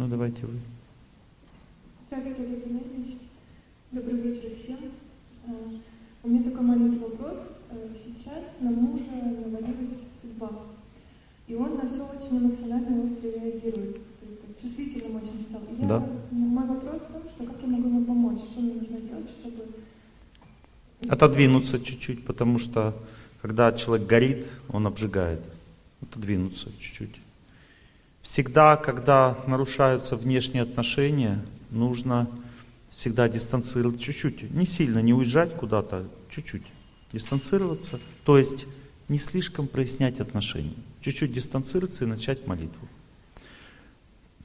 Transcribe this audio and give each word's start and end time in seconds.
Ну, 0.00 0.06
давайте 0.08 0.46
вы. 0.46 0.58
Здравствуйте, 2.06 2.42
Олег 2.44 2.66
Геннадьевич. 2.66 3.18
Добрый 3.92 4.14
вечер 4.22 4.48
всем. 4.56 4.78
А, 5.46 5.50
у 6.22 6.28
меня 6.30 6.42
такой 6.42 6.62
маленький 6.62 7.00
вопрос. 7.00 7.36
А, 7.68 7.74
сейчас 8.02 8.46
на 8.60 8.70
мужа 8.70 9.04
навалилась 9.12 9.98
судьба. 10.22 10.52
И 11.48 11.54
он 11.54 11.76
на 11.76 11.86
все 11.86 12.02
очень 12.02 12.38
эмоционально 12.38 12.96
и 12.96 13.04
остро 13.04 13.28
реагирует. 13.28 13.96
То 13.96 14.26
есть 14.26 14.40
так, 14.40 14.62
чувствительным 14.62 15.16
очень 15.16 15.38
стал. 15.38 15.60
И 15.70 15.84
Да. 15.84 15.96
я, 15.96 16.38
мой 16.38 16.66
вопрос 16.66 17.02
в 17.02 17.12
том, 17.12 17.22
что 17.28 17.44
как 17.44 17.60
я 17.60 17.68
могу 17.68 17.88
ему 17.90 18.04
помочь, 18.06 18.38
что 18.38 18.58
мне 18.62 18.72
нужно 18.72 19.00
делать, 19.02 19.28
чтобы... 19.38 19.66
Отодвинуться 21.10 21.78
чуть-чуть, 21.78 22.24
потому 22.24 22.58
что 22.58 22.94
когда 23.42 23.70
человек 23.72 24.08
горит, 24.08 24.46
он 24.70 24.86
обжигает. 24.86 25.40
Отодвинуться 26.00 26.70
чуть-чуть. 26.78 27.20
Всегда, 28.30 28.76
когда 28.76 29.36
нарушаются 29.48 30.14
внешние 30.14 30.62
отношения, 30.62 31.44
нужно 31.68 32.30
всегда 32.92 33.28
дистанцироваться 33.28 34.00
чуть-чуть. 34.00 34.52
Не 34.52 34.66
сильно, 34.66 35.00
не 35.00 35.12
уезжать 35.12 35.56
куда-то, 35.56 36.06
чуть-чуть. 36.28 36.62
Дистанцироваться. 37.12 37.98
То 38.22 38.38
есть 38.38 38.66
не 39.08 39.18
слишком 39.18 39.66
прояснять 39.66 40.20
отношения. 40.20 40.76
Чуть-чуть 41.00 41.32
дистанцироваться 41.32 42.04
и 42.04 42.06
начать 42.06 42.46
молитву. 42.46 42.86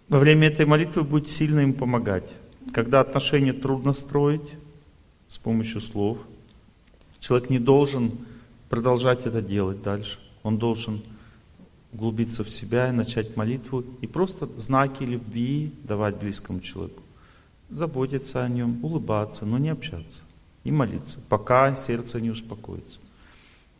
Во 0.09 0.17
время 0.17 0.47
этой 0.47 0.65
молитвы 0.65 1.03
будете 1.03 1.33
сильно 1.33 1.59
им 1.59 1.75
помогать. 1.75 2.27
Когда 2.73 3.01
отношения 3.01 3.53
трудно 3.53 3.93
строить 3.93 4.55
с 5.29 5.37
помощью 5.37 5.79
слов, 5.79 6.17
человек 7.19 7.51
не 7.51 7.59
должен 7.59 8.13
продолжать 8.67 9.27
это 9.27 9.43
делать 9.43 9.83
дальше. 9.83 10.17
Он 10.41 10.57
должен 10.57 11.03
углубиться 11.95 12.43
в 12.43 12.49
себя 12.49 12.89
и 12.89 12.91
начать 12.91 13.37
молитву 13.37 13.85
и 14.01 14.07
просто 14.07 14.47
знаки 14.57 15.03
любви 15.03 15.73
давать 15.83 16.17
близкому 16.17 16.59
человеку. 16.59 17.01
Заботиться 17.69 18.43
о 18.43 18.49
нем, 18.49 18.83
улыбаться, 18.83 19.45
но 19.45 19.57
не 19.57 19.69
общаться. 19.69 20.21
И 20.65 20.71
молиться, 20.71 21.19
пока 21.29 21.73
сердце 21.75 22.19
не 22.19 22.31
успокоится. 22.31 22.99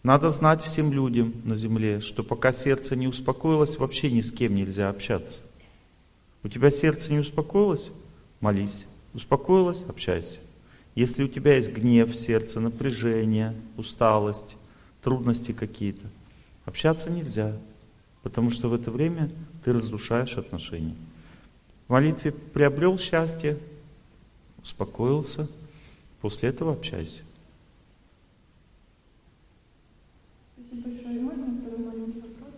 Надо 0.01 0.29
знать 0.29 0.61
всем 0.61 0.93
людям 0.93 1.33
на 1.43 1.55
земле, 1.55 1.99
что 1.99 2.23
пока 2.23 2.53
сердце 2.53 2.95
не 2.95 3.07
успокоилось, 3.07 3.77
вообще 3.77 4.09
ни 4.09 4.21
с 4.21 4.31
кем 4.31 4.55
нельзя 4.55 4.89
общаться. 4.89 5.41
У 6.41 6.47
тебя 6.47 6.71
сердце 6.71 7.11
не 7.11 7.19
успокоилось? 7.19 7.89
Молись. 8.39 8.85
Успокоилось? 9.13 9.83
Общайся. 9.89 10.39
Если 10.93 11.23
у 11.23 11.27
тебя 11.27 11.55
есть 11.55 11.73
гнев 11.73 12.15
сердце, 12.15 12.61
напряжение, 12.61 13.55
усталость, 13.75 14.55
трудности 15.03 15.51
какие-то, 15.51 16.07
общаться 16.65 17.09
нельзя, 17.11 17.57
потому 18.25 18.49
что 18.49 18.69
в 18.69 18.73
это 18.73 18.89
время 18.89 19.29
ты 19.63 19.71
разрушаешь 19.71 20.35
отношения. 20.39 20.95
В 21.87 21.91
молитве 21.91 22.31
приобрел 22.31 22.97
счастье, 22.97 23.59
успокоился, 24.63 25.47
после 26.21 26.49
этого 26.49 26.73
общайся. 26.73 27.21
Спасибо 30.57 30.89
большое. 30.89 31.19
Можно 31.19 31.61
второй 31.61 31.85
маленький 31.85 32.21
вопрос? 32.21 32.55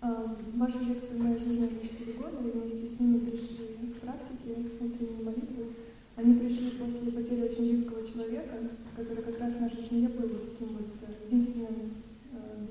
А, 0.00 0.36
Ваши 0.54 0.78
лекции 0.78 1.14
в 1.14 1.22
моей 1.24 1.38
жизни 1.38 1.64
уже 1.64 1.88
4 1.88 2.12
года, 2.12 2.36
и 2.46 2.50
вместе 2.52 2.86
с 2.86 3.00
ними 3.00 3.18
пришли 3.18 3.94
практики 4.00 4.54
внутренней 4.78 5.24
молитвы. 5.24 5.66
Они 6.14 6.34
пришли 6.38 6.70
после 6.70 7.10
потери 7.10 7.48
очень 7.48 7.68
близкого 7.68 8.06
человека, 8.06 8.58
который 8.94 9.24
как 9.24 9.40
раз 9.40 9.54
в 9.54 9.60
нашей 9.60 9.82
семье 9.82 10.08
был 10.08 10.28
вот 10.28 10.52
таким 10.52 10.68
вот 10.68 10.86
э, 11.02 11.26
единственным, 11.26 11.90
э, 12.32 12.66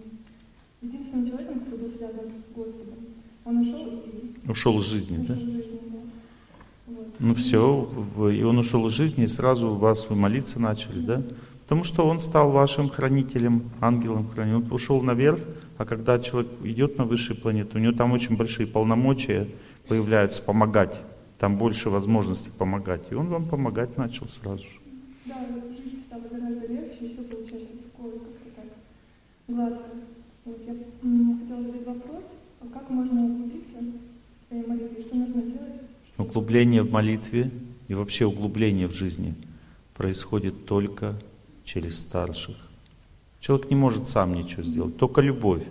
единственным 0.82 1.26
человеком, 1.50 1.60
который 1.60 1.80
был 1.80 1.90
связан 1.90 2.26
с 2.26 2.56
Господом. 2.56 3.00
Он 3.46 3.58
ушел 3.58 3.88
и 3.88 4.50
Ушел 4.50 4.80
из 4.80 4.86
жизни, 4.86 5.18
ушел 5.18 5.36
да? 5.36 5.42
из 5.42 5.52
жизни, 5.52 5.80
да. 5.86 6.00
Вот. 6.88 7.08
Ну 7.20 7.34
все, 7.36 7.90
и 8.32 8.44
он 8.44 8.58
ушел 8.58 8.88
из 8.88 8.94
жизни, 8.94 9.24
и 9.24 9.28
сразу 9.28 9.76
вас 9.76 10.10
вы 10.10 10.16
молиться 10.16 10.60
начали, 10.60 11.02
да? 11.02 11.24
Потому 11.64 11.84
что 11.84 12.08
он 12.08 12.20
стал 12.20 12.50
вашим 12.50 12.90
хранителем, 12.90 13.70
ангелом 13.80 14.28
хранителем. 14.30 14.66
Он 14.66 14.74
ушел 14.74 15.02
наверх, 15.04 15.40
а 15.78 15.86
когда 15.86 16.20
человек 16.20 16.52
идет 16.64 16.98
на 16.98 17.06
высшие 17.06 17.38
планеты, 17.38 17.78
у 17.78 17.80
него 17.80 17.94
там 17.94 18.12
очень 18.12 18.36
большие 18.38 18.66
полномочия 18.66 19.48
появляются 19.88 20.42
помогать. 20.42 21.00
Там 21.38 21.58
больше 21.58 21.90
возможностей 21.90 22.50
помогать. 22.50 23.04
И 23.12 23.16
он 23.16 23.28
вам 23.28 23.48
помогать 23.48 23.98
начал 23.98 24.28
сразу 24.28 24.64
же. 24.64 24.80
Да, 25.26 25.36
жить 25.70 26.02
стало 26.02 26.22
гораздо 26.22 26.68
легче, 26.68 26.98
и 27.02 27.10
все 27.10 27.24
получается 27.24 27.74
легко, 27.74 28.10
как-то 28.10 28.50
так 28.56 28.66
гладко. 29.48 29.84
Вот 30.50 30.62
я 30.66 30.74
хотела 31.38 31.62
задать 31.62 31.86
вопрос, 31.86 32.24
а 32.60 32.66
как 32.74 32.90
можно 32.90 33.24
углубиться 33.24 33.78
в 33.78 34.48
своей 34.48 34.66
молитве, 34.66 35.00
что 35.00 35.16
нужно 35.16 35.44
делать? 35.44 35.82
Углубление 36.18 36.82
в 36.82 36.92
молитве 36.92 37.52
и 37.88 37.94
вообще 37.94 38.26
углубление 38.26 38.88
в 38.88 38.94
жизни 38.94 39.36
происходит 39.94 40.66
только 40.66 41.22
через 41.66 42.00
старших. 42.00 42.56
Человек 43.40 43.70
не 43.70 43.76
может 43.76 44.08
сам 44.08 44.34
ничего 44.34 44.64
сделать, 44.64 44.98
только 44.98 45.22
любовь. 45.22 45.64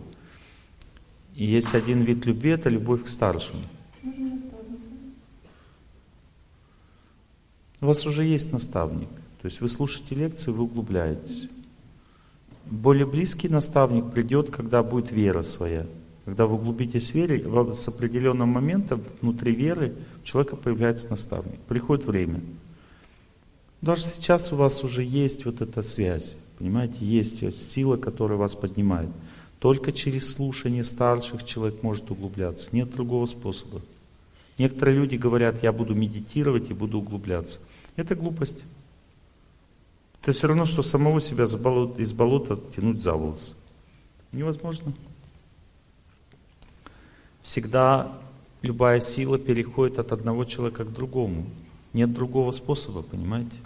И 1.35 1.45
есть 1.45 1.75
один 1.75 2.03
вид 2.03 2.25
любви, 2.25 2.51
это 2.51 2.69
любовь 2.69 3.03
к 3.03 3.09
старшим. 3.09 3.57
У 7.81 7.87
вас 7.87 8.07
уже 8.07 8.25
есть 8.25 8.53
наставник. 8.53 9.09
То 9.43 9.47
есть 9.47 9.61
вы 9.61 9.69
слушаете 9.69 10.15
лекции, 10.15 10.53
вы 10.53 10.63
углубляетесь. 10.63 11.49
Более 12.71 13.07
близкий 13.07 13.49
наставник 13.49 14.11
придет, 14.13 14.51
когда 14.51 14.83
будет 14.83 15.11
вера 15.11 15.43
своя. 15.43 15.87
Когда 16.27 16.47
вы 16.47 16.57
углубитесь 16.57 17.11
в 17.11 17.15
вере, 17.15 17.43
с 17.75 17.89
определенного 17.89 18.47
момента 18.47 19.01
внутри 19.23 19.55
веры 19.55 19.95
у 20.21 20.27
человека 20.27 20.57
появляется 20.57 21.09
наставник. 21.09 21.59
Приходит 21.61 22.05
время. 22.05 22.41
Даже 23.81 24.03
сейчас 24.03 24.53
у 24.53 24.57
вас 24.57 24.85
уже 24.85 25.03
есть 25.03 25.47
вот 25.47 25.63
эта 25.63 25.83
связь. 25.83 26.37
Понимаете, 26.59 26.97
есть 27.01 27.57
сила, 27.57 27.97
которая 27.97 28.37
вас 28.37 28.55
поднимает. 28.55 29.09
Только 29.61 29.93
через 29.93 30.31
слушание 30.31 30.85
старших 30.85 31.45
человек 31.45 31.83
может 31.83 32.11
углубляться. 32.11 32.69
Нет 32.73 32.93
другого 32.93 33.25
способа. 33.27 33.81
Некоторые 34.59 34.99
люди 34.99 35.15
говорят, 35.15 35.63
я 35.63 35.73
буду 35.73 35.95
медитировать 35.95 36.71
и 36.71 36.75
буду 36.75 36.99
углубляться. 36.99 37.61
Это 37.97 38.15
глупость. 38.15 38.63
Это 40.23 40.33
все 40.33 40.49
равно, 40.49 40.67
что 40.67 40.83
самого 40.83 41.21
себя 41.21 41.45
из 41.45 42.13
болота 42.13 42.57
тянуть 42.75 43.03
за 43.03 43.15
волосы. 43.15 43.55
Невозможно. 44.33 44.93
Всегда 47.43 48.13
любая 48.63 49.01
сила 49.01 49.39
переходит 49.39 49.99
от 49.99 50.13
одного 50.13 50.45
человека 50.45 50.85
к 50.85 50.93
другому. 50.93 51.47
Нет 51.93 52.13
другого 52.13 52.53
способа, 52.53 53.03
понимаете? 53.03 53.57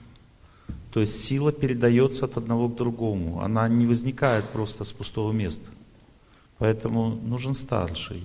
То 0.92 1.00
есть 1.00 1.24
сила 1.24 1.52
передается 1.52 2.26
от 2.26 2.36
одного 2.36 2.68
к 2.68 2.76
другому. 2.76 3.40
Она 3.40 3.68
не 3.68 3.86
возникает 3.86 4.48
просто 4.50 4.84
с 4.84 4.92
пустого 4.92 5.32
места. 5.32 5.70
Поэтому 6.58 7.16
нужен 7.16 7.54
старший. 7.54 8.24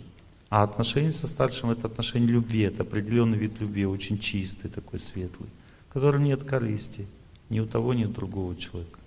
А 0.50 0.64
отношения 0.64 1.12
со 1.12 1.28
старшим 1.28 1.72
это 1.72 1.88
отношение 1.88 2.30
любви, 2.30 2.62
это 2.62 2.84
определенный 2.84 3.38
вид 3.38 3.60
любви, 3.60 3.86
очень 3.86 4.20
чистый, 4.20 4.70
такой 4.70 5.00
светлый, 5.00 5.50
в 5.90 5.94
котором 5.94 6.24
нет 6.24 6.44
корысти 6.44 7.08
ни 7.50 7.60
у 7.60 7.66
того, 7.66 7.94
ни 7.94 8.06
у 8.06 8.10
другого 8.10 8.56
человека. 8.56 9.00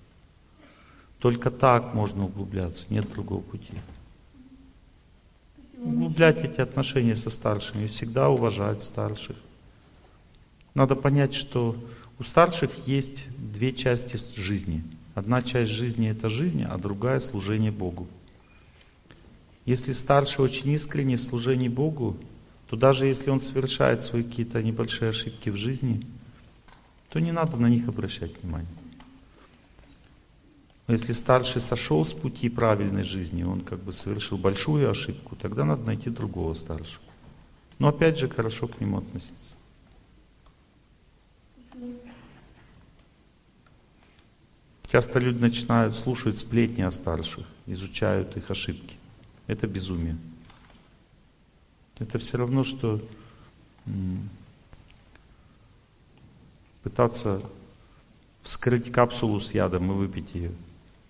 Только 1.18 1.50
так 1.50 1.94
можно 1.94 2.24
углубляться, 2.24 2.86
нет 2.90 3.10
другого 3.12 3.42
пути. 3.42 3.74
Углублять 5.82 6.42
эти 6.42 6.60
отношения 6.60 7.16
со 7.16 7.30
старшими, 7.30 7.86
всегда 7.86 8.28
уважать 8.28 8.82
старших. 8.82 9.36
Надо 10.74 10.94
понять, 10.94 11.34
что 11.34 11.76
у 12.18 12.22
старших 12.22 12.70
есть 12.86 13.24
две 13.38 13.72
части 13.72 14.16
жизни. 14.38 14.82
Одна 15.14 15.42
часть 15.42 15.70
жизни 15.70 16.10
это 16.10 16.28
жизнь, 16.28 16.62
а 16.64 16.78
другая 16.78 17.20
служение 17.20 17.72
Богу. 17.72 18.06
Если 19.66 19.92
старший 19.92 20.44
очень 20.44 20.70
искренне 20.70 21.16
в 21.16 21.22
служении 21.22 21.68
Богу, 21.68 22.16
то 22.68 22.76
даже 22.76 23.06
если 23.06 23.30
он 23.30 23.40
совершает 23.40 24.04
свои 24.04 24.22
какие-то 24.22 24.62
небольшие 24.62 25.10
ошибки 25.10 25.50
в 25.50 25.56
жизни, 25.56 26.06
то 27.10 27.20
не 27.20 27.32
надо 27.32 27.56
на 27.56 27.66
них 27.66 27.88
обращать 27.88 28.40
внимание. 28.40 28.70
Если 30.88 31.12
старший 31.12 31.60
сошел 31.60 32.04
с 32.04 32.12
пути 32.12 32.48
правильной 32.48 33.04
жизни, 33.04 33.42
он 33.42 33.60
как 33.60 33.80
бы 33.80 33.92
совершил 33.92 34.38
большую 34.38 34.90
ошибку, 34.90 35.36
тогда 35.36 35.64
надо 35.64 35.84
найти 35.84 36.10
другого 36.10 36.54
старшего. 36.54 37.04
Но 37.78 37.88
опять 37.88 38.18
же 38.18 38.28
хорошо 38.28 38.66
к 38.66 38.80
нему 38.80 38.98
относиться. 38.98 39.54
Часто 44.90 45.20
люди 45.20 45.38
начинают 45.38 45.94
слушать 45.94 46.38
сплетни 46.38 46.82
о 46.82 46.90
старших, 46.90 47.46
изучают 47.66 48.36
их 48.36 48.50
ошибки. 48.50 48.96
Это 49.46 49.68
безумие. 49.68 50.18
Это 52.00 52.18
все 52.18 52.38
равно, 52.38 52.64
что 52.64 53.00
пытаться 56.82 57.42
вскрыть 58.42 58.90
капсулу 58.90 59.40
с 59.40 59.52
ядом 59.52 59.90
и 59.90 59.94
выпить 59.94 60.34
ее. 60.34 60.52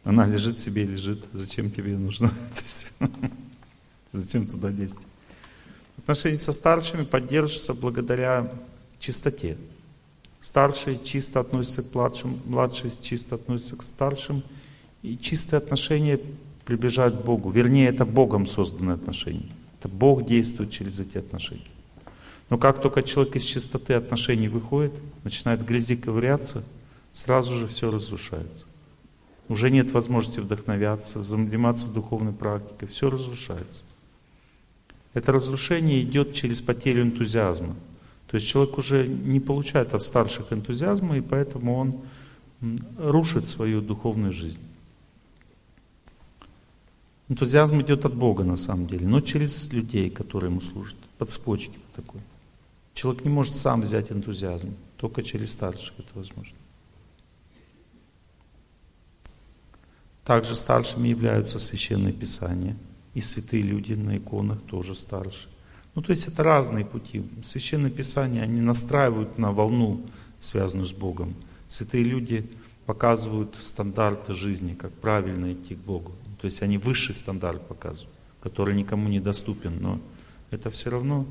Она 0.05 0.26
лежит 0.26 0.58
себе, 0.58 0.84
лежит. 0.84 1.25
Зачем 1.32 1.70
тебе 1.70 1.96
нужно 1.96 2.32
это 2.52 2.64
все? 2.64 2.88
Зачем 4.12 4.46
туда 4.46 4.70
лезть? 4.70 4.99
Отношения 5.99 6.38
со 6.38 6.52
старшими 6.52 7.05
поддерживаются 7.05 7.75
благодаря 7.75 8.52
чистоте. 8.99 9.56
Старшие 10.40 10.99
чисто 11.05 11.40
относятся 11.40 11.82
к 11.82 11.94
младшим, 11.94 12.40
младшие 12.46 12.90
чисто 13.02 13.34
относятся 13.34 13.76
к 13.76 13.82
старшим. 13.82 14.43
И 15.02 15.17
чистые 15.17 15.58
отношения 15.58 16.19
приближают 16.64 17.17
к 17.17 17.25
Богу. 17.25 17.50
Вернее, 17.50 17.88
это 17.88 18.05
Богом 18.05 18.46
созданные 18.46 18.94
отношения. 18.94 19.49
Это 19.78 19.88
Бог 19.88 20.26
действует 20.26 20.70
через 20.70 20.99
эти 20.99 21.19
отношения. 21.19 21.62
Но 22.50 22.58
как 22.58 22.82
только 22.82 23.02
человек 23.05 23.37
из 23.37 23.44
чистоты 23.44 23.94
отношений 23.94 24.49
выходит, 24.49 24.93
начинает 25.23 25.64
грязи 25.64 25.97
ковыряться, 25.97 26.67
сразу 27.12 27.56
же 27.56 27.69
все 27.69 27.91
разрушается. 27.91 28.64
Уже 29.49 29.70
нет 29.70 29.93
возможности 29.93 30.41
вдохновяться, 30.41 31.20
заниматься 31.20 31.87
духовной 31.87 32.32
практикой, 32.32 32.88
все 32.88 33.08
разрушается. 33.08 33.82
Это 35.14 35.32
разрушение 35.32 36.02
идет 36.02 36.35
через 36.35 36.61
потерю 36.61 37.02
энтузиазма. 37.02 37.76
То 38.29 38.37
есть 38.37 38.49
человек 38.49 38.79
уже 38.79 39.06
не 39.06 39.41
получает 39.41 39.94
от 39.94 40.03
старших 40.03 40.53
энтузиазма, 40.53 41.19
и 41.19 41.20
поэтому 41.20 41.76
он 41.76 42.00
рушит 42.99 43.46
свою 43.49 43.81
духовную 43.81 44.32
жизнь. 44.32 44.61
Энтузиазм 47.29 47.81
идет 47.81 48.05
от 48.05 48.14
Бога 48.14 48.43
на 48.43 48.56
самом 48.56 48.88
деле, 48.88 49.06
но 49.06 49.20
через 49.20 49.73
людей, 49.73 50.11
которые 50.11 50.50
ему 50.50 50.61
служат, 50.61 50.96
под 51.17 51.31
цепочки 51.31 51.79
такой. 51.94 52.20
Человек 53.00 53.25
не 53.25 53.31
может 53.31 53.56
сам 53.56 53.81
взять 53.81 54.12
энтузиазм, 54.12 54.75
только 54.99 55.23
через 55.23 55.52
старших 55.52 56.00
это 56.00 56.08
возможно. 56.12 56.58
Также 60.23 60.55
старшими 60.55 61.08
являются 61.08 61.58
священные 61.58 62.12
писания. 62.12 62.76
И 63.14 63.23
святые 63.23 63.62
люди 63.62 63.94
на 63.94 64.19
иконах 64.19 64.61
тоже 64.67 64.94
старше. 64.94 65.49
Ну, 65.94 66.02
то 66.02 66.11
есть 66.11 66.29
это 66.29 66.43
разные 66.43 66.85
пути. 66.85 67.25
Священные 67.43 67.91
писания, 67.91 68.43
они 68.43 68.61
настраивают 68.61 69.38
на 69.38 69.50
волну, 69.50 70.05
связанную 70.38 70.87
с 70.87 70.93
Богом. 70.93 71.35
Святые 71.69 72.05
люди 72.05 72.50
показывают 72.85 73.56
стандарты 73.62 74.35
жизни, 74.35 74.75
как 74.75 74.93
правильно 74.93 75.55
идти 75.55 75.75
к 75.75 75.79
Богу. 75.79 76.12
То 76.38 76.44
есть 76.44 76.61
они 76.61 76.76
высший 76.76 77.14
стандарт 77.14 77.67
показывают, 77.67 78.14
который 78.43 78.75
никому 78.75 79.08
не 79.08 79.20
доступен. 79.20 79.81
Но 79.81 80.00
это 80.50 80.70
все 80.70 80.91
равно 80.91 81.26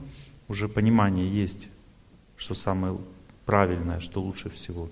уже 0.50 0.68
понимание 0.68 1.30
есть, 1.30 1.70
что 2.36 2.56
самое 2.56 2.98
правильное, 3.46 4.00
что 4.00 4.22
лучше 4.22 4.50
всего. 4.50 4.90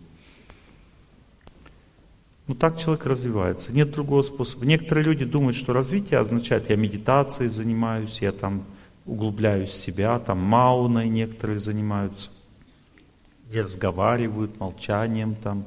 Ну 2.48 2.56
так 2.56 2.80
человек 2.80 3.06
развивается. 3.06 3.74
Нет 3.74 3.92
другого 3.92 4.22
способа. 4.22 4.66
Некоторые 4.66 5.04
люди 5.04 5.26
думают, 5.26 5.58
что 5.58 5.74
развитие 5.74 6.20
означает, 6.20 6.70
я 6.70 6.78
медитацией 6.78 7.50
занимаюсь, 7.50 8.22
я 8.22 8.32
там 8.32 8.64
углубляюсь 9.06 9.72
в 9.72 9.74
себя, 9.74 10.18
там 10.20 10.40
мауной 10.40 11.10
некоторые 11.10 11.60
занимаются, 11.60 12.30
где 13.50 13.62
разговаривают, 13.62 14.60
молчанием 14.60 15.36
там. 15.36 15.66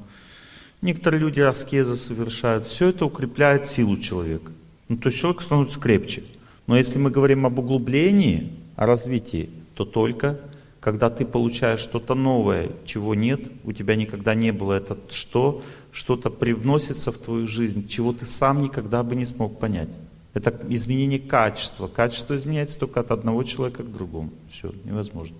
Некоторые 0.80 1.20
люди 1.20 1.40
аскезы 1.40 1.96
совершают. 1.96 2.66
Все 2.66 2.88
это 2.88 3.04
укрепляет 3.04 3.66
силу 3.66 3.98
человека. 3.98 4.50
Ну, 4.88 4.96
то 4.96 5.10
есть 5.10 5.20
человек 5.20 5.42
становится 5.42 5.78
крепче. 5.78 6.24
Но 6.66 6.76
если 6.76 6.98
мы 6.98 7.10
говорим 7.10 7.44
об 7.44 7.58
углублении, 7.58 8.52
о 8.76 8.86
развитии, 8.86 9.50
то 9.80 9.86
только 9.86 10.38
когда 10.78 11.08
ты 11.08 11.24
получаешь 11.24 11.80
что-то 11.80 12.14
новое, 12.14 12.70
чего 12.84 13.14
нет, 13.14 13.50
у 13.64 13.72
тебя 13.72 13.96
никогда 13.96 14.34
не 14.34 14.52
было, 14.52 14.74
это 14.74 14.98
что? 15.08 15.62
Что-то 15.90 16.28
привносится 16.28 17.12
в 17.12 17.18
твою 17.18 17.46
жизнь, 17.46 17.88
чего 17.88 18.12
ты 18.12 18.26
сам 18.26 18.60
никогда 18.60 19.02
бы 19.02 19.16
не 19.16 19.24
смог 19.24 19.58
понять. 19.58 19.88
Это 20.34 20.54
изменение 20.68 21.18
качества. 21.18 21.86
Качество 21.86 22.36
изменяется 22.36 22.78
только 22.78 23.00
от 23.00 23.10
одного 23.10 23.42
человека 23.42 23.82
к 23.82 23.90
другому. 23.90 24.32
Все, 24.50 24.70
невозможно. 24.84 25.38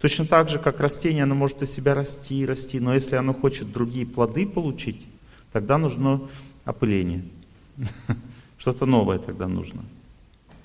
Точно 0.00 0.24
так 0.24 0.48
же, 0.48 0.60
как 0.60 0.78
растение, 0.78 1.24
оно 1.24 1.34
может 1.34 1.60
из 1.62 1.72
себя 1.72 1.94
расти 1.94 2.42
и 2.42 2.46
расти, 2.46 2.78
но 2.78 2.94
если 2.94 3.16
оно 3.16 3.34
хочет 3.34 3.72
другие 3.72 4.06
плоды 4.06 4.46
получить, 4.46 5.04
тогда 5.52 5.78
нужно 5.78 6.20
опыление. 6.64 7.24
Что-то 8.58 8.86
новое 8.86 9.18
тогда 9.18 9.48
нужно. 9.48 9.82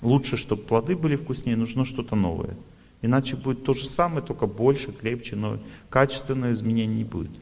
Лучше, 0.00 0.36
чтобы 0.36 0.62
плоды 0.62 0.94
были 0.94 1.16
вкуснее, 1.16 1.56
нужно 1.56 1.84
что-то 1.84 2.14
новое. 2.14 2.56
Иначе 3.02 3.36
будет 3.36 3.64
то 3.64 3.72
же 3.72 3.86
самое, 3.86 4.24
только 4.24 4.46
больше, 4.46 4.92
крепче, 4.92 5.36
но 5.36 5.58
качественного 5.90 6.52
изменения 6.52 6.96
не 6.96 7.04
будет. 7.04 7.32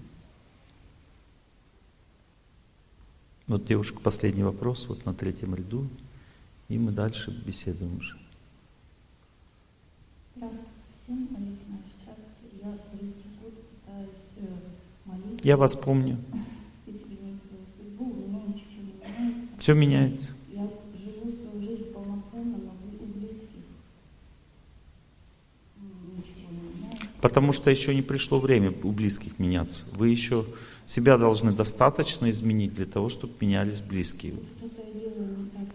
Вот 3.46 3.66
девушка, 3.66 4.00
последний 4.00 4.42
вопрос, 4.42 4.86
вот 4.88 5.04
на 5.04 5.12
третьем 5.14 5.54
ряду, 5.54 5.88
и 6.68 6.78
мы 6.78 6.92
дальше 6.92 7.30
беседуем 7.30 7.98
уже. 7.98 8.18
Здравствуйте 10.34 10.70
всем, 11.04 11.28
Олег 11.36 11.58
Здравствуйте. 12.02 12.56
Я 12.62 12.78
третий 12.90 13.28
год 13.40 13.54
пытаюсь 13.68 14.50
молиться. 15.04 15.46
Я 15.46 15.56
вас 15.56 15.76
помню. 15.76 16.16
Изменить 16.86 17.40
свою 17.46 17.64
судьбу, 17.76 18.04
у 18.04 18.28
меня 18.28 18.42
ничего 18.46 18.82
не 18.82 18.92
меняется. 18.94 19.52
Все 19.58 19.74
меняется. 19.74 20.30
Я 20.50 20.62
живу 20.94 21.30
свою 21.32 21.60
жизнь 21.60 21.92
полноценно, 21.92 22.56
но 22.56 22.72
у 23.00 23.06
близких 23.06 23.48
ничего 26.16 26.50
не 26.50 26.80
меняется. 26.80 27.13
Потому 27.24 27.54
что 27.54 27.70
еще 27.70 27.94
не 27.94 28.02
пришло 28.02 28.38
время 28.38 28.74
у 28.82 28.92
близких 28.92 29.38
меняться. 29.38 29.84
Вы 29.96 30.10
еще 30.10 30.44
себя 30.86 31.16
должны 31.16 31.52
достаточно 31.52 32.30
изменить 32.30 32.74
для 32.74 32.84
того, 32.84 33.08
чтобы 33.08 33.32
менялись 33.40 33.80
близкие. 33.80 34.34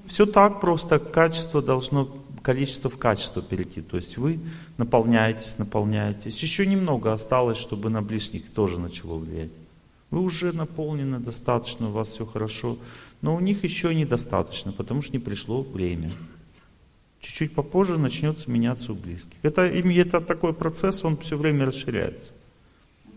Все 0.05 0.27
так 0.27 0.61
просто, 0.61 0.99
качество 0.99 1.63
должно, 1.63 2.07
количество 2.43 2.87
в 2.91 2.99
качество 2.99 3.41
перейти. 3.41 3.81
То 3.81 3.97
есть 3.97 4.15
вы 4.19 4.39
наполняетесь, 4.77 5.57
наполняетесь. 5.57 6.39
Еще 6.39 6.67
немного 6.67 7.13
осталось, 7.13 7.57
чтобы 7.57 7.89
на 7.89 8.03
ближних 8.03 8.47
тоже 8.51 8.79
начало 8.79 9.17
влиять. 9.17 9.49
Вы 10.11 10.21
уже 10.21 10.53
наполнены 10.53 11.17
достаточно, 11.17 11.89
у 11.89 11.93
вас 11.93 12.09
все 12.09 12.27
хорошо, 12.27 12.77
но 13.23 13.35
у 13.35 13.39
них 13.39 13.63
еще 13.63 13.95
недостаточно, 13.95 14.71
потому 14.71 15.01
что 15.01 15.13
не 15.13 15.19
пришло 15.19 15.63
время. 15.63 16.11
Чуть-чуть 17.19 17.53
попозже 17.53 17.97
начнется 17.97 18.49
меняться 18.49 18.93
у 18.93 18.95
близких. 18.95 19.37
Это, 19.41 19.63
это 19.63 20.21
такой 20.21 20.53
процесс, 20.53 21.03
он 21.03 21.17
все 21.17 21.37
время 21.37 21.65
расширяется. 21.65 22.31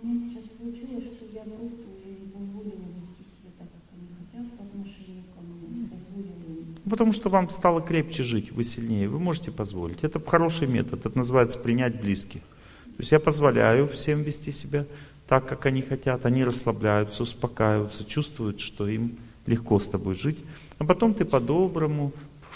У 0.03 0.07
меня 0.07 0.29
сейчас 0.29 0.45
получилось, 0.59 1.05
что 1.05 1.25
я 1.33 1.43
просто 1.43 1.79
уже 1.95 2.11
не 2.11 2.31
позволила 2.33 2.83
вести 2.97 3.23
себя 3.23 3.53
так, 3.59 3.69
как 3.71 3.83
они 3.95 4.09
хотят 4.19 4.59
по 4.59 4.65
отношению 4.65 5.25
ко 5.35 5.41
мне, 5.41 5.83
не 5.83 5.87
позволила 5.87 6.59
им. 6.59 6.91
Потому 6.91 7.13
что 7.13 7.29
вам 7.29 7.51
стало 7.51 7.81
крепче 7.81 8.25
жить, 8.25 8.51
вы 8.51 8.65
сильнее, 8.65 9.09
вы 9.09 9.21
можете 9.21 9.53
позволить. 9.53 10.03
Это 10.03 10.19
хороший 10.19 10.67
метод, 10.67 11.07
это 11.07 11.17
называется 11.17 11.61
принять 11.61 12.01
близких. 12.01 12.41
То 12.41 12.99
есть 12.99 13.13
я 13.13 13.21
позволяю 13.21 13.89
всем 13.89 14.23
вести 14.23 14.51
себя 14.51 14.85
так, 15.29 15.47
как 15.49 15.67
они 15.67 15.81
хотят, 15.83 16.27
они 16.27 16.45
расслабляются, 16.45 17.23
успокаиваются, 17.23 18.05
чувствуют, 18.05 18.61
что 18.61 18.89
им 18.89 19.17
легко 19.47 19.79
с 19.79 19.87
тобой 19.87 20.15
жить. 20.15 20.39
А 20.79 20.85
потом 20.85 21.15
ты 21.15 21.25
по-доброму, 21.25 22.13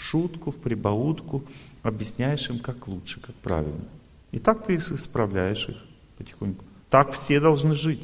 шутку, 0.07 0.51
в 0.51 0.57
прибаутку 0.57 1.43
объясняешь 1.83 2.49
им, 2.49 2.59
как 2.59 2.87
лучше, 2.87 3.19
как 3.19 3.35
правильно. 3.35 3.85
И 4.31 4.39
так 4.39 4.65
ты 4.65 4.75
исправляешь 4.75 5.69
их 5.69 5.77
потихоньку. 6.17 6.63
Так 6.89 7.13
все 7.13 7.39
должны 7.39 7.75
жить. 7.75 8.03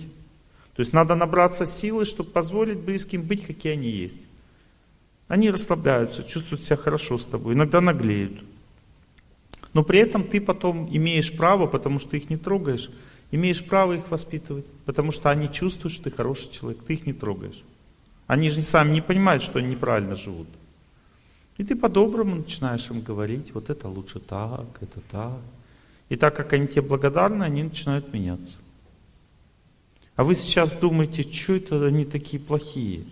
То 0.76 0.80
есть 0.82 0.94
надо 0.94 1.16
набраться 1.16 1.66
силы, 1.66 2.06
чтобы 2.06 2.30
позволить 2.30 2.80
близким 2.80 3.24
быть, 3.24 3.46
какие 3.46 3.74
они 3.74 3.90
есть. 3.90 4.22
Они 5.28 5.52
расслабляются, 5.52 6.24
чувствуют 6.24 6.64
себя 6.64 6.78
хорошо 6.78 7.18
с 7.18 7.26
тобой, 7.26 7.54
иногда 7.54 7.82
наглеют. 7.82 8.44
Но 9.74 9.84
при 9.84 10.00
этом 10.00 10.24
ты 10.24 10.42
потом 10.42 10.88
имеешь 10.92 11.36
право, 11.36 11.68
потому 11.68 12.00
что 12.00 12.18
их 12.18 12.30
не 12.30 12.38
трогаешь, 12.38 12.90
имеешь 13.32 13.64
право 13.64 13.94
их 13.94 14.12
воспитывать, 14.12 14.66
потому 14.86 15.12
что 15.12 15.30
они 15.30 15.52
чувствуют, 15.52 15.94
что 15.94 16.06
ты 16.06 16.12
хороший 16.12 16.52
человек, 16.52 16.84
ты 16.86 16.94
их 16.94 17.06
не 17.06 17.14
трогаешь. 17.14 17.64
Они 18.28 18.50
же 18.50 18.62
сами 18.62 18.94
не 18.94 19.02
понимают, 19.02 19.44
что 19.44 19.60
они 19.60 19.70
неправильно 19.70 20.16
живут. 20.16 20.48
И 21.58 21.64
ты 21.64 21.76
по-доброму 21.76 22.36
начинаешь 22.36 22.90
им 22.90 23.02
говорить, 23.02 23.54
вот 23.54 23.70
это 23.70 23.88
лучше 23.88 24.20
так, 24.20 24.66
это 24.82 25.00
так. 25.12 25.40
И 26.10 26.16
так 26.16 26.36
как 26.36 26.54
они 26.54 26.68
тебе 26.68 26.82
благодарны, 26.82 27.44
они 27.44 27.64
начинают 27.64 28.12
меняться. 28.14 28.58
А 30.16 30.24
вы 30.24 30.36
сейчас 30.36 30.74
думаете, 30.74 31.24
что 31.24 31.54
это 31.54 31.86
они 31.86 32.06
такие 32.06 32.42
плохие? 32.42 33.06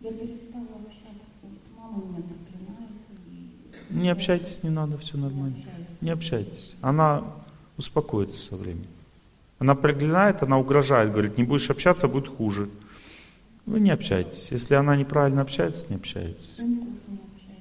Я 0.00 0.12
перестала 0.12 0.66
общаться, 0.76 1.26
потому 1.40 1.52
что 1.52 1.80
мама 1.80 2.04
меня 2.04 2.22
проклинает. 2.22 2.90
И... 3.28 3.94
Не 3.94 4.10
общайтесь, 4.10 4.62
не 4.62 4.70
надо, 4.70 4.98
все 4.98 5.16
нормально. 5.16 5.56
Не 6.00 6.10
общайтесь. 6.10 6.76
Она 6.80 7.24
успокоится 7.76 8.38
со 8.38 8.56
временем. 8.56 8.88
Она 9.58 9.74
проклинает, 9.74 10.42
она 10.42 10.58
угрожает, 10.58 11.12
говорит, 11.12 11.36
не 11.36 11.44
будешь 11.44 11.68
общаться, 11.68 12.08
будет 12.08 12.28
хуже. 12.28 12.70
Вы 13.70 13.78
не 13.78 13.90
общайтесь. 13.90 14.48
Если 14.50 14.74
она 14.74 14.96
неправильно 14.96 15.42
общается, 15.42 15.86
не 15.88 15.94
тоже 15.94 16.26
больше. 16.58 17.54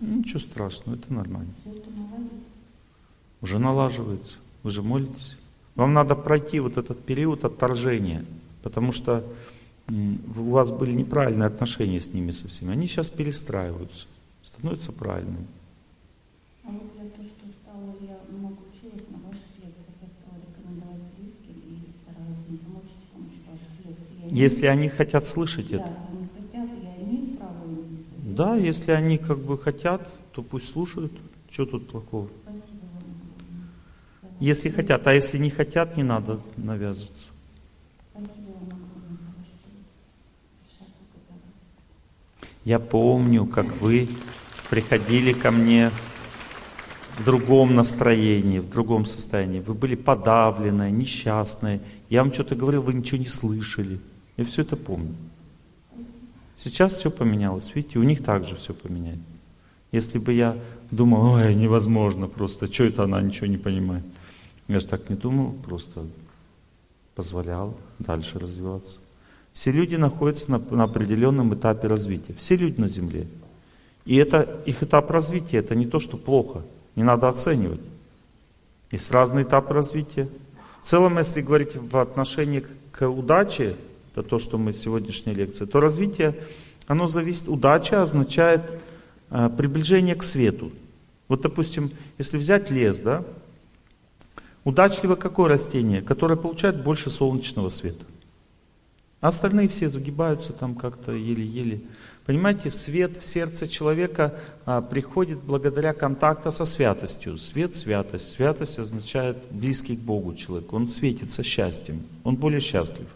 Ничего 0.00 0.38
страшного, 0.38 0.94
это 0.94 1.12
нормально. 1.12 1.52
Уже 3.40 3.58
налаживается. 3.58 4.36
Вы 4.62 4.70
же 4.70 4.82
молитесь. 4.82 5.36
Вам 5.74 5.94
надо 5.94 6.14
пройти 6.14 6.60
вот 6.60 6.76
этот 6.76 7.04
период 7.04 7.44
отторжения, 7.44 8.24
потому 8.62 8.92
что 8.92 9.24
у 9.90 10.50
вас 10.50 10.70
были 10.70 10.92
неправильные 10.92 11.48
отношения 11.48 12.00
с 12.00 12.12
ними 12.12 12.30
со 12.30 12.46
всеми. 12.46 12.70
Они 12.70 12.86
сейчас 12.86 13.10
перестраиваются, 13.10 14.06
становятся 14.44 14.92
правильными. 14.92 15.48
А 16.62 16.70
вот 16.70 16.82
я 16.96 17.04
то, 17.10 17.22
Если 24.30 24.66
они 24.66 24.88
хотят 24.88 25.26
слышать 25.26 25.70
да, 25.70 25.76
это. 25.76 25.84
хотят. 25.86 26.64
Да, 28.34 28.56
если 28.56 28.92
они 28.92 29.18
как 29.18 29.38
бы 29.38 29.58
хотят, 29.58 30.08
то 30.32 30.42
пусть 30.42 30.70
слушают. 30.70 31.12
Что 31.50 31.66
тут 31.66 31.88
плохого? 31.88 32.28
Спасибо. 32.42 32.84
Если 34.40 34.68
хотят, 34.68 35.06
а 35.06 35.14
если 35.14 35.38
не 35.38 35.50
хотят, 35.50 35.96
не 35.96 36.02
надо 36.02 36.40
навязываться. 36.56 37.26
Я 42.64 42.78
помню, 42.78 43.46
как 43.46 43.66
вы 43.80 44.08
приходили 44.70 45.34
ко 45.34 45.50
мне 45.50 45.90
в 47.18 47.24
другом 47.24 47.74
настроении, 47.74 48.58
в 48.58 48.68
другом 48.70 49.06
состоянии. 49.06 49.60
Вы 49.60 49.74
были 49.74 49.94
подавленные, 49.94 50.90
несчастные. 50.90 51.80
Я 52.08 52.22
вам 52.22 52.32
что-то 52.32 52.56
говорил, 52.56 52.82
вы 52.82 52.94
ничего 52.94 53.18
не 53.18 53.26
слышали. 53.26 54.00
Я 54.36 54.44
все 54.44 54.62
это 54.62 54.76
помню. 54.76 55.14
Сейчас 56.58 56.96
все 56.96 57.10
поменялось. 57.10 57.72
Видите, 57.74 57.98
у 57.98 58.02
них 58.02 58.22
также 58.22 58.56
все 58.56 58.72
поменяется. 58.74 59.22
Если 59.92 60.18
бы 60.18 60.32
я 60.32 60.56
думал, 60.90 61.34
ой, 61.34 61.54
невозможно 61.54 62.26
просто, 62.26 62.72
что 62.72 62.84
это 62.84 63.04
она 63.04 63.20
ничего 63.20 63.46
не 63.46 63.58
понимает. 63.58 64.04
Я 64.66 64.80
же 64.80 64.86
так 64.86 65.08
не 65.10 65.16
думал, 65.16 65.52
просто 65.52 66.06
позволял 67.14 67.76
дальше 67.98 68.38
развиваться. 68.38 68.98
Все 69.52 69.70
люди 69.70 69.94
находятся 69.94 70.50
на, 70.50 70.58
на 70.58 70.84
определенном 70.84 71.54
этапе 71.54 71.86
развития. 71.86 72.34
Все 72.34 72.56
люди 72.56 72.80
на 72.80 72.88
Земле. 72.88 73.28
И 74.04 74.16
это, 74.16 74.60
их 74.66 74.82
этап 74.82 75.10
развития, 75.10 75.58
это 75.58 75.74
не 75.74 75.86
то, 75.86 76.00
что 76.00 76.16
плохо. 76.16 76.62
Не 76.96 77.04
надо 77.04 77.28
оценивать. 77.28 77.80
Есть 78.90 79.10
разные 79.10 79.44
этапы 79.44 79.74
развития. 79.74 80.28
В 80.82 80.86
целом, 80.86 81.18
если 81.18 81.40
говорить 81.40 81.76
в 81.76 81.96
отношении 81.96 82.64
к 82.92 83.08
удаче, 83.08 83.76
это 84.14 84.22
то, 84.22 84.38
что 84.38 84.58
мы 84.58 84.72
в 84.72 84.76
сегодняшней 84.76 85.34
лекции, 85.34 85.64
то 85.64 85.80
развитие, 85.80 86.36
оно 86.86 87.08
зависит, 87.08 87.48
удача 87.48 88.00
означает 88.00 88.62
э, 89.30 89.50
приближение 89.56 90.14
к 90.14 90.22
свету. 90.22 90.70
Вот, 91.26 91.40
допустим, 91.40 91.90
если 92.16 92.38
взять 92.38 92.70
лес, 92.70 93.00
да, 93.00 93.24
удачливо 94.62 95.16
какое 95.16 95.48
растение? 95.48 96.00
Которое 96.00 96.36
получает 96.36 96.82
больше 96.82 97.10
солнечного 97.10 97.70
света. 97.70 98.04
А 99.20 99.28
остальные 99.28 99.68
все 99.68 99.88
загибаются 99.88 100.52
там 100.52 100.74
как-то 100.74 101.12
еле-еле. 101.12 101.80
Понимаете, 102.24 102.70
свет 102.70 103.16
в 103.16 103.24
сердце 103.24 103.66
человека 103.66 104.34
а, 104.64 104.80
приходит 104.80 105.38
благодаря 105.38 105.92
контакту 105.92 106.50
со 106.50 106.64
святостью. 106.64 107.38
Свет, 107.38 107.74
святость. 107.74 108.28
Святость 108.28 108.78
означает 108.78 109.38
близкий 109.50 109.96
к 109.96 110.00
Богу 110.00 110.34
человек. 110.34 110.72
Он 110.72 110.88
светится 110.88 111.42
счастьем. 111.42 112.02
Он 112.22 112.36
более 112.36 112.60
счастлив. 112.60 113.08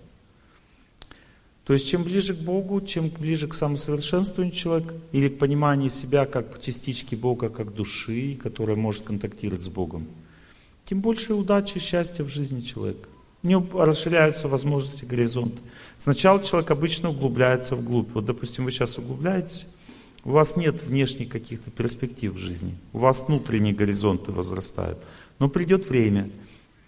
То 1.69 1.75
есть, 1.75 1.87
чем 1.87 2.03
ближе 2.03 2.33
к 2.33 2.39
Богу, 2.39 2.81
чем 2.81 3.11
ближе 3.11 3.47
к 3.47 3.53
самосовершенствованию 3.53 4.55
человека, 4.55 4.95
или 5.13 5.29
к 5.29 5.37
пониманию 5.37 5.91
себя 5.91 6.25
как 6.25 6.63
частички 6.63 7.15
Бога, 7.15 7.51
как 7.51 7.75
души, 7.75 8.39
которая 8.43 8.75
может 8.75 9.05
контактировать 9.05 9.61
с 9.61 9.69
Богом, 9.69 10.07
тем 10.87 11.03
больше 11.03 11.35
удачи 11.35 11.77
и 11.77 11.81
счастья 11.81 12.25
в 12.25 12.31
жизни 12.31 12.61
человека. 12.61 13.07
У 13.43 13.49
него 13.49 13.85
расширяются 13.85 14.49
возможности 14.49 15.05
горизонта. 15.05 15.59
Сначала 15.99 16.43
человек 16.43 16.71
обычно 16.71 17.11
углубляется 17.11 17.77
вглубь. 17.77 18.13
Вот, 18.15 18.25
допустим, 18.25 18.65
вы 18.65 18.73
сейчас 18.73 18.97
углубляетесь, 18.97 19.67
у 20.25 20.31
вас 20.31 20.57
нет 20.57 20.83
внешних 20.83 21.29
каких-то 21.29 21.71
перспектив 21.71 22.33
в 22.33 22.39
жизни. 22.39 22.79
У 22.95 22.99
вас 22.99 23.27
внутренние 23.29 23.75
горизонты 23.75 24.33
возрастают. 24.33 25.01
Но 25.39 25.51
придет 25.51 25.91
время, 25.91 26.31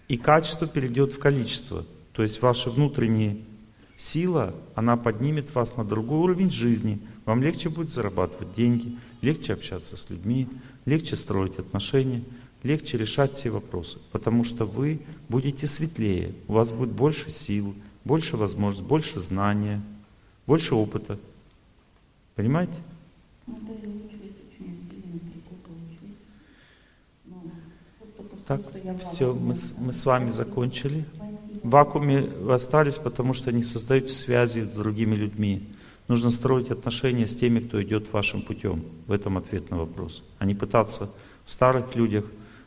и 0.07 0.17
качество 0.17 0.65
перейдет 0.65 1.13
в 1.13 1.19
количество. 1.19 1.85
То 2.13 2.23
есть 2.23 2.41
ваша 2.41 2.71
внутренняя 2.71 3.37
сила, 4.01 4.55
она 4.73 4.97
поднимет 4.97 5.53
вас 5.53 5.77
на 5.77 5.83
другой 5.83 6.19
уровень 6.19 6.49
жизни. 6.49 6.99
Вам 7.25 7.43
легче 7.43 7.69
будет 7.69 7.91
зарабатывать 7.91 8.55
деньги, 8.55 8.97
легче 9.21 9.53
общаться 9.53 9.95
с 9.95 10.09
людьми, 10.09 10.47
легче 10.85 11.15
строить 11.15 11.59
отношения, 11.59 12.23
легче 12.63 12.97
решать 12.97 13.33
все 13.33 13.51
вопросы. 13.51 13.99
Потому 14.11 14.43
что 14.43 14.65
вы 14.65 15.01
будете 15.29 15.67
светлее, 15.67 16.33
у 16.47 16.53
вас 16.53 16.71
будет 16.71 16.91
больше 16.91 17.29
сил, 17.29 17.75
больше 18.03 18.37
возможностей, 18.37 18.87
больше 18.87 19.19
знания, 19.19 19.81
больше 20.47 20.73
опыта. 20.73 21.19
Понимаете? 22.35 22.73
Ну. 23.45 23.59
Ну, 27.25 27.51
Так, 28.47 28.61
все, 29.11 29.33
мы, 29.33 29.53
мы 29.77 29.93
с 29.93 30.05
вами 30.05 30.31
закончили. 30.31 31.05
В 31.63 31.69
вакууме 31.69 32.27
остались, 32.49 32.97
потому 32.97 33.33
что 33.33 33.51
не 33.51 33.63
создаете 33.63 34.13
связи 34.13 34.61
с 34.61 34.69
другими 34.69 35.15
людьми. 35.15 35.69
Нужно 36.07 36.31
строить 36.31 36.71
отношения 36.71 37.27
с 37.27 37.35
теми, 37.35 37.59
кто 37.59 37.81
идет 37.83 38.11
вашим 38.11 38.41
путем. 38.41 38.83
В 39.05 39.11
этом 39.11 39.37
ответ 39.37 39.69
на 39.69 39.77
вопрос. 39.77 40.23
А 40.39 40.45
не 40.45 40.55
пытаться 40.55 41.13
в 41.45 41.51
старых 41.51 41.95
людях, 41.95 42.25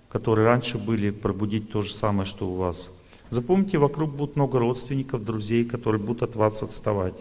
которые 0.09 0.47
раньше 0.47 0.79
были, 0.79 1.11
пробудить 1.11 1.73
то 1.73 1.83
же 1.83 1.93
самое, 1.93 2.25
что 2.25 2.49
у 2.49 2.55
вас. 2.55 2.89
Запомните, 3.31 3.79
вокруг 3.79 4.15
будет 4.15 4.37
много 4.37 4.61
родственников, 4.61 5.25
друзей, 5.25 5.65
которые 5.65 6.01
будут 6.01 6.23
от 6.23 6.37
вас 6.37 6.63
отставать. 6.63 7.17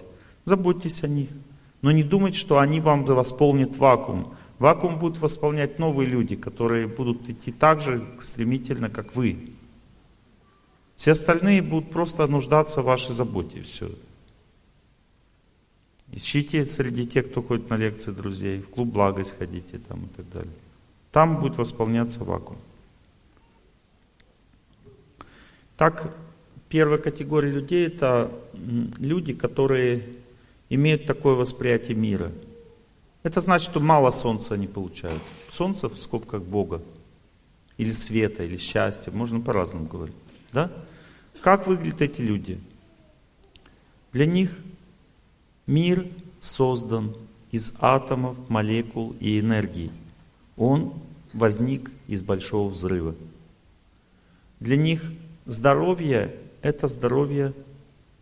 Заботьтесь 0.45 1.03
о 1.03 1.07
них. 1.07 1.29
Но 1.81 1.91
не 1.91 2.03
думайте, 2.03 2.37
что 2.37 2.59
они 2.59 2.81
вам 2.81 3.03
восполнят 3.03 3.75
вакуум. 3.77 4.35
Вакуум 4.59 4.99
будут 4.99 5.19
восполнять 5.19 5.79
новые 5.79 6.07
люди, 6.07 6.35
которые 6.35 6.87
будут 6.87 7.27
идти 7.27 7.51
так 7.51 7.81
же 7.81 8.05
стремительно, 8.19 8.91
как 8.91 9.15
вы. 9.15 9.52
Все 10.97 11.11
остальные 11.11 11.61
будут 11.61 11.91
просто 11.91 12.27
нуждаться 12.27 12.81
в 12.81 12.85
вашей 12.85 13.13
заботе. 13.13 13.61
Все. 13.61 13.89
Ищите 16.11 16.63
среди 16.65 17.07
тех, 17.07 17.31
кто 17.31 17.41
ходит 17.41 17.69
на 17.69 17.75
лекции 17.75 18.11
друзей, 18.11 18.59
в 18.59 18.69
клуб 18.69 18.89
благость 18.89 19.35
ходите 19.37 19.79
там 19.79 20.05
и 20.05 20.07
так 20.09 20.29
далее. 20.31 20.53
Там 21.11 21.39
будет 21.39 21.57
восполняться 21.57 22.23
вакуум. 22.23 22.59
Так, 25.75 26.15
первая 26.69 26.99
категория 26.99 27.49
людей 27.49 27.87
это 27.87 28.31
люди, 28.99 29.33
которые 29.33 30.07
имеют 30.69 31.07
такое 31.07 31.33
восприятие 31.33 31.97
мира. 31.97 32.31
Это 33.23 33.39
значит, 33.39 33.69
что 33.69 33.79
мало 33.79 34.11
солнца 34.11 34.53
они 34.53 34.67
получают. 34.67 35.21
Солнце 35.51 35.89
в 35.89 35.99
скобках 35.99 36.43
Бога. 36.43 36.81
Или 37.77 37.91
света, 37.91 38.43
или 38.43 38.57
счастья. 38.57 39.11
Можно 39.11 39.39
по-разному 39.39 39.87
говорить. 39.87 40.15
Да? 40.53 40.71
Как 41.41 41.67
выглядят 41.67 42.01
эти 42.01 42.21
люди? 42.21 42.61
Для 44.11 44.25
них 44.25 44.51
мир 45.65 46.07
создан 46.39 47.15
из 47.51 47.73
атомов, 47.79 48.37
молекул 48.49 49.15
и 49.19 49.39
энергии. 49.39 49.91
Он 50.55 50.93
возник 51.33 51.91
из 52.07 52.21
большого 52.21 52.69
взрыва. 52.69 53.15
Для 54.59 54.77
них 54.77 55.03
здоровье– 55.45 56.35
это 56.61 56.87
здоровье 56.87 57.53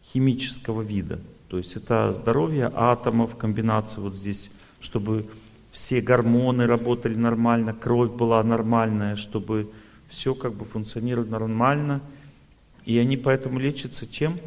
химического 0.04 0.82
вида. 0.82 1.20
То 1.50 1.58
есть 1.58 1.76
это 1.76 2.14
здоровье 2.14 2.72
атомов, 2.74 3.36
комбинации 3.36 4.00
вот 4.00 4.16
здесь, 4.16 4.50
чтобы 4.80 5.28
все 5.72 6.02
гормоны 6.02 6.66
работали 6.66 7.16
нормально, 7.16 7.74
кровь 7.74 8.12
была 8.12 8.42
нормальная, 8.44 9.16
чтобы 9.16 9.70
все 10.10 10.36
как 10.36 10.54
бы 10.54 10.66
функционировало 10.66 11.30
нормально. 11.30 12.02
И 12.86 12.98
они 12.98 13.18
поэтому 13.18 13.60
лечатся 13.60 14.08
чем? 14.08 14.40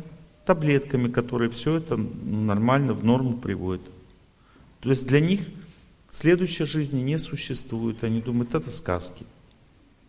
Таблетками, 0.44 1.08
которые 1.08 1.50
все 1.50 1.76
это 1.76 1.96
нормально 1.96 2.92
в 2.92 3.04
норму 3.04 3.36
приводят. 3.38 3.82
То 4.80 4.90
есть 4.90 5.06
для 5.06 5.20
них 5.20 5.40
следующей 6.10 6.64
жизни 6.64 7.00
не 7.00 7.18
существует. 7.18 8.04
Они 8.04 8.20
думают, 8.20 8.54
это 8.54 8.70
сказки. 8.70 9.24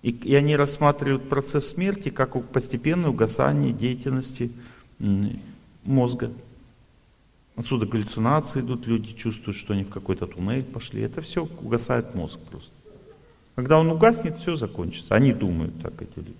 И, 0.01 0.11
и 0.11 0.35
они 0.35 0.55
рассматривают 0.55 1.29
процесс 1.29 1.69
смерти 1.69 2.09
как 2.09 2.39
постепенное 2.49 3.09
угасание 3.09 3.73
деятельности 3.73 4.51
мозга. 5.83 6.31
Отсюда 7.55 7.85
галлюцинации 7.85 8.59
идут, 8.59 8.85
люди 8.85 9.13
чувствуют, 9.13 9.57
что 9.57 9.73
они 9.73 9.83
в 9.83 9.89
какой-то 9.89 10.27
туннель 10.27 10.63
пошли. 10.63 11.01
Это 11.01 11.21
все 11.21 11.45
угасает 11.45 12.13
мозг 12.13 12.39
просто. 12.51 12.71
Когда 13.55 13.79
он 13.79 13.89
угаснет, 13.89 14.37
все 14.39 14.55
закончится. 14.55 15.15
Они 15.15 15.31
думают 15.31 15.81
так, 15.81 15.93
эти 16.01 16.17
люди. 16.17 16.35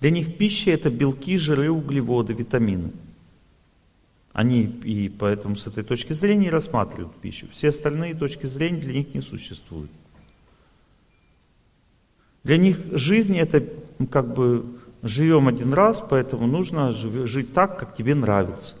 Для 0.00 0.10
них 0.10 0.36
пища 0.36 0.70
это 0.70 0.90
белки, 0.90 1.36
жиры, 1.38 1.70
углеводы, 1.70 2.32
витамины. 2.32 2.90
Они 4.32 4.62
и 4.62 5.08
поэтому 5.08 5.54
с 5.54 5.66
этой 5.66 5.84
точки 5.84 6.12
зрения 6.12 6.50
рассматривают 6.50 7.14
пищу. 7.16 7.46
Все 7.52 7.68
остальные 7.68 8.14
точки 8.14 8.46
зрения 8.46 8.80
для 8.80 8.94
них 8.94 9.14
не 9.14 9.20
существуют. 9.20 9.90
Для 12.42 12.58
них 12.58 12.78
жизнь 12.92 13.38
это 13.38 13.64
ну, 13.98 14.06
как 14.06 14.34
бы 14.34 14.66
живем 15.02 15.48
один 15.48 15.72
раз, 15.72 16.02
поэтому 16.08 16.46
нужно 16.46 16.92
жить 16.92 17.54
так, 17.54 17.78
как 17.78 17.94
тебе 17.94 18.14
нравится. 18.14 18.74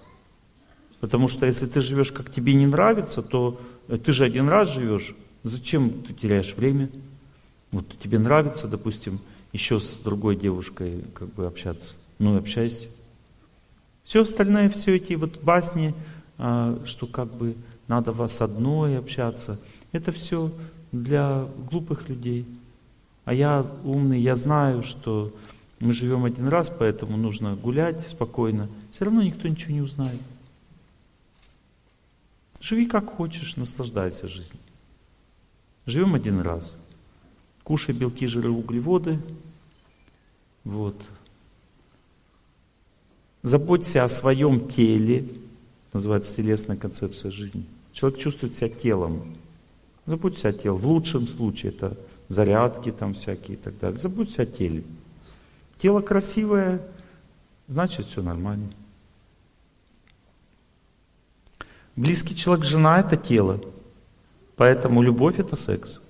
Потому 1.00 1.28
что 1.28 1.46
если 1.46 1.66
ты 1.66 1.80
живешь, 1.80 2.12
как 2.12 2.32
тебе 2.32 2.54
не 2.54 2.66
нравится, 2.66 3.22
то 3.22 3.60
ты 4.04 4.12
же 4.12 4.24
один 4.24 4.48
раз 4.48 4.72
живешь. 4.72 5.14
Зачем 5.42 6.02
ты 6.02 6.14
теряешь 6.14 6.54
время? 6.56 6.88
Вот 7.70 7.98
тебе 7.98 8.18
нравится, 8.18 8.66
допустим, 8.66 9.20
еще 9.54 9.78
с 9.80 9.96
другой 9.98 10.36
девушкой 10.36 11.04
как 11.14 11.32
бы 11.32 11.46
общаться. 11.46 11.94
Ну 12.18 12.34
и 12.34 12.38
общайся. 12.38 12.88
Все 14.04 14.22
остальное, 14.22 14.68
все 14.68 14.96
эти 14.96 15.14
вот 15.14 15.42
басни, 15.42 15.94
а, 16.36 16.82
что 16.84 17.06
как 17.06 17.32
бы 17.32 17.56
надо 17.86 18.12
вас 18.12 18.42
одной 18.42 18.98
общаться, 18.98 19.60
это 19.92 20.12
все 20.12 20.52
для 20.92 21.46
глупых 21.70 22.08
людей. 22.08 22.46
А 23.24 23.32
я 23.32 23.64
умный, 23.84 24.20
я 24.20 24.36
знаю, 24.36 24.82
что 24.82 25.32
мы 25.78 25.92
живем 25.92 26.24
один 26.24 26.48
раз, 26.48 26.70
поэтому 26.76 27.16
нужно 27.16 27.54
гулять 27.54 28.06
спокойно. 28.08 28.68
Все 28.90 29.04
равно 29.04 29.22
никто 29.22 29.46
ничего 29.46 29.72
не 29.72 29.80
узнает. 29.80 30.20
Живи 32.60 32.86
как 32.86 33.14
хочешь, 33.14 33.56
наслаждайся 33.56 34.26
жизнью. 34.26 34.58
Живем 35.86 36.14
один 36.14 36.40
раз. 36.40 36.76
Кушай 37.62 37.94
белки, 37.94 38.26
жиры, 38.26 38.50
углеводы. 38.50 39.18
Вот. 40.64 41.00
Заботься 43.42 44.04
о 44.04 44.08
своем 44.08 44.68
теле. 44.68 45.26
Называется 45.92 46.34
телесная 46.36 46.76
концепция 46.76 47.30
жизни. 47.30 47.64
Человек 47.92 48.18
чувствует 48.18 48.56
себя 48.56 48.68
телом. 48.68 49.36
Заботься 50.06 50.48
о 50.48 50.52
теле. 50.52 50.72
В 50.72 50.86
лучшем 50.86 51.28
случае 51.28 51.72
это 51.72 51.96
зарядки 52.28 52.90
там 52.90 53.14
всякие 53.14 53.56
и 53.56 53.60
так 53.60 53.78
далее. 53.78 53.98
Заботься 53.98 54.42
о 54.42 54.46
теле. 54.46 54.82
Тело 55.78 56.00
красивое, 56.00 56.80
значит 57.68 58.06
все 58.06 58.22
нормально. 58.22 58.72
Близкий 61.96 62.34
человек, 62.34 62.64
жена 62.64 63.00
это 63.00 63.16
тело. 63.16 63.60
Поэтому 64.56 65.02
любовь 65.02 65.38
это 65.38 65.56
секс. 65.56 66.00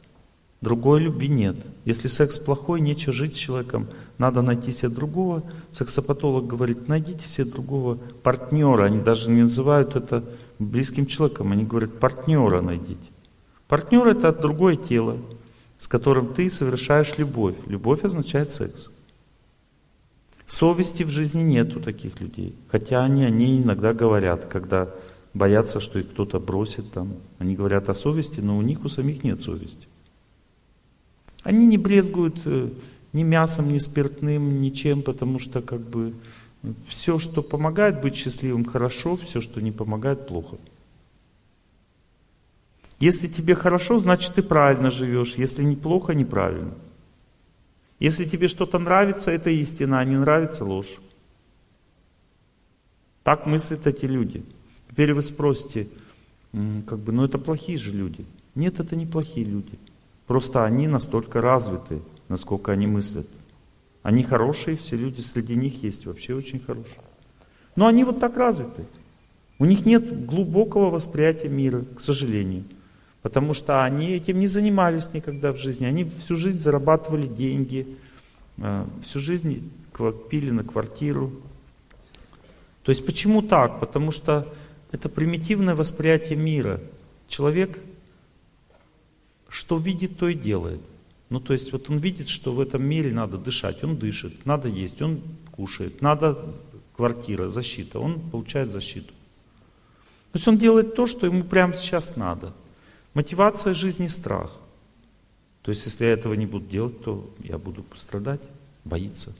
Другой 0.64 1.00
любви 1.00 1.28
нет. 1.28 1.56
Если 1.84 2.08
секс 2.08 2.38
плохой, 2.38 2.80
нечего 2.80 3.12
жить 3.12 3.36
с 3.36 3.38
человеком, 3.38 3.86
надо 4.16 4.40
найти 4.40 4.72
себе 4.72 4.88
другого. 4.88 5.42
Сексопатолог 5.72 6.46
говорит, 6.46 6.88
найдите 6.88 7.28
себе 7.28 7.44
другого 7.44 7.96
партнера. 8.22 8.84
Они 8.84 8.98
даже 8.98 9.30
не 9.30 9.42
называют 9.42 9.94
это 9.94 10.24
близким 10.58 11.04
человеком, 11.04 11.52
они 11.52 11.64
говорят, 11.64 12.00
партнера 12.00 12.62
найдите. 12.62 13.10
Партнер 13.68 14.08
это 14.08 14.32
другое 14.32 14.76
тело, 14.76 15.18
с 15.78 15.86
которым 15.86 16.32
ты 16.32 16.50
совершаешь 16.50 17.18
любовь. 17.18 17.56
Любовь 17.66 18.02
означает 18.02 18.50
секс. 18.50 18.88
Совести 20.46 21.02
в 21.02 21.10
жизни 21.10 21.42
нет 21.42 21.76
у 21.76 21.80
таких 21.80 22.22
людей. 22.22 22.54
Хотя 22.68 23.04
они 23.04 23.24
они 23.24 23.60
иногда 23.60 23.92
говорят, 23.92 24.46
когда 24.46 24.88
боятся, 25.34 25.80
что 25.80 25.98
их 25.98 26.08
кто-то 26.08 26.40
бросит 26.40 26.90
там. 26.90 27.16
Они 27.38 27.54
говорят 27.54 27.90
о 27.90 27.94
совести, 27.94 28.40
но 28.40 28.56
у 28.56 28.62
них 28.62 28.82
у 28.82 28.88
самих 28.88 29.24
нет 29.24 29.42
совести. 29.42 29.88
Они 31.44 31.66
не 31.66 31.78
брезгуют 31.78 32.40
э, 32.46 32.70
ни 33.12 33.22
мясом, 33.22 33.72
ни 33.72 33.78
спиртным, 33.78 34.60
ничем, 34.60 35.02
потому 35.02 35.38
что 35.38 35.62
как 35.62 35.80
бы 35.80 36.14
все, 36.88 37.18
что 37.18 37.42
помогает 37.42 38.00
быть 38.00 38.16
счастливым, 38.16 38.64
хорошо, 38.64 39.16
все, 39.18 39.40
что 39.40 39.60
не 39.60 39.70
помогает, 39.70 40.26
плохо. 40.26 40.56
Если 42.98 43.28
тебе 43.28 43.54
хорошо, 43.54 43.98
значит 43.98 44.34
ты 44.34 44.42
правильно 44.42 44.90
живешь. 44.90 45.34
Если 45.34 45.62
неплохо, 45.62 46.14
неправильно. 46.14 46.74
Если 47.98 48.24
тебе 48.24 48.48
что-то 48.48 48.78
нравится, 48.78 49.30
это 49.30 49.50
истина, 49.50 50.00
а 50.00 50.04
не 50.04 50.16
нравится 50.16 50.64
ложь. 50.64 50.98
Так 53.22 53.46
мыслят 53.46 53.86
эти 53.86 54.06
люди. 54.06 54.42
Теперь 54.90 55.12
вы 55.12 55.22
спросите, 55.22 55.88
как 56.86 56.98
бы, 56.98 57.12
ну 57.12 57.24
это 57.24 57.36
плохие 57.38 57.76
же 57.76 57.92
люди. 57.92 58.24
Нет, 58.54 58.80
это 58.80 58.96
не 58.96 59.06
плохие 59.06 59.44
люди. 59.44 59.78
Просто 60.26 60.64
они 60.64 60.86
настолько 60.88 61.40
развиты, 61.40 62.00
насколько 62.28 62.72
они 62.72 62.86
мыслят. 62.86 63.28
Они 64.02 64.22
хорошие, 64.22 64.76
все 64.76 64.96
люди 64.96 65.20
среди 65.20 65.54
них 65.54 65.82
есть 65.82 66.06
вообще 66.06 66.34
очень 66.34 66.60
хорошие. 66.60 66.98
Но 67.76 67.86
они 67.86 68.04
вот 68.04 68.20
так 68.20 68.36
развиты. 68.36 68.84
У 69.58 69.64
них 69.64 69.86
нет 69.86 70.26
глубокого 70.26 70.90
восприятия 70.90 71.48
мира, 71.48 71.84
к 71.96 72.00
сожалению. 72.00 72.64
Потому 73.22 73.54
что 73.54 73.82
они 73.84 74.10
этим 74.10 74.38
не 74.38 74.46
занимались 74.46 75.12
никогда 75.14 75.52
в 75.52 75.56
жизни. 75.56 75.86
Они 75.86 76.04
всю 76.04 76.36
жизнь 76.36 76.58
зарабатывали 76.58 77.26
деньги, 77.26 77.96
э, 78.58 78.84
всю 79.02 79.20
жизнь 79.20 79.70
пили 80.28 80.50
на 80.50 80.64
квартиру. 80.64 81.32
То 82.82 82.90
есть 82.90 83.06
почему 83.06 83.40
так? 83.40 83.80
Потому 83.80 84.10
что 84.10 84.52
это 84.92 85.08
примитивное 85.08 85.74
восприятие 85.74 86.36
мира. 86.36 86.80
Человек 87.28 87.78
что 89.54 89.78
видит, 89.78 90.18
то 90.18 90.28
и 90.28 90.34
делает. 90.34 90.80
Ну, 91.30 91.38
то 91.38 91.52
есть 91.52 91.72
вот 91.72 91.88
он 91.88 91.98
видит, 91.98 92.28
что 92.28 92.52
в 92.52 92.60
этом 92.60 92.84
мире 92.84 93.12
надо 93.12 93.38
дышать, 93.38 93.84
он 93.84 93.96
дышит, 93.96 94.44
надо 94.44 94.68
есть, 94.68 95.00
он 95.00 95.22
кушает, 95.52 96.02
надо 96.02 96.36
квартира, 96.96 97.48
защита, 97.48 98.00
он 98.00 98.20
получает 98.30 98.72
защиту. 98.72 99.12
То 100.32 100.38
есть 100.38 100.48
он 100.48 100.58
делает 100.58 100.96
то, 100.96 101.06
что 101.06 101.26
ему 101.26 101.44
прямо 101.44 101.72
сейчас 101.72 102.16
надо. 102.16 102.52
Мотивация 103.14 103.74
жизни– 103.74 104.06
страх. 104.08 104.50
То 105.62 105.70
есть 105.70 105.86
если 105.86 106.04
я 106.04 106.12
этого 106.12 106.34
не 106.34 106.46
буду 106.46 106.66
делать, 106.66 107.02
то 107.04 107.32
я 107.38 107.56
буду 107.56 107.84
страдать, 107.94 108.42
боиться. 108.84 109.36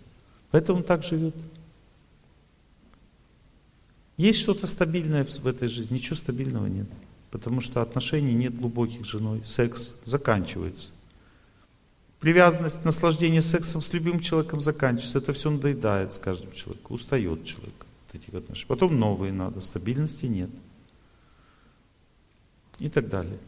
Поэтому 0.53 0.79
он 0.79 0.85
так 0.85 1.03
живет. 1.03 1.35
Есть 4.17 4.39
что-то 4.39 4.69
стабильное 4.69 5.25
в 5.25 5.47
этой 5.47 5.67
жизни? 5.67 5.95
Ничего 5.95 6.15
стабильного 6.15 6.69
нет. 6.69 6.87
Потому 7.35 7.61
что 7.61 7.83
отношений 7.83 8.33
нет 8.33 8.57
глубоких 8.57 9.05
с 9.05 9.09
женой. 9.09 9.43
Секс 9.45 9.93
заканчивается. 10.05 10.91
Привязанность, 12.21 12.85
наслаждение 12.85 13.43
сексом 13.43 13.83
с 13.83 13.93
любым 13.93 14.21
человеком 14.21 14.61
заканчивается. 14.61 15.19
Это 15.19 15.33
все 15.33 15.51
надоедает 15.51 16.13
с 16.13 16.19
каждым 16.19 16.53
человеком. 16.53 16.95
Устает 16.95 17.45
человек 17.45 17.75
от 18.09 18.15
этих 18.15 18.35
отношений. 18.35 18.69
Потом 18.69 19.01
новые 19.01 19.33
надо. 19.33 19.61
Стабильности 19.63 20.27
нет. 20.27 20.49
И 22.79 22.89
так 22.89 23.09
далее. 23.09 23.41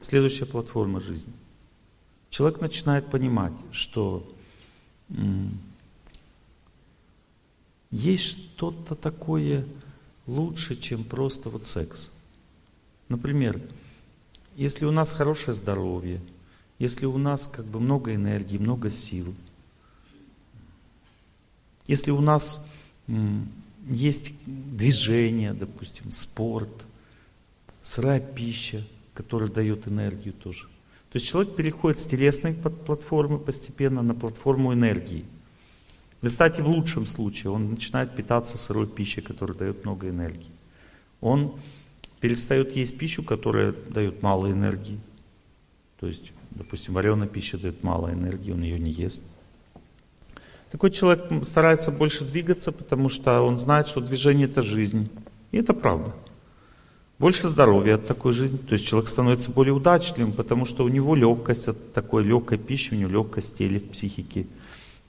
Следующая 0.00 0.46
платформа 0.46 1.00
жизни. 1.00 1.34
Человек 2.30 2.62
начинает 2.62 3.10
понимать, 3.10 3.52
что 3.72 4.26
есть 7.90 8.24
что-то 8.54 8.94
такое 8.94 9.66
лучше, 10.32 10.76
чем 10.76 11.04
просто 11.04 11.50
вот 11.50 11.66
секс. 11.66 12.10
Например, 13.08 13.60
если 14.56 14.84
у 14.84 14.90
нас 14.90 15.12
хорошее 15.12 15.54
здоровье, 15.54 16.20
если 16.78 17.06
у 17.06 17.18
нас 17.18 17.46
как 17.46 17.66
бы 17.66 17.78
много 17.78 18.14
энергии, 18.14 18.58
много 18.58 18.90
сил, 18.90 19.34
если 21.86 22.10
у 22.10 22.20
нас 22.20 22.68
есть 23.88 24.32
движение, 24.46 25.52
допустим, 25.52 26.10
спорт, 26.12 26.84
сырая 27.82 28.20
пища, 28.20 28.82
которая 29.14 29.48
дает 29.50 29.88
энергию 29.88 30.32
тоже. 30.32 30.66
То 31.10 31.16
есть 31.16 31.26
человек 31.26 31.54
переходит 31.54 32.00
с 32.00 32.06
телесной 32.06 32.54
платформы 32.54 33.38
постепенно 33.38 34.02
на 34.02 34.14
платформу 34.14 34.72
энергии. 34.72 35.24
Кстати, 36.24 36.60
в 36.60 36.68
лучшем 36.68 37.06
случае 37.06 37.50
он 37.50 37.70
начинает 37.70 38.14
питаться 38.14 38.56
сырой 38.56 38.86
пищей, 38.86 39.20
которая 39.20 39.56
дает 39.56 39.84
много 39.84 40.08
энергии. 40.08 40.52
Он 41.20 41.56
перестает 42.20 42.76
есть 42.76 42.96
пищу, 42.96 43.24
которая 43.24 43.74
дает 43.90 44.22
мало 44.22 44.50
энергии. 44.50 45.00
То 45.98 46.06
есть, 46.06 46.32
допустим, 46.50 46.94
вареная 46.94 47.26
пища 47.26 47.58
дает 47.58 47.82
мало 47.82 48.12
энергии, 48.12 48.52
он 48.52 48.62
ее 48.62 48.78
не 48.78 48.90
ест. 48.90 49.22
Такой 50.70 50.90
человек 50.90 51.44
старается 51.44 51.90
больше 51.90 52.24
двигаться, 52.24 52.72
потому 52.72 53.08
что 53.08 53.42
он 53.42 53.58
знает, 53.58 53.88
что 53.88 54.00
движение 54.00 54.46
это 54.46 54.62
жизнь. 54.62 55.10
И 55.50 55.58
это 55.58 55.74
правда. 55.74 56.14
Больше 57.18 57.46
здоровья 57.46 57.96
от 57.96 58.06
такой 58.06 58.32
жизни. 58.32 58.56
То 58.56 58.72
есть 58.72 58.86
человек 58.86 59.08
становится 59.08 59.50
более 59.50 59.74
удачливым, 59.74 60.32
потому 60.32 60.64
что 60.64 60.84
у 60.84 60.88
него 60.88 61.14
легкость 61.14 61.68
от 61.68 61.92
такой 61.92 62.24
легкой 62.24 62.58
пищи, 62.58 62.94
у 62.94 62.96
него 62.96 63.10
легкость 63.10 63.58
теле, 63.58 63.80
в 63.80 63.90
психике. 63.90 64.46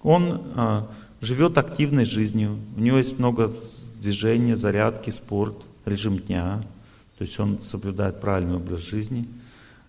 Он 0.01 0.51
а, 0.55 0.91
живет 1.23 1.57
активной 1.57 2.05
жизнью, 2.05 2.59
у 2.75 2.81
него 2.81 2.97
есть 2.97 3.17
много 3.17 3.51
движения, 4.01 4.55
зарядки, 4.55 5.09
спорт, 5.09 5.55
режим 5.85 6.19
дня, 6.19 6.63
то 7.17 7.23
есть 7.23 7.39
он 7.39 7.61
соблюдает 7.61 8.19
правильный 8.19 8.57
образ 8.57 8.81
жизни. 8.81 9.27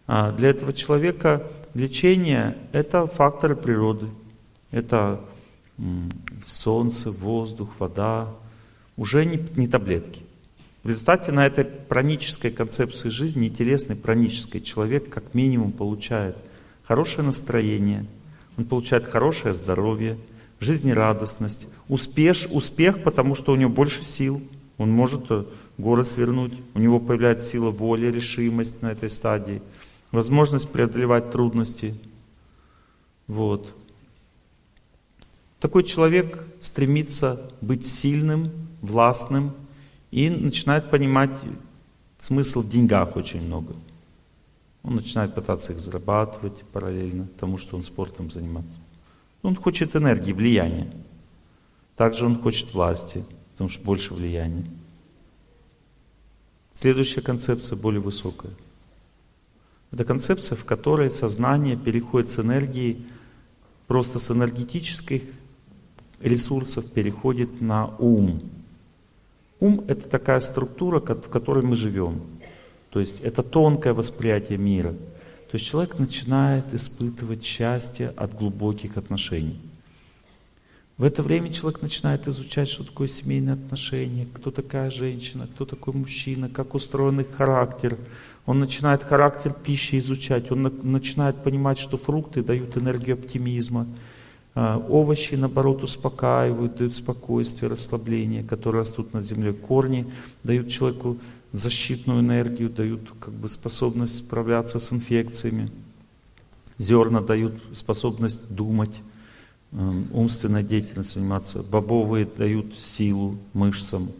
А 0.07 0.33
для 0.33 0.51
этого 0.51 0.73
человека 0.73 1.51
лечение– 1.75 2.57
это 2.73 3.07
факторы 3.07 3.57
природы, 3.57 4.07
это 4.71 5.21
солнце, 6.47 7.11
воздух, 7.11 7.71
вода, 7.79 8.29
уже 8.97 9.25
не, 9.25 9.43
не 9.57 9.67
таблетки. 9.67 10.23
В 10.85 10.89
результате 10.91 11.33
на 11.33 11.47
этой 11.47 11.65
пранической 11.65 12.51
концепции 12.51 13.09
жизни, 13.09 13.49
телесной 13.49 13.97
пранической, 13.97 14.61
человек 14.61 15.09
как 15.09 15.35
минимум 15.35 15.73
получает 15.73 16.37
хорошее 16.85 17.25
настроение, 17.25 18.07
он 18.57 18.67
получает 18.67 19.05
хорошее 19.07 19.55
здоровье– 19.55 20.17
жизнерадостность, 20.65 21.67
успех, 21.89 22.37
успех, 22.51 23.03
потому 23.05 23.35
что 23.35 23.53
у 23.53 23.57
него 23.57 23.71
больше 23.71 24.03
сил, 24.05 24.43
он 24.79 24.91
может 24.91 25.31
э, 25.31 25.45
горы 25.79 26.05
свернуть, 26.05 26.55
у 26.75 26.79
него 26.79 26.99
появляется 26.99 27.49
сила 27.49 27.71
воли, 27.71 28.07
решимость 28.07 28.83
на 28.83 28.93
этой 28.93 29.11
стадии, 29.11 29.63
возможность 30.11 30.71
преодолевать 30.71 31.31
трудности. 31.31 31.95
Вот. 33.27 33.73
Такой 35.61 35.85
человек 35.85 36.45
стремится 36.61 37.53
быть 37.61 37.87
сильным, 37.87 38.51
властным 38.83 39.53
и 40.11 40.29
начинает 40.29 40.91
понимать 40.91 41.39
смысл 42.21 42.61
в 42.61 42.71
деньгах 42.71 43.17
очень 43.17 43.43
много. 43.43 43.75
Он 44.83 44.97
начинает 44.97 45.35
пытаться 45.35 45.73
их 45.73 45.79
зарабатывать 45.79 46.63
параллельно 46.73 47.29
тому, 47.41 47.57
что 47.57 47.77
он 47.77 47.83
спортом 47.83 48.31
занимается. 48.31 48.79
Он 49.45 49.55
хочет 49.55 49.95
энергии, 49.95 50.33
влияния. 50.33 50.91
Также 51.97 52.25
он 52.25 52.41
хочет 52.41 52.73
власти, 52.73 53.25
потому 53.53 53.69
что 53.69 53.85
больше 53.85 54.15
влияния. 54.15 54.65
Следующая 56.73 57.21
концепция 57.21 57.77
более 57.77 58.01
высокая. 58.01 58.53
Это 59.93 60.05
концепция, 60.05 60.57
в 60.57 60.65
которой 60.65 61.11
сознание 61.11 61.77
переходит 61.77 62.31
с 62.31 62.39
энергии, 62.39 63.07
просто 63.87 64.19
с 64.19 64.31
энергетических 64.31 65.23
ресурсов 66.21 66.91
переходит 66.91 67.61
на 67.61 67.95
ум. 67.99 68.51
Ум— 69.61 69.85
это 69.89 70.09
такая 70.09 70.41
структура, 70.41 71.01
в 71.01 71.29
которой 71.29 71.63
мы 71.63 71.77
живем. 71.77 72.23
То 72.89 72.99
есть 72.99 73.21
это 73.21 73.43
тонкое 73.43 73.93
восприятие 73.93 74.57
мира. 74.57 74.95
То 75.55 75.59
есть 75.59 75.71
человек 75.71 76.01
начинает 76.01 76.75
испытывать 76.75 77.45
счастье 77.45 78.13
от 78.17 78.35
глубоких 78.35 78.97
отношений. 78.97 79.61
В 80.99 81.05
это 81.05 81.23
время 81.23 81.53
человек 81.53 81.81
начинает 81.81 82.27
изучать, 82.27 82.69
что 82.69 82.83
такое 82.83 83.07
семейные 83.07 83.53
отношения, 83.53 84.27
кто 84.35 84.51
такая 84.51 84.91
женщина, 84.91 85.47
кто 85.47 85.65
такой 85.65 85.95
мужчина, 85.95 86.49
как 86.49 86.75
устроен 86.75 87.21
их 87.21 87.29
характер. 87.37 87.97
Он 88.47 88.59
начинает 88.59 89.05
характер 89.05 89.53
пищи 89.53 90.01
изучать, 90.01 90.51
он 90.51 90.63
начинает 90.83 91.45
понимать, 91.45 91.79
что 91.79 91.99
фрукты 91.99 92.43
дают 92.43 92.77
энергию 92.77 93.15
оптимизма, 93.15 93.87
а, 94.57 94.79
овощи, 94.79 95.37
наоборот, 95.37 95.85
успокаивают, 95.85 96.79
дают 96.79 96.97
спокойствие, 96.97 97.71
расслабление, 97.71 98.43
которые 98.43 98.81
растут 98.81 99.13
над 99.13 99.25
землей. 99.25 99.53
Корни 99.53 100.13
дают 100.43 100.69
человеку 100.69 101.17
защитную 101.55 102.21
энергию, 102.21 102.69
дают 102.69 103.13
как 103.21 103.33
бы 103.33 103.49
способность 103.49 104.19
справляться 104.19 104.81
с 104.81 104.93
инфекциями. 104.93 105.71
Зерна 106.79 107.21
дают 107.21 107.63
способность 107.75 108.53
думать, 108.53 108.91
эм, 109.71 110.09
умственной 110.13 110.65
деятельностью 110.65 111.21
заниматься. 111.21 111.63
Бобовые 111.63 112.27
дают 112.27 112.77
силу 112.77 113.39
мышцам, 113.53 114.11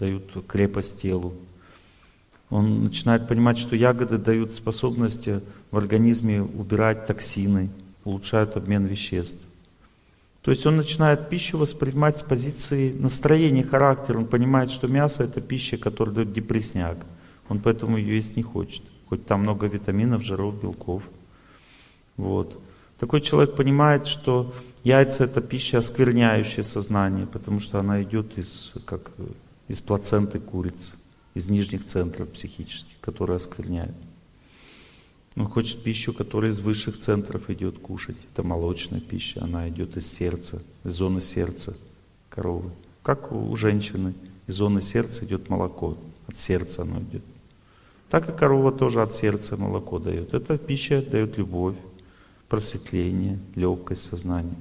дают 0.00 0.44
крепость 0.48 1.00
телу. 1.00 1.34
Он 2.50 2.82
начинает 2.82 3.28
понимать, 3.28 3.58
что 3.58 3.76
ягоды 3.76 4.18
дают 4.18 4.56
способности 4.56 5.42
в 5.70 5.78
организме 5.78 6.42
убирать 6.42 7.06
токсины, 7.06 7.70
улучшают 8.04 8.56
обмен 8.56 8.86
веществ. 8.86 9.46
То 10.42 10.50
есть 10.50 10.64
он 10.66 10.76
начинает 10.76 11.28
пищу 11.28 11.58
воспринимать 11.58 12.16
с 12.16 12.22
позиции 12.22 12.92
настроения, 12.92 13.62
характера. 13.62 14.18
Он 14.18 14.26
понимает, 14.26 14.70
что 14.70 14.88
мясо 14.88 15.22
это 15.22 15.40
пища, 15.40 15.76
которая 15.76 16.14
дает 16.14 16.32
депрессняк. 16.32 16.96
Он 17.48 17.58
поэтому 17.60 17.98
ее 17.98 18.16
есть 18.16 18.36
не 18.36 18.42
хочет. 18.42 18.82
Хоть 19.08 19.26
там 19.26 19.40
много 19.40 19.66
витаминов, 19.66 20.22
жиров, 20.22 20.60
белков. 20.62 21.02
Вот. 22.16 22.58
Такой 22.98 23.20
человек 23.20 23.54
понимает, 23.54 24.06
что 24.06 24.54
яйца 24.82 25.24
это 25.24 25.40
пища, 25.42 25.78
оскверняющая 25.78 26.62
сознание, 26.62 27.26
потому 27.26 27.60
что 27.60 27.78
она 27.78 28.02
идет 28.02 28.38
из, 28.38 28.72
как, 28.86 29.10
из 29.68 29.80
плаценты 29.80 30.38
курицы, 30.38 30.92
из 31.34 31.48
нижних 31.48 31.84
центров 31.84 32.30
психических, 32.30 32.98
которые 33.00 33.36
оскверняют. 33.36 33.96
Он 35.36 35.48
хочет 35.48 35.82
пищу, 35.82 36.12
которая 36.12 36.50
из 36.50 36.58
высших 36.58 36.98
центров 36.98 37.50
идет 37.50 37.78
кушать. 37.78 38.16
Это 38.32 38.42
молочная 38.42 39.00
пища, 39.00 39.42
она 39.42 39.68
идет 39.68 39.96
из 39.96 40.10
сердца, 40.12 40.62
из 40.84 40.92
зоны 40.92 41.20
сердца 41.20 41.76
коровы. 42.28 42.70
Как 43.02 43.32
у 43.32 43.54
женщины 43.56 44.14
из 44.46 44.54
зоны 44.56 44.82
сердца 44.82 45.24
идет 45.24 45.48
молоко, 45.48 45.96
от 46.26 46.38
сердца 46.38 46.82
оно 46.82 47.00
идет. 47.00 47.22
Так 48.10 48.28
и 48.28 48.32
корова 48.32 48.72
тоже 48.72 49.02
от 49.02 49.14
сердца 49.14 49.56
молоко 49.56 50.00
дает. 50.00 50.34
Эта 50.34 50.58
пища 50.58 51.00
дает 51.00 51.38
любовь, 51.38 51.76
просветление, 52.48 53.38
легкость 53.54 54.04
сознания. 54.04 54.56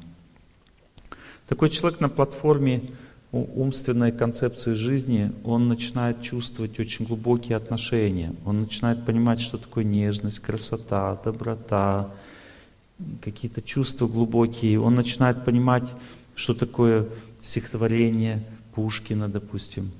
Такой 1.48 1.72
человек 1.72 2.00
на 2.00 2.10
платформе 2.10 2.92
умственной 3.32 4.12
концепции 4.12 4.74
жизни, 4.74 5.32
он 5.44 5.68
начинает 5.68 6.22
чувствовать 6.22 6.80
очень 6.80 7.06
глубокие 7.06 7.58
отношения. 7.58 8.34
Он 8.46 8.62
начинает 8.62 9.06
понимать, 9.06 9.40
что 9.40 9.58
такое 9.58 9.84
нежность, 9.84 10.40
красота, 10.40 11.20
доброта, 11.24 12.12
какие-то 13.22 13.62
чувства 13.62 14.08
глубокие. 14.08 14.80
Он 14.80 14.96
начинает 14.96 15.46
понимать, 15.46 15.88
что 16.36 16.54
такое 16.54 17.08
стихотворение 17.42 18.44
Пушкина, 18.74 19.30
допустим, 19.30 19.92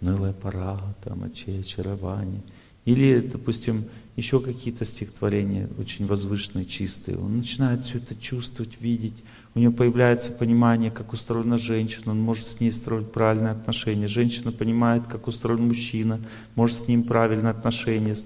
«Унылая 0.00 0.32
пора», 0.32 0.80
там, 1.04 1.24
очарование. 1.24 2.42
Или, 2.84 3.20
допустим, 3.20 3.84
еще 4.16 4.40
какие-то 4.40 4.84
стихотворения 4.84 5.68
очень 5.78 6.06
возвышенные, 6.06 6.64
чистые. 6.64 7.18
Он 7.18 7.38
начинает 7.38 7.84
все 7.84 7.98
это 7.98 8.14
чувствовать, 8.14 8.80
видеть. 8.80 9.22
У 9.54 9.58
него 9.58 9.72
появляется 9.72 10.30
понимание, 10.30 10.92
как 10.92 11.12
устроена 11.12 11.58
женщина, 11.58 12.12
он 12.12 12.20
может 12.20 12.46
с 12.46 12.60
ней 12.60 12.72
строить 12.72 13.10
правильные 13.10 13.52
отношения. 13.52 14.06
Женщина 14.06 14.52
понимает, 14.52 15.06
как 15.08 15.26
устроен 15.26 15.66
мужчина, 15.66 16.20
может 16.54 16.76
с 16.76 16.86
ним 16.86 17.02
правильные 17.02 17.50
отношения 17.50 18.16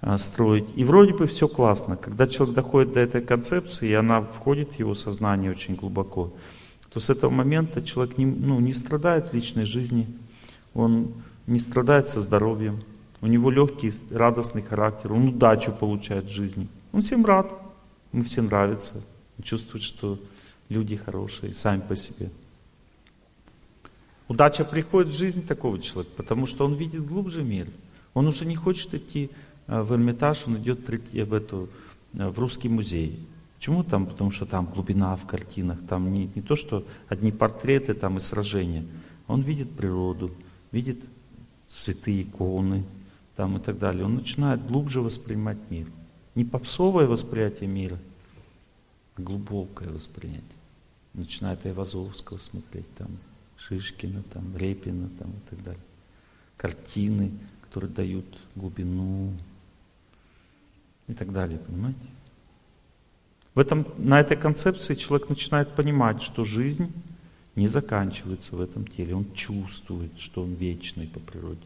а, 0.00 0.18
строить. 0.18 0.66
И 0.74 0.82
вроде 0.82 1.14
бы 1.14 1.28
все 1.28 1.46
классно. 1.46 1.96
Когда 1.96 2.26
человек 2.26 2.56
доходит 2.56 2.92
до 2.92 3.00
этой 3.00 3.22
концепции, 3.22 3.88
и 3.88 3.94
она 3.94 4.22
входит 4.22 4.72
в 4.72 4.78
его 4.80 4.94
сознание 4.94 5.52
очень 5.52 5.76
глубоко, 5.76 6.32
то 6.92 6.98
с 6.98 7.08
этого 7.08 7.30
момента 7.30 7.80
человек 7.80 8.18
не, 8.18 8.26
ну, 8.26 8.58
не 8.58 8.72
страдает 8.72 9.28
в 9.28 9.34
личной 9.34 9.66
жизни, 9.66 10.08
он 10.74 11.14
не 11.46 11.60
страдает 11.60 12.08
со 12.08 12.20
здоровьем, 12.20 12.82
у 13.20 13.26
него 13.26 13.50
легкий, 13.50 13.92
радостный 14.10 14.62
характер, 14.62 15.12
он 15.12 15.28
удачу 15.28 15.72
получает 15.72 16.24
в 16.24 16.30
жизни. 16.30 16.68
Он 16.92 17.02
всем 17.02 17.24
рад, 17.24 17.52
ему 18.12 18.24
все 18.24 18.42
нравится, 18.42 19.04
он 19.38 19.44
чувствует, 19.44 19.82
что 19.82 20.18
люди 20.68 20.96
хорошие 20.96 21.54
сами 21.54 21.80
по 21.80 21.96
себе. 21.96 22.30
Удача 24.28 24.64
приходит 24.64 25.12
в 25.12 25.16
жизнь 25.16 25.46
такого 25.46 25.78
человека, 25.78 26.14
потому 26.16 26.46
что 26.46 26.64
он 26.64 26.74
видит 26.74 27.06
глубже 27.06 27.42
мир. 27.42 27.68
Он 28.14 28.26
уже 28.26 28.46
не 28.46 28.56
хочет 28.56 28.94
идти 28.94 29.30
э, 29.66 29.82
в 29.82 29.92
Эрмитаж, 29.92 30.44
он 30.46 30.56
идет 30.56 30.88
в, 30.88 31.34
эту, 31.34 31.68
э, 32.14 32.28
в 32.28 32.38
русский 32.38 32.68
музей. 32.68 33.18
Почему 33.58 33.84
там? 33.84 34.06
Потому 34.06 34.30
что 34.30 34.46
там 34.46 34.66
глубина 34.66 35.14
в 35.16 35.26
картинах, 35.26 35.78
там 35.88 36.12
не, 36.12 36.30
не 36.34 36.42
то, 36.42 36.56
что 36.56 36.86
одни 37.08 37.32
портреты 37.32 37.94
там 37.94 38.16
и 38.16 38.20
сражения. 38.20 38.84
Он 39.26 39.42
видит 39.42 39.70
природу, 39.70 40.30
видит 40.70 40.98
святые 41.68 42.22
иконы, 42.22 42.84
там 43.36 43.56
и 43.56 43.60
так 43.60 43.78
далее. 43.78 44.04
Он 44.04 44.14
начинает 44.14 44.66
глубже 44.66 45.00
воспринимать 45.00 45.58
мир. 45.70 45.86
Не 46.34 46.44
попсовое 46.44 47.06
восприятие 47.06 47.68
мира, 47.68 47.98
а 49.16 49.22
глубокое 49.22 49.88
восприятие. 49.90 50.42
Начинает 51.14 51.64
Айвазовского 51.64 52.38
смотреть, 52.38 52.92
там, 52.96 53.08
Шишкина, 53.56 54.22
там, 54.32 54.56
Репина 54.56 55.08
там, 55.18 55.30
и 55.30 55.50
так 55.50 55.62
далее. 55.62 55.82
Картины, 56.56 57.32
которые 57.62 57.90
дают 57.90 58.26
глубину 58.54 59.32
и 61.06 61.14
так 61.14 61.32
далее, 61.32 61.58
понимаете? 61.58 61.98
В 63.54 63.60
этом, 63.60 63.86
на 63.98 64.20
этой 64.20 64.36
концепции 64.36 64.94
человек 64.94 65.28
начинает 65.28 65.74
понимать, 65.74 66.20
что 66.22 66.44
жизнь 66.44 66.92
не 67.54 67.68
заканчивается 67.68 68.56
в 68.56 68.60
этом 68.60 68.86
теле. 68.86 69.14
Он 69.14 69.32
чувствует, 69.32 70.18
что 70.18 70.42
он 70.42 70.54
вечный 70.54 71.06
по 71.06 71.20
природе 71.20 71.62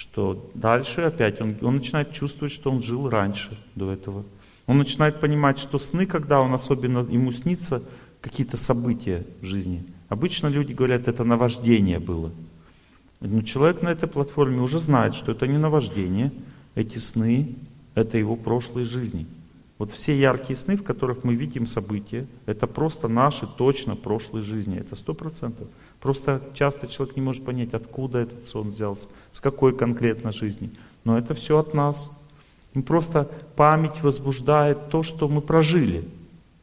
что 0.00 0.50
дальше 0.54 1.02
опять 1.02 1.42
он, 1.42 1.58
он 1.60 1.76
начинает 1.76 2.12
чувствовать, 2.12 2.54
что 2.54 2.70
он 2.70 2.80
жил 2.80 3.10
раньше 3.10 3.58
до 3.74 3.92
этого. 3.92 4.24
Он 4.66 4.78
начинает 4.78 5.20
понимать, 5.20 5.58
что 5.58 5.78
сны, 5.78 6.06
когда 6.06 6.40
он 6.40 6.54
особенно 6.54 7.00
ему 7.00 7.32
снится 7.32 7.86
какие-то 8.20 8.56
события 8.56 9.24
в 9.40 9.44
жизни. 9.44 9.84
Обычно 10.08 10.48
люди 10.48 10.72
говорят, 10.72 11.08
это 11.08 11.24
наваждение 11.24 11.98
было. 11.98 12.32
Но 13.20 13.42
человек 13.42 13.82
на 13.82 13.88
этой 13.90 14.08
платформе 14.08 14.60
уже 14.60 14.78
знает, 14.78 15.14
что 15.14 15.32
это 15.32 15.46
не 15.46 15.58
наваждение, 15.58 16.32
эти 16.74 16.98
сны— 16.98 17.56
это 17.94 18.18
его 18.18 18.36
прошлые 18.36 18.86
жизни. 18.86 19.26
Вот 19.78 19.92
все 19.92 20.14
яркие 20.14 20.58
сны, 20.58 20.76
в 20.76 20.82
которых 20.82 21.24
мы 21.24 21.34
видим 21.34 21.66
события, 21.66 22.26
это 22.44 22.66
просто 22.66 23.08
наши 23.08 23.46
точно 23.46 23.96
прошлые 23.96 24.42
жизни, 24.42 24.78
это 24.78 24.94
сто 24.94 25.14
процентов. 25.14 25.68
Просто 26.00 26.42
часто 26.54 26.86
человек 26.86 27.16
не 27.16 27.22
может 27.22 27.44
понять, 27.44 27.72
откуда 27.72 28.18
этот 28.18 28.44
сон 28.46 28.70
взялся, 28.70 29.08
с 29.32 29.40
какой 29.40 29.74
конкретно 29.74 30.32
жизни. 30.32 30.70
Но 31.04 31.16
это 31.16 31.32
все 31.32 31.58
от 31.58 31.72
нас. 31.72 32.10
И 32.74 32.80
просто 32.80 33.30
память 33.56 34.02
возбуждает 34.02 34.90
то, 34.90 35.02
что 35.02 35.28
мы 35.28 35.40
прожили 35.40 36.04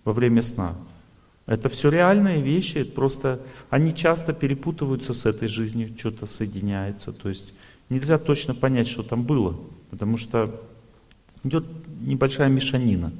во 0.06 0.14
время 0.14 0.42
сна. 0.44 0.76
Это 1.48 1.70
все 1.70 1.90
реальные 1.90 2.42
вещи, 2.42 2.84
просто 2.84 3.40
они 3.70 3.96
часто 3.96 4.34
перепутываются 4.34 5.14
с 5.14 5.26
этой 5.26 5.48
жизнью, 5.48 5.96
что-то 5.98 6.28
соединяется. 6.28 7.14
То 7.14 7.30
есть 7.30 7.54
нельзя 7.90 8.18
точно 8.18 8.54
понять, 8.54 8.90
что 8.90 9.02
там 9.02 9.24
было, 9.24 9.58
потому 9.90 10.18
что 10.18 10.62
идет 11.46 11.66
небольшая 12.02 12.50
мешанина. 12.50 13.14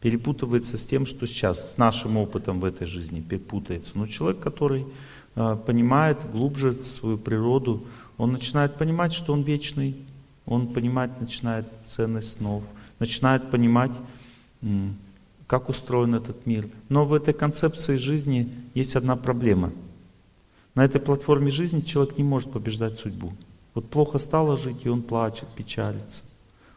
перепутывается 0.00 0.76
с 0.76 0.86
тем, 0.86 1.06
что 1.06 1.26
сейчас, 1.26 1.72
с 1.72 1.78
нашим 1.78 2.18
опытом 2.18 2.60
в 2.60 2.64
этой 2.64 2.86
жизни 2.86 3.20
перепутается. 3.22 3.92
Но 3.94 4.06
человек, 4.06 4.38
который 4.38 4.86
э, 5.34 5.56
понимает 5.66 6.18
глубже 6.30 6.74
свою 6.74 7.16
природу, 7.16 7.86
он 8.18 8.32
начинает 8.32 8.76
понимать, 8.76 9.14
что 9.14 9.32
он 9.32 9.42
вечный, 9.42 9.96
он 10.44 10.74
понимать 10.74 11.20
начинает 11.20 11.66
ценность 11.86 12.36
снов, 12.36 12.62
начинает 12.98 13.50
понимать, 13.50 13.92
как 15.46 15.68
устроен 15.68 16.14
этот 16.14 16.46
мир. 16.46 16.68
Но 16.88 17.04
в 17.04 17.14
этой 17.14 17.34
концепции 17.34 17.96
жизни 17.96 18.52
есть 18.74 18.96
одна 18.96 19.16
проблема. 19.16 19.72
На 20.74 20.84
этой 20.84 21.00
платформе 21.00 21.50
жизни 21.50 21.80
человек 21.80 22.18
не 22.18 22.24
может 22.24 22.50
побеждать 22.50 22.98
судьбу. 22.98 23.32
Вот 23.74 23.90
плохо 23.90 24.18
стало 24.18 24.56
жить, 24.56 24.84
и 24.84 24.88
он 24.88 25.02
плачет, 25.02 25.48
печалится. 25.54 26.22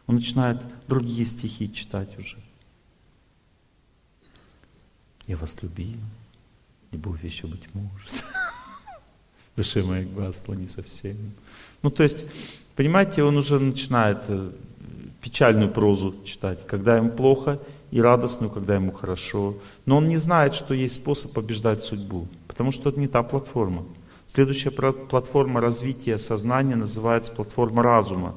Он 0.06 0.16
начинает 0.16 0.60
другие 0.86 1.26
стихи 1.26 1.72
читать 1.72 2.16
уже. 2.18 2.36
Я 5.26 5.36
вас 5.36 5.62
любил, 5.62 5.98
любовь 6.90 7.22
еще 7.22 7.46
быть 7.46 7.62
может. 7.74 8.24
Душе 9.56 9.82
моей 9.82 10.06
гасла 10.06 10.54
не 10.54 10.68
совсем. 10.68 11.16
Ну, 11.82 11.90
то 11.90 12.02
есть, 12.02 12.24
понимаете, 12.76 13.22
он 13.22 13.36
уже 13.36 13.58
начинает 13.58 14.22
э, 14.28 14.50
печальную 15.20 15.70
прозу 15.70 16.14
читать, 16.24 16.66
когда 16.66 16.96
ему 16.96 17.10
плохо, 17.10 17.60
и 17.90 18.00
радостную, 18.00 18.50
когда 18.50 18.74
ему 18.74 18.92
хорошо. 18.92 19.56
Но 19.86 19.96
он 19.96 20.08
не 20.08 20.16
знает, 20.16 20.54
что 20.54 20.74
есть 20.74 20.96
способ 20.96 21.32
побеждать 21.32 21.84
судьбу, 21.84 22.28
потому 22.46 22.72
что 22.72 22.88
это 22.88 23.00
не 23.00 23.08
та 23.08 23.22
платформа. 23.22 23.84
Следующая 24.26 24.70
платформа 24.70 25.60
развития 25.60 26.18
сознания 26.18 26.76
называется 26.76 27.32
платформа 27.32 27.82
разума. 27.82 28.34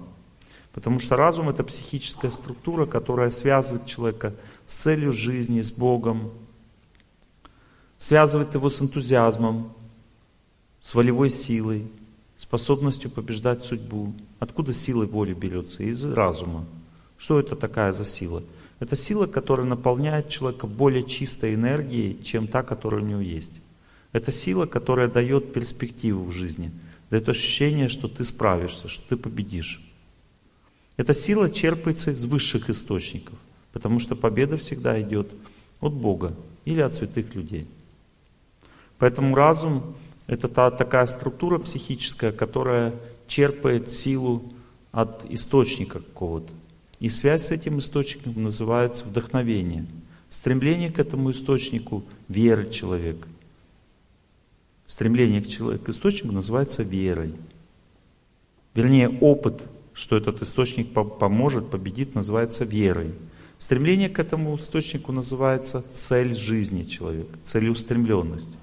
Потому 0.74 1.02
что 1.02 1.18
разум 1.18 1.50
это 1.50 1.66
психическая 1.66 2.32
структура, 2.32 2.86
которая 2.86 3.30
связывает 3.30 3.86
человека 3.86 4.34
с 4.68 4.76
целью 4.76 5.12
жизни, 5.12 5.62
с 5.62 5.72
Богом, 5.72 6.32
связывает 7.98 8.54
его 8.54 8.70
с 8.70 8.82
энтузиазмом, 8.82 9.74
с 10.80 10.96
волевой 10.96 11.30
силой, 11.30 11.92
способностью 12.38 13.12
побеждать 13.12 13.66
судьбу. 13.66 14.14
Откуда 14.40 14.72
сила 14.74 15.06
воли 15.06 15.34
берется? 15.34 15.84
Из 15.84 16.04
разума. 16.06 16.66
Что 17.18 17.40
это 17.40 17.56
такая 17.58 17.92
за 17.92 18.06
сила? 18.06 18.42
Это 18.82 18.96
сила, 18.96 19.28
которая 19.28 19.68
наполняет 19.68 20.30
человека 20.30 20.66
более 20.66 21.04
чистой 21.04 21.54
энергией, 21.54 22.22
чем 22.24 22.48
та, 22.48 22.64
которая 22.64 23.04
у 23.04 23.06
него 23.06 23.22
есть. 23.22 23.54
Это 24.12 24.32
сила, 24.32 24.66
которая 24.66 25.08
дает 25.08 25.54
перспективу 25.54 26.26
в 26.26 26.32
жизни, 26.32 26.72
дает 27.12 27.30
ощущение, 27.30 27.90
что 27.90 28.08
ты 28.08 28.26
справишься, 28.26 28.88
что 28.88 29.08
ты 29.08 29.18
победишь. 29.18 29.88
Эта 30.98 31.14
сила 31.14 31.52
черпается 31.52 32.10
из 32.10 32.24
высших 32.26 32.72
источников, 32.72 33.36
потому 33.72 34.00
что 34.00 34.16
победа 34.16 34.58
всегда 34.58 35.00
идет 35.00 35.32
от 35.80 35.94
Бога 35.94 36.36
или 36.66 36.82
от 36.82 36.92
святых 36.96 37.36
людей. 37.36 37.68
Поэтому 38.98 39.36
разум— 39.36 39.96
это 40.26 40.48
та, 40.48 40.72
такая 40.72 41.06
структура 41.06 41.60
психическая, 41.60 42.32
которая 42.32 42.96
черпает 43.28 43.92
силу 43.92 44.52
от 44.92 45.24
источника 45.30 46.00
какого-то. 46.00 46.52
И 47.02 47.10
связь 47.10 47.48
с 47.48 47.52
этим 47.52 47.80
источником 47.80 48.44
называется 48.44 49.06
вдохновение. 49.06 49.88
Стремление 50.30 50.92
к 50.92 51.00
этому 51.00 51.32
источнику– 51.32 52.06
веры 52.28 52.70
человека. 52.70 53.28
Стремление 54.86 55.42
к, 55.42 55.48
человеку, 55.48 55.86
к 55.86 55.90
источнику 55.90 56.32
называется 56.32 56.84
верой. 56.84 57.34
Вернее, 58.76 59.10
опыт, 59.10 59.64
что 59.94 60.16
этот 60.16 60.44
источник 60.44 60.94
поможет, 60.94 61.72
победит, 61.72 62.14
называется 62.14 62.66
верой. 62.66 63.16
Стремление 63.58 64.10
к 64.10 64.20
этому 64.20 64.56
источнику 64.56 65.12
называется 65.12 65.84
цель 65.96 66.36
жизни 66.36 66.84
человека, 66.84 67.36
целеустремленность. 67.42 68.56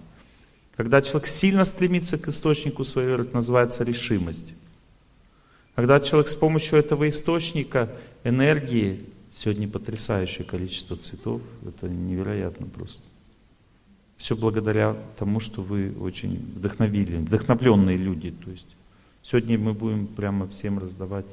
Когда 0.77 1.03
человек 1.03 1.27
сильно 1.27 1.65
стремится 1.65 2.19
к 2.19 2.29
источнику 2.29 2.85
своей 2.85 3.09
веры, 3.09 3.25
это 3.25 3.35
называется 3.35 3.83
решимость. 3.83 4.55
Когда 5.79 6.01
человек 6.01 6.29
с 6.29 6.35
помощью 6.35 6.77
этого 6.77 7.09
источника 7.09 7.89
энергии, 8.25 9.05
сегодня 9.33 9.69
потрясающее 9.69 10.45
количество 10.45 10.97
цветов, 10.97 11.43
это 11.67 11.89
невероятно 11.89 12.67
просто. 12.67 13.03
Все 14.17 14.37
благодаря 14.37 14.97
тому, 15.19 15.39
что 15.41 15.63
вы 15.63 15.95
очень 16.01 16.37
вдохновили, 16.57 17.19
вдохновленные 17.19 17.97
люди. 17.97 18.33
То 18.45 18.51
есть 18.51 18.67
сегодня 19.23 19.59
мы 19.59 19.75
будем 19.75 20.07
прямо 20.07 20.49
всем 20.49 20.79
раздавать. 20.79 21.27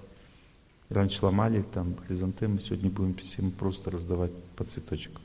Раньше 0.90 1.26
ломали 1.26 1.66
там 1.74 1.96
хризантемы, 2.06 2.62
сегодня 2.62 2.92
будем 2.92 3.16
всем 3.16 3.50
просто 3.50 3.90
раздавать 3.90 4.32
по 4.56 4.64
цветочку. 4.64 5.20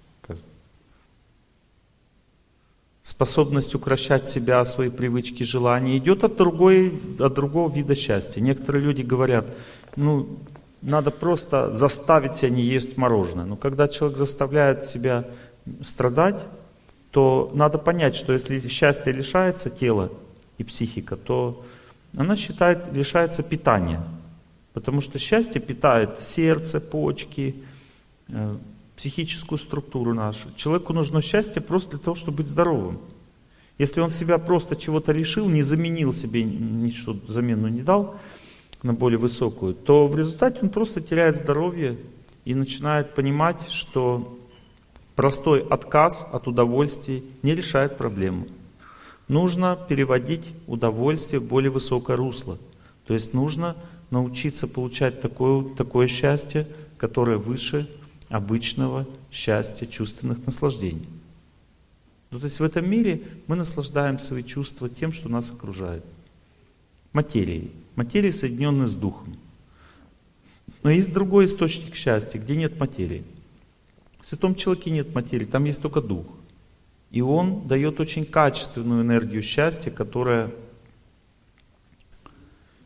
Способность 3.03 3.75
укращать 3.75 4.29
себя, 4.29 4.65
свои 4.65 4.89
привычки, 4.89 5.43
желания 5.43 5.97
идет 5.99 6.23
от, 6.23 6.37
другой, 6.37 7.01
от 7.19 7.35
другого 7.35 7.75
вида 7.75 7.95
счастья. 7.95 8.41
Некоторые 8.41 8.85
люди 8.85 9.03
говорят, 9.03 9.47
ну, 9.97 10.39
надо 10.83 11.11
просто 11.11 11.73
заставить 11.73 12.37
себя 12.37 12.51
не 12.51 12.63
есть 12.63 12.97
мороженое. 12.97 13.45
Но 13.45 13.57
когда 13.57 13.89
человек 13.89 14.17
заставляет 14.17 14.89
себя 14.89 15.25
страдать, 15.83 16.41
то 17.11 17.51
надо 17.55 17.79
понять, 17.79 18.15
что 18.15 18.33
если 18.33 18.67
счастье 18.69 19.13
лишается 19.13 19.69
тела 19.69 20.11
и 20.59 20.65
психика, 20.65 21.17
то 21.17 21.65
она 22.17 22.37
считает, 22.37 22.93
лишается 22.93 23.43
питания. 23.43 24.03
Потому 24.73 25.01
что 25.01 25.19
счастье 25.19 25.61
питает 25.61 26.23
сердце, 26.23 26.81
почки, 26.81 27.57
э, 28.29 28.57
психическую 28.97 29.59
структуру 29.59 30.15
нашу. 30.15 30.49
Человеку 30.57 30.93
нужно 30.93 31.23
счастье 31.23 31.61
просто 31.61 31.93
для 31.93 32.01
того, 32.01 32.15
чтобы 32.15 32.39
быть 32.39 32.49
здоровым. 32.49 33.01
Если 33.79 34.01
он 34.01 34.13
себя 34.13 34.39
просто 34.39 34.77
чего-то 34.77 35.13
решил, 35.13 35.49
не 35.49 35.63
заменил 35.63 36.13
себе, 36.13 36.45
ничего 36.45 37.17
замену 37.29 37.69
не 37.69 37.81
дал, 37.81 38.17
на 38.83 38.95
более 38.95 39.19
высокую, 39.19 39.75
то 39.75 40.07
в 40.07 40.17
результате 40.17 40.61
он 40.63 40.71
просто 40.71 41.01
теряет 41.01 41.37
здоровье 41.37 41.99
и 42.45 42.55
начинает 42.55 43.15
понимать, 43.15 43.69
что 43.69 44.39
простой 45.15 45.61
отказ 45.61 46.27
от 46.33 46.49
удовольствий 46.49 47.25
не 47.43 47.55
решает 47.55 47.99
проблему. 47.99 48.47
Нужно 49.29 49.79
переводить 49.89 50.53
удовольствие 50.67 51.41
в 51.41 51.47
более 51.47 51.71
высокое 51.71 52.17
русло. 52.17 52.59
То 53.07 53.15
есть 53.15 53.35
нужно 53.35 53.77
научиться 54.11 54.67
получать 54.67 55.21
такое, 55.21 55.75
такое 55.75 56.09
счастье, 56.09 56.67
которое 56.97 57.37
выше 57.37 57.89
обычного 58.29 59.07
счастья 59.31 59.87
чувственных 59.87 60.45
наслаждений. 60.47 61.09
Ну, 62.31 62.39
то 62.39 62.45
есть 62.45 62.61
в 62.61 62.65
этом 62.65 62.89
мире 62.89 63.23
мы 63.47 63.57
наслаждаем 63.57 64.19
свои 64.19 64.43
чувства 64.43 64.89
тем, 64.89 65.13
что 65.13 65.29
нас 65.29 65.51
окружает. 65.51 66.05
Материей. 67.13 67.73
Материя 67.97 68.33
соединенная 68.33 68.87
с 68.87 68.95
духом. 68.95 69.37
Но 70.83 70.91
есть 70.91 71.13
другой 71.13 71.45
источник 71.45 71.95
счастья, 71.95 72.39
где 72.39 72.57
нет 72.57 72.79
материи. 72.79 73.25
В 74.23 74.29
святом 74.29 74.55
человеке 74.55 74.91
нет 74.91 75.15
материи, 75.15 75.45
там 75.45 75.65
есть 75.65 75.83
только 75.83 76.01
дух. 76.01 76.27
И 77.11 77.21
он 77.21 77.67
дает 77.67 77.99
очень 78.01 78.25
качественную 78.25 79.03
энергию 79.03 79.43
счастья, 79.43 79.91
которая 79.91 80.53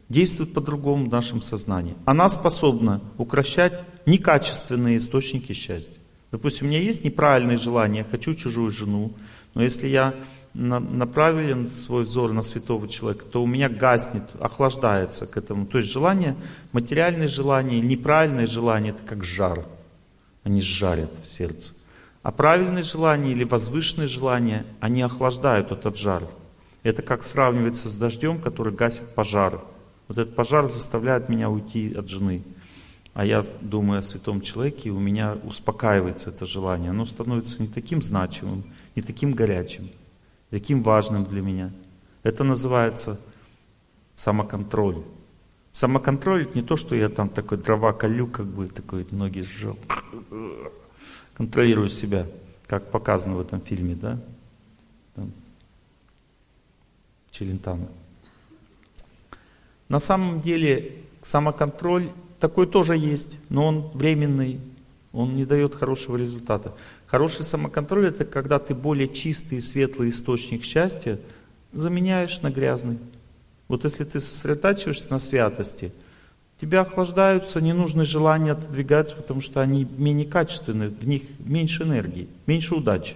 действует 0.08 0.52
по-другому 0.52 1.06
в 1.06 1.12
нашем 1.12 1.42
сознании. 1.42 1.96
Она 2.04 2.28
способна 2.28 3.00
укращать 3.18 3.82
некачественные 4.06 4.98
источники 4.98 5.52
счастья. 5.52 5.98
Допустим, 6.30 6.66
у 6.66 6.70
меня 6.70 6.80
есть 6.80 7.04
неправильные 7.04 7.58
желания, 7.58 7.98
я 7.98 8.04
хочу 8.04 8.34
чужую 8.34 8.70
жену, 8.70 9.14
но 9.54 9.62
если 9.62 9.86
я 9.86 10.14
направлен 10.54 11.66
свой 11.66 12.04
взор 12.04 12.32
на 12.32 12.42
святого 12.42 12.86
человека, 12.88 13.24
то 13.24 13.42
у 13.42 13.46
меня 13.46 13.68
гаснет, 13.68 14.22
охлаждается 14.38 15.26
к 15.26 15.36
этому. 15.36 15.66
То 15.66 15.78
есть 15.78 15.90
желание, 15.90 16.36
материальные 16.72 17.28
желания, 17.28 17.80
неправильные 17.80 18.46
желания, 18.46 18.90
это 18.90 19.02
как 19.04 19.24
жар. 19.24 19.66
Они 20.44 20.62
жарят 20.62 21.10
в 21.22 21.28
сердце. 21.28 21.72
А 22.22 22.30
правильные 22.30 22.84
желания 22.84 23.32
или 23.32 23.44
возвышенные 23.44 24.06
желания, 24.06 24.64
они 24.80 25.02
охлаждают 25.02 25.72
этот 25.72 25.98
жар. 25.98 26.22
Это 26.84 27.02
как 27.02 27.24
сравнивается 27.24 27.88
с 27.88 27.96
дождем, 27.96 28.40
который 28.40 28.72
гасит 28.72 29.14
пожар. 29.14 29.60
Вот 30.06 30.18
этот 30.18 30.36
пожар 30.36 30.68
заставляет 30.68 31.28
меня 31.28 31.50
уйти 31.50 31.92
от 31.94 32.08
жены. 32.08 32.44
А 33.12 33.24
я 33.24 33.44
думаю 33.60 34.00
о 34.00 34.02
святом 34.02 34.40
человеке, 34.40 34.88
и 34.88 34.92
у 34.92 35.00
меня 35.00 35.36
успокаивается 35.44 36.30
это 36.30 36.46
желание. 36.46 36.90
Оно 36.90 37.06
становится 37.06 37.60
не 37.60 37.68
таким 37.68 38.02
значимым, 38.02 38.64
не 38.94 39.02
таким 39.02 39.32
горячим 39.32 39.88
таким 40.54 40.84
важным 40.84 41.24
для 41.24 41.42
меня. 41.42 41.72
Это 42.22 42.44
называется 42.44 43.20
самоконтроль. 44.14 45.02
Самоконтроль 45.72 46.42
это 46.42 46.56
не 46.56 46.62
то, 46.62 46.76
что 46.76 46.94
я 46.94 47.08
там 47.08 47.28
такой 47.28 47.58
дрова 47.58 47.92
колю, 47.92 48.28
как 48.28 48.46
бы 48.46 48.68
такой 48.68 49.04
ноги 49.10 49.40
сжал. 49.40 49.76
Контролирую 51.34 51.90
себя, 51.90 52.28
как 52.68 52.92
показано 52.92 53.34
в 53.34 53.40
этом 53.40 53.60
фильме, 53.60 53.96
да? 53.96 54.20
Там. 55.16 55.32
Челентано. 57.32 57.88
На 59.88 59.98
самом 59.98 60.40
деле 60.40 61.02
самоконтроль 61.24 62.12
такой 62.38 62.68
тоже 62.68 62.96
есть, 62.96 63.36
но 63.48 63.66
он 63.66 63.90
временный. 63.92 64.60
Он 65.12 65.34
не 65.34 65.46
дает 65.46 65.74
хорошего 65.74 66.16
результата. 66.16 66.74
Хороший 67.14 67.44
самоконтроль 67.44 68.08
это 68.08 68.24
когда 68.24 68.58
ты 68.58 68.74
более 68.74 69.06
чистый 69.06 69.58
и 69.58 69.60
светлый 69.60 70.10
источник 70.10 70.64
счастья 70.64 71.20
заменяешь 71.72 72.40
на 72.40 72.50
грязный. 72.50 72.98
Вот 73.68 73.84
если 73.84 74.02
ты 74.02 74.18
сосредотачиваешься 74.18 75.12
на 75.12 75.20
святости, 75.20 75.92
тебя 76.60 76.80
охлаждаются 76.80 77.60
ненужные 77.60 78.04
желания 78.04 78.50
отодвигаются, 78.50 79.14
потому 79.14 79.42
что 79.42 79.60
они 79.60 79.86
менее 79.96 80.26
качественные, 80.26 80.88
в 80.88 81.06
них 81.06 81.22
меньше 81.38 81.84
энергии, 81.84 82.26
меньше 82.46 82.74
удачи. 82.74 83.14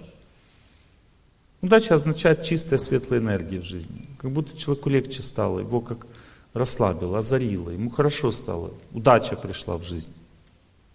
Удача 1.61 1.95
означает 1.95 2.45
чистая 2.45 2.79
светлая 2.79 3.19
энергия 3.19 3.59
в 3.59 3.65
жизни. 3.65 4.09
Как 4.19 4.31
будто 4.31 4.57
человеку 4.57 4.91
легче 4.91 5.23
стало, 5.23 5.59
его 5.59 5.81
как 5.81 6.07
расслабило, 6.53 7.19
озарило, 7.19 7.71
ему 7.71 7.91
хорошо 7.91 8.31
стало, 8.31 8.75
удача 8.93 9.35
пришла 9.35 9.77
в 9.77 9.83
жизнь, 9.83 10.15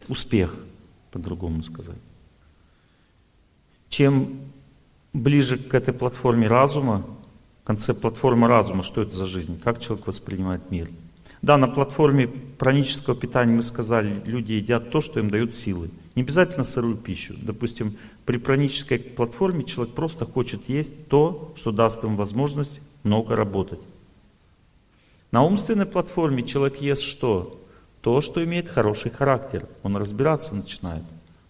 успех, 0.07 0.55
по-другому 1.11 1.63
сказать. 1.63 1.97
Чем 3.93 4.39
ближе 5.13 5.59
к 5.59 5.75
этой 5.75 5.93
платформе 5.93 6.47
разума, 6.47 7.05
концепт 7.63 8.01
платформы 8.01 8.47
разума, 8.47 8.81
что 8.81 9.03
это 9.03 9.15
за 9.15 9.27
жизнь, 9.27 9.61
как 9.63 9.79
человек 9.79 10.07
воспринимает 10.07 10.71
мир. 10.71 10.89
Да, 11.43 11.57
на 11.57 11.67
платформе 11.67 12.27
пранического 12.27 13.15
питания 13.15 13.53
мы 13.53 13.61
сказали, 13.61 14.19
люди 14.25 14.53
едят 14.53 14.89
то, 14.89 14.99
что 14.99 15.19
им 15.19 15.29
дают 15.29 15.55
силы. 15.55 15.91
Не 16.15 16.23
обязательно 16.23 16.63
сырую 16.63 16.97
пищу. 16.97 17.35
Допустим, 17.39 17.95
при 18.25 18.37
пранической 18.37 18.97
платформе 18.97 19.63
человек 19.63 19.93
просто 19.93 20.25
хочет 20.25 20.67
есть 20.69 21.07
то, 21.07 21.53
что 21.55 21.71
даст 21.71 22.01
ему 22.01 22.15
возможность 22.15 22.81
много 23.03 23.35
работать. 23.35 23.81
На 25.29 25.43
умственной 25.43 25.85
платформе 25.85 26.41
человек 26.41 26.77
ест 26.77 27.03
что? 27.03 27.63
То, 28.01 28.21
что 28.21 28.43
имеет 28.43 28.69
хороший 28.69 29.11
характер. 29.11 29.67
Он 29.83 29.97
разбираться 29.97 30.55
начинает. 30.55 31.03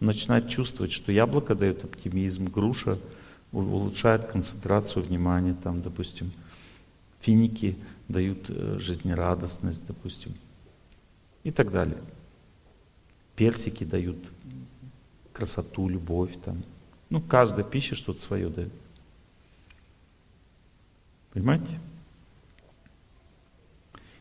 Он 0.03 0.07
начинает 0.07 0.49
чувствовать, 0.49 0.91
что 0.91 1.13
яблоко 1.13 1.55
дает 1.55 1.85
оптимизм, 1.85 2.47
груша 2.47 2.99
улучшает 3.53 4.25
концентрацию 4.25 5.01
внимания, 5.01 5.55
там, 5.63 5.81
допустим, 5.81 6.33
финики 7.21 7.77
дают 8.09 8.49
э, 8.49 8.79
жизнерадостность, 8.79 9.87
допустим, 9.87 10.33
и 11.45 11.51
так 11.51 11.71
далее. 11.71 11.99
Персики 13.37 13.85
дают 13.85 14.17
красоту, 15.31 15.87
любовь 15.87 16.33
там. 16.43 16.65
Ну, 17.09 17.21
каждая 17.21 17.63
пища 17.63 17.95
что-то 17.95 18.21
свое 18.21 18.49
дает. 18.49 18.73
Понимаете? 21.31 21.79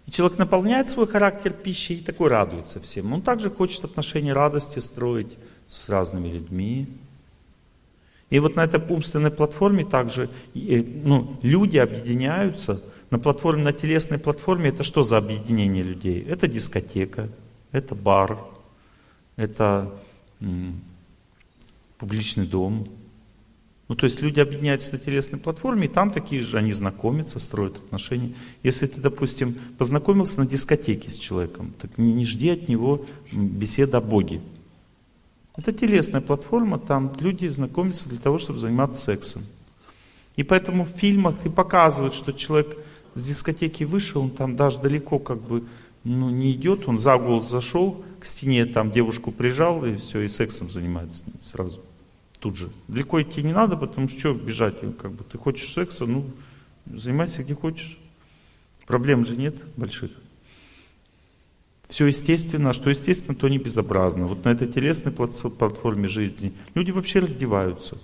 И 0.07 0.13
человек 0.13 0.39
наполняет 0.39 0.91
свой 0.91 1.09
характер 1.09 1.53
пищей 1.53 1.97
и 1.97 2.05
такой 2.05 2.29
радуется 2.29 2.79
всем. 2.81 3.13
Он 3.13 3.21
также 3.21 3.51
хочет 3.51 3.83
отношения 3.83 4.33
радости 4.33 4.79
строить 4.79 5.37
с 5.69 5.89
разными 5.89 6.29
людьми. 6.29 6.87
И 8.31 8.39
вот 8.39 8.57
на 8.57 8.65
этой 8.65 8.81
умственной 8.81 9.31
платформе 9.31 9.85
также 9.85 10.31
ну, 10.55 11.39
люди 11.43 11.79
объединяются. 11.79 12.83
На 13.11 13.19
платформе, 13.19 13.63
на 13.63 13.75
телесной 13.75 14.19
платформе 14.19 14.71
это 14.71 14.85
что 14.85 15.03
за 15.03 15.19
объединение 15.19 15.83
людей? 15.83 16.25
Это 16.27 16.49
дискотека, 16.49 17.29
это 17.71 17.95
бар, 17.95 18.39
это 19.37 19.93
публичный 21.99 22.47
дом. 22.47 22.89
Ну, 23.89 23.97
то 23.97 24.07
есть 24.07 24.23
люди 24.23 24.41
объединяются 24.41 24.93
на 24.93 24.99
телесной 24.99 25.39
платформе, 25.39 25.85
и 25.85 25.89
там 25.91 26.11
такие 26.11 26.41
же, 26.41 26.57
они 26.57 26.73
знакомятся, 26.73 27.39
строят 27.39 27.77
отношения. 27.77 28.33
Если 28.63 28.87
ты, 28.87 29.01
допустим, 29.01 29.59
познакомился 29.77 30.41
на 30.41 30.47
дискотеке 30.47 31.11
с 31.11 31.17
человеком, 31.17 31.75
так 31.79 31.99
не, 31.99 32.15
не 32.15 32.25
жди 32.25 32.49
от 32.49 32.69
него 32.69 33.05
беседы 33.31 33.99
о 33.99 34.01
Боге. 34.01 34.41
Это 35.57 35.73
телесная 35.73 36.21
платформа, 36.21 36.79
там 36.79 37.13
люди 37.21 37.47
знакомятся 37.49 38.09
для 38.09 38.19
того, 38.19 38.39
чтобы 38.39 38.59
заниматься 38.59 39.03
сексом. 39.03 39.43
И 40.37 40.43
поэтому 40.43 40.85
в 40.85 40.89
фильмах 40.89 41.45
и 41.45 41.51
показывают, 41.51 42.15
что 42.15 42.33
человек 42.33 42.77
с 43.15 43.27
дискотеки 43.27 43.85
вышел, 43.85 44.23
он 44.23 44.31
там 44.31 44.57
даже 44.57 44.81
далеко 44.81 45.19
как 45.19 45.41
бы 45.43 45.65
ну, 46.05 46.31
не 46.31 46.53
идет, 46.53 46.89
он 46.89 46.99
за 46.99 47.17
угол 47.17 47.43
зашел, 47.43 48.03
к 48.19 48.27
стене 48.27 48.65
там 48.67 48.91
девушку 48.93 49.31
прижал 49.31 49.85
и 49.85 49.97
все, 49.97 50.21
и 50.21 50.29
сексом 50.29 50.71
занимается 50.71 51.25
сразу 51.43 51.81
тут 52.43 52.57
же. 52.57 52.71
Далеко 52.89 53.23
идти 53.23 53.43
не 53.43 53.53
надо, 53.53 53.77
потому 53.77 54.09
что 54.09 54.19
что 54.19 54.35
бежать, 54.35 54.75
как 55.01 55.13
бы 55.13 55.23
ты 55.25 55.39
хочешь 55.39 55.73
секса, 55.73 56.07
ну, 56.07 56.25
занимайся 56.87 57.43
где 57.45 57.55
хочешь. 57.55 57.99
Проблем 58.87 59.25
же 59.25 59.37
нет 59.37 59.55
больших. 59.77 60.11
Все 61.93 62.07
естественно, 62.07 62.71
а 62.71 62.73
что 62.73 62.89
естественно, 62.89 63.35
то 63.35 63.51
не 63.51 63.59
безобразно. 63.59 64.27
Вот 64.27 64.47
на 64.47 64.49
этой 64.49 64.67
телесной 64.67 65.13
платформе 65.13 66.09
жизни 66.09 66.55
люди 66.75 66.91
вообще 66.91 67.19
раздеваются. 67.19 67.99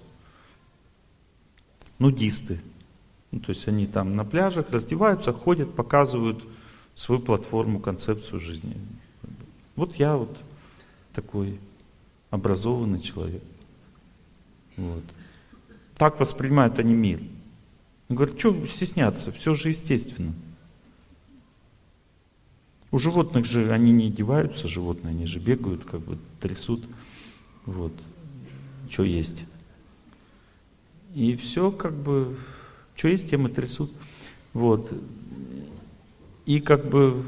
Нудисты. 1.98 2.60
Ну, 3.30 3.40
то 3.40 3.48
есть 3.48 3.66
они 3.66 3.86
там 3.86 4.14
на 4.14 4.26
пляжах 4.26 4.68
раздеваются, 4.68 5.32
ходят, 5.32 5.74
показывают 5.74 6.44
свою 6.96 7.22
платформу, 7.22 7.80
концепцию 7.80 8.40
жизни. 8.40 8.76
Вот 9.74 9.96
я 9.96 10.16
вот 10.16 10.36
такой 11.14 11.58
образованный 12.28 13.00
человек. 13.00 13.42
Вот. 14.76 15.04
Так 15.96 16.20
воспринимают 16.20 16.78
они 16.78 16.92
мир. 16.92 17.20
Он 18.10 18.16
говорит, 18.16 18.38
что 18.38 18.66
стесняться, 18.66 19.32
все 19.32 19.54
же 19.54 19.70
естественно. 19.70 20.34
У 22.90 22.98
животных 22.98 23.44
же 23.44 23.70
они 23.72 23.92
не 23.92 24.06
одеваются, 24.06 24.68
животные, 24.68 25.10
они 25.10 25.26
же 25.26 25.38
бегают, 25.38 25.84
как 25.84 26.00
бы 26.00 26.18
трясут. 26.40 26.84
Вот. 27.66 27.92
Что 28.90 29.04
есть. 29.04 29.44
И 31.14 31.36
все 31.36 31.70
как 31.70 31.94
бы, 31.94 32.36
что 32.94 33.08
есть, 33.08 33.30
тем 33.30 33.46
и 33.46 33.50
трясут. 33.50 33.90
Вот. 34.54 34.90
И 36.46 36.60
как 36.60 36.88
бы 36.88 37.22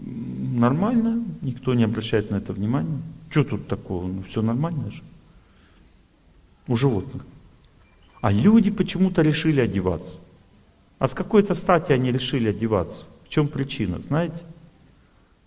нормально, 0.00 1.24
никто 1.42 1.74
не 1.74 1.84
обращает 1.84 2.30
на 2.30 2.36
это 2.36 2.52
внимания. 2.52 3.02
Что 3.30 3.44
тут 3.44 3.68
такого? 3.68 4.06
Ну 4.06 4.22
все 4.22 4.40
нормально 4.40 4.90
же 4.90 5.02
у 6.66 6.76
животных. 6.76 7.24
А 8.20 8.32
люди 8.32 8.70
почему-то 8.70 9.22
решили 9.22 9.60
одеваться. 9.60 10.18
А 10.98 11.08
с 11.08 11.14
какой-то 11.14 11.54
стати 11.54 11.92
они 11.92 12.12
решили 12.12 12.48
одеваться? 12.48 13.06
В 13.24 13.28
чем 13.28 13.48
причина, 13.48 14.00
знаете? 14.00 14.40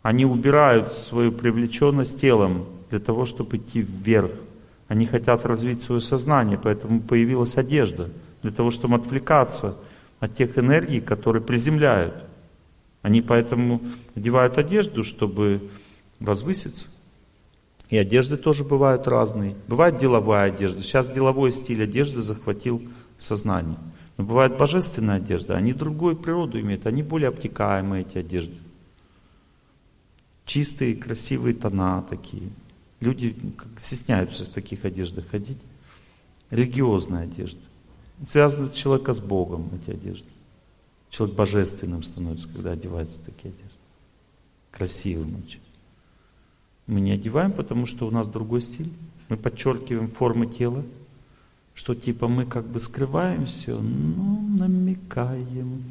Они 0.06 0.24
убирают 0.24 0.94
свою 0.94 1.32
привлеченность 1.32 2.22
телом 2.22 2.68
для 2.92 3.00
того, 3.00 3.26
чтобы 3.26 3.58
идти 3.58 3.82
вверх. 3.82 4.30
Они 4.88 5.08
хотят 5.08 5.48
развить 5.48 5.82
свое 5.82 6.00
сознание, 6.00 6.60
поэтому 6.62 7.02
появилась 7.02 7.58
одежда, 7.58 8.12
для 8.44 8.52
того, 8.52 8.70
чтобы 8.70 8.98
отвлекаться 8.98 9.80
от 10.20 10.36
тех 10.36 10.60
энергий, 10.60 11.02
которые 11.02 11.42
приземляют. 11.42 12.14
Они 13.02 13.24
поэтому 13.24 13.82
одевают 14.14 14.60
одежду, 14.60 15.04
чтобы 15.04 15.72
возвыситься. 16.20 16.90
И 17.90 17.98
одежды 17.98 18.38
тоже 18.38 18.64
бывают 18.64 19.08
разные. 19.08 19.56
Бывает 19.68 19.98
деловая 19.98 20.52
одежда. 20.52 20.84
Сейчас 20.84 21.12
деловой 21.12 21.52
стиль 21.52 21.82
одежды 21.82 22.22
захватил 22.22 22.80
сознание. 23.18 23.80
Но 24.18 24.24
бывает 24.24 24.56
божественная 24.56 25.16
одежда. 25.16 25.56
Они 25.56 25.74
другую 25.74 26.16
природу 26.16 26.60
имеют. 26.60 26.86
Они 26.86 27.02
более 27.02 27.30
обтекаемые, 27.30 28.04
эти 28.04 28.20
одежды. 28.20 28.58
Чистые, 30.46 30.96
красивые 30.96 31.56
тона 31.56 32.04
такие. 32.04 32.50
Люди 33.00 33.36
стесняются 33.80 34.46
в 34.46 34.50
таких 34.50 34.86
одеждах 34.86 35.28
ходить. 35.28 35.58
Религиозная 36.50 37.24
одежда. 37.24 37.62
Связаны 38.28 38.72
человека 38.72 39.14
с 39.14 39.20
Богом, 39.20 39.70
эти 39.74 39.96
одежды. 39.96 40.30
Человек 41.10 41.36
божественным 41.36 42.04
становится, 42.04 42.48
когда 42.48 42.72
одевается 42.72 43.22
в 43.22 43.26
такие 43.26 43.50
одежды. 43.50 43.80
Красивым 44.72 45.36
очень. 45.46 45.62
Мы 46.88 47.02
не 47.02 47.12
одеваем, 47.12 47.52
потому 47.52 47.86
что 47.86 48.08
у 48.08 48.12
нас 48.12 48.28
другой 48.28 48.62
стиль. 48.62 48.92
Мы 49.28 49.38
подчеркиваем 49.38 50.12
формы 50.12 50.46
тела, 50.46 50.84
что 51.74 51.96
типа 51.96 52.28
мы 52.28 52.46
как 52.46 52.66
бы 52.68 52.80
скрываем 52.80 53.48
все, 53.48 53.80
ну, 53.80 54.40
намекаем. 54.58 55.84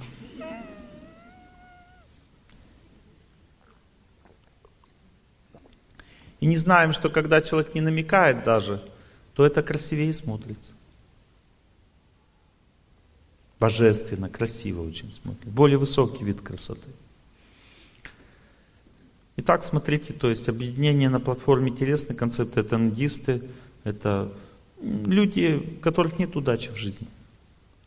И 6.45 6.47
не 6.47 6.59
знаем, 6.59 6.92
что 6.92 7.09
когда 7.09 7.40
человек 7.40 7.74
не 7.74 7.80
намекает 7.80 8.45
даже, 8.45 8.82
то 9.32 9.47
это 9.47 9.62
красивее 9.62 10.12
смотрится. 10.12 10.72
Божественно, 13.59 14.28
красиво 14.28 14.82
очень 14.82 15.11
смотрится. 15.11 15.49
Более 15.49 15.78
высокий 15.78 16.22
вид 16.22 16.42
красоты. 16.42 16.86
Итак, 19.38 19.64
смотрите, 19.64 20.12
то 20.12 20.28
есть 20.28 20.47
объединение 20.51 21.09
на 21.09 21.18
платформе 21.18 21.70
телесной 21.70 22.14
концепты 22.14 22.61
это 22.61 22.76
нудисты, 22.76 23.40
это 23.82 24.30
люди, 24.82 25.78
у 25.78 25.80
которых 25.80 26.18
нет 26.18 26.36
удачи 26.36 26.70
в 26.70 26.76
жизни. 26.76 27.09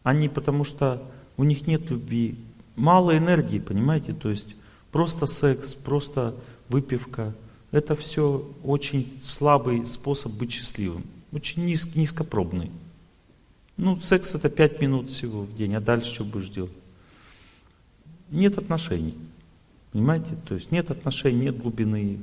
Они 0.01 0.29
потому 0.29 0.63
что 0.63 1.03
у 1.37 1.43
них 1.43 1.67
нет 1.67 1.91
любви, 1.91 2.39
мало 2.75 3.15
энергии, 3.15 3.59
понимаете, 3.59 4.13
то 4.13 4.31
есть 4.31 4.55
просто 4.91 5.27
секс, 5.27 5.75
просто 5.75 6.33
выпивка. 6.69 7.35
Это 7.77 7.95
все 7.95 8.43
очень 8.63 9.05
слабый 9.21 9.85
способ 9.85 10.31
быть 10.33 10.51
счастливым. 10.51 11.03
Очень 11.31 11.63
низ, 11.65 11.95
низкопробный. 11.95 12.71
Ну, 13.77 14.01
секс 14.01 14.33
это 14.33 14.49
пять 14.49 14.81
минут 14.81 15.11
всего 15.11 15.43
в 15.43 15.55
день, 15.55 15.75
а 15.75 15.79
дальше 15.79 16.11
что 16.11 16.23
будешь 16.23 16.49
делать? 16.49 16.71
Нет 18.31 18.57
отношений. 18.57 19.13
Понимаете? 19.91 20.35
То 20.47 20.55
есть 20.55 20.71
нет 20.71 20.89
отношений, 20.89 21.41
нет 21.41 21.59
глубины. 21.59 22.17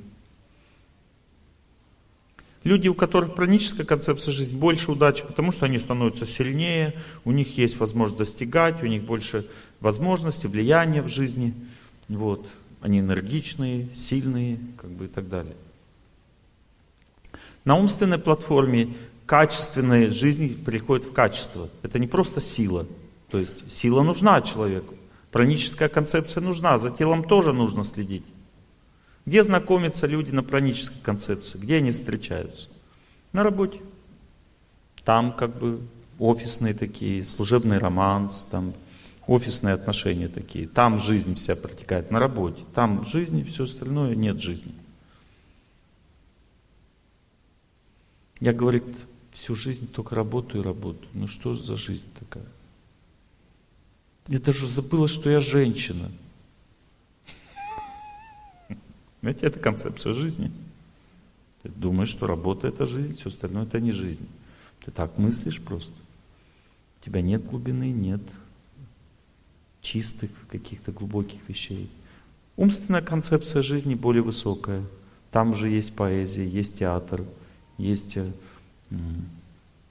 Люди, 2.65 2.89
у 2.89 2.95
которых 2.95 3.37
праническая 3.37 3.87
концепция 3.87 4.33
жизни, 4.33 4.59
больше 4.59 4.91
удачи, 4.91 5.25
потому 5.25 5.53
что 5.53 5.67
они 5.67 5.79
становятся 5.79 6.27
сильнее, 6.27 6.95
у 7.25 7.31
них 7.31 7.57
есть 7.59 7.79
возможность 7.79 8.19
достигать, 8.19 8.83
у 8.83 8.87
них 8.87 9.05
больше 9.05 9.49
возможностей, 9.79 10.49
влияния 10.49 11.01
в 11.01 11.07
жизни. 11.07 11.55
Вот. 12.09 12.45
Они 12.85 13.01
энергичные, 13.01 13.89
сильные, 13.95 14.59
как 14.77 14.91
бы 14.91 15.07
и 15.07 15.09
так 15.09 15.31
далее. 15.31 15.57
На 17.65 17.77
умственной 17.77 18.19
платформе 18.19 18.95
качественная 19.25 20.11
жизнь 20.11 20.63
приходит 20.63 21.07
в 21.07 21.15
качество. 21.15 21.71
Это 21.81 21.99
не 21.99 22.07
просто 22.07 22.43
сила. 22.43 22.87
То 23.31 23.39
есть 23.39 23.73
сила 23.73 24.03
нужна 24.03 24.43
человеку. 24.43 24.97
Праническая 25.33 25.89
концепция 25.89 26.43
нужна, 26.43 26.77
за 26.77 26.91
телом 26.91 27.25
тоже 27.25 27.55
нужно 27.55 27.85
следить. 27.85 28.27
Где 29.25 29.43
знакомятся 29.43 30.07
люди 30.07 30.31
на 30.31 30.43
пранической 30.43 31.01
концепции? 31.01 31.57
Где 31.57 31.77
они 31.77 31.91
встречаются? 31.93 32.69
На 33.33 33.43
работе. 33.43 33.81
Там 35.07 35.33
как 35.33 35.57
бы 35.57 35.81
офисные 36.19 36.75
такие, 36.75 37.25
служебный 37.25 37.79
романс, 37.79 38.47
там 38.51 38.75
офисные 39.27 39.75
отношения 39.75 40.29
такие. 40.29 40.67
Там 40.67 40.99
жизнь 40.99 41.35
вся 41.35 41.57
протекает 41.57 42.11
на 42.11 42.19
работе. 42.19 42.63
Там 42.75 43.05
жизни, 43.05 43.43
все 43.43 43.65
остальное 43.65 44.15
нет 44.15 44.41
жизни. 44.41 44.73
Я, 48.41 48.53
говорит, 48.53 48.85
всю 49.33 49.55
жизнь 49.55 49.89
только 49.89 50.15
работаю 50.15 50.63
и 50.63 50.67
работаю. 50.67 51.09
Ну 51.15 51.27
что 51.27 51.55
за 51.55 51.77
жизнь 51.77 52.07
такая? 52.19 52.47
Я 54.29 54.41
даже 54.41 54.67
забыла, 54.67 55.09
что 55.09 55.31
я 55.31 55.41
женщина. 55.41 56.11
Знаете, 59.21 59.47
это 59.47 59.59
концепция 59.59 60.13
жизни. 60.13 60.51
Ты 61.63 61.71
думаешь, 61.71 62.11
что 62.11 62.27
работа 62.27 62.69
это 62.69 62.85
жизнь, 62.85 63.17
все 63.17 63.31
остальное 63.31 63.65
это 63.65 63.81
не 63.81 63.93
жизнь. 63.93 64.29
Ты 64.85 64.91
так 64.91 65.17
мыслишь 65.17 65.63
просто. 65.63 65.95
У 67.01 67.05
тебя 67.07 67.23
нет 67.23 67.47
глубины, 67.47 67.91
нет 67.91 68.21
чистых 69.85 70.31
каких-то 70.51 70.91
глубоких 70.91 71.39
вещей. 71.49 71.89
Умственная 72.57 73.03
концепция 73.03 73.63
жизни 73.63 73.95
более 73.95 74.23
высокая. 74.23 74.83
Там 75.31 75.51
уже 75.51 75.69
есть 75.69 75.95
поэзия, 75.95 76.47
есть 76.47 76.79
театр, 76.79 77.25
есть 77.79 78.17
э, 78.17 78.31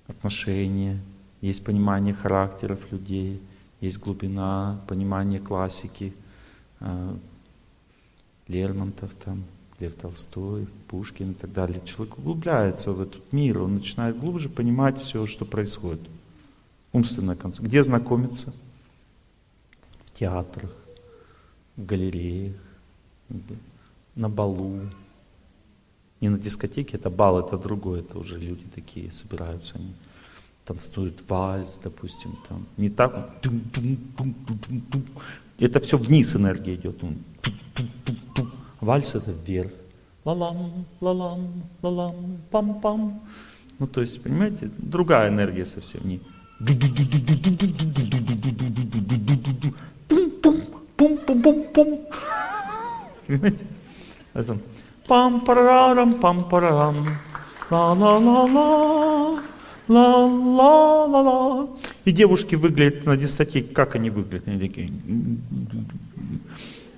отношения, 0.07 0.99
есть 1.41 1.63
понимание 1.63 2.13
характеров 2.13 2.79
людей, 2.91 3.41
есть 3.81 3.99
глубина, 3.99 4.81
понимание 4.87 5.39
классики, 5.39 6.13
э, 6.79 7.15
Лермонтов, 8.47 9.11
там, 9.23 9.43
Лев 9.79 9.95
Толстой, 9.95 10.67
Пушкин 10.87 11.31
и 11.31 11.33
так 11.33 11.51
далее. 11.51 11.81
Человек 11.85 12.17
углубляется 12.17 12.93
в 12.93 13.01
этот 13.01 13.31
мир, 13.33 13.59
он 13.61 13.75
начинает 13.75 14.17
глубже 14.17 14.49
понимать 14.49 15.01
все, 15.01 15.25
что 15.27 15.45
происходит. 15.45 16.01
Умственная 16.93 17.35
концепция. 17.35 17.67
Где 17.67 17.83
знакомиться? 17.83 18.53
Театрах, 20.13 20.71
галереях, 21.77 22.55
на 24.15 24.29
балу. 24.29 24.81
Не 26.21 26.29
на 26.29 26.39
дискотеке, 26.39 26.97
это 26.97 27.09
бал, 27.09 27.39
это 27.39 27.57
другое, 27.57 27.99
это 27.99 28.17
уже 28.17 28.39
люди 28.39 28.63
такие 28.73 29.11
собираются, 29.11 29.75
они 29.75 29.93
танцуют 30.65 31.29
вальс, 31.29 31.79
допустим, 31.83 32.37
там. 32.47 32.65
Не 32.77 32.89
так, 32.89 33.41
это 35.59 35.79
все 35.81 35.97
вниз 35.97 36.35
энергия 36.35 36.75
идет. 36.75 36.95
Вальс 38.79 39.15
это 39.15 39.31
вверх. 39.31 39.71
Лалам, 40.23 40.85
лалам, 41.01 41.63
лалам, 41.81 42.37
пам-пам. 42.49 43.19
Ну, 43.79 43.87
то 43.87 43.99
есть, 43.99 44.23
понимаете, 44.23 44.71
другая 44.77 45.29
энергия 45.29 45.65
совсем 45.65 46.07
не. 46.07 46.21
Пум-пум-пум-пум. 50.43 52.05
Понимаете? 53.25 53.65
Это 54.33 54.59
пам-парарам, 55.07 56.19
пам-парарам. 56.19 57.07
Ла-ла-ла-ла. 57.71 59.39
Ла-ла-ла-ла. 59.87 61.69
И 62.05 62.11
девушки 62.11 62.55
выглядят 62.55 63.05
на 63.05 63.17
дискотеке, 63.17 63.73
как 63.73 63.95
они 63.95 64.09
выглядят? 64.09 64.47
Они 64.47 64.59
такие... 64.59 64.91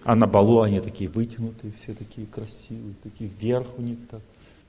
А 0.04 0.16
на 0.16 0.28
балу 0.28 0.62
они 0.62 0.82
такие 0.82 1.10
вытянутые, 1.10 1.74
все 1.74 1.94
такие 1.96 2.28
красивые, 2.28 2.94
такие 3.02 3.28
вверх 3.28 3.68
у 3.78 3.82
них 3.82 3.98
так, 4.10 4.22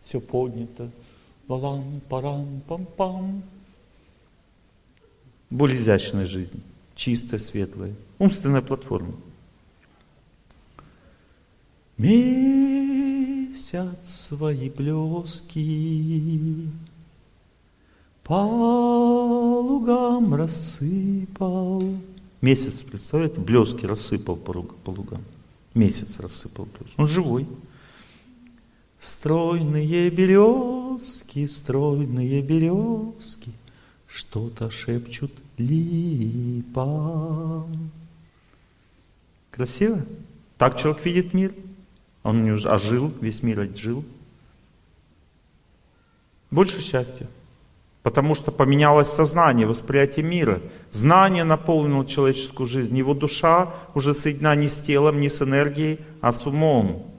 все 0.02 0.18
поднято. 0.18 0.90
Балам, 1.46 2.00
парам, 2.08 2.62
пам-пам. 2.66 3.42
Более 5.50 5.76
изящная 5.76 6.26
жизнь, 6.26 6.62
чистая, 6.96 7.38
светлая, 7.38 7.94
умственная 8.18 8.62
платформа. 8.62 9.14
Месяц 11.98 13.58
свои 14.02 14.68
блески 14.68 15.88
по 18.24 18.42
лугам 19.62 20.34
рассыпал. 20.34 21.82
Месяц, 22.40 22.82
представляете, 22.82 23.38
блески 23.40 23.86
рассыпал 23.86 24.36
по, 24.36 24.52
по 24.62 24.90
лугам. 24.90 25.22
Месяц 25.74 26.18
рассыпал 26.18 26.66
блески. 26.66 27.00
Он 27.00 27.06
живой. 27.06 27.46
Стройные 29.00 30.10
березки, 30.10 31.46
стройные 31.46 32.42
березки, 32.42 33.52
что-то 34.08 34.70
шепчут 34.70 35.30
липам. 35.58 36.86
Красиво? 39.50 40.04
Так 40.58 40.78
человек 40.78 41.04
видит 41.04 41.34
мир. 41.34 41.54
Он 42.22 42.44
не 42.44 42.50
уже 42.50 42.68
ожил, 42.68 43.12
весь 43.20 43.42
мир 43.42 43.60
отжил. 43.60 44.04
Больше 46.50 46.80
счастья. 46.80 47.26
Потому 48.02 48.34
что 48.34 48.52
поменялось 48.52 49.08
сознание, 49.08 49.66
восприятие 49.66 50.24
мира. 50.24 50.60
Знание 50.92 51.44
наполнило 51.44 52.06
человеческую 52.06 52.66
жизнь. 52.68 52.96
Его 52.96 53.14
душа 53.14 53.74
уже 53.94 54.14
соединена 54.14 54.54
не 54.54 54.68
с 54.68 54.80
телом, 54.80 55.20
не 55.20 55.28
с 55.28 55.42
энергией, 55.42 55.98
а 56.20 56.30
с 56.32 56.46
умом. 56.46 57.15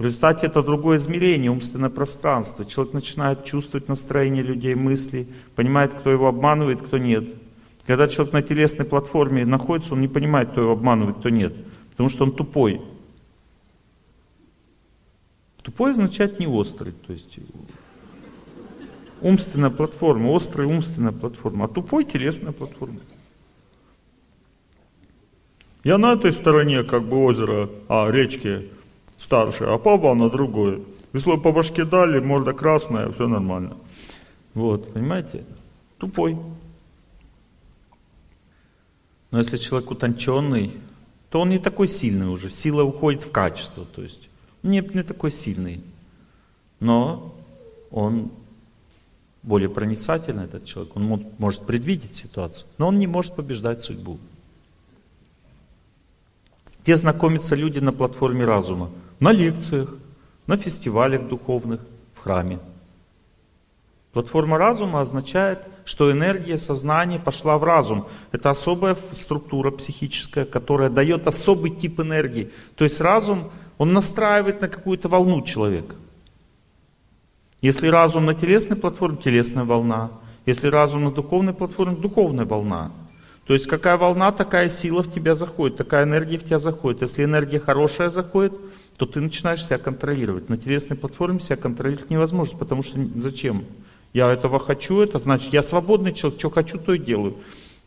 В 0.00 0.02
результате 0.02 0.46
это 0.46 0.62
другое 0.62 0.96
измерение, 0.96 1.50
умственное 1.50 1.90
пространство. 1.90 2.64
Человек 2.64 2.94
начинает 2.94 3.44
чувствовать 3.44 3.86
настроение 3.86 4.42
людей, 4.42 4.74
мысли, 4.74 5.28
понимает, 5.54 5.92
кто 5.92 6.10
его 6.10 6.26
обманывает, 6.26 6.80
кто 6.80 6.96
нет. 6.96 7.28
Когда 7.86 8.06
человек 8.06 8.32
на 8.32 8.40
телесной 8.40 8.86
платформе 8.86 9.44
находится, 9.44 9.92
он 9.92 10.00
не 10.00 10.08
понимает, 10.08 10.52
кто 10.52 10.62
его 10.62 10.72
обманывает, 10.72 11.18
кто 11.18 11.28
нет. 11.28 11.52
Потому 11.90 12.08
что 12.08 12.24
он 12.24 12.32
тупой. 12.32 12.80
Тупой 15.60 15.90
означает 15.90 16.40
не 16.40 16.46
острый. 16.46 16.92
То 16.92 17.12
есть 17.12 17.38
умственная 19.20 19.68
платформа, 19.68 20.34
острая 20.34 20.66
умственная 20.66 21.12
платформа, 21.12 21.66
а 21.66 21.68
тупой 21.68 22.06
телесная 22.06 22.52
платформа. 22.52 23.00
Я 25.84 25.98
на 25.98 26.14
этой 26.14 26.32
стороне 26.32 26.84
как 26.84 27.02
бы 27.02 27.22
озера, 27.22 27.68
а 27.90 28.10
речки 28.10 28.70
старшей, 29.20 29.68
а 29.68 29.78
папа 29.78 30.14
на 30.14 30.30
другой. 30.30 30.82
Весло 31.12 31.36
по 31.36 31.52
башке 31.52 31.84
дали, 31.84 32.18
морда 32.18 32.52
красная, 32.52 33.12
все 33.12 33.28
нормально. 33.28 33.76
Вот, 34.54 34.92
понимаете? 34.92 35.44
Тупой. 35.98 36.36
Но 39.30 39.38
если 39.38 39.58
человек 39.58 39.90
утонченный, 39.90 40.72
то 41.28 41.40
он 41.40 41.50
не 41.50 41.58
такой 41.58 41.88
сильный 41.88 42.26
уже. 42.26 42.50
Сила 42.50 42.82
уходит 42.82 43.22
в 43.22 43.30
качество, 43.30 43.84
то 43.84 44.02
есть 44.02 44.28
не, 44.62 44.80
не 44.80 45.02
такой 45.02 45.30
сильный. 45.30 45.80
Но 46.80 47.34
он 47.90 48.30
более 49.42 49.68
проницательный 49.68 50.44
этот 50.44 50.64
человек, 50.64 50.96
он 50.96 51.26
может 51.38 51.64
предвидеть 51.64 52.14
ситуацию, 52.14 52.68
но 52.78 52.88
он 52.88 52.98
не 52.98 53.06
может 53.06 53.34
побеждать 53.34 53.82
судьбу. 53.82 54.18
Где 56.82 56.96
знакомятся 56.96 57.54
люди 57.54 57.78
на 57.78 57.92
платформе 57.92 58.44
разума? 58.44 58.90
На 59.20 59.32
лекциях, 59.32 59.94
на 60.46 60.56
фестивалях 60.56 61.28
духовных, 61.28 61.80
в 62.14 62.22
храме. 62.22 62.58
Платформа 64.12 64.58
разума 64.58 65.00
означает, 65.00 65.60
что 65.84 66.10
энергия 66.10 66.58
сознания 66.58 67.18
пошла 67.18 67.58
в 67.58 67.64
разум. 67.64 68.06
Это 68.32 68.50
особая 68.50 68.96
структура 69.14 69.70
психическая, 69.70 70.44
которая 70.44 70.90
дает 70.90 71.26
особый 71.26 71.70
тип 71.70 72.00
энергии. 72.00 72.50
То 72.74 72.84
есть 72.84 73.00
разум 73.00 73.50
Он 73.78 73.92
настраивает 73.92 74.60
на 74.60 74.68
какую-то 74.68 75.08
волну 75.08 75.42
человека. 75.42 75.94
Если 77.62 77.88
разум 77.88 78.24
на 78.24 78.34
телесной 78.34 78.76
платформе, 78.76 79.18
телесная 79.18 79.64
волна. 79.64 80.10
Если 80.46 80.68
разум 80.68 81.04
на 81.04 81.12
духовной 81.12 81.54
платформе, 81.54 81.96
духовная 81.96 82.46
волна. 82.46 82.90
То 83.46 83.54
есть 83.54 83.66
какая 83.66 83.96
волна, 83.96 84.32
такая 84.32 84.68
сила 84.70 85.02
в 85.02 85.12
тебя 85.12 85.34
заходит, 85.34 85.76
такая 85.76 86.04
энергия 86.04 86.38
в 86.38 86.44
тебя 86.44 86.58
заходит. 86.58 87.02
Если 87.02 87.24
энергия 87.24 87.60
хорошая 87.60 88.10
заходит, 88.10 88.52
то 89.00 89.06
ты 89.06 89.22
начинаешь 89.22 89.64
себя 89.64 89.78
контролировать. 89.78 90.50
На 90.50 90.58
телесной 90.58 90.94
платформе 90.94 91.40
себя 91.40 91.56
контролировать 91.56 92.10
невозможно, 92.10 92.58
потому 92.58 92.82
что 92.82 93.00
зачем? 93.16 93.64
Я 94.12 94.30
этого 94.30 94.58
хочу, 94.58 95.00
это 95.00 95.18
значит, 95.18 95.54
я 95.54 95.62
свободный 95.62 96.12
человек, 96.12 96.38
что 96.38 96.50
хочу, 96.50 96.76
то 96.76 96.92
и 96.92 96.98
делаю. 96.98 97.38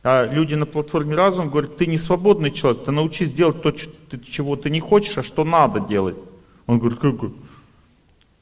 А 0.02 0.26
люди 0.26 0.56
на 0.56 0.66
платформе 0.66 1.14
разума 1.14 1.52
говорят, 1.52 1.78
ты 1.78 1.86
не 1.86 2.00
свободный 2.00 2.50
человек, 2.50 2.86
ты 2.86 2.92
научись 2.92 3.32
делать 3.32 3.62
то, 3.62 3.72
чего 3.72 4.56
ты 4.56 4.72
не 4.72 4.80
хочешь, 4.80 5.16
а 5.20 5.22
что 5.22 5.44
надо 5.44 5.82
делать. 5.82 6.18
Он 6.66 6.80
говорит, 6.80 6.98
как? 6.98 7.14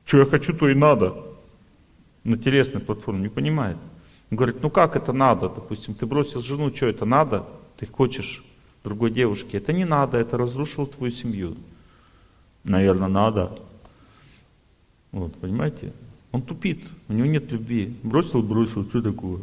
Что 0.05 0.19
я 0.19 0.25
хочу, 0.25 0.53
то 0.53 0.69
и 0.69 0.73
надо. 0.73 1.13
На 2.23 2.37
телесной 2.37 2.79
платформе 2.79 3.23
не 3.23 3.29
понимает. 3.29 3.75
Он 4.29 4.37
говорит, 4.37 4.63
ну 4.63 4.69
как 4.69 4.95
это 4.95 5.11
надо? 5.11 5.49
Допустим, 5.49 5.93
ты 5.93 6.05
бросил 6.05 6.39
жену, 6.39 6.73
что 6.73 6.85
это 6.85 7.03
надо? 7.03 7.45
Ты 7.77 7.85
хочешь 7.85 8.45
другой 8.81 9.11
девушки. 9.11 9.57
Это 9.57 9.73
не 9.73 9.83
надо, 9.83 10.17
это 10.19 10.37
разрушило 10.37 10.87
твою 10.87 11.11
семью. 11.11 11.57
Наверное, 12.63 13.07
надо. 13.07 13.59
Вот, 15.11 15.35
понимаете? 15.35 15.93
Он 16.31 16.41
тупит, 16.41 16.83
у 17.09 17.13
него 17.13 17.27
нет 17.27 17.51
любви. 17.51 17.95
Бросил, 18.03 18.41
бросил, 18.41 18.87
что 18.87 19.01
такое? 19.01 19.41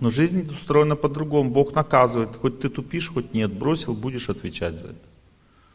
Но 0.00 0.10
жизнь 0.10 0.50
устроена 0.50 0.96
по-другому. 0.96 1.50
Бог 1.50 1.74
наказывает. 1.74 2.36
Хоть 2.36 2.60
ты 2.60 2.68
тупишь, 2.68 3.08
хоть 3.08 3.32
нет. 3.32 3.52
Бросил, 3.52 3.94
будешь 3.94 4.28
отвечать 4.28 4.78
за 4.78 4.88
это. 4.88 4.98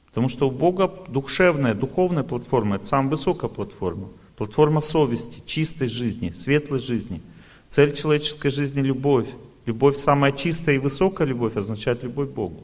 Потому 0.07 0.29
что 0.29 0.47
у 0.47 0.51
Бога 0.51 0.91
душевная, 1.07 1.73
духовная 1.73 2.23
платформа, 2.23 2.75
это 2.75 2.85
самая 2.85 3.11
высокая 3.11 3.49
платформа. 3.49 4.09
Платформа 4.35 4.81
совести, 4.81 5.41
чистой 5.45 5.87
жизни, 5.87 6.31
светлой 6.31 6.79
жизни. 6.79 7.21
Цель 7.67 7.95
человеческой 7.95 8.51
жизни– 8.51 8.81
любовь. 8.81 9.29
Любовь, 9.65 9.97
самая 9.97 10.33
чистая 10.33 10.75
и 10.75 10.79
высокая 10.79 11.27
любовь, 11.27 11.55
означает 11.55 12.03
любовь 12.03 12.29
к 12.29 12.33
Богу. 12.33 12.63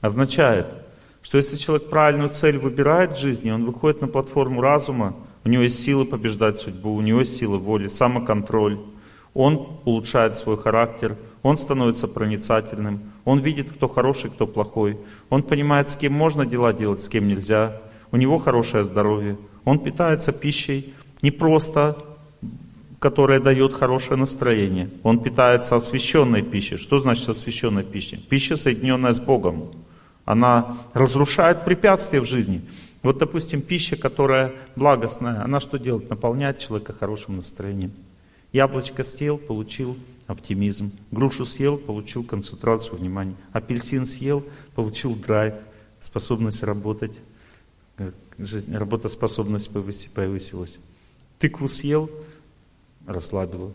Означает, 0.00 0.66
что 1.24 1.38
если 1.38 1.56
человек 1.56 1.88
правильную 1.88 2.28
цель 2.30 2.58
выбирает 2.58 3.12
в 3.16 3.18
жизни, 3.18 3.50
он 3.50 3.64
выходит 3.64 4.02
на 4.02 4.08
платформу 4.08 4.60
разума, 4.60 5.16
у 5.42 5.48
него 5.48 5.62
есть 5.62 5.82
сила 5.82 6.04
побеждать 6.04 6.60
судьбу, 6.60 6.94
у 6.94 7.00
него 7.00 7.20
есть 7.20 7.36
сила 7.36 7.56
воли, 7.56 7.88
самоконтроль, 7.88 8.78
он 9.32 9.80
улучшает 9.86 10.36
свой 10.36 10.58
характер, 10.58 11.16
он 11.42 11.56
становится 11.56 12.08
проницательным, 12.08 13.10
он 13.24 13.40
видит, 13.40 13.72
кто 13.72 13.88
хороший, 13.88 14.30
кто 14.30 14.46
плохой, 14.46 14.98
он 15.30 15.42
понимает, 15.42 15.88
с 15.88 15.96
кем 15.96 16.12
можно 16.12 16.44
дела 16.44 16.74
делать, 16.74 17.00
с 17.02 17.08
кем 17.08 17.26
нельзя, 17.26 17.80
у 18.12 18.16
него 18.16 18.38
хорошее 18.38 18.84
здоровье, 18.84 19.38
он 19.64 19.78
питается 19.78 20.30
пищей 20.30 20.92
не 21.22 21.30
просто, 21.30 21.96
которая 22.98 23.40
дает 23.40 23.72
хорошее 23.72 24.18
настроение, 24.18 24.90
он 25.02 25.20
питается 25.20 25.74
освященной 25.74 26.42
пищей. 26.42 26.76
Что 26.76 26.98
значит 26.98 27.26
освященная 27.30 27.82
пища? 27.82 28.18
Пища, 28.18 28.56
соединенная 28.56 29.12
с 29.12 29.20
Богом. 29.20 29.72
Она 30.24 30.78
разрушает 30.92 31.64
препятствия 31.64 32.20
в 32.20 32.24
жизни. 32.24 32.62
Вот, 33.02 33.18
допустим, 33.18 33.60
пища, 33.60 33.96
которая 33.96 34.54
благостная, 34.76 35.42
она 35.42 35.60
что 35.60 35.78
делает? 35.78 36.08
Наполняет 36.08 36.58
человека 36.58 36.94
хорошим 36.94 37.36
настроением. 37.36 37.92
Яблочко 38.52 39.04
съел, 39.04 39.36
получил 39.36 39.96
оптимизм. 40.26 40.92
Грушу 41.10 41.44
съел, 41.44 41.76
получил 41.76 42.24
концентрацию 42.24 42.96
внимания. 42.96 43.34
Апельсин 43.52 44.06
съел, 44.06 44.44
получил 44.74 45.14
драйв, 45.14 45.54
способность 46.00 46.62
работать. 46.62 47.18
Э, 47.98 48.12
жизнь, 48.38 48.74
работоспособность 48.74 49.70
повысилась. 49.72 50.78
Тыкву 51.38 51.68
съел, 51.68 52.10
расслабила. 53.06 53.72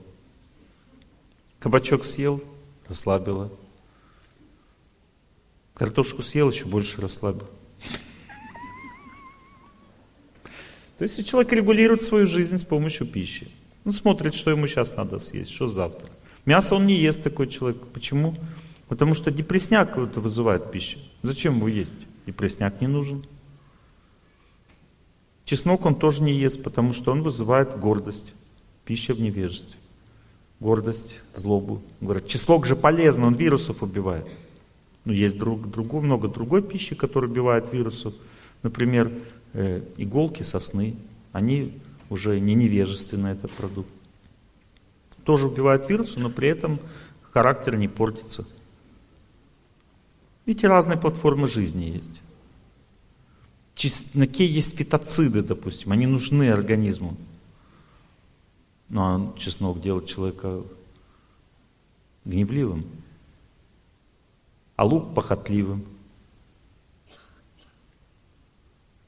Кабачок 1.60 2.06
съел, 2.06 2.41
расслабила. 2.88 3.52
Картошку 5.80 6.22
съел, 6.22 6.52
еще 6.52 6.66
больше 6.66 7.00
расслабил. 7.00 7.48
То 10.98 11.04
есть 11.04 11.26
человек 11.26 11.54
регулирует 11.54 12.04
свою 12.04 12.28
жизнь 12.28 12.58
с 12.58 12.66
помощью 12.66 13.08
пищи. 13.08 13.48
Он 13.86 13.94
смотрит, 13.94 14.34
что 14.34 14.52
ему 14.52 14.68
сейчас 14.68 14.98
надо 14.98 15.20
съесть, 15.20 15.52
что 15.52 15.68
завтра. 15.68 16.10
Мясо 16.44 16.76
он 16.76 16.86
не 16.86 16.96
ест 16.96 17.24
такой 17.24 17.48
человек. 17.48 17.82
Почему? 17.94 18.36
Потому 18.90 19.16
что 19.16 19.32
депресняк 19.32 19.96
вызывает 19.96 20.70
пища. 20.70 21.00
Зачем 21.24 21.56
его 21.56 21.70
есть? 21.70 21.94
Депресняк 22.26 22.82
не 22.82 22.88
нужен. 22.88 23.26
Чеснок 25.46 25.86
он 25.86 25.96
тоже 25.96 26.22
не 26.24 26.34
ест, 26.34 26.62
потому 26.62 26.92
что 26.92 27.14
он 27.14 27.24
вызывает 27.24 27.80
гордость. 27.80 28.34
Пища 28.84 29.14
в 29.14 29.22
невежестве. 29.22 29.80
Гордость, 30.60 31.22
злобу. 31.36 31.82
Говорят, 32.02 32.28
чеснок 32.28 32.66
же 32.66 32.76
полезно, 32.76 33.28
он 33.28 33.36
вирусов 33.36 33.82
убивает. 33.82 34.28
Но 35.06 35.14
есть 35.14 35.38
друг, 35.38 35.70
другой, 35.70 36.02
много 36.02 36.28
другой 36.28 36.62
пищи, 36.62 36.95
которая 36.95 37.30
убивает 37.30 37.72
вирусов. 37.74 38.14
Например, 38.64 39.12
э, 39.54 39.82
иголки 39.97 40.43
сосны. 40.43 40.95
Они 41.32 41.80
уже 42.10 42.39
не 42.39 42.56
невежественный 42.56 43.32
этот 43.32 43.52
продукт. 43.52 43.89
Тоже 45.24 45.47
убивает 45.47 45.89
вирусы, 45.89 46.20
но 46.20 46.30
при 46.30 46.50
этом 46.50 46.80
характер 47.32 47.76
не 47.76 47.88
портится. 47.88 48.47
Видите, 50.45 50.68
разные 50.68 50.97
платформы 50.97 51.47
жизни 51.47 51.86
есть. 51.86 52.22
Чесноке 53.76 54.45
есть 54.45 54.76
фитоциды, 54.76 55.41
допустим, 55.41 55.91
они 55.91 56.06
нужны 56.06 56.50
организму. 56.50 57.16
Но 58.89 59.36
чеснок 59.38 59.82
делает 59.82 60.08
человека 60.08 60.64
гневливым, 62.26 62.86
а 64.80 64.86
лук 64.86 65.14
похотливым. 65.14 65.84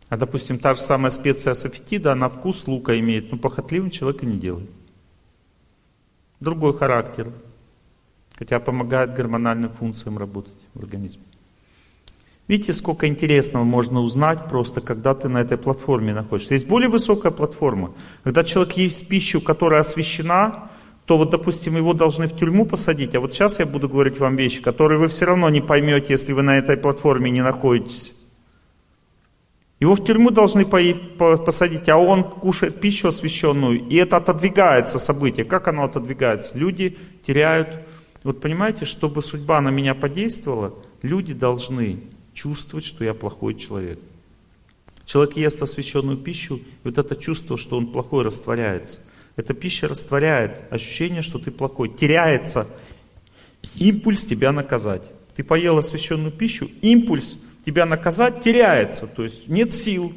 А, 0.09 0.17
допустим, 0.17 0.59
та 0.59 0.73
же 0.73 0.81
самая 0.81 1.11
специя 1.11 1.51
асафетида, 1.51 2.11
она 2.11 2.27
вкус 2.27 2.67
лука 2.67 2.99
имеет, 2.99 3.31
но 3.31 3.37
похотливым 3.37 3.89
человека 3.89 4.25
не 4.25 4.37
делает. 4.37 4.69
Другой 6.41 6.77
характер, 6.77 7.31
хотя 8.35 8.59
помогает 8.59 9.13
гормональным 9.13 9.69
функциям 9.69 10.17
работать 10.17 10.59
в 10.73 10.79
организме. 10.79 11.23
Видите, 12.49 12.73
сколько 12.73 13.07
интересного 13.07 13.63
можно 13.63 14.01
узнать 14.01 14.49
просто, 14.49 14.81
когда 14.81 15.15
ты 15.15 15.29
на 15.29 15.37
этой 15.37 15.57
платформе 15.57 16.13
находишься. 16.13 16.53
Есть 16.53 16.67
более 16.67 16.89
высокая 16.89 17.31
платформа. 17.31 17.93
Когда 18.25 18.43
человек 18.43 18.75
ест 18.75 19.07
пищу, 19.07 19.39
которая 19.39 19.79
освещена, 19.79 20.69
то 21.05 21.17
вот, 21.17 21.29
допустим, 21.29 21.75
его 21.75 21.93
должны 21.93 22.27
в 22.27 22.37
тюрьму 22.37 22.65
посадить. 22.65 23.15
А 23.15 23.19
вот 23.19 23.33
сейчас 23.33 23.59
я 23.59 23.65
буду 23.65 23.89
говорить 23.89 24.19
вам 24.19 24.35
вещи, 24.35 24.61
которые 24.61 24.99
вы 24.99 25.07
все 25.07 25.25
равно 25.25 25.49
не 25.49 25.61
поймете, 25.61 26.07
если 26.09 26.33
вы 26.33 26.41
на 26.41 26.57
этой 26.57 26.77
платформе 26.77 27.31
не 27.31 27.41
находитесь. 27.41 28.13
Его 29.79 29.95
в 29.95 30.05
тюрьму 30.05 30.29
должны 30.29 30.63
посадить, 30.63 31.89
а 31.89 31.97
он 31.97 32.23
кушает 32.23 32.79
пищу 32.79 33.07
освященную, 33.07 33.87
и 33.87 33.95
это 33.95 34.17
отодвигается 34.17 34.99
событие. 34.99 35.43
Как 35.43 35.67
оно 35.67 35.85
отодвигается? 35.85 36.57
Люди 36.57 36.97
теряют... 37.25 37.79
Вот 38.23 38.39
понимаете, 38.39 38.85
чтобы 38.85 39.23
судьба 39.23 39.59
на 39.61 39.69
меня 39.69 39.95
подействовала, 39.95 40.75
люди 41.01 41.33
должны 41.33 42.01
чувствовать, 42.35 42.85
что 42.85 43.03
я 43.03 43.15
плохой 43.15 43.55
человек. 43.55 43.99
Человек 45.05 45.35
ест 45.37 45.59
освященную 45.63 46.17
пищу, 46.17 46.57
и 46.57 46.61
вот 46.83 46.99
это 46.99 47.15
чувство, 47.15 47.57
что 47.57 47.75
он 47.75 47.87
плохой, 47.87 48.23
растворяется. 48.23 48.99
Эта 49.35 49.53
пища 49.53 49.87
растворяет 49.87 50.71
ощущение, 50.71 51.21
что 51.21 51.39
ты 51.39 51.51
плохой. 51.51 51.89
Теряется 51.89 52.67
импульс 53.75 54.25
тебя 54.25 54.51
наказать. 54.51 55.03
Ты 55.35 55.43
поел 55.43 55.77
освященную 55.77 56.31
пищу, 56.31 56.69
импульс 56.81 57.37
тебя 57.65 57.85
наказать 57.85 58.41
теряется, 58.41 59.07
то 59.07 59.23
есть 59.23 59.47
нет 59.47 59.73
сил, 59.73 60.13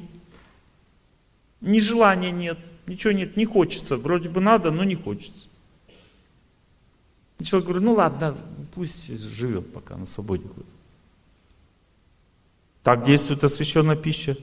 ни 1.61 1.79
желания 1.79 2.31
нет, 2.31 2.59
ничего 2.87 3.13
нет, 3.13 3.37
не 3.37 3.45
хочется, 3.45 3.97
вроде 3.97 4.29
бы 4.29 4.41
надо, 4.41 4.71
но 4.71 4.83
не 4.85 4.95
хочется. 4.95 5.47
И 7.39 7.45
человек 7.45 7.67
говорит, 7.67 7.85
ну 7.85 7.95
ладно, 7.95 8.37
пусть 8.75 9.07
живет 9.19 9.73
пока 9.73 9.97
на 9.97 10.07
свободе. 10.07 10.45
Так 12.83 13.05
действует 13.05 13.43
освященная 13.43 13.97
пища. 13.97 14.37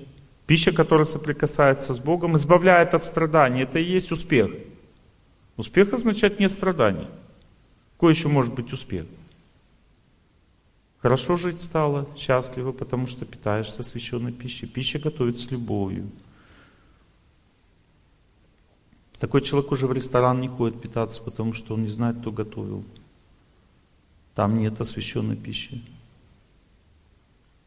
Пища, 0.51 0.73
которая 0.73 1.05
соприкасается 1.05 1.93
с 1.93 1.99
Богом, 1.99 2.35
избавляет 2.35 2.93
от 2.93 3.05
страданий. 3.05 3.61
Это 3.61 3.79
и 3.79 3.85
есть 3.85 4.11
успех. 4.11 4.51
Успех 5.55 5.93
означает 5.93 6.41
не 6.41 6.49
страдание. 6.49 7.09
Какой 7.93 8.11
еще 8.11 8.27
может 8.27 8.53
быть 8.53 8.73
успех? 8.73 9.05
Хорошо 10.97 11.37
жить 11.37 11.61
стало, 11.61 12.05
счастливо, 12.17 12.73
потому 12.73 13.07
что 13.07 13.23
питаешься 13.23 13.81
священной 13.81 14.33
пищей. 14.33 14.67
Пища 14.67 14.99
готовится 14.99 15.45
с 15.45 15.51
любовью. 15.51 16.11
Такой 19.19 19.39
человек 19.43 19.71
уже 19.71 19.87
в 19.87 19.93
ресторан 19.93 20.41
не 20.41 20.49
ходит 20.49 20.81
питаться, 20.81 21.23
потому 21.23 21.53
что 21.53 21.75
он 21.75 21.83
не 21.83 21.89
знает, 21.89 22.17
кто 22.19 22.29
готовил. 22.29 22.83
Там 24.35 24.57
нет 24.57 24.81
освященной 24.81 25.37
пищи. 25.37 25.81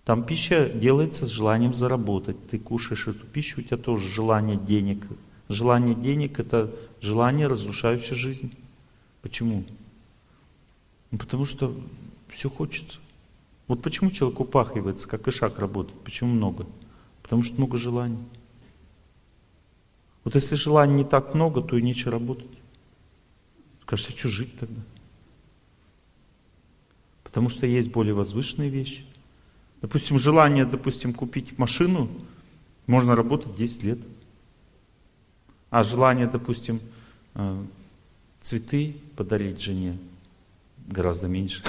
Там 0.04 0.24
пища 0.24 0.68
делается 0.68 1.26
с 1.26 1.30
желанием 1.30 1.72
заработать. 1.72 2.36
Ты 2.48 2.58
кушаешь 2.58 3.06
эту 3.06 3.26
пищу, 3.26 3.60
у 3.60 3.64
тебя 3.64 3.78
тоже 3.78 4.06
желание 4.08 4.56
денег. 4.56 5.06
Желание 5.48 5.94
денег 5.94 6.38
это 6.38 6.70
желание, 7.00 7.46
разрушающее 7.46 8.14
жизнь. 8.14 8.54
Почему? 9.22 9.64
Ну, 11.10 11.18
потому 11.18 11.46
что 11.46 11.74
все 12.28 12.50
хочется. 12.50 12.98
Вот 13.66 13.80
почему 13.80 14.10
человек 14.10 14.40
упахивается, 14.40 15.08
как 15.08 15.26
и 15.26 15.30
шаг 15.30 15.58
работает. 15.58 15.98
Почему 16.00 16.30
много? 16.30 16.66
Потому 17.22 17.42
что 17.42 17.56
много 17.56 17.78
желаний. 17.78 18.18
Вот 20.22 20.34
если 20.34 20.54
желаний 20.54 20.94
не 20.96 21.04
так 21.04 21.34
много, 21.34 21.62
то 21.62 21.78
и 21.78 21.82
нечего 21.82 22.12
работать. 22.12 22.50
Скажешь, 23.82 24.08
а 24.08 24.10
что 24.10 24.28
жить 24.28 24.58
тогда? 24.58 24.82
Потому 27.22 27.48
что 27.48 27.66
есть 27.66 27.90
более 27.90 28.14
возвышенные 28.14 28.68
вещи. 28.68 29.04
Допустим, 29.84 30.18
желание, 30.18 30.64
допустим, 30.64 31.12
купить 31.12 31.58
машину, 31.58 32.08
можно 32.86 33.14
работать 33.14 33.54
10 33.54 33.84
лет. 33.84 33.98
А 35.68 35.82
желание, 35.82 36.26
допустим, 36.26 36.80
э, 37.34 37.62
цветы 38.40 38.96
подарить 39.14 39.60
жене 39.60 39.98
гораздо 40.86 41.28
меньше. 41.28 41.62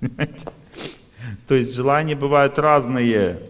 То 1.48 1.56
есть 1.56 1.74
желания 1.74 2.14
бывают 2.14 2.56
разные. 2.56 3.42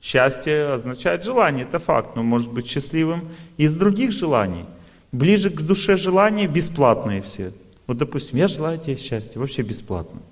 Счастье 0.00 0.68
означает 0.68 1.24
желание, 1.24 1.66
это 1.66 1.78
факт, 1.78 2.16
но 2.16 2.22
может 2.22 2.50
быть 2.50 2.66
счастливым 2.66 3.28
из 3.58 3.76
других 3.76 4.10
желаний. 4.10 4.64
Ближе 5.12 5.50
к 5.50 5.60
душе 5.60 5.98
желания 5.98 6.46
бесплатные 6.46 7.20
все. 7.20 7.52
Вот, 7.86 7.98
допустим, 7.98 8.38
я 8.38 8.46
желаю 8.46 8.78
тебе 8.78 8.96
счастья, 8.96 9.38
вообще 9.38 9.60
бесплатно. 9.60 10.22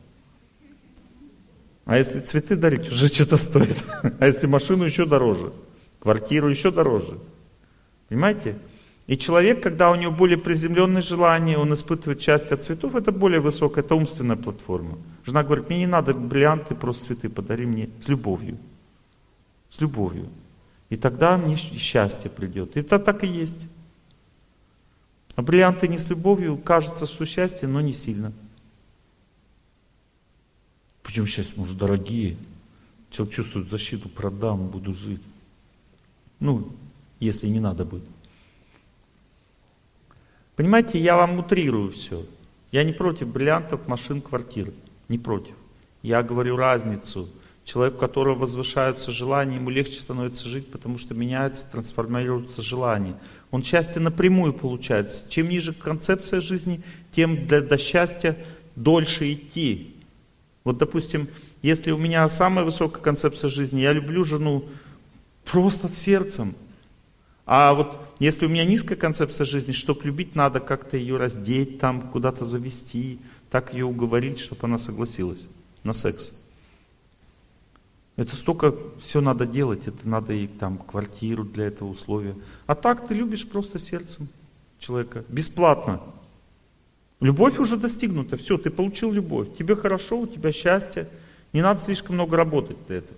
А 1.85 1.97
если 1.97 2.21
цветы 2.21 2.57
дарить, 2.57 2.91
уже 2.91 3.09
что-то 3.09 3.37
стоит. 3.37 3.77
А 4.19 4.27
если 4.27 4.47
машину, 4.47 4.85
еще 4.85 5.07
дороже. 5.07 5.53
Квартиру 5.99 6.49
еще 6.49 6.71
дороже. 6.71 7.19
Понимаете? 8.09 8.57
И 9.07 9.17
человек, 9.19 9.61
когда 9.61 9.91
у 9.91 9.97
него 9.97 10.13
более 10.13 10.39
приземленные 10.39 11.03
желания, 11.03 11.59
он 11.59 11.75
испытывает 11.75 12.23
счастье 12.23 12.55
от 12.55 12.63
цветов, 12.63 12.95
это 12.95 13.11
более 13.11 13.41
высокая, 13.41 13.83
это 13.83 13.97
умственная 13.97 14.37
платформа. 14.37 14.99
Жена 15.27 15.43
говорит, 15.43 15.69
мне 15.69 15.81
не 15.81 15.87
надо 15.87 16.15
бриллианты, 16.15 16.77
просто 16.77 17.07
цветы 17.07 17.29
подари 17.29 17.67
мне 17.67 17.91
с 18.01 18.09
любовью. 18.09 18.57
С 19.69 19.81
любовью. 19.81 20.29
И 20.91 20.97
тогда 20.97 21.37
мне 21.37 21.57
счастье 21.57 22.31
придет. 22.31 22.77
И 22.77 22.81
это 22.81 23.01
так 23.01 23.25
и 23.25 23.27
есть. 23.27 23.69
А 25.35 25.43
бриллианты 25.43 25.89
не 25.89 25.99
с 25.99 26.09
любовью, 26.09 26.57
кажется, 26.57 27.07
что 27.07 27.27
счастье, 27.27 27.67
но 27.67 27.81
не 27.81 27.95
сильно. 27.95 28.33
Почему 31.11 31.27
счастье, 31.27 31.55
может, 31.57 31.77
дорогие? 31.77 32.37
Человек 33.11 33.35
чувствует 33.35 33.69
защиту, 33.69 34.09
продам, 34.09 34.69
буду 34.69 34.93
жить. 34.93 35.21
Ну, 36.39 36.69
если 37.19 37.49
не 37.49 37.59
надо 37.59 37.85
будет. 37.85 38.05
Понимаете, 40.55 41.01
я 41.01 41.17
вам 41.17 41.41
утрирую 41.41 41.91
все. 41.91 42.25
Я 42.71 42.85
не 42.85 42.93
против 42.93 43.27
бриллиантов, 43.27 43.89
машин, 43.89 44.21
квартир. 44.21 44.73
Не 45.09 45.19
против. 45.19 45.57
Я 46.03 46.23
говорю 46.23 46.55
разницу. 46.55 47.29
Человек, 47.65 47.97
у 47.97 47.99
которого 47.99 48.39
возвышаются 48.39 49.11
желания, 49.11 49.57
ему 49.57 49.71
легче 49.71 49.99
становится 49.99 50.49
жить, 50.49 50.71
потому 50.71 50.99
что 50.99 51.15
меняется, 51.15 51.69
трансформируется 51.73 52.63
желание. 52.63 53.17
Он 53.51 53.65
счастье 53.65 54.01
напрямую 54.01 54.53
получается. 54.53 55.29
Чем 55.29 55.49
ниже 55.49 55.73
концепция 55.73 56.41
жизни, 56.41 56.83
тем 57.11 57.49
для, 57.49 57.63
до 57.63 57.79
счастья 57.79 58.37
дольше 58.77 59.33
идти. 59.33 59.97
Вот, 60.65 60.79
допустим, 60.79 61.29
если 61.63 61.91
у 61.91 61.99
меня 61.99 62.29
самая 62.29 62.65
высокая 62.65 63.03
концепция 63.03 63.49
жизни, 63.49 63.81
я 63.81 63.93
люблю 63.93 64.25
жену 64.25 64.65
просто 65.45 65.89
сердцем, 65.89 66.55
а 67.53 67.75
вот 67.75 67.99
если 68.21 68.47
у 68.47 68.49
меня 68.49 68.65
низкая 68.65 68.97
концепция 68.97 69.45
жизни, 69.45 69.73
чтобы 69.73 70.05
любить, 70.05 70.37
надо 70.37 70.61
как-то 70.61 70.97
ее 70.97 71.17
раздеть, 71.17 71.81
там 71.81 72.01
куда-то 72.01 72.45
завести, 72.45 73.19
так 73.51 73.73
ее 73.73 73.87
уговорить, 73.87 74.39
чтобы 74.39 74.61
она 74.65 74.79
согласилась 74.79 75.49
на 75.83 75.93
секс. 75.93 76.33
Это 78.15 78.37
столько 78.37 78.75
все 79.01 79.21
надо 79.21 79.47
делать, 79.47 79.89
это 79.89 80.09
надо 80.09 80.33
и 80.33 80.47
там 80.47 80.79
квартиру 80.79 81.43
для 81.43 81.65
этого 81.67 81.89
условия. 81.89 82.37
А 82.67 82.77
так 82.77 83.09
ты 83.09 83.15
любишь 83.15 83.49
просто 83.49 83.81
сердцем 83.81 84.29
человека, 84.79 85.25
бесплатно. 85.29 86.03
Любовь 87.21 87.59
уже 87.59 87.77
достигнута, 87.77 88.37
все, 88.37 88.57
ты 88.57 88.71
получил 88.71 89.13
любовь, 89.13 89.49
тебе 89.59 89.77
хорошо, 89.77 90.21
у 90.21 90.27
тебя 90.27 90.53
счастье, 90.53 91.07
не 91.53 91.61
надо 91.61 91.81
слишком 91.81 92.15
много 92.15 92.37
работать 92.37 92.77
для 92.89 92.99
этого. 92.99 93.17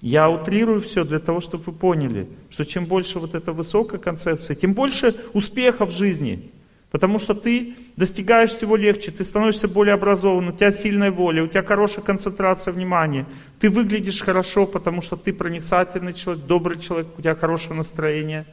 Я 0.00 0.30
утрирую 0.30 0.80
все 0.80 1.02
для 1.02 1.18
того, 1.18 1.40
чтобы 1.40 1.64
вы 1.64 1.72
поняли, 1.72 2.28
что 2.50 2.64
чем 2.64 2.84
больше 2.84 3.18
вот 3.18 3.34
эта 3.34 3.52
высокая 3.52 3.98
концепция, 3.98 4.54
тем 4.54 4.74
больше 4.74 5.16
успехов 5.32 5.90
в 5.90 5.96
жизни. 5.96 6.52
Потому 6.90 7.18
что 7.18 7.34
ты 7.34 7.74
достигаешь 7.96 8.50
всего 8.50 8.76
легче, 8.76 9.10
ты 9.10 9.22
становишься 9.24 9.68
более 9.68 9.94
образованным, 9.94 10.54
у 10.54 10.56
тебя 10.56 10.70
сильная 10.70 11.10
воля, 11.10 11.42
у 11.42 11.48
тебя 11.48 11.62
хорошая 11.62 12.02
концентрация 12.02 12.72
внимания. 12.72 13.26
Ты 13.60 13.68
выглядишь 13.68 14.22
хорошо, 14.22 14.66
потому 14.66 15.02
что 15.02 15.16
ты 15.16 15.32
проницательный 15.34 16.14
человек, 16.14 16.44
добрый 16.44 16.78
человек, 16.78 17.08
у 17.18 17.20
тебя 17.20 17.34
хорошее 17.34 17.74
настроение. 17.74 18.46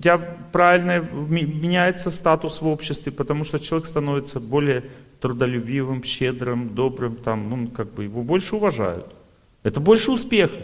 Тебя 0.00 0.16
правильно 0.50 1.00
меняется 1.00 2.10
статус 2.10 2.62
в 2.62 2.66
обществе, 2.66 3.12
потому 3.12 3.44
что 3.44 3.58
человек 3.58 3.86
становится 3.86 4.40
более 4.40 4.84
трудолюбивым, 5.20 6.02
щедрым, 6.04 6.74
добрым, 6.74 7.16
там, 7.16 7.50
ну, 7.50 7.68
как 7.68 7.92
бы 7.92 8.04
его 8.04 8.22
больше 8.22 8.56
уважают. 8.56 9.14
Это 9.62 9.78
больше 9.78 10.10
успеха. 10.10 10.56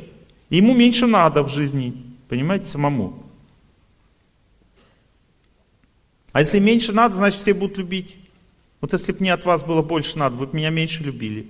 ему 0.49 0.74
меньше 0.74 1.07
надо 1.07 1.43
в 1.43 1.51
жизни, 1.51 2.03
понимаете, 2.28 2.64
самому. 2.64 3.24
А 6.32 6.41
если 6.41 6.59
меньше 6.59 6.93
надо, 6.93 7.16
значит 7.16 7.41
все 7.43 7.53
будут 7.53 7.76
любить. 7.76 8.16
Вот 8.80 8.95
если 8.95 9.12
бы 9.12 9.18
мне 9.20 9.34
от 9.34 9.45
вас 9.45 9.64
было 9.64 9.82
больше 9.82 10.18
надо, 10.18 10.37
вы 10.37 10.47
бы 10.47 10.57
меня 10.57 10.70
меньше 10.70 11.03
любили. 11.03 11.47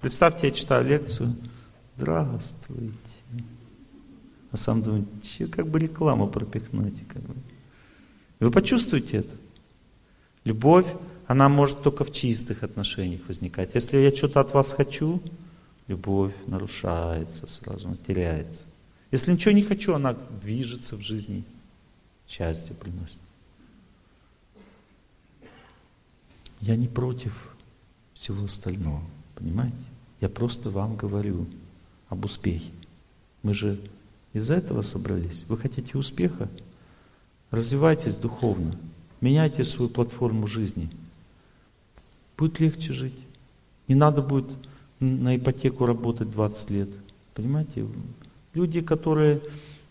Представьте, 0.00 0.46
я 0.46 0.52
читаю 0.52 0.86
лекцию. 0.86 1.36
Здравствуйте. 1.96 3.01
А 4.52 4.56
сам 4.58 4.82
думаю, 4.82 5.06
как 5.50 5.66
бы 5.66 5.78
рекламу 5.78 6.28
пропихнуть. 6.28 6.94
Как 7.08 7.22
бы. 7.22 7.34
Вы 8.38 8.50
почувствуете 8.50 9.18
это. 9.18 9.34
Любовь, 10.44 10.86
она 11.26 11.48
может 11.48 11.82
только 11.82 12.04
в 12.04 12.12
чистых 12.12 12.62
отношениях 12.62 13.22
возникать. 13.28 13.74
Если 13.74 13.96
я 13.96 14.14
что-то 14.14 14.40
от 14.40 14.52
вас 14.52 14.72
хочу, 14.72 15.22
любовь 15.86 16.34
нарушается 16.46 17.46
сразу, 17.46 17.88
она 17.88 17.96
теряется. 18.06 18.64
Если 19.10 19.32
ничего 19.32 19.52
не 19.52 19.62
хочу, 19.62 19.94
она 19.94 20.14
движется 20.42 20.96
в 20.96 21.00
жизни, 21.00 21.44
счастье 22.28 22.74
приносит. 22.74 23.20
Я 26.60 26.76
не 26.76 26.88
против 26.88 27.54
всего 28.14 28.44
остального, 28.44 29.02
понимаете? 29.34 29.76
Я 30.20 30.28
просто 30.28 30.70
вам 30.70 30.96
говорю 30.96 31.46
об 32.08 32.24
успехе. 32.24 32.70
Мы 33.42 33.54
же 33.54 33.80
из-за 34.32 34.54
этого 34.54 34.82
собрались. 34.82 35.44
Вы 35.48 35.58
хотите 35.58 35.98
успеха? 35.98 36.48
Развивайтесь 37.50 38.16
духовно. 38.16 38.76
Меняйте 39.20 39.64
свою 39.64 39.90
платформу 39.90 40.46
жизни. 40.46 40.90
Будет 42.36 42.60
легче 42.60 42.92
жить. 42.92 43.18
Не 43.88 43.94
надо 43.94 44.22
будет 44.22 44.50
на 45.00 45.36
ипотеку 45.36 45.86
работать 45.86 46.30
20 46.30 46.70
лет. 46.70 46.88
Понимаете? 47.34 47.86
Люди, 48.54 48.80
которые 48.80 49.40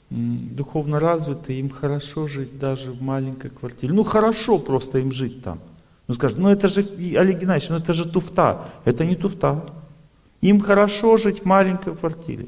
духовно 0.10 1.00
развиты, 1.00 1.60
им 1.60 1.70
хорошо 1.70 2.28
жить 2.28 2.60
даже 2.60 2.92
в 2.92 3.02
маленькой 3.02 3.52
квартире. 3.52 3.94
Ну 3.94 4.04
хорошо 4.04 4.60
просто 4.60 5.00
им 5.00 5.12
жить 5.12 5.44
там. 5.44 5.60
Ну 6.08 6.16
скажет, 6.16 6.38
ну 6.38 6.50
это 6.50 6.68
же, 6.68 6.82
Олег 6.82 7.40
Геннадьевич, 7.40 7.70
ну 7.70 7.78
это 7.78 7.94
же 7.94 8.10
туфта. 8.10 8.70
Это 8.86 9.06
не 9.06 9.16
туфта. 9.16 9.74
Им 10.42 10.60
хорошо 10.60 11.18
жить 11.18 11.42
в 11.42 11.46
маленькой 11.46 11.96
квартире. 11.96 12.48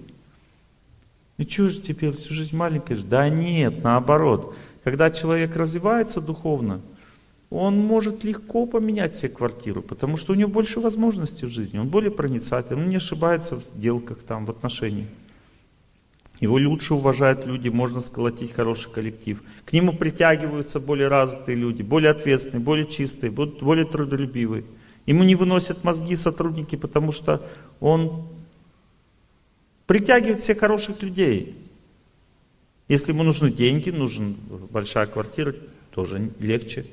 И 1.37 1.43
что 1.43 1.69
же 1.69 1.81
теперь 1.81 2.11
всю 2.11 2.33
жизнь 2.33 2.55
маленькая? 2.55 2.97
Да 2.97 3.27
нет, 3.29 3.83
наоборот. 3.83 4.55
Когда 4.83 5.09
человек 5.09 5.55
развивается 5.55 6.21
духовно, 6.21 6.81
он 7.49 7.77
может 7.77 8.23
легко 8.23 8.65
поменять 8.65 9.15
себе 9.15 9.29
квартиру, 9.29 9.81
потому 9.81 10.17
что 10.17 10.33
у 10.33 10.35
него 10.35 10.49
больше 10.49 10.79
возможностей 10.79 11.45
в 11.45 11.49
жизни, 11.49 11.77
он 11.77 11.87
более 11.89 12.11
проницательный, 12.11 12.83
он 12.83 12.89
не 12.89 12.97
ошибается 12.97 13.55
в 13.55 13.63
сделках, 13.63 14.19
там, 14.19 14.45
в 14.45 14.51
отношениях. 14.51 15.07
Его 16.39 16.55
лучше 16.55 16.95
уважают 16.95 17.45
люди, 17.45 17.69
можно 17.69 18.01
сколотить 18.01 18.51
хороший 18.51 18.91
коллектив. 18.91 19.41
К 19.65 19.71
нему 19.71 19.93
притягиваются 19.93 20.79
более 20.79 21.07
развитые 21.07 21.55
люди, 21.55 21.83
более 21.83 22.11
ответственные, 22.11 22.63
более 22.63 22.87
чистые, 22.87 23.31
более 23.31 23.85
трудолюбивые. 23.85 24.65
Ему 25.05 25.23
не 25.23 25.35
выносят 25.35 25.83
мозги 25.83 26.15
сотрудники, 26.15 26.75
потому 26.75 27.11
что 27.11 27.47
он 27.79 28.27
притягивает 29.85 30.41
всех 30.41 30.59
хороших 30.59 31.01
людей. 31.01 31.55
Если 32.87 33.11
ему 33.11 33.23
нужны 33.23 33.51
деньги, 33.51 33.89
нужна 33.89 34.35
большая 34.69 35.07
квартира, 35.07 35.55
тоже 35.91 36.31
легче. 36.39 36.85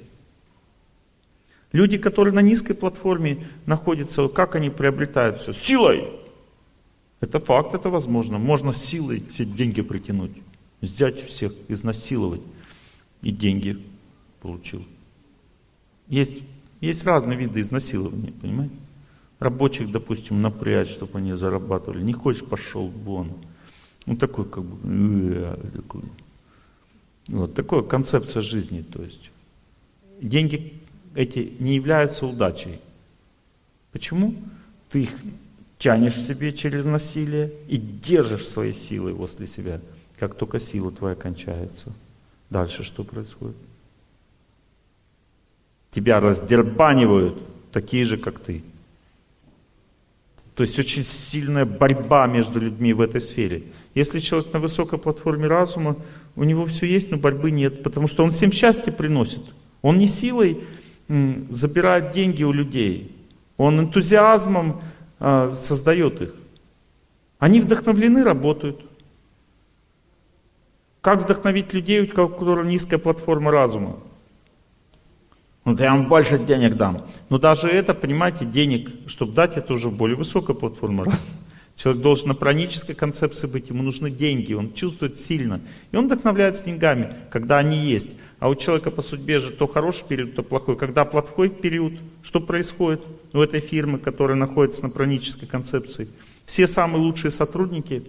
Люди, 1.72 1.98
которые 1.98 2.34
на 2.34 2.40
низкой 2.40 2.74
платформе 2.74 3.46
находятся, 3.66 4.28
как 4.28 4.54
они 4.54 4.70
приобретают 4.70 5.40
все? 5.40 5.52
Силой! 5.52 6.08
Это 7.20 7.38
факт, 7.38 7.74
это 7.74 7.90
возможно. 7.90 8.38
Можно 8.38 8.72
силой 8.72 9.22
все 9.30 9.44
деньги 9.44 9.82
притянуть, 9.82 10.32
взять 10.80 11.20
всех, 11.22 11.52
изнасиловать. 11.68 12.40
И 13.22 13.30
деньги 13.30 13.78
получил. 14.40 14.82
Есть, 16.08 16.40
есть 16.80 17.04
разные 17.04 17.38
виды 17.38 17.60
изнасилования, 17.60 18.32
понимаете? 18.40 18.74
Рабочих, 19.40 19.90
допустим, 19.90 20.42
напрячь, 20.42 20.90
чтобы 20.90 21.18
они 21.18 21.32
зарабатывали. 21.32 22.02
Не 22.02 22.12
хочешь, 22.12 22.44
пошел 22.44 22.88
вон. 22.88 23.32
Ну 24.04 24.16
такой 24.16 24.44
как 24.44 24.62
бы, 24.62 24.78
э, 25.34 25.56
такой. 25.76 26.02
Вот 27.26 27.54
такая 27.54 27.82
концепция 27.82 28.42
жизни, 28.42 28.82
то 28.82 29.02
есть. 29.02 29.30
Деньги 30.20 30.74
эти 31.14 31.54
не 31.58 31.74
являются 31.74 32.26
удачей. 32.26 32.80
Почему? 33.92 34.34
Ты 34.90 35.04
их 35.04 35.10
тянешь 35.78 36.16
себе 36.16 36.52
через 36.52 36.84
насилие 36.84 37.50
и 37.66 37.78
держишь 37.78 38.46
своей 38.46 38.74
силой 38.74 39.12
возле 39.14 39.46
себя. 39.46 39.80
Как 40.18 40.34
только 40.34 40.60
сила 40.60 40.92
твоя 40.92 41.14
кончается, 41.14 41.96
дальше 42.50 42.82
что 42.82 43.04
происходит? 43.04 43.56
Тебя 45.92 46.20
раздербанивают 46.20 47.38
такие 47.72 48.04
же, 48.04 48.18
как 48.18 48.38
ты. 48.38 48.62
То 50.54 50.64
есть 50.64 50.78
очень 50.78 51.02
сильная 51.02 51.64
борьба 51.64 52.26
между 52.26 52.60
людьми 52.60 52.92
в 52.92 53.00
этой 53.00 53.20
сфере. 53.20 53.64
Если 53.94 54.18
человек 54.18 54.52
на 54.52 54.58
высокой 54.58 54.98
платформе 54.98 55.46
разума, 55.46 55.96
у 56.36 56.44
него 56.44 56.66
все 56.66 56.86
есть, 56.86 57.10
но 57.10 57.16
борьбы 57.16 57.50
нет, 57.50 57.82
потому 57.82 58.08
что 58.08 58.24
он 58.24 58.30
всем 58.30 58.52
счастье 58.52 58.92
приносит. 58.92 59.42
Он 59.82 59.98
не 59.98 60.08
силой 60.08 60.60
забирает 61.48 62.12
деньги 62.12 62.44
у 62.44 62.52
людей, 62.52 63.16
он 63.56 63.80
энтузиазмом 63.80 64.80
э, 65.18 65.54
создает 65.56 66.22
их. 66.22 66.34
Они 67.38 67.60
вдохновлены, 67.60 68.22
работают. 68.22 68.84
Как 71.00 71.22
вдохновить 71.22 71.72
людей, 71.72 72.02
у 72.02 72.06
которых 72.06 72.66
низкая 72.66 72.98
платформа 72.98 73.50
разума? 73.50 73.98
Ну, 75.64 75.76
я 75.76 75.92
вам 75.92 76.08
больше 76.08 76.38
денег 76.38 76.76
дам. 76.76 77.06
Но 77.28 77.38
даже 77.38 77.68
это, 77.68 77.92
понимаете, 77.92 78.44
денег, 78.44 78.90
чтобы 79.06 79.32
дать, 79.32 79.56
это 79.56 79.74
уже 79.74 79.90
более 79.90 80.16
высокая 80.16 80.56
платформа. 80.56 81.06
Человек 81.76 82.02
должен 82.02 82.28
на 82.28 82.34
пранической 82.34 82.94
концепции 82.94 83.46
быть, 83.46 83.70
ему 83.70 83.82
нужны 83.82 84.10
деньги, 84.10 84.52
он 84.52 84.74
чувствует 84.74 85.18
сильно. 85.20 85.60
И 85.92 85.96
он 85.96 86.06
вдохновляется 86.06 86.64
деньгами, 86.64 87.14
когда 87.30 87.58
они 87.58 87.78
есть. 87.78 88.10
А 88.38 88.48
у 88.48 88.54
человека 88.54 88.90
по 88.90 89.02
судьбе 89.02 89.38
же 89.38 89.50
то 89.50 89.66
хороший 89.66 90.06
период, 90.06 90.34
то 90.34 90.42
плохой. 90.42 90.76
Когда 90.76 91.04
плохой 91.04 91.50
период, 91.50 91.94
что 92.22 92.40
происходит 92.40 93.02
у 93.32 93.40
этой 93.40 93.60
фирмы, 93.60 93.98
которая 93.98 94.36
находится 94.36 94.82
на 94.82 94.90
пранической 94.90 95.46
концепции? 95.46 96.08
Все 96.46 96.66
самые 96.66 97.02
лучшие 97.02 97.30
сотрудники, 97.30 98.02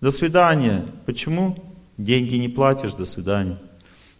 до 0.00 0.10
свидания. 0.10 0.86
Почему? 1.04 1.56
Деньги 1.98 2.36
не 2.36 2.48
платишь, 2.48 2.92
до 2.92 3.06
свидания. 3.06 3.58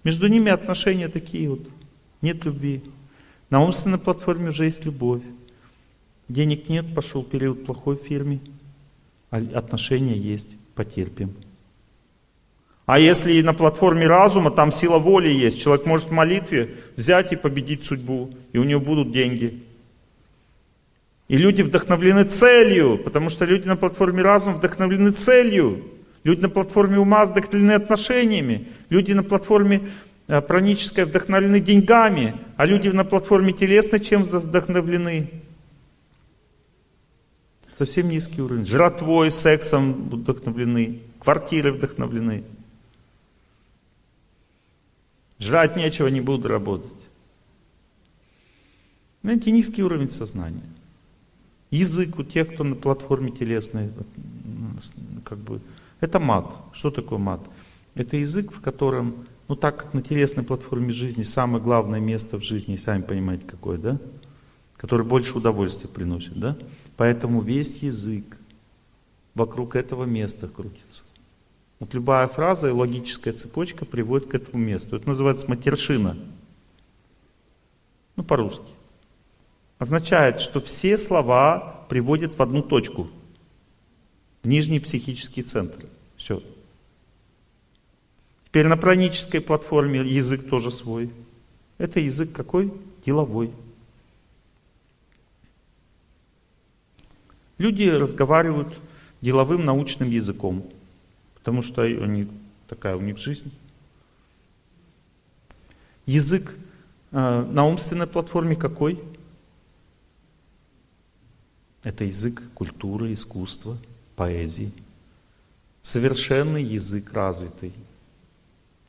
Между 0.02 0.26
ними 0.26 0.50
отношения 0.50 1.08
такие 1.08 1.50
вот. 1.50 1.60
Нет 2.22 2.44
любви. 2.44 2.82
На 3.50 3.62
умственной 3.62 3.98
платформе 3.98 4.48
уже 4.48 4.64
есть 4.64 4.84
любовь. 4.84 5.22
Денег 6.28 6.68
нет, 6.68 6.94
пошел 6.94 7.22
период 7.22 7.64
плохой 7.64 7.96
в 7.96 8.02
фирме, 8.02 8.40
а 9.30 9.36
отношения 9.36 10.16
есть, 10.16 10.48
потерпим. 10.74 11.34
А 12.84 12.98
если 12.98 13.40
на 13.42 13.54
платформе 13.54 14.06
разума, 14.06 14.50
там 14.50 14.72
сила 14.72 14.98
воли 14.98 15.28
есть, 15.28 15.60
человек 15.60 15.86
может 15.86 16.08
в 16.08 16.12
молитве 16.12 16.76
взять 16.96 17.32
и 17.32 17.36
победить 17.36 17.84
судьбу, 17.84 18.30
и 18.52 18.58
у 18.58 18.64
него 18.64 18.80
будут 18.80 19.12
деньги. 19.12 19.62
И 21.28 21.36
люди 21.36 21.62
вдохновлены 21.62 22.24
целью, 22.24 22.98
потому 22.98 23.30
что 23.30 23.44
люди 23.44 23.66
на 23.66 23.76
платформе 23.76 24.22
разума 24.22 24.56
вдохновлены 24.56 25.10
целью. 25.10 25.82
Люди 26.22 26.40
на 26.40 26.48
платформе 26.48 26.98
ума 26.98 27.24
вдохновлены 27.24 27.72
отношениями. 27.72 28.68
Люди 28.90 29.12
на 29.12 29.24
платформе 29.24 29.90
э, 30.28 30.40
пранической 30.40 31.04
вдохновлены 31.04 31.60
деньгами. 31.60 32.40
А 32.56 32.66
люди 32.66 32.88
на 32.88 33.04
платформе 33.04 33.52
телесной 33.52 34.00
чем 34.00 34.24
вдохновлены? 34.24 35.30
Совсем 37.78 38.08
низкий 38.08 38.40
уровень. 38.40 38.64
Жратвой, 38.64 39.30
сексом 39.30 40.08
вдохновлены, 40.08 41.02
квартиры 41.18 41.72
вдохновлены. 41.72 42.44
Жрать 45.38 45.76
нечего, 45.76 46.06
не 46.08 46.22
буду 46.22 46.48
работать. 46.48 46.90
Знаете, 49.22 49.50
низкий 49.50 49.82
уровень 49.82 50.10
сознания. 50.10 50.62
Язык 51.70 52.18
у 52.18 52.22
тех, 52.22 52.54
кто 52.54 52.64
на 52.64 52.76
платформе 52.76 53.32
телесной, 53.32 53.90
как 55.24 55.38
бы, 55.38 55.60
это 56.00 56.18
мат. 56.20 56.46
Что 56.72 56.90
такое 56.90 57.18
мат? 57.18 57.40
Это 57.94 58.16
язык, 58.16 58.52
в 58.52 58.60
котором, 58.60 59.26
ну 59.48 59.56
так 59.56 59.76
как 59.76 59.94
на 59.94 60.02
телесной 60.02 60.44
платформе 60.44 60.92
жизни 60.92 61.22
самое 61.22 61.62
главное 61.62 62.00
место 62.00 62.38
в 62.38 62.44
жизни, 62.44 62.76
сами 62.76 63.02
понимаете 63.02 63.44
какое, 63.46 63.78
да? 63.78 63.98
Который 64.76 65.06
больше 65.06 65.36
удовольствия 65.36 65.88
приносит, 65.88 66.38
да? 66.38 66.56
Поэтому 66.96 67.40
весь 67.40 67.82
язык 67.82 68.36
вокруг 69.34 69.76
этого 69.76 70.04
места 70.04 70.48
крутится. 70.48 71.02
Вот 71.78 71.92
любая 71.92 72.26
фраза 72.26 72.68
и 72.68 72.72
логическая 72.72 73.34
цепочка 73.34 73.84
приводит 73.84 74.28
к 74.28 74.34
этому 74.34 74.62
месту. 74.62 74.96
Это 74.96 75.08
называется 75.08 75.48
матершина. 75.48 76.16
Ну, 78.16 78.24
по-русски. 78.24 78.72
Означает, 79.78 80.40
что 80.40 80.60
все 80.60 80.96
слова 80.96 81.84
приводят 81.90 82.38
в 82.38 82.42
одну 82.42 82.62
точку. 82.62 83.08
В 84.42 84.48
нижний 84.48 84.80
психический 84.80 85.42
центр. 85.42 85.86
Все. 86.16 86.42
Теперь 88.56 88.68
на 88.68 88.78
пранической 88.78 89.42
платформе 89.42 90.00
язык 90.00 90.48
тоже 90.48 90.70
свой. 90.70 91.10
Это 91.76 92.00
язык 92.00 92.32
какой? 92.32 92.72
Деловой. 93.04 93.52
Люди 97.58 97.82
разговаривают 97.82 98.80
деловым 99.20 99.66
научным 99.66 100.08
языком, 100.08 100.64
потому 101.34 101.60
что 101.60 101.82
они, 101.82 102.30
такая 102.66 102.96
у 102.96 103.02
них 103.02 103.18
жизнь. 103.18 103.52
Язык 106.06 106.50
э, 107.12 107.42
на 107.50 107.66
умственной 107.66 108.06
платформе 108.06 108.56
какой? 108.56 109.04
Это 111.82 112.04
язык 112.04 112.42
культуры, 112.54 113.12
искусства, 113.12 113.76
поэзии. 114.14 114.72
Совершенный 115.82 116.64
язык 116.64 117.12
развитый. 117.12 117.74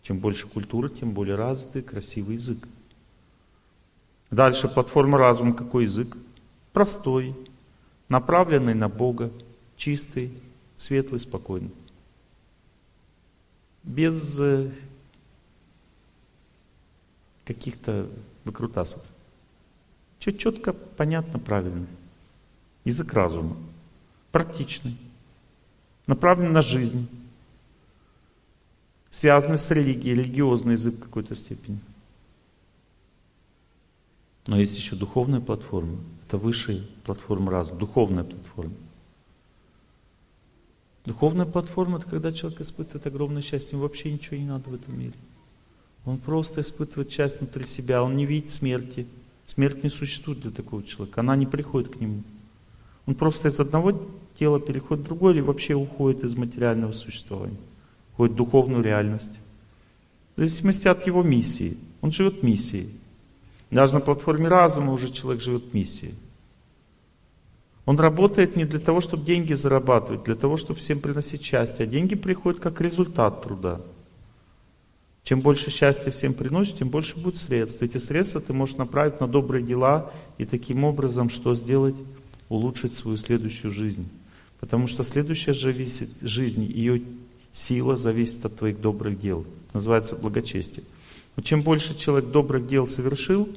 Чем 0.08 0.20
больше 0.20 0.47
культуры, 0.47 0.89
тем 0.89 1.12
более 1.12 1.36
развитый, 1.36 1.82
красивый 1.82 2.36
язык. 2.36 2.66
Дальше 4.32 4.70
платформа 4.70 5.18
разума 5.18 5.53
какой 5.53 5.84
язык? 5.84 6.16
Простой, 6.72 7.36
направленный 8.08 8.74
на 8.74 8.88
Бога, 8.88 9.34
чистый, 9.76 10.32
светлый, 10.78 11.20
спокойный. 11.20 11.74
Без 13.84 14.39
э, 14.39 14.72
каких-то 17.43 18.10
выкрутасов. 18.45 19.03
Все 20.20 20.32
четко, 20.32 20.72
понятно, 20.72 21.38
правильно. 21.38 21.86
Язык 22.86 23.12
разума. 23.12 23.58
Практичный. 24.32 24.95
Направлен 26.05 26.53
на 26.53 26.62
жизнь. 26.62 27.10
Связанный 29.18 29.57
с 29.57 29.72
религией, 29.72 30.13
религиозный 30.13 30.74
язык 30.74 30.97
в 30.97 30.99
какой-то 30.99 31.34
степени. 31.34 31.80
Но 34.45 34.59
есть 34.59 34.78
еще 34.78 34.95
духовная 34.95 35.39
платформа. 35.39 35.97
Это 36.28 36.38
высшая 36.38 36.84
платформа 37.03 37.49
разума, 37.49 37.80
духовная 37.80 38.24
платформа. 38.24 38.76
Духовная 41.03 41.47
платформа– 41.47 41.97
это 41.97 42.07
когда 42.07 42.32
человек 42.32 42.61
испытывает 42.61 43.07
огромное 43.07 43.41
счастье, 43.41 43.72
ему 43.72 43.88
вообще 43.88 44.13
ничего 44.13 44.38
не 44.38 44.45
надо 44.45 44.70
в 44.70 44.76
этом 44.76 44.99
мире. 44.99 45.15
Он 46.05 46.20
просто 46.20 46.61
испытывает 46.61 47.11
счастье 47.11 47.39
внутри 47.39 47.65
себя, 47.65 48.03
он 48.03 48.15
не 48.18 48.28
видит 48.28 48.51
смерти. 48.51 49.07
Смерть 49.47 49.84
не 49.84 49.89
существует 49.89 50.41
для 50.41 50.51
такого 50.51 50.84
человека, 50.84 51.22
она 51.22 51.36
не 51.36 51.47
приходит 51.47 51.91
к 51.91 51.99
нему. 51.99 52.22
Он 53.07 53.15
просто 53.15 53.47
из 53.47 53.59
одного 53.59 53.99
тела 54.38 54.59
переходит 54.59 55.05
в 55.05 55.07
другое 55.07 55.34
или 55.34 55.41
вообще 55.41 55.74
уходит 55.74 56.24
из 56.24 56.36
материального 56.36 56.91
существования, 56.91 57.57
в 58.18 58.28
духовную 58.28 58.84
реальность. 58.84 59.39
В 60.36 60.39
зависимости 60.39 60.88
от 60.88 61.05
его 61.07 61.24
миссии. 61.24 61.78
Он 62.01 62.11
живет 62.11 62.43
миссией. 62.43 62.89
Даже 63.72 63.93
на 63.93 63.99
платформе 63.99 64.47
разума 64.47 64.93
уже 64.93 65.11
человек 65.11 65.41
живет 65.41 65.74
миссией. 65.74 66.15
Он 67.86 67.97
работает 67.99 68.55
не 68.55 68.65
для 68.65 68.80
того, 68.80 69.01
чтобы 69.01 69.26
деньги 69.26 69.53
зарабатывать, 69.53 70.24
для 70.24 70.36
того, 70.36 70.57
чтобы 70.57 70.80
всем 70.80 70.99
приносить 70.99 71.43
счастье. 71.43 71.84
А 71.84 71.88
деньги 71.88 72.15
приходят 72.15 72.59
как 72.59 72.82
результат 72.82 73.41
труда. 73.43 73.82
Чем 75.24 75.41
больше 75.41 75.72
счастья 75.72 76.11
всем 76.11 76.34
приносишь, 76.34 76.76
тем 76.76 76.89
больше 76.89 77.18
будет 77.18 77.38
средств. 77.38 77.82
Эти 77.82 77.97
средства 77.97 78.39
ты 78.39 78.53
можешь 78.53 78.76
направить 78.76 79.20
на 79.20 79.28
добрые 79.28 79.63
дела 79.63 80.11
и 80.38 80.45
таким 80.45 80.84
образом 80.84 81.30
что 81.30 81.53
сделать? 81.55 81.95
Улучшить 82.49 82.95
свою 82.95 83.18
следующую 83.18 83.72
жизнь. 83.72 84.09
Потому 84.59 84.88
что 84.88 85.03
следующая 85.03 85.53
жизнь, 85.53 86.63
ее 86.63 87.01
сила 87.58 87.95
зависит 87.95 88.45
от 88.45 88.58
твоих 88.58 88.80
добрых 88.82 89.20
дел. 89.20 89.45
Называется 89.74 90.16
благочестие. 90.16 90.86
Но 91.36 91.43
чем 91.43 91.62
больше 91.62 91.97
человек 91.97 92.30
добрых 92.30 92.68
дел 92.68 92.88
совершил, 92.88 93.49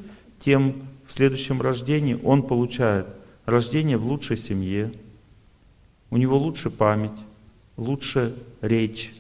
тем 0.45 0.83
в 1.07 1.13
следующем 1.13 1.61
рождении 1.61 2.19
он 2.23 2.43
получает 2.43 3.07
рождение 3.45 3.97
в 3.97 4.07
лучшей 4.07 4.37
семье, 4.37 4.93
у 6.11 6.17
него 6.17 6.39
лучше 6.39 6.71
память, 6.71 7.19
лучше 7.77 8.37
речь, 8.61 9.15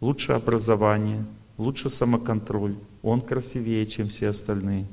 лучше 0.00 0.32
образование– 0.32 1.24
лучше 1.60 1.90
самоконтроль, 1.90 2.76
он 3.02 3.20
красивее, 3.20 3.86
чем 3.86 4.08
все 4.08 4.28
остальные. 4.28 4.86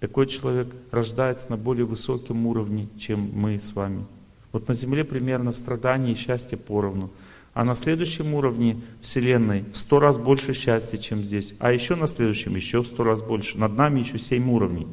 Такой 0.00 0.26
человек 0.26 0.74
рождается 0.90 1.50
на 1.50 1.56
более 1.56 1.84
высоком 1.84 2.46
уровне, 2.46 2.88
чем 2.98 3.30
мы 3.32 3.58
с 3.58 3.74
вами. 3.74 4.04
Вот 4.50 4.66
на 4.66 4.74
Земле 4.74 5.04
примерно 5.04 5.52
страдания 5.52 6.12
и 6.12 6.16
счастье 6.16 6.56
поровну. 6.58 7.10
А 7.54 7.64
на 7.64 7.74
следующем 7.74 8.34
уровне 8.34 8.80
Вселенной 9.00 9.64
в 9.72 9.78
сто 9.78 10.00
раз 10.00 10.18
больше 10.18 10.52
счастья, 10.52 10.98
чем 10.98 11.24
здесь. 11.24 11.54
А 11.60 11.72
еще 11.72 11.94
на 11.94 12.08
следующем 12.08 12.56
еще 12.56 12.82
в 12.82 12.86
сто 12.86 13.04
раз 13.04 13.22
больше. 13.22 13.56
Над 13.56 13.76
нами 13.76 14.00
еще 14.00 14.18
семь 14.18 14.50
уровней. 14.50 14.88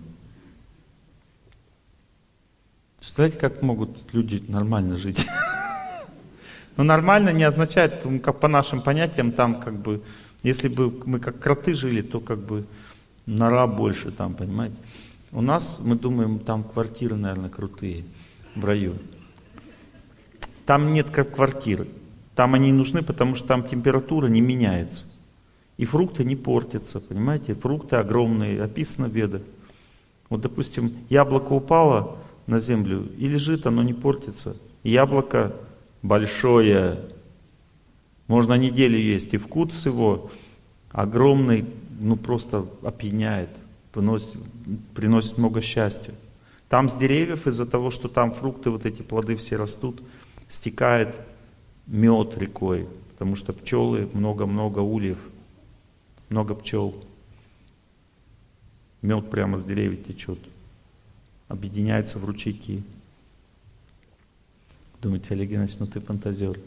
Представляете, 3.00 3.40
как 3.40 3.62
могут 3.64 4.14
люди 4.14 4.44
нормально 4.48 4.96
жить? 4.96 5.26
Но 6.78 6.84
нормально 6.84 7.32
не 7.32 7.44
означает, 7.44 8.06
как 8.24 8.40
по 8.40 8.48
нашим 8.48 8.82
понятиям, 8.82 9.32
там 9.32 9.60
как 9.60 9.82
бы 9.82 10.04
если 10.44 10.70
бы 10.70 10.92
мы 11.06 11.20
как 11.20 11.40
кроты 11.40 11.74
жили, 11.74 12.02
то 12.02 12.20
как 12.20 12.40
бы 12.40 12.66
нора 13.26 13.68
больше 13.68 14.12
там, 14.12 14.34
понимаете. 14.34 14.76
У 15.32 15.42
нас, 15.42 15.80
мы 15.84 15.96
думаем, 15.96 16.40
там 16.40 16.64
квартиры, 16.64 17.16
наверное, 17.16 17.50
крутые 17.50 18.06
в 18.56 18.66
раю. 18.66 18.96
Там 20.66 20.92
нет 20.92 21.10
как 21.10 21.36
квартиры. 21.36 21.88
Там 22.42 22.56
они 22.56 22.72
нужны, 22.72 23.04
потому 23.04 23.36
что 23.36 23.50
там 23.50 23.68
температура 23.68 24.26
не 24.26 24.42
меняется. 24.42 25.06
И 25.78 25.86
фрукты 25.86 26.24
не 26.24 26.36
портятся, 26.36 27.00
понимаете? 27.00 27.54
Фрукты 27.54 27.98
огромные, 27.98 28.64
описано 28.64 29.08
в 29.08 29.14
ведах. 29.14 29.44
Вот, 30.28 30.42
допустим, 30.42 30.92
яблоко 31.08 31.54
упало 31.54 32.18
на 32.48 32.58
землю 32.58 33.08
и 33.20 33.28
лежит, 33.28 33.68
оно 33.68 33.84
не 33.84 33.94
портится. 33.94 34.60
Яблоко 34.82 35.56
большое, 36.02 37.12
можно 38.26 38.56
неделю 38.56 38.98
есть, 38.98 39.36
и 39.36 39.38
вкус 39.38 39.86
его 39.86 40.32
огромный, 40.90 41.68
ну 42.00 42.16
просто 42.16 42.66
опьяняет, 42.82 43.52
приносит, 43.94 44.36
приносит 44.96 45.38
много 45.38 45.62
счастья. 45.62 46.16
Там 46.70 46.90
с 46.90 46.96
деревьев 46.96 47.46
из-за 47.46 47.68
того, 47.68 47.92
что 47.92 48.08
там 48.08 48.34
фрукты, 48.34 48.72
вот 48.72 48.88
эти 48.88 49.04
плоды 49.04 49.36
все 49.36 49.58
растут, 49.58 50.02
стекает 50.50 51.16
мед 51.92 52.38
рекой, 52.38 52.88
потому 53.12 53.36
что 53.36 53.54
пчелы, 53.54 54.10
много-много 54.14 54.80
ульев, 54.80 55.20
много 56.30 56.56
пчел. 56.56 56.96
Мед 59.02 59.30
прямо 59.30 59.58
с 59.58 59.66
деревьев 59.66 60.08
течет, 60.08 60.40
объединяется 61.48 62.18
в 62.18 62.26
ручейки. 62.26 62.84
Думаете, 65.02 65.34
Олег 65.34 65.50
Геннадьевич, 65.50 65.80
ну 65.80 65.88
ты 65.88 66.00
фантазер. 66.00 66.58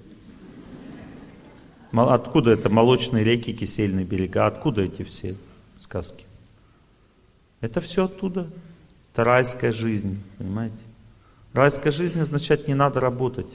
Откуда 1.93 2.51
это 2.51 2.69
молочные 2.69 3.25
реки, 3.25 3.53
кисельные 3.53 4.05
берега? 4.05 4.47
Откуда 4.47 4.83
эти 4.83 5.05
все 5.05 5.37
сказки? 5.79 6.25
Это 7.61 7.81
все 7.81 8.05
оттуда. 8.05 8.51
Это 9.13 9.23
райская 9.23 9.71
жизнь, 9.71 10.21
понимаете? 10.37 10.77
Райская 11.53 11.93
жизнь 11.93 12.19
означает, 12.21 12.67
не 12.67 12.75
надо 12.75 12.99
работать. 12.99 13.47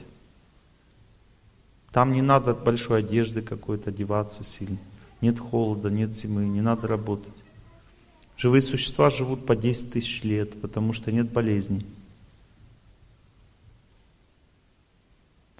Там 1.92 2.12
не 2.12 2.22
надо 2.22 2.54
большой 2.54 3.00
одежды 3.00 3.42
какой-то 3.42 3.90
одеваться 3.90 4.44
сильно. 4.44 4.78
Нет 5.20 5.38
холода, 5.38 5.90
нет 5.90 6.16
зимы, 6.16 6.46
не 6.46 6.60
надо 6.60 6.86
работать. 6.86 7.34
Живые 8.36 8.62
существа 8.62 9.10
живут 9.10 9.44
по 9.44 9.54
10 9.54 9.92
тысяч 9.92 10.22
лет, 10.22 10.60
потому 10.60 10.92
что 10.92 11.12
нет 11.12 11.30
болезней. 11.30 11.84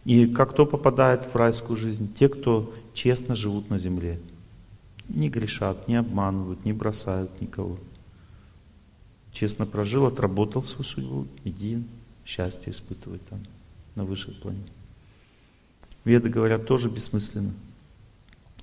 И 0.04 0.26
как 0.26 0.52
кто 0.52 0.64
попадает 0.64 1.24
в 1.24 1.36
райскую 1.36 1.76
жизнь? 1.76 2.14
Те, 2.14 2.28
кто 2.28 2.72
честно 2.94 3.36
живут 3.36 3.68
на 3.68 3.76
земле. 3.76 4.18
Не 5.08 5.28
грешат, 5.28 5.88
не 5.88 5.96
обманывают, 5.96 6.64
не 6.64 6.72
бросают 6.72 7.40
никого. 7.40 7.76
Честно 9.32 9.66
прожил, 9.66 10.06
отработал 10.06 10.62
свою 10.62 10.84
судьбу, 10.84 11.26
иди 11.44 11.84
счастье 12.24 12.72
испытывай 12.72 13.18
там, 13.28 13.40
на 13.94 14.04
высшей 14.04 14.34
планете. 14.34 14.72
Веды 16.04 16.28
говорят, 16.28 16.66
тоже 16.66 16.88
бессмысленно. 16.88 17.52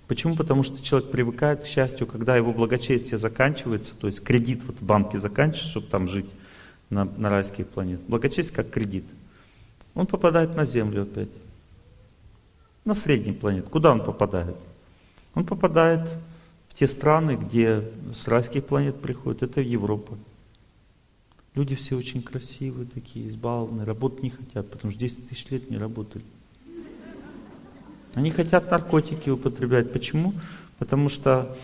Почему? 0.08 0.36
Потому 0.36 0.64
что 0.64 0.82
человек 0.84 1.12
привыкает 1.12 1.64
к 1.64 1.66
счастью, 1.66 2.08
когда 2.08 2.36
его 2.36 2.54
благочестие 2.54 3.18
заканчивается, 3.18 3.94
то 3.96 4.08
есть 4.08 4.24
кредит 4.24 4.64
вот 4.66 4.78
в 4.80 4.84
банке 4.84 5.18
заканчивается, 5.18 5.70
чтобы 5.70 5.88
там 5.88 6.08
жить 6.08 6.30
на, 6.90 7.06
на 7.06 7.30
райских 7.30 7.68
планетах. 7.68 8.06
Благочестие 8.08 8.56
как 8.56 8.70
кредит– 8.70 9.06
он 9.98 10.06
попадает 10.06 10.56
на 10.56 10.64
Землю 10.64 11.04
опять. 11.04 11.32
На 12.86 12.94
средний 12.94 13.34
планет. 13.34 13.68
Куда 13.68 13.92
он 13.92 14.04
попадает? 14.06 14.56
Он 15.34 15.44
попадает 15.44 16.08
в 16.70 16.76
те 16.76 16.88
страны, 16.88 17.32
где 17.36 17.84
с 18.14 18.28
райских 18.28 18.66
планет 18.66 19.02
приходят. 19.02 19.42
Это 19.42 19.60
Европа. 19.60 20.16
Люди 21.56 21.74
все 21.74 21.96
очень 21.96 22.22
красивые 22.22 22.86
такие, 22.86 23.28
избалованные, 23.28 23.86
работать 23.88 24.22
не 24.22 24.30
хотят, 24.30 24.70
потому 24.70 24.92
что 24.92 25.00
10 25.00 25.30
тысяч 25.30 25.50
лет 25.50 25.68
не 25.72 25.80
работали. 25.80 26.24
Они 28.14 28.32
хотят 28.32 28.72
наркотики 28.72 29.30
употреблять. 29.30 29.92
Почему? 29.92 30.34
Потому 30.80 31.10
что 31.10 31.56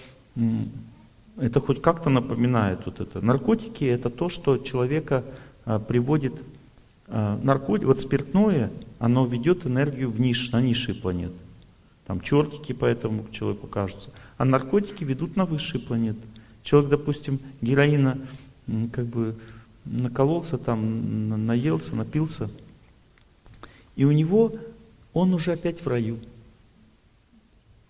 это 1.38 1.60
хоть 1.60 1.82
как-то 1.82 2.10
напоминает 2.10 2.86
вот 2.86 3.00
это. 3.00 3.22
Наркотики 3.22 3.84
это 3.86 4.10
то, 4.10 4.30
что 4.30 4.58
человека 4.58 5.24
а, 5.66 5.80
приводит 5.80 6.34
а, 7.08 7.39
наркотик, 7.41 7.88
вот 7.88 8.02
спиртное, 8.02 8.72
оно 9.00 9.26
ведет 9.26 9.66
энергию 9.66 10.12
в 10.12 10.20
ниш, 10.20 10.52
на 10.52 10.62
низшие 10.62 10.96
планеты. 10.96 11.36
Там 12.06 12.22
чертики 12.22 12.74
поэтому 12.74 13.26
человеку 13.32 13.68
кажутся. 13.68 14.12
А 14.38 14.46
наркотики 14.46 15.04
ведут 15.04 15.36
на 15.36 15.46
высшие 15.46 15.82
планеты. 15.82 16.22
Человек, 16.64 16.91
допустим, 16.91 17.39
героина 17.62 18.20
как 18.91 19.06
бы 19.06 19.36
накололся, 19.86 20.58
там, 20.58 21.46
наелся, 21.46 21.96
напился, 21.96 22.50
и 23.96 24.06
у 24.06 24.12
него 24.12 24.54
он 25.14 25.34
уже 25.34 25.52
опять 25.52 25.82
в 25.82 25.88
раю. 25.88 26.20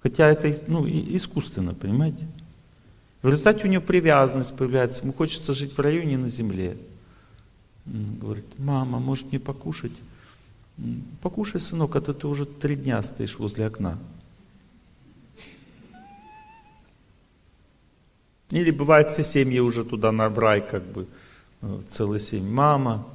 Хотя 0.03 0.27
это 0.29 0.53
ну, 0.67 0.85
искусственно, 0.85 1.73
понимаете? 1.73 2.27
В 3.21 3.29
результате 3.29 3.63
у 3.63 3.67
него 3.67 3.81
привязанность 3.81 4.55
появляется, 4.55 5.01
ему 5.01 5.13
хочется 5.13 5.53
жить 5.53 5.77
в 5.77 5.79
раю, 5.79 6.03
не 6.03 6.17
на 6.17 6.27
земле. 6.27 6.77
Говорит, 7.85 8.45
мама, 8.59 8.99
может 8.99 9.27
мне 9.27 9.39
покушать? 9.39 9.93
Покушай, 11.21 11.61
сынок, 11.61 11.95
а 11.95 12.01
то 12.01 12.13
ты 12.13 12.27
уже 12.27 12.45
три 12.45 12.75
дня 12.75 13.01
стоишь 13.01 13.39
возле 13.39 13.65
окна. 13.65 13.97
Или 18.49 18.71
бывает 18.71 19.09
все 19.09 19.23
семьи 19.23 19.59
уже 19.59 19.85
туда 19.85 20.11
на 20.11 20.29
в 20.29 20.37
рай, 20.37 20.61
как 20.61 20.83
бы, 20.83 21.07
э, 21.61 21.81
целая 21.91 22.19
семья. 22.19 22.51
Мама, 22.51 23.07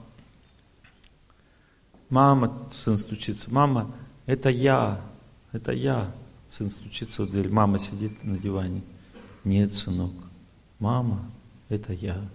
мама, 2.09 2.69
сын 2.73 2.97
стучится. 2.97 3.53
Мама, 3.53 3.95
это 4.27 4.49
я, 4.49 5.03
это 5.53 5.73
я. 5.73 6.13
Сын 6.51 6.71
стучится 6.71 7.23
в 7.23 7.31
дверь. 7.31 7.49
Мама 7.51 7.79
сидит 7.79 8.25
на 8.25 8.39
диване. 8.39 8.83
Нет, 9.45 9.75
сынок, 9.75 10.13
мама, 10.79 11.31
это 11.69 11.93
я. 11.93 12.17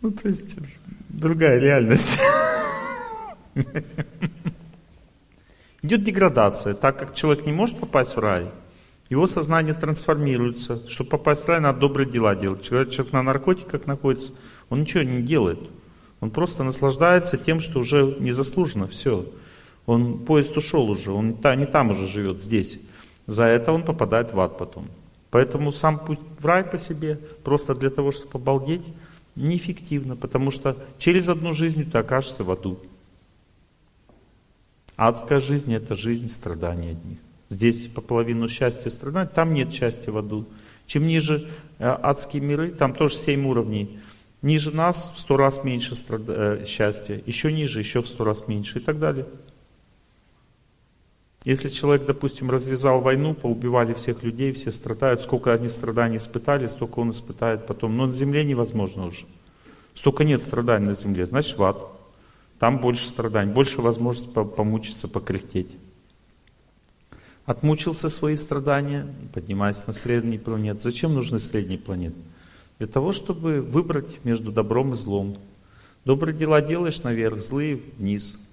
Ну, 0.00 0.12
то 0.12 0.28
есть, 0.28 0.56
другая 1.08 1.58
реальность. 1.58 2.20
Идет 5.82 6.04
деградация. 6.04 6.74
Так 6.74 6.98
как 6.98 7.14
человек 7.14 7.44
не 7.46 7.52
может 7.52 7.80
попасть 7.80 8.14
в 8.14 8.20
рай, 8.20 8.50
его 9.08 9.26
сознание 9.26 9.74
трансформируется. 9.74 10.88
Чтобы 10.88 11.10
попасть 11.10 11.44
в 11.44 11.48
рай, 11.48 11.60
надо 11.60 11.80
добрые 11.80 12.08
дела 12.08 12.36
делать. 12.36 12.62
Человек, 12.62 12.90
человек 12.90 13.12
на 13.12 13.22
наркотиках 13.22 13.86
находится, 13.86 14.32
он 14.68 14.82
ничего 14.82 15.02
не 15.02 15.22
делает. 15.22 15.58
Он 16.20 16.30
просто 16.30 16.64
наслаждается 16.64 17.36
тем, 17.36 17.60
что 17.60 17.80
уже 17.80 18.16
незаслуженно, 18.18 18.88
все. 18.88 19.26
Он, 19.86 20.18
поезд 20.18 20.56
ушел 20.56 20.90
уже, 20.90 21.12
он 21.12 21.38
не 21.56 21.66
там 21.66 21.90
уже 21.90 22.06
живет, 22.06 22.42
здесь. 22.42 22.80
За 23.26 23.44
это 23.44 23.72
он 23.72 23.84
попадает 23.84 24.32
в 24.32 24.40
ад 24.40 24.58
потом. 24.58 24.88
Поэтому 25.30 25.72
сам 25.72 25.98
путь 25.98 26.18
в 26.38 26.46
рай 26.46 26.64
по 26.64 26.78
себе, 26.78 27.20
просто 27.44 27.74
для 27.74 27.90
того, 27.90 28.10
чтобы 28.10 28.30
обалдеть, 28.34 28.84
неэффективно, 29.36 30.16
потому 30.16 30.50
что 30.50 30.76
через 30.98 31.28
одну 31.28 31.52
жизнь 31.52 31.90
ты 31.90 31.98
окажешься 31.98 32.42
в 32.42 32.50
аду. 32.50 32.78
Адская 34.96 35.38
жизнь— 35.38 35.72
это 35.74 35.94
жизнь 35.94 36.28
страданий 36.28 36.90
одних. 36.90 37.18
Здесь 37.50 37.86
по 37.86 38.00
половину 38.00 38.48
счастья 38.48 38.90
страдать, 38.90 39.32
там 39.32 39.54
нет 39.54 39.72
счастья 39.72 40.10
в 40.10 40.18
аду. 40.18 40.46
Чем 40.86 41.06
ниже 41.06 41.48
э, 41.78 41.86
адские 41.86 42.42
миры, 42.42 42.70
там 42.70 42.94
тоже 42.94 43.14
семь 43.14 43.46
уровней. 43.46 44.00
Ниже 44.40 44.70
нас 44.70 45.12
в 45.14 45.18
сто 45.18 45.36
раз 45.36 45.64
меньше 45.64 45.96
страд... 45.96 46.22
Э, 46.28 46.64
счастья, 46.66 47.20
еще 47.26 47.52
ниже, 47.52 47.80
еще 47.80 48.02
в 48.02 48.08
сто 48.08 48.24
раз 48.24 48.46
меньше 48.46 48.78
и 48.78 48.82
так 48.82 48.98
далее. 48.98 49.26
Если 51.44 51.68
человек, 51.68 52.06
допустим, 52.06 52.50
развязал 52.50 53.00
войну, 53.00 53.34
поубивали 53.34 53.94
всех 53.94 54.22
людей, 54.22 54.52
все 54.52 54.70
страдают, 54.70 55.22
сколько 55.22 55.52
они 55.52 55.68
страданий 55.68 56.18
испытали, 56.18 56.66
столько 56.66 57.00
он 57.00 57.10
испытает 57.10 57.66
потом. 57.66 57.96
Но 57.96 58.06
на 58.06 58.12
земле 58.12 58.44
невозможно 58.44 59.06
уже. 59.06 59.24
Столько 59.94 60.24
нет 60.24 60.42
страданий 60.42 60.86
на 60.86 60.94
земле, 60.94 61.26
значит 61.26 61.56
в 61.56 61.62
ад. 61.62 61.78
Там 62.58 62.78
больше 62.78 63.08
страданий, 63.08 63.52
больше 63.52 63.80
возможности 63.80 64.32
помучиться, 64.32 65.08
покряхтеть. 65.08 65.76
Отмучился 67.44 68.08
свои 68.08 68.36
страдания, 68.36 69.06
поднимаясь 69.32 69.86
на 69.86 69.92
средний 69.92 70.38
планет. 70.38 70.82
Зачем 70.82 71.14
нужны 71.14 71.38
средние 71.38 71.78
планеты? 71.78 72.16
Для 72.78 72.86
того, 72.86 73.12
чтобы 73.12 73.60
выбрать 73.60 74.24
между 74.24 74.52
добром 74.52 74.94
и 74.94 74.96
злом. 74.96 75.38
Добрые 76.04 76.36
дела 76.36 76.60
делаешь 76.62 77.02
наверх, 77.02 77.40
злые 77.42 77.80
вниз. 77.98 78.48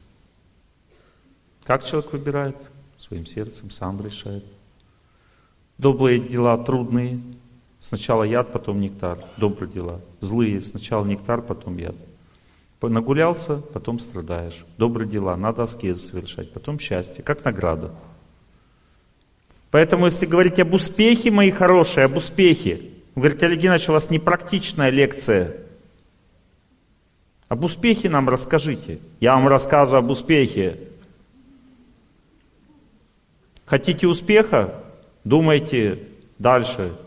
Как 1.64 1.84
человек 1.84 2.12
выбирает? 2.12 2.58
Своим 2.98 3.26
сердцем 3.26 3.70
сам 3.70 4.04
решает. 4.04 4.44
Добрые 5.78 6.20
дела 6.20 6.58
трудные. 6.58 7.22
Сначала 7.80 8.24
яд, 8.24 8.52
потом 8.52 8.80
нектар. 8.80 9.24
Добрые 9.38 9.72
дела. 9.72 10.02
Злые. 10.22 10.62
Сначала 10.62 11.06
нектар, 11.06 11.42
потом 11.42 11.78
яд. 11.78 11.96
Нагулялся, 12.82 13.64
потом 13.74 13.98
страдаешь. 13.98 14.64
Добрые 14.78 15.10
дела, 15.10 15.36
надо 15.36 15.64
аскезы 15.64 16.00
совершать, 16.00 16.52
потом 16.54 16.78
счастье, 16.80 17.24
как 17.24 17.44
награда. 17.44 17.96
Поэтому, 19.72 20.06
если 20.06 20.28
говорить 20.28 20.60
об 20.60 20.74
успехе, 20.74 21.32
мои 21.32 21.50
хорошие, 21.50 22.06
об 22.06 22.18
успехе, 22.18 22.95
вы 23.16 23.22
говорите, 23.22 23.46
Олег 23.46 23.60
Геннадьевич, 23.60 23.90
у 23.90 23.94
вас 23.94 24.10
непрактичная 24.10 24.90
лекция. 24.90 25.56
Об 27.48 27.64
успехе 27.64 28.10
нам 28.10 28.28
расскажите. 28.28 29.00
Я 29.22 29.36
вам 29.36 29.48
рассказываю 29.48 30.00
об 30.00 30.12
успехе. 30.12 30.80
Хотите 33.66 34.08
успеха? 34.08 34.84
Думайте 35.24 36.08
дальше, 36.40 36.98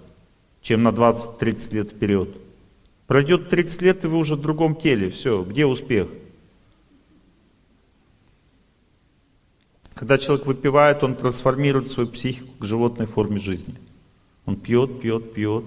чем 0.62 0.82
на 0.82 0.88
20-30 0.88 1.74
лет 1.74 1.90
вперед. 1.90 2.36
Пройдет 3.06 3.50
30 3.50 3.82
лет, 3.82 4.04
и 4.04 4.06
вы 4.06 4.16
уже 4.16 4.34
в 4.34 4.40
другом 4.40 4.76
теле. 4.76 5.10
Все, 5.10 5.42
где 5.42 5.66
успех? 5.66 6.08
Когда 9.94 10.16
человек 10.16 10.46
выпивает, 10.46 11.02
он 11.02 11.16
трансформирует 11.16 11.92
свою 11.92 12.08
психику 12.08 12.52
к 12.60 12.64
животной 12.64 13.06
форме 13.06 13.38
жизни. 13.38 13.74
Он 14.46 14.56
пьет, 14.56 15.00
пьет, 15.00 15.34
пьет. 15.34 15.64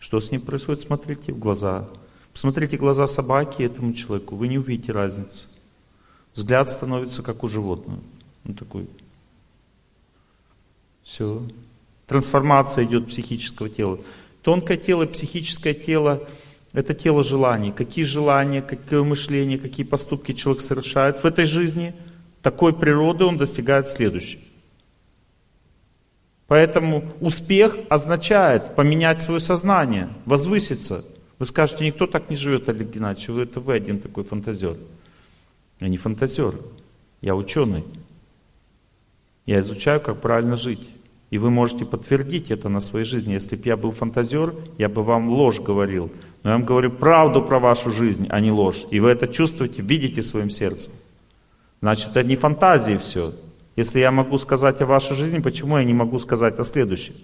Что 0.00 0.18
с 0.20 0.32
ним 0.32 0.40
происходит? 0.40 0.82
Смотрите 0.82 1.32
в 1.32 1.38
глаза. 1.38 1.88
Посмотрите 2.32 2.76
глаза 2.76 3.06
собаки 3.06 3.62
этому 3.62 3.92
человеку, 3.92 4.34
вы 4.34 4.48
не 4.48 4.58
увидите 4.58 4.90
разницы. 4.90 5.44
Взгляд 6.34 6.68
становится 6.68 7.22
как 7.22 7.44
у 7.44 7.48
животного. 7.48 8.00
Он 8.44 8.54
такой. 8.54 8.88
Все. 11.04 11.46
Трансформация 12.06 12.84
идет 12.84 13.08
психического 13.08 13.68
тела. 13.68 14.00
Тонкое 14.42 14.76
тело, 14.76 15.06
психическое 15.06 15.74
тело 15.74 16.26
это 16.72 16.94
тело 16.94 17.24
желаний. 17.24 17.72
Какие 17.72 18.04
желания, 18.04 18.62
какое 18.62 19.02
мышление, 19.02 19.58
какие 19.58 19.84
поступки 19.84 20.32
человек 20.32 20.62
совершает 20.62 21.18
в 21.18 21.26
этой 21.26 21.44
жизни, 21.44 21.94
такой 22.42 22.72
природы 22.72 23.24
он 23.24 23.36
достигает 23.36 23.88
следующей. 23.88 24.40
Поэтому 26.50 27.04
успех 27.20 27.76
означает 27.88 28.74
поменять 28.74 29.22
свое 29.22 29.38
сознание, 29.38 30.08
возвыситься. 30.24 31.04
Вы 31.38 31.46
скажете, 31.46 31.86
никто 31.86 32.08
так 32.08 32.28
не 32.28 32.34
живет, 32.34 32.68
Олег 32.68 32.90
Геннадьевич, 32.90 33.28
вы, 33.28 33.42
это 33.42 33.60
вы 33.60 33.72
один 33.72 34.00
такой 34.00 34.24
фантазер. 34.24 34.74
Я 35.78 35.86
не 35.86 35.96
фантазер, 35.96 36.54
я 37.20 37.36
ученый. 37.36 37.84
Я 39.46 39.60
изучаю, 39.60 40.00
как 40.00 40.20
правильно 40.20 40.56
жить. 40.56 40.90
И 41.30 41.38
вы 41.38 41.50
можете 41.50 41.84
подтвердить 41.84 42.50
это 42.50 42.68
на 42.68 42.80
своей 42.80 43.04
жизни. 43.04 43.34
Если 43.34 43.54
бы 43.54 43.62
я 43.66 43.76
был 43.76 43.92
фантазер, 43.92 44.52
я 44.76 44.88
бы 44.88 45.04
вам 45.04 45.28
ложь 45.28 45.60
говорил. 45.60 46.10
Но 46.42 46.50
я 46.50 46.56
вам 46.56 46.66
говорю 46.66 46.90
правду 46.90 47.42
про 47.42 47.60
вашу 47.60 47.92
жизнь, 47.92 48.26
а 48.28 48.40
не 48.40 48.50
ложь. 48.50 48.86
И 48.90 48.98
вы 48.98 49.10
это 49.10 49.28
чувствуете, 49.28 49.82
видите 49.82 50.20
своим 50.20 50.50
сердцем. 50.50 50.92
Значит, 51.80 52.08
это 52.08 52.24
не 52.24 52.34
фантазии 52.34 52.96
все. 52.96 53.34
Если 53.80 53.98
я 53.98 54.10
могу 54.10 54.36
сказать 54.36 54.82
о 54.82 54.84
вашей 54.84 55.16
жизни, 55.16 55.38
почему 55.38 55.78
я 55.78 55.84
не 55.84 55.94
могу 55.94 56.18
сказать 56.18 56.58
о 56.58 56.64
следующей? 56.64 57.14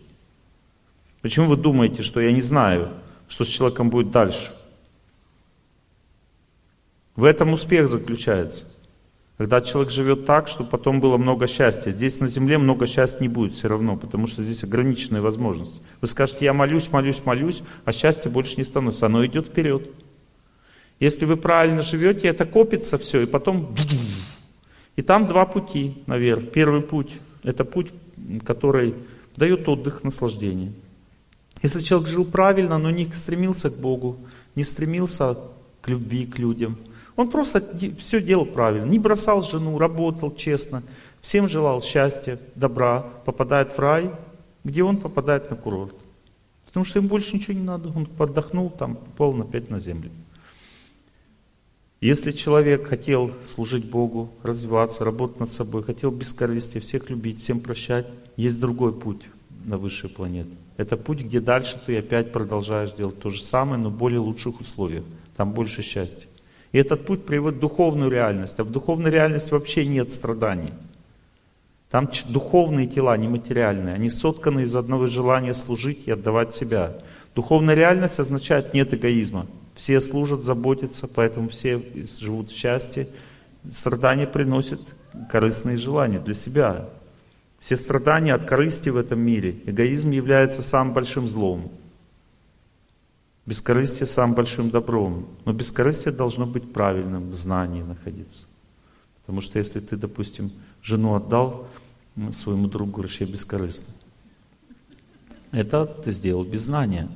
Почему 1.20 1.48
вы 1.48 1.58
думаете, 1.58 2.02
что 2.02 2.18
я 2.18 2.32
не 2.32 2.40
знаю, 2.40 2.94
что 3.28 3.44
с 3.44 3.48
человеком 3.48 3.90
будет 3.90 4.10
дальше? 4.10 4.54
В 7.14 7.24
этом 7.24 7.52
успех 7.52 7.88
заключается. 7.88 8.64
Когда 9.36 9.60
человек 9.60 9.92
живет 9.92 10.24
так, 10.24 10.48
чтобы 10.48 10.70
потом 10.70 10.98
было 10.98 11.18
много 11.18 11.46
счастья. 11.46 11.90
Здесь 11.90 12.20
на 12.20 12.26
земле 12.26 12.56
много 12.56 12.86
счастья 12.86 13.20
не 13.20 13.28
будет 13.28 13.52
все 13.52 13.68
равно, 13.68 13.98
потому 13.98 14.26
что 14.26 14.42
здесь 14.42 14.64
ограниченные 14.64 15.20
возможности. 15.20 15.82
Вы 16.00 16.06
скажете, 16.06 16.46
я 16.46 16.54
молюсь, 16.54 16.90
молюсь, 16.90 17.20
молюсь, 17.26 17.62
а 17.84 17.92
счастья 17.92 18.30
больше 18.30 18.56
не 18.56 18.64
становится. 18.64 19.04
Оно 19.04 19.26
идет 19.26 19.48
вперед. 19.48 19.90
Если 21.00 21.26
вы 21.26 21.36
правильно 21.36 21.82
живете, 21.82 22.28
это 22.28 22.46
копится 22.46 22.96
все, 22.96 23.20
и 23.20 23.26
потом... 23.26 23.76
И 24.96 25.02
там 25.02 25.26
два 25.26 25.44
пути 25.44 26.02
наверх. 26.06 26.50
Первый 26.50 26.80
путь– 26.80 27.12
это 27.42 27.64
путь, 27.64 27.92
который 28.44 28.94
дает 29.36 29.68
отдых, 29.68 30.02
наслаждение. 30.02 30.72
Если 31.62 31.80
человек 31.80 32.08
жил 32.08 32.24
правильно, 32.24 32.78
но 32.78 32.90
не 32.90 33.06
стремился 33.06 33.70
к 33.70 33.78
Богу, 33.78 34.16
не 34.54 34.64
стремился 34.64 35.38
к 35.80 35.88
любви, 35.88 36.26
к 36.26 36.38
людям– 36.38 36.78
он 37.16 37.30
просто 37.30 37.62
все 37.98 38.20
делал 38.20 38.44
правильно. 38.44 38.84
Не 38.84 38.98
бросал 38.98 39.42
жену, 39.42 39.78
работал 39.78 40.34
честно. 40.34 40.82
Всем 41.22 41.48
желал 41.48 41.82
счастья, 41.82 42.38
добра. 42.54 43.00
Попадает 43.24 43.72
в 43.72 43.78
рай, 43.78 44.10
где 44.64 44.84
он 44.84 44.98
попадает 44.98 45.50
на 45.50 45.56
курорт. 45.56 45.94
Потому 46.66 46.84
что 46.84 46.98
ему 46.98 47.08
больше 47.08 47.34
ничего 47.34 47.54
не 47.54 47.62
надо. 47.64 47.88
Он 47.88 48.06
отдохнул, 48.18 48.70
там 48.70 48.96
попал 48.96 49.40
опять 49.40 49.70
на 49.70 49.78
землю. 49.78 50.10
Если 52.00 52.30
человек 52.32 52.88
хотел 52.88 53.30
служить 53.46 53.88
Богу, 53.88 54.30
развиваться, 54.42 55.04
работать 55.04 55.40
над 55.40 55.50
собой, 55.50 55.82
хотел 55.82 56.10
бескорыстия, 56.10 56.80
всех 56.80 57.08
любить, 57.08 57.40
всем 57.40 57.60
прощать, 57.60 58.06
есть 58.36 58.60
другой 58.60 58.92
путь 58.92 59.22
на 59.64 59.78
высшие 59.78 60.10
планеты. 60.10 60.50
Это 60.76 60.98
путь, 60.98 61.20
где 61.20 61.40
дальше 61.40 61.80
ты 61.86 61.96
опять 61.98 62.32
продолжаешь 62.32 62.92
делать 62.92 63.18
то 63.18 63.30
же 63.30 63.42
самое, 63.42 63.80
но 63.80 63.88
в 63.88 63.96
более 63.96 64.20
лучших 64.20 64.60
условиях. 64.60 65.04
Там 65.38 65.52
больше 65.52 65.80
счастья. 65.80 66.28
И 66.72 66.78
этот 66.78 67.06
путь 67.06 67.24
приводит 67.24 67.58
в 67.58 67.60
духовную 67.62 68.10
реальность. 68.10 68.60
А 68.60 68.64
в 68.64 68.70
духовной 68.70 69.10
реальности 69.10 69.50
вообще 69.50 69.86
нет 69.86 70.12
страданий. 70.12 70.74
Там 71.90 72.10
духовные 72.28 72.86
тела, 72.86 73.16
не 73.16 73.28
материальные. 73.28 73.94
Они 73.94 74.10
сотканы 74.10 74.62
из 74.62 74.76
одного 74.76 75.06
желания 75.06 75.54
служить 75.54 76.02
и 76.06 76.10
отдавать 76.10 76.54
себя. 76.54 76.98
Духовная 77.34 77.74
реальность 77.74 78.18
означает 78.18 78.74
нет 78.74 78.92
эгоизма. 78.92 79.46
Все 79.76 80.00
служат, 80.00 80.42
заботятся, 80.42 81.06
поэтому 81.06 81.50
все 81.50 81.82
живут 82.18 82.50
в 82.50 82.56
счастье. 82.56 83.08
Страдания 83.70 84.26
приносят 84.26 84.80
корыстные 85.30 85.76
желания 85.76 86.18
для 86.18 86.34
себя. 86.34 86.88
Все 87.60 87.76
страдания 87.76 88.32
от 88.32 88.46
корысти 88.46 88.88
в 88.88 88.96
этом 88.96 89.20
мире. 89.20 89.60
Эгоизм 89.66 90.10
является 90.10 90.62
самым 90.62 90.94
большим 90.94 91.28
злом. 91.28 91.70
Бескорыстие 93.44 94.06
самым 94.06 94.34
большим 94.34 94.70
добром. 94.70 95.28
Но 95.44 95.52
бескорыстие 95.52 96.12
должно 96.12 96.46
быть 96.46 96.72
правильным, 96.72 97.30
в 97.30 97.34
знании 97.34 97.82
находиться. 97.82 98.46
Потому 99.20 99.42
что 99.42 99.58
если 99.58 99.80
ты, 99.80 99.96
допустим, 99.96 100.52
жену 100.82 101.14
отдал 101.14 101.68
своему 102.32 102.66
другу, 102.66 102.92
говоришь, 102.92 103.20
я 103.20 103.26
бескорыстный. 103.26 103.94
Это 105.50 105.84
ты 105.84 106.12
сделал 106.12 106.44
без 106.44 106.62
знания. 106.62 107.10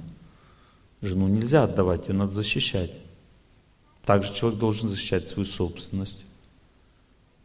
Жену 1.02 1.28
нельзя 1.28 1.64
отдавать, 1.64 2.08
ее 2.08 2.14
надо 2.14 2.32
защищать. 2.32 2.92
Также 4.04 4.34
человек 4.34 4.58
должен 4.58 4.88
защищать 4.88 5.28
свою 5.28 5.46
собственность. 5.46 6.24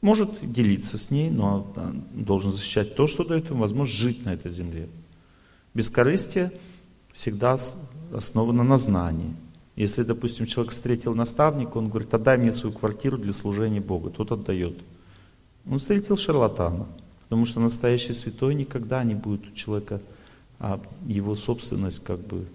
Может 0.01 0.51
делиться 0.51 0.97
с 0.97 1.09
ней, 1.09 1.29
но 1.29 1.73
должен 2.13 2.51
защищать 2.51 2.95
то, 2.95 3.07
что 3.07 3.23
дает 3.23 3.49
ему 3.49 3.61
возможность 3.61 3.99
жить 3.99 4.25
на 4.25 4.33
этой 4.33 4.51
земле. 4.51 4.87
Бескорыстие 5.73 6.51
всегда 7.13 7.57
основана 8.13 8.63
на 8.63 8.77
знании. 8.77 9.35
Если, 9.75 10.03
допустим, 10.03 10.45
человек 10.45 10.73
встретил 10.73 11.15
наставника, 11.15 11.77
он 11.77 11.89
говорит, 11.89 12.13
отдай 12.13 12.37
мне 12.37 12.51
свою 12.51 12.75
квартиру 12.75 13.17
для 13.17 13.33
служения 13.33 13.81
Богу, 13.81 14.09
тот 14.09 14.31
отдает. 14.31 14.77
Он 15.69 15.79
встретил 15.79 16.17
шарлатана, 16.17 16.87
потому 17.23 17.45
что 17.45 17.59
настоящий 17.59 18.13
святой 18.13 18.55
никогда 18.55 19.03
не 19.03 19.15
будет 19.15 19.47
у 19.47 19.51
человека 19.51 20.01
а 20.59 20.79
его 21.05 21.35
собственность 21.35 22.03
как 22.03 22.19
бы 22.19 22.45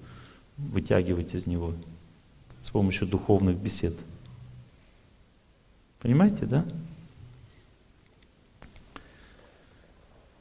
вытягивать 0.73 1.35
из 1.35 1.47
него 1.47 1.75
с 2.63 2.71
помощью 2.71 3.07
духовных 3.09 3.57
бесед. 3.57 3.97
Понимаете, 6.01 6.47
да? 6.47 6.65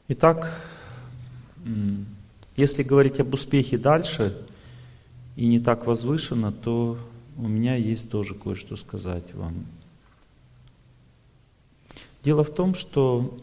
Итак, 0.10 0.60
если 2.56 2.84
говорить 2.84 3.20
об 3.20 3.34
успехе 3.34 3.78
дальше 3.78 4.46
и 5.36 5.48
не 5.48 5.60
так 5.60 5.86
возвышенно, 5.86 6.52
то 6.52 6.98
у 7.38 7.48
меня 7.48 7.76
есть 7.76 8.10
тоже 8.10 8.36
кое-что 8.36 8.76
сказать 8.76 9.34
вам. 9.34 9.66
Дело 12.24 12.44
в 12.44 12.54
том, 12.54 12.74
что 12.76 13.38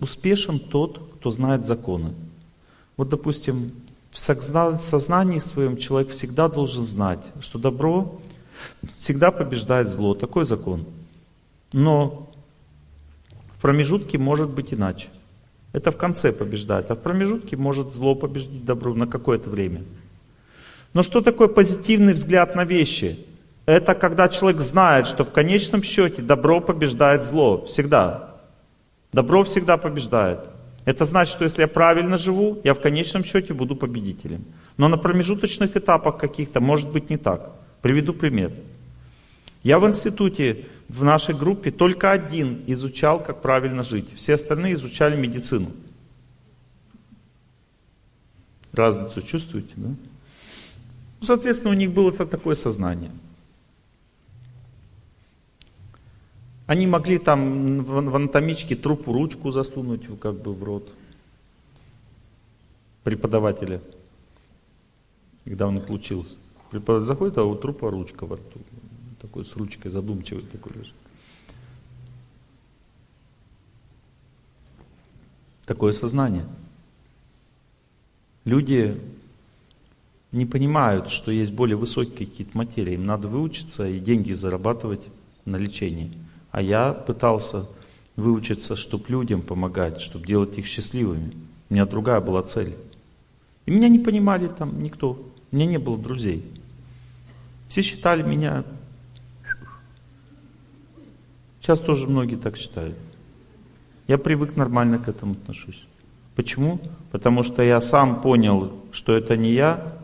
успешен 0.00 0.58
тот, 0.58 0.98
кто 1.14 1.30
знает 1.30 1.66
законы. 1.66 2.14
Вот, 2.96 3.08
допустим, 3.08 3.72
в 4.12 4.18
сознании 4.18 5.38
своем 5.38 5.76
человек 5.76 6.10
всегда 6.10 6.48
должен 6.48 6.84
знать, 6.84 7.20
что 7.40 7.58
добро 7.58 8.20
всегда 8.96 9.30
побеждает 9.30 9.88
зло. 9.88 10.14
Такой 10.14 10.44
закон. 10.44 10.84
Но 11.72 12.30
в 13.56 13.60
промежутке 13.60 14.18
может 14.18 14.50
быть 14.50 14.72
иначе. 14.72 15.08
Это 15.72 15.90
в 15.90 15.96
конце 15.96 16.32
побеждает, 16.32 16.90
а 16.90 16.94
в 16.94 17.00
промежутке 17.00 17.56
может 17.56 17.94
зло 17.94 18.14
победить 18.14 18.64
добро 18.64 18.94
на 18.94 19.06
какое-то 19.06 19.50
время. 19.50 19.82
Но 20.94 21.02
что 21.02 21.20
такое 21.20 21.48
позитивный 21.48 22.14
взгляд 22.14 22.54
на 22.54 22.64
вещи? 22.64 23.26
Это 23.66 23.94
когда 23.94 24.28
человек 24.28 24.62
знает, 24.62 25.06
что 25.06 25.24
в 25.24 25.30
конечном 25.30 25.82
счете 25.82 26.22
добро 26.22 26.60
побеждает 26.60 27.24
зло. 27.24 27.66
Всегда. 27.66 28.36
Добро 29.12 29.44
всегда 29.44 29.76
побеждает. 29.76 30.40
Это 30.88 31.04
значит, 31.04 31.34
что 31.34 31.44
если 31.44 31.60
я 31.60 31.68
правильно 31.68 32.16
живу, 32.16 32.62
я 32.64 32.72
в 32.72 32.80
конечном 32.80 33.22
счете 33.22 33.52
буду 33.52 33.76
победителем. 33.76 34.46
Но 34.78 34.88
на 34.88 34.96
промежуточных 34.96 35.76
этапах 35.76 36.16
каких-то 36.16 36.60
может 36.60 36.90
быть 36.90 37.10
не 37.10 37.18
так. 37.18 37.52
Приведу 37.82 38.14
пример. 38.14 38.52
Я 39.62 39.78
в 39.78 39.86
институте, 39.86 40.64
в 40.88 41.04
нашей 41.04 41.34
группе, 41.34 41.70
только 41.70 42.10
один 42.10 42.62
изучал, 42.66 43.22
как 43.22 43.42
правильно 43.42 43.82
жить. 43.82 44.06
Все 44.14 44.32
остальные 44.32 44.72
изучали 44.72 45.14
медицину. 45.14 45.72
Разницу 48.72 49.20
чувствуете, 49.20 49.74
да? 49.76 49.88
Ну, 51.20 51.26
соответственно, 51.26 51.72
у 51.72 51.76
них 51.76 51.90
было 51.90 52.12
такое 52.12 52.54
сознание. 52.54 53.10
Они 56.68 56.86
могли 56.86 57.18
там 57.18 57.82
в 57.82 58.14
анатомичке 58.14 58.76
трупу 58.76 59.10
ручку 59.14 59.52
засунуть 59.52 60.02
как 60.20 60.34
бы 60.34 60.52
в 60.52 60.62
рот 60.62 60.92
преподавателя, 63.04 63.80
когда 65.44 65.66
он 65.66 65.78
отлучился. 65.78 66.36
Преподаватель 66.70 67.06
заходит, 67.06 67.38
а 67.38 67.44
у 67.44 67.54
трупа 67.54 67.90
ручка 67.90 68.26
во 68.26 68.36
рту. 68.36 68.60
Такой 69.18 69.46
с 69.46 69.56
ручкой 69.56 69.88
задумчивый 69.88 70.44
такой 70.44 70.72
лежит. 70.74 70.94
Такое 75.64 75.94
сознание. 75.94 76.44
Люди 78.44 79.00
не 80.32 80.44
понимают, 80.44 81.08
что 81.08 81.30
есть 81.30 81.54
более 81.54 81.78
высокие 81.78 82.26
какие-то 82.26 82.54
материи. 82.54 82.92
Им 82.92 83.06
надо 83.06 83.26
выучиться 83.26 83.88
и 83.88 83.98
деньги 83.98 84.34
зарабатывать 84.34 85.06
на 85.46 85.56
лечении. 85.56 86.27
А 86.50 86.62
я 86.62 86.92
пытался 86.92 87.68
выучиться, 88.16 88.74
чтобы 88.74 89.04
людям 89.08 89.42
помогать, 89.42 90.00
чтобы 90.00 90.26
делать 90.26 90.58
их 90.58 90.66
счастливыми. 90.66 91.36
У 91.70 91.74
меня 91.74 91.86
другая 91.86 92.20
была 92.20 92.42
цель. 92.42 92.76
И 93.66 93.70
меня 93.70 93.88
не 93.88 93.98
понимали 93.98 94.48
там 94.48 94.82
никто. 94.82 95.18
У 95.52 95.56
меня 95.56 95.66
не 95.66 95.78
было 95.78 95.98
друзей. 95.98 96.44
Все 97.68 97.82
считали 97.82 98.22
меня... 98.22 98.64
Сейчас 101.60 101.80
тоже 101.80 102.06
многие 102.06 102.36
так 102.36 102.56
считают. 102.56 102.96
Я 104.06 104.16
привык 104.16 104.56
нормально 104.56 104.98
к 104.98 105.06
этому 105.06 105.34
отношусь. 105.34 105.86
Почему? 106.34 106.80
Потому 107.12 107.42
что 107.42 107.62
я 107.62 107.80
сам 107.80 108.22
понял, 108.22 108.72
что 108.90 109.14
это 109.14 109.36
не 109.36 109.52
я, 109.52 109.98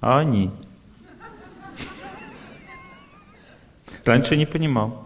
а 0.00 0.18
они. 0.18 0.50
Раньше 4.04 4.36
не 4.36 4.44
понимал. 4.46 5.03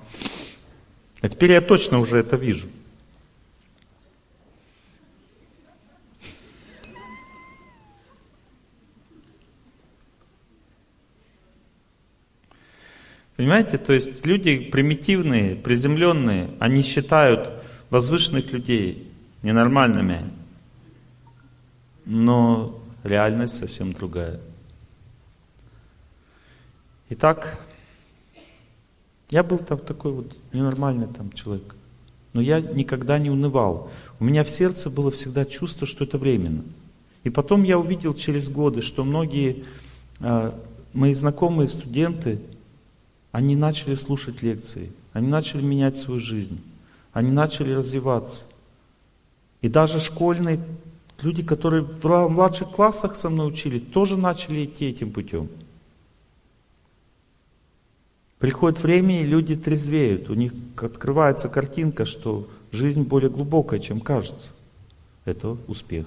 А 1.21 1.29
теперь 1.29 1.53
я 1.53 1.61
точно 1.61 1.99
уже 1.99 2.19
это 2.19 2.37
вижу. 2.37 2.69
Понимаете, 13.37 13.79
то 13.79 13.93
есть 13.93 14.27
люди 14.27 14.59
примитивные, 14.59 15.55
приземленные, 15.55 16.51
они 16.59 16.83
считают 16.83 17.63
возвышенных 17.89 18.53
людей 18.53 19.13
ненормальными. 19.43 20.25
Но 22.05 22.83
реальность 23.05 23.57
совсем 23.57 23.93
другая. 23.93 24.41
Итак, 27.11 27.61
я 29.31 29.43
был 29.43 29.59
там 29.59 29.79
такой 29.79 30.13
вот 30.13 30.37
ненормальный 30.53 31.07
там 31.07 31.33
человек. 31.33 31.75
Но 32.33 32.41
я 32.41 32.61
никогда 32.61 33.19
не 33.19 33.31
унывал. 33.31 33.91
У 34.21 34.25
меня 34.25 34.45
в 34.45 34.51
сердце 34.51 34.91
было 34.91 35.11
всегда 35.11 35.45
чувство, 35.45 35.87
что 35.87 36.05
это 36.05 36.19
временно. 36.19 36.65
И 37.25 37.31
потом 37.31 37.63
я 37.63 37.79
увидел 37.79 38.15
через 38.15 38.49
годы, 38.49 38.81
что 38.81 39.05
многие 39.05 39.65
э, 40.21 40.53
мои 40.93 41.15
знакомые 41.15 41.69
студенты, 41.69 42.41
они 43.33 43.57
начали 43.57 43.95
слушать 43.95 44.43
лекции, 44.43 44.93
они 45.13 45.29
начали 45.29 45.63
менять 45.63 45.99
свою 45.99 46.21
жизнь, 46.21 46.61
они 47.13 47.31
начали 47.31 47.73
развиваться. 47.73 48.45
И 49.61 49.69
даже 49.69 50.01
школьные 50.01 50.61
люди, 51.21 51.43
которые 51.43 51.83
в 51.83 52.29
младших 52.29 52.71
классах 52.71 53.17
со 53.17 53.29
мной 53.29 53.49
учились, 53.49 53.83
тоже 53.93 54.17
начали 54.17 54.65
идти 54.65 54.87
этим 54.87 55.13
путем. 55.13 55.49
Приходит 58.39 58.83
время, 58.83 59.23
и 59.23 59.27
люди 59.27 59.57
трезвеют. 59.57 60.31
У 60.31 60.35
них 60.35 60.53
открывается 60.77 61.49
картинка, 61.49 62.05
что 62.05 62.49
жизнь 62.71 63.03
более 63.03 63.31
глубокая, 63.31 63.81
чем 63.81 64.01
кажется. 64.01 64.51
Это 65.25 65.57
успех. 65.67 66.07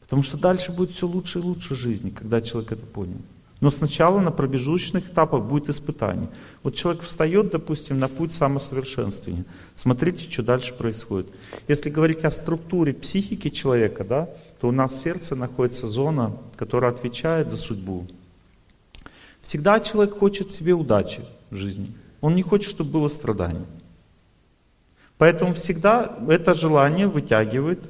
Потому 0.00 0.22
что 0.22 0.36
дальше 0.36 0.72
будет 0.72 0.92
все 0.92 1.06
лучше 1.06 1.40
и 1.40 1.42
лучше 1.42 1.74
жизни, 1.74 2.10
когда 2.10 2.40
человек 2.40 2.72
это 2.72 2.86
понял. 2.86 3.18
Но 3.60 3.68
сначала 3.68 4.20
на 4.20 4.30
промежуточных 4.30 5.10
этапах 5.10 5.44
будет 5.44 5.68
испытание. 5.68 6.28
Вот 6.62 6.74
человек 6.74 7.02
встает, 7.02 7.50
допустим, 7.50 7.98
на 7.98 8.08
путь 8.08 8.34
самосовершенствования. 8.34 9.44
Смотрите, 9.76 10.30
что 10.30 10.42
дальше 10.42 10.74
происходит. 10.74 11.28
Если 11.68 11.90
говорить 11.90 12.24
о 12.24 12.30
структуре 12.30 12.94
психики 12.94 13.50
человека, 13.50 14.04
да, 14.04 14.30
то 14.60 14.68
у 14.68 14.72
нас 14.72 14.94
в 14.94 14.98
сердце 14.98 15.36
находится 15.36 15.86
зона, 15.86 16.36
которая 16.56 16.92
отвечает 16.92 17.50
за 17.50 17.58
судьбу. 17.58 18.06
Всегда 19.42 19.80
человек 19.80 20.18
хочет 20.18 20.54
себе 20.54 20.72
удачи 20.72 21.24
в 21.50 21.56
жизни. 21.56 21.92
Он 22.20 22.34
не 22.34 22.42
хочет, 22.42 22.70
чтобы 22.70 22.90
было 22.90 23.08
страдание. 23.08 23.64
Поэтому 25.18 25.54
всегда 25.54 26.16
это 26.28 26.54
желание 26.54 27.06
вытягивает 27.06 27.80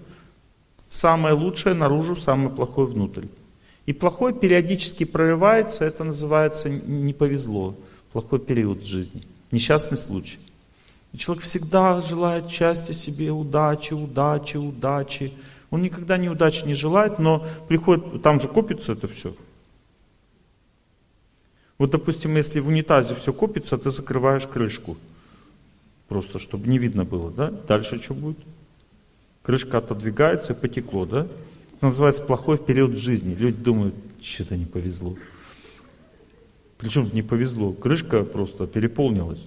самое 0.88 1.34
лучшее 1.34 1.74
наружу, 1.74 2.16
самое 2.16 2.50
плохое 2.50 2.88
внутрь. 2.88 3.26
И 3.86 3.92
плохое 3.92 4.34
периодически 4.34 5.04
прорывается, 5.04 5.84
это 5.84 6.04
называется 6.04 6.68
не 6.68 7.12
повезло, 7.12 7.74
плохой 8.12 8.40
период 8.40 8.84
жизни, 8.84 9.22
несчастный 9.50 9.98
случай. 9.98 10.38
И 11.12 11.18
человек 11.18 11.44
всегда 11.44 12.00
желает 12.00 12.50
счастья 12.50 12.92
себе, 12.92 13.30
удачи, 13.30 13.94
удачи, 13.94 14.56
удачи. 14.56 15.32
Он 15.70 15.82
никогда 15.82 16.16
неудачи 16.16 16.64
не 16.64 16.74
желает, 16.74 17.18
но 17.18 17.46
приходит, 17.68 18.22
там 18.22 18.40
же 18.40 18.48
копится 18.48 18.92
это 18.92 19.08
все. 19.08 19.34
Вот, 21.80 21.92
допустим, 21.92 22.36
если 22.36 22.60
в 22.60 22.68
унитазе 22.68 23.14
все 23.14 23.32
копится, 23.32 23.78
ты 23.78 23.88
закрываешь 23.88 24.46
крышку. 24.46 24.98
Просто, 26.08 26.38
чтобы 26.38 26.68
не 26.68 26.76
видно 26.76 27.06
было, 27.06 27.30
да? 27.30 27.50
Дальше 27.50 27.98
что 28.02 28.12
будет? 28.12 28.36
Крышка 29.40 29.78
отодвигается 29.78 30.52
потекло, 30.52 31.06
да? 31.06 31.26
называется 31.80 32.22
плохой 32.22 32.58
период 32.58 32.98
жизни. 32.98 33.34
Люди 33.34 33.56
думают, 33.56 33.94
что-то 34.20 34.58
не 34.58 34.66
повезло. 34.66 35.16
Причем 36.76 37.08
не 37.14 37.22
повезло, 37.22 37.72
крышка 37.72 38.24
просто 38.24 38.66
переполнилась. 38.66 39.40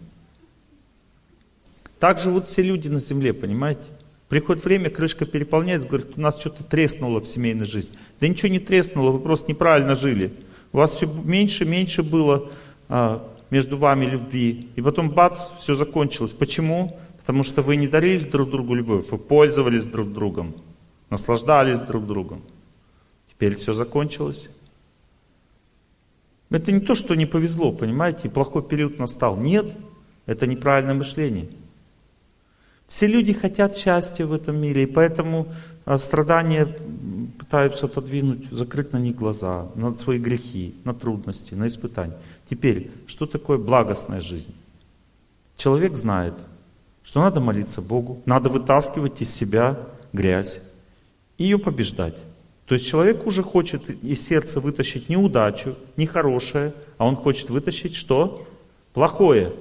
Так 2.00 2.20
же 2.20 2.32
вот 2.32 2.48
все 2.48 2.64
люди 2.64 2.88
на 2.88 3.00
земле, 3.00 3.34
понимаете? 3.34 3.84
Приходит 4.28 4.66
время, 4.66 4.90
крышка 4.90 5.28
переполняется, 5.28 5.88
говорит, 5.88 6.18
у 6.18 6.22
нас 6.22 6.40
что-то 6.40 6.64
треснуло 6.64 7.22
в 7.22 7.28
семейной 7.28 7.68
жизни. 7.68 7.96
Да 8.20 8.28
ничего 8.28 8.50
не 8.50 8.60
треснуло, 8.60 9.12
вы 9.12 9.20
просто 9.20 9.52
неправильно 9.52 9.94
жили. 9.94 10.34
У 10.74 10.78
вас 10.78 10.94
все 10.94 11.06
меньше, 11.06 11.66
меньше 11.66 12.02
было 12.04 12.52
а, 12.90 13.26
между 13.52 13.78
вами 13.78 14.06
любви. 14.06 14.68
И 14.76 14.82
потом 14.82 15.12
бац, 15.12 15.50
все 15.60 15.76
закончилось. 15.76 16.32
Почему? 16.32 17.00
Потому 17.20 17.44
что 17.44 17.62
вы 17.62 17.78
не 17.78 17.88
дарили 17.88 18.28
друг 18.28 18.50
другу 18.50 18.74
любовь, 18.74 19.10
вы 19.10 19.18
пользовались 19.18 19.86
друг 19.86 20.12
другом, 20.12 20.56
наслаждались 21.10 21.80
друг 21.80 22.06
другом. 22.06 22.42
Теперь 23.30 23.56
все 23.56 23.74
закончилось. 23.74 24.50
Это 26.50 26.72
не 26.72 26.82
то, 26.82 26.96
что 26.96 27.16
не 27.16 27.26
повезло, 27.26 27.72
понимаете, 27.72 28.30
плохой 28.30 28.64
период 28.64 29.00
настал. 29.00 29.38
Нет, 29.38 29.68
это 30.26 30.48
неправильное 30.48 30.96
мышление. 30.96 31.48
Все 32.88 33.08
люди 33.08 33.34
хотят 33.34 33.78
счастья 33.78 34.26
в 34.26 34.34
этом 34.34 34.58
мире, 34.58 34.84
и 34.84 34.86
поэтому 34.86 35.48
страдания 35.98 36.66
пытаются 37.40 37.86
отодвинуть, 37.88 38.50
закрыть 38.52 38.94
на 38.94 38.98
них 38.98 39.16
глаза, 39.16 39.68
на 39.76 39.96
свои 39.98 40.18
грехи, 40.18 40.76
на 40.84 40.94
трудности, 40.94 41.54
на 41.54 41.68
испытания. 41.68 42.18
Теперь, 42.50 42.92
что 43.08 43.26
такое 43.26 43.58
благостная 43.58 44.22
жизнь? 44.22 44.54
Человек 45.58 45.96
знает, 45.96 46.34
что 47.04 47.22
надо 47.22 47.40
молиться 47.40 47.82
Богу, 47.82 48.22
надо 48.26 48.50
вытаскивать 48.50 49.22
из 49.22 49.34
себя 49.34 49.78
грязь 50.14 50.62
и 51.38 51.44
ее 51.44 51.58
побеждать. 51.58 52.16
То 52.66 52.76
есть 52.76 52.88
человек 52.88 53.28
уже 53.28 53.44
хочет 53.44 53.90
из 53.90 54.26
сердца 54.26 54.62
вытащить 54.62 55.10
не 55.10 55.18
удачу, 55.18 55.76
не 55.98 56.06
хорошее, 56.06 56.74
а 56.98 57.06
он 57.06 57.18
хочет 57.18 57.50
вытащить 57.50 57.96
что? 57.96 58.48
Плохое. 58.94 59.54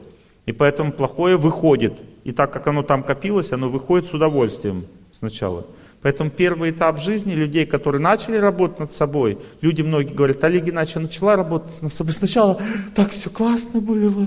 И 0.47 0.53
поэтому 0.53 0.93
плохое 0.93 1.37
выходит. 1.37 1.95
И 2.25 2.33
так 2.33 2.53
как 2.53 2.69
оно 2.69 2.83
там 2.83 3.03
копилось, 3.03 3.53
оно 3.53 3.69
выходит 3.69 4.09
с 4.09 4.15
удовольствием 4.15 4.87
сначала. 5.13 5.67
Поэтому 6.03 6.31
первый 6.31 6.73
этап 6.73 7.01
жизни 7.01 7.33
людей, 7.33 7.65
которые 7.65 8.01
начали 8.01 8.37
работать 8.37 8.81
над 8.81 8.93
собой, 8.93 9.39
люди 9.61 9.83
многие 9.83 10.13
говорят, 10.13 10.43
Олег 10.43 10.65
Геннадьевич, 10.65 10.97
я 10.97 11.03
начала 11.03 11.37
работать 11.37 11.81
над 11.81 11.93
собой. 11.93 12.13
Сначала 12.13 12.61
так 12.97 13.11
все 13.11 13.31
классно 13.31 13.81
было. 13.81 14.27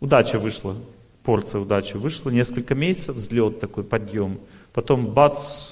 Удача 0.00 0.40
вышла, 0.40 0.74
порция 1.22 1.60
удачи 1.60 1.96
вышла, 1.96 2.30
несколько 2.30 2.74
месяцев, 2.74 3.14
взлет 3.14 3.60
такой, 3.60 3.84
подъем. 3.84 4.40
Потом 4.72 5.06
бац, 5.06 5.70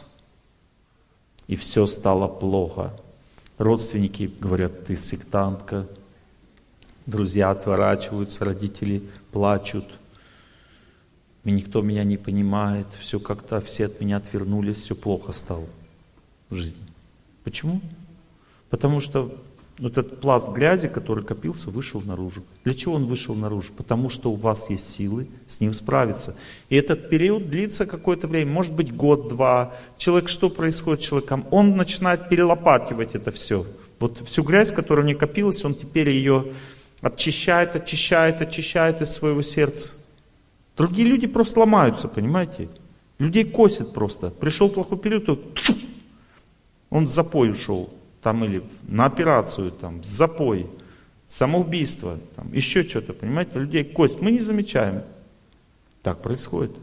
и 1.49 1.57
все 1.57 1.87
стало 1.87 2.29
плохо. 2.29 2.93
Родственники 3.59 4.31
говорят, 4.39 4.87
ты 4.87 4.97
сектантка. 4.97 5.89
Друзья 7.07 7.51
отворачиваются, 7.51 8.45
родители 8.45 9.03
плачут. 9.33 9.87
Никто 11.45 11.81
меня 11.81 12.05
не 12.05 12.19
понимает, 12.19 12.87
все 12.99 13.19
как-то, 13.19 13.61
все 13.61 13.87
от 13.87 14.01
меня 14.01 14.19
отвернулись, 14.19 14.79
все 14.79 14.95
плохо 14.95 15.33
стало 15.33 15.67
в 16.51 16.55
жизни. 16.55 16.83
Почему? 17.45 17.81
Потому 18.69 19.01
что 19.01 19.35
вот 19.79 19.97
этот 19.97 20.21
пласт 20.21 20.51
грязи, 20.51 20.89
который 20.89 21.25
копился, 21.25 21.71
вышел 21.71 22.03
наружу. 22.03 22.43
Для 22.65 22.75
чего 22.75 22.95
он 22.97 23.07
вышел 23.07 23.35
наружу? 23.35 23.73
Потому 23.75 24.11
что 24.11 24.31
у 24.31 24.35
вас 24.35 24.69
есть 24.69 24.91
силы 24.91 25.27
с 25.49 25.59
ним 25.61 25.73
справиться. 25.73 26.37
И 26.69 26.77
этот 26.77 27.09
период 27.09 27.49
длится 27.49 27.87
какое-то 27.87 28.29
время, 28.29 28.53
может 28.53 28.75
быть 28.75 28.95
год-два. 28.95 29.75
Человек, 29.97 30.29
что 30.29 30.51
происходит 30.51 31.03
с 31.03 31.07
человеком? 31.07 31.47
Он 31.51 31.77
начинает 31.77 32.29
перелопативать 32.29 33.15
это 33.15 33.31
все. 33.31 33.65
Вот 33.99 34.19
всю 34.27 34.43
грязь, 34.43 34.71
которая 34.71 35.07
не 35.07 35.15
копилась, 35.15 35.65
он 35.65 35.75
теперь 35.75 36.11
ее 36.11 36.53
очищает, 37.01 37.75
очищает, 37.75 38.43
очищает 38.43 39.01
из 39.01 39.11
своего 39.11 39.41
сердца. 39.41 39.93
Другие 40.81 41.07
люди 41.07 41.27
просто 41.27 41.61
ломаются, 41.61 42.09
понимаете? 42.09 42.71
Людей 43.19 43.45
косит 43.45 43.93
просто. 43.93 44.31
Пришел 44.31 44.71
плохой 44.71 44.97
период, 44.97 45.29
он 46.89 47.05
в 47.05 47.13
запой 47.13 47.51
ушел 47.51 47.93
там 48.23 48.43
или 48.47 48.63
на 48.89 49.05
операцию, 49.05 49.73
там, 49.73 50.03
запой, 50.03 50.69
самоубийство, 51.29 52.19
там, 52.35 52.51
еще 52.55 52.83
что-то, 52.83 53.13
понимаете, 53.13 53.59
людей 53.59 53.85
кость, 53.85 54.23
мы 54.23 54.31
не 54.31 54.39
замечаем. 54.39 55.03
Так 56.03 56.23
происходит. 56.23 56.75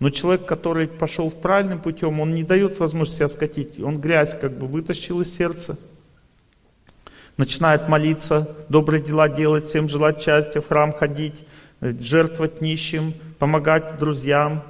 Но 0.00 0.10
человек, 0.10 0.44
который 0.44 0.86
пошел 0.86 1.30
в 1.30 1.40
правильным 1.40 1.80
путем, 1.80 2.20
он 2.20 2.34
не 2.34 2.44
дает 2.44 2.78
возможности 2.78 3.20
себя 3.20 3.28
скатить, 3.28 3.80
он 3.80 4.02
грязь 4.02 4.38
как 4.38 4.58
бы 4.58 4.66
вытащил 4.66 5.22
из 5.22 5.34
сердца, 5.34 5.78
начинает 7.38 7.88
молиться, 7.88 8.54
добрые 8.68 9.02
дела 9.02 9.30
делать, 9.30 9.64
всем 9.64 9.88
желать 9.88 10.20
счастья, 10.20 10.60
в 10.60 10.68
храм 10.68 10.92
ходить, 10.92 11.36
жертвовать 11.80 12.60
нищим, 12.60 13.14
помогать 13.38 13.98
друзьям, 13.98 14.62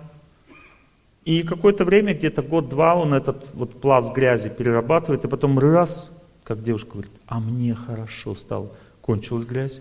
и 1.26 1.42
какое-то 1.42 1.84
время, 1.84 2.14
где-то 2.14 2.40
год-два, 2.40 2.94
он 2.94 3.12
этот 3.12 3.52
вот 3.52 3.80
пласт 3.80 4.14
грязи 4.14 4.48
перерабатывает, 4.48 5.24
и 5.24 5.28
потом 5.28 5.58
раз, 5.58 6.16
как 6.44 6.62
девушка 6.62 6.92
говорит, 6.92 7.10
а 7.26 7.40
мне 7.40 7.74
хорошо 7.74 8.36
стало. 8.36 8.70
Кончилась 9.00 9.44
грязь. 9.44 9.80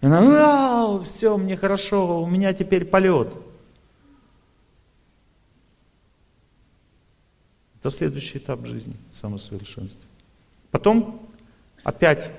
И 0.00 0.06
она, 0.06 0.22
вау, 0.22 1.02
все, 1.02 1.36
мне 1.36 1.54
хорошо, 1.56 2.22
у 2.22 2.26
меня 2.26 2.54
теперь 2.54 2.86
полет. 2.86 3.28
Это 7.80 7.90
следующий 7.90 8.38
этап 8.38 8.64
жизни, 8.64 8.96
самосовершенствования. 9.12 10.08
Потом 10.70 11.28
опять 11.84 12.30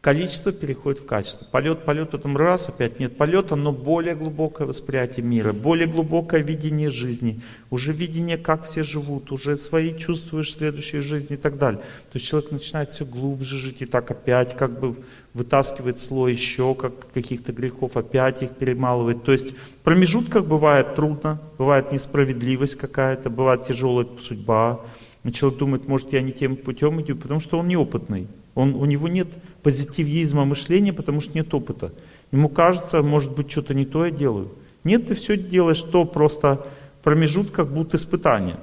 Количество 0.00 0.50
переходит 0.50 1.00
в 1.00 1.04
качество. 1.04 1.44
Полет, 1.50 1.84
полет, 1.84 2.08
потом 2.08 2.34
раз, 2.34 2.70
опять 2.70 2.98
нет 2.98 3.18
полета, 3.18 3.54
но 3.54 3.70
более 3.70 4.14
глубокое 4.14 4.66
восприятие 4.66 5.26
мира, 5.26 5.52
более 5.52 5.86
глубокое 5.86 6.40
видение 6.40 6.88
жизни, 6.88 7.42
уже 7.68 7.92
видение, 7.92 8.38
как 8.38 8.64
все 8.64 8.82
живут, 8.82 9.30
уже 9.30 9.58
свои 9.58 9.94
чувствуешь 9.94 10.54
следующей 10.54 11.00
жизни 11.00 11.34
и 11.34 11.38
так 11.38 11.58
далее. 11.58 11.82
То 12.10 12.16
есть 12.16 12.26
человек 12.26 12.50
начинает 12.50 12.88
все 12.88 13.04
глубже 13.04 13.58
жить 13.58 13.82
и 13.82 13.84
так 13.84 14.10
опять 14.10 14.56
как 14.56 14.80
бы 14.80 14.96
вытаскивает 15.34 16.00
слой 16.00 16.32
еще 16.32 16.74
как 16.74 17.12
каких-то 17.12 17.52
грехов, 17.52 17.98
опять 17.98 18.42
их 18.42 18.52
перемалывает. 18.52 19.22
То 19.24 19.32
есть 19.32 19.54
в 19.54 19.84
промежутках 19.84 20.46
бывает 20.46 20.94
трудно, 20.94 21.42
бывает 21.58 21.92
несправедливость 21.92 22.76
какая-то, 22.76 23.28
бывает 23.28 23.66
тяжелая 23.66 24.06
судьба. 24.18 24.80
И 25.24 25.30
человек 25.32 25.58
думает, 25.58 25.86
может 25.86 26.10
я 26.14 26.22
не 26.22 26.32
тем 26.32 26.56
путем 26.56 27.02
иду, 27.02 27.16
потому 27.16 27.40
что 27.40 27.58
он 27.58 27.68
неопытный. 27.68 28.28
Он, 28.54 28.74
у 28.74 28.84
него 28.84 29.06
нет 29.06 29.28
позитивизма 29.62 30.44
мышления, 30.44 30.92
потому 30.92 31.20
что 31.20 31.34
нет 31.34 31.52
опыта. 31.54 31.92
Ему 32.32 32.48
кажется, 32.48 33.02
может 33.02 33.32
быть, 33.32 33.50
что-то 33.50 33.74
не 33.74 33.84
то 33.84 34.04
я 34.06 34.10
делаю. 34.10 34.52
Нет, 34.84 35.08
ты 35.08 35.14
все 35.14 35.36
делаешь 35.36 35.82
то 35.82 36.04
просто 36.04 36.66
в 37.00 37.04
промежутках 37.04 37.68
будут 37.68 37.94
испытания. 37.94 38.58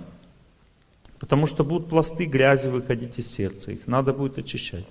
Потому 1.19 1.47
что 1.47 1.63
будут 1.63 1.89
пласты 1.89 2.25
грязи 2.25 2.67
выходить 2.67 3.17
из 3.17 3.31
сердца, 3.31 3.71
их 3.71 3.87
надо 3.87 4.13
будет 4.13 4.37
очищать. 4.37 4.85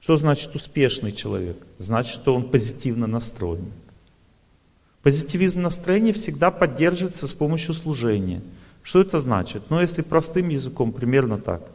Что 0.00 0.16
значит 0.16 0.54
успешный 0.56 1.12
человек? 1.12 1.56
Значит, 1.78 2.14
что 2.14 2.34
он 2.34 2.50
позитивно 2.50 3.06
настроен. 3.06 3.72
Позитивизм 5.02 5.62
настроения 5.62 6.12
всегда 6.12 6.50
поддерживается 6.50 7.28
с 7.28 7.32
помощью 7.32 7.74
служения. 7.74 8.42
Что 8.82 9.00
это 9.00 9.20
значит? 9.20 9.64
Ну, 9.70 9.80
если 9.80 10.02
простым 10.02 10.48
языком, 10.48 10.92
примерно 10.92 11.38
так– 11.38 11.62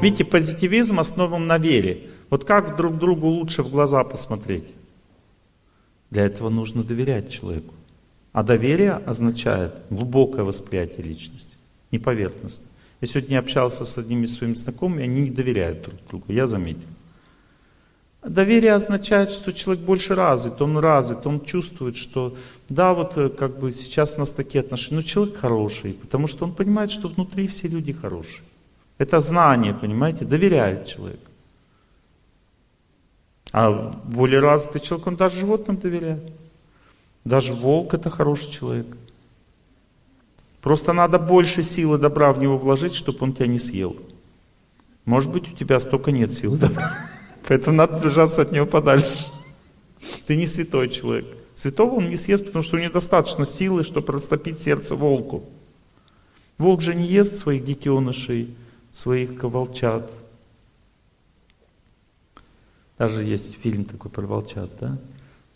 Видите, 0.00 0.24
позитивизм 0.24 1.00
основан 1.00 1.46
на 1.46 1.58
вере. 1.58 2.08
Вот 2.30 2.44
как 2.44 2.76
друг 2.76 2.98
другу 2.98 3.26
лучше 3.26 3.62
в 3.62 3.70
глаза 3.70 4.04
посмотреть? 4.04 4.72
Для 6.10 6.24
этого 6.24 6.50
нужно 6.50 6.84
доверять 6.84 7.32
человеку. 7.32 7.74
А 8.32 8.42
доверие 8.42 8.92
означает 8.92 9.74
глубокое 9.90 10.44
восприятие 10.44 11.06
личности, 11.06 11.56
не 11.90 11.98
поверхностно. 11.98 12.66
Я 13.00 13.08
сегодня 13.08 13.38
общался 13.38 13.84
с 13.84 13.96
одними 13.96 14.26
своими 14.26 14.54
знакомыми, 14.54 15.04
они 15.04 15.22
не 15.22 15.30
доверяют 15.30 15.82
друг 15.82 15.96
другу, 16.08 16.32
я 16.32 16.46
заметил. 16.46 16.88
Доверие 18.22 18.72
означает, 18.72 19.30
что 19.30 19.52
человек 19.52 19.84
больше 19.84 20.14
развит, 20.16 20.60
он 20.60 20.76
развит, 20.78 21.24
он 21.24 21.44
чувствует, 21.44 21.96
что 21.96 22.36
да, 22.68 22.92
вот 22.92 23.16
э, 23.16 23.28
как 23.28 23.58
бы 23.60 23.72
сейчас 23.72 24.14
у 24.16 24.18
нас 24.18 24.32
такие 24.32 24.60
отношения, 24.60 24.96
но 24.96 25.02
человек 25.02 25.36
хороший, 25.36 25.92
потому 25.92 26.26
что 26.26 26.44
он 26.44 26.52
понимает, 26.52 26.90
что 26.90 27.06
внутри 27.08 27.46
все 27.46 27.68
люди 27.68 27.92
хорошие. 27.92 28.42
Это 28.98 29.20
знание, 29.20 29.72
понимаете, 29.72 30.24
доверяет 30.24 30.86
человек. 30.86 31.20
А 33.52 33.70
более 34.04 34.40
развитый 34.40 34.80
человек, 34.80 35.06
он 35.06 35.16
даже 35.16 35.38
животным 35.38 35.76
доверяет. 35.76 36.32
Даже 37.28 37.52
волк 37.52 37.92
это 37.92 38.08
хороший 38.08 38.50
человек. 38.50 38.86
Просто 40.62 40.94
надо 40.94 41.18
больше 41.18 41.62
силы 41.62 41.98
добра 41.98 42.32
в 42.32 42.38
него 42.38 42.56
вложить, 42.56 42.94
чтобы 42.94 43.18
он 43.20 43.34
тебя 43.34 43.46
не 43.46 43.58
съел. 43.58 43.96
Может 45.04 45.30
быть, 45.30 45.46
у 45.52 45.54
тебя 45.54 45.78
столько 45.78 46.10
нет 46.10 46.32
силы 46.32 46.56
добра. 46.56 46.90
Поэтому 47.46 47.76
надо 47.76 48.00
держаться 48.00 48.40
от 48.40 48.50
него 48.52 48.64
подальше. 48.64 49.26
Ты 50.26 50.36
не 50.36 50.46
святой 50.46 50.88
человек. 50.88 51.26
Святого 51.54 51.96
он 51.96 52.08
не 52.08 52.16
съест, 52.16 52.46
потому 52.46 52.62
что 52.62 52.76
у 52.76 52.80
него 52.80 52.94
достаточно 52.94 53.44
силы, 53.44 53.84
чтобы 53.84 54.10
растопить 54.14 54.60
сердце 54.60 54.96
волку. 54.96 55.44
Волк 56.56 56.80
же 56.80 56.94
не 56.94 57.06
ест 57.06 57.36
своих 57.36 57.62
детенышей, 57.62 58.56
своих 58.90 59.42
волчат. 59.42 60.10
Даже 62.96 63.22
есть 63.22 63.60
фильм 63.60 63.84
такой 63.84 64.10
про 64.10 64.26
волчат, 64.26 64.70
да? 64.80 64.98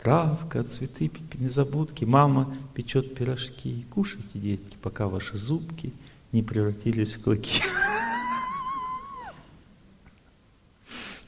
Травка, 0.03 0.65
цветы, 0.65 1.09
незабудки, 1.35 2.03
мама 2.03 2.57
печет 2.73 3.15
пирожки. 3.15 3.85
Кушайте, 3.89 4.37
детки, 4.37 4.75
пока 4.81 5.07
ваши 5.07 5.37
зубки 5.37 5.93
не 6.33 6.43
превратились 6.43 7.13
в 7.13 7.23
клыки. 7.23 7.61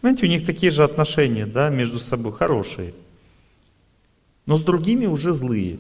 Знаете, 0.01 0.25
у 0.25 0.29
них 0.29 0.45
такие 0.45 0.73
же 0.73 0.83
отношения, 0.83 1.45
да, 1.45 1.69
между 1.69 1.99
собой, 1.99 2.33
хорошие. 2.33 2.93
Но 4.45 4.57
с 4.57 4.61
другими 4.61 5.05
уже 5.05 5.31
злые. 5.31 5.79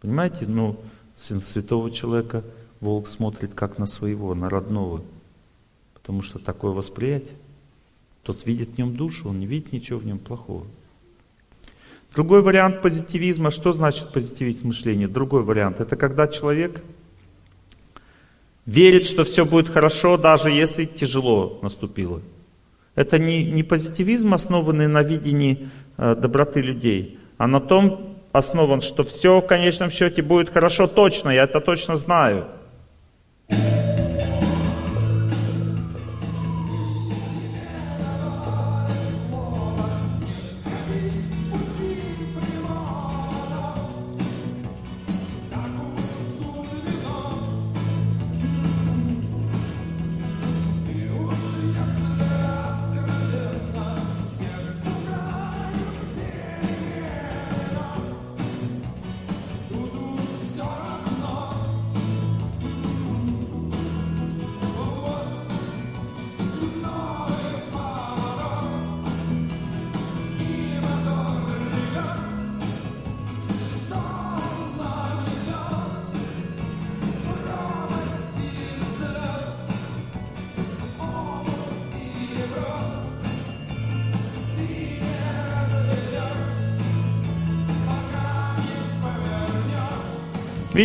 Понимаете, 0.00 0.46
ну, 0.46 0.80
святого 1.18 1.90
человека, 1.90 2.44
волк 2.80 3.08
смотрит 3.08 3.52
как 3.52 3.78
на 3.78 3.84
своего, 3.84 4.34
на 4.34 4.48
родного. 4.48 5.04
Потому 5.92 6.22
что 6.22 6.38
такое 6.38 6.72
восприятие. 6.72 7.36
Тот 8.22 8.46
видит 8.46 8.70
в 8.70 8.78
нем 8.78 8.96
душу, 8.96 9.28
он 9.28 9.38
не 9.38 9.46
видит 9.46 9.72
ничего 9.72 9.98
в 9.98 10.06
нем 10.06 10.18
плохого. 10.18 10.66
Другой 12.16 12.40
вариант 12.40 12.80
позитивизма, 12.80 13.50
что 13.50 13.74
значит 13.74 14.10
позитивизм 14.10 14.68
мышления? 14.68 15.06
Другой 15.06 15.42
вариант, 15.42 15.80
это 15.80 15.96
когда 15.96 16.26
человек 16.26 16.82
верит, 18.64 19.04
что 19.06 19.24
все 19.24 19.44
будет 19.44 19.68
хорошо, 19.68 20.16
даже 20.16 20.50
если 20.50 20.86
тяжело 20.86 21.58
наступило. 21.60 22.22
Это 22.94 23.18
не, 23.18 23.44
не 23.44 23.62
позитивизм, 23.62 24.32
основанный 24.32 24.88
на 24.88 25.02
видении 25.02 25.68
э, 25.98 26.14
доброты 26.14 26.62
людей, 26.62 27.18
а 27.36 27.46
на 27.46 27.60
том 27.60 28.16
основан, 28.32 28.80
что 28.80 29.04
все 29.04 29.42
в 29.42 29.46
конечном 29.46 29.90
счете 29.90 30.22
будет 30.22 30.48
хорошо 30.48 30.86
точно, 30.86 31.28
я 31.28 31.44
это 31.44 31.60
точно 31.60 31.96
знаю. 31.96 32.46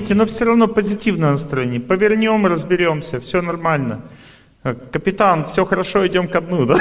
Видите, 0.02 0.16
но 0.16 0.26
все 0.26 0.46
равно 0.46 0.68
позитивное 0.68 1.30
настроение. 1.30 1.80
Повернем, 1.80 2.48
разберемся, 2.48 3.20
все 3.20 3.40
нормально. 3.40 4.02
Капитан, 4.64 5.46
все 5.46 5.64
хорошо, 5.64 6.08
идем 6.08 6.28
ко 6.28 6.42
дну, 6.42 6.66
да? 6.66 6.80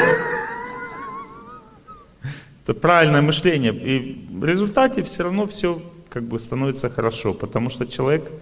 Это 2.64 2.72
правильное 2.72 3.20
мышление. 3.20 3.74
И 3.74 4.26
в 4.32 4.42
результате 4.42 5.02
все 5.02 5.24
равно 5.24 5.46
все 5.46 5.82
как 6.08 6.22
бы 6.22 6.40
становится 6.40 6.88
хорошо, 6.88 7.34
потому 7.34 7.68
что 7.68 7.84
человек 7.84 8.32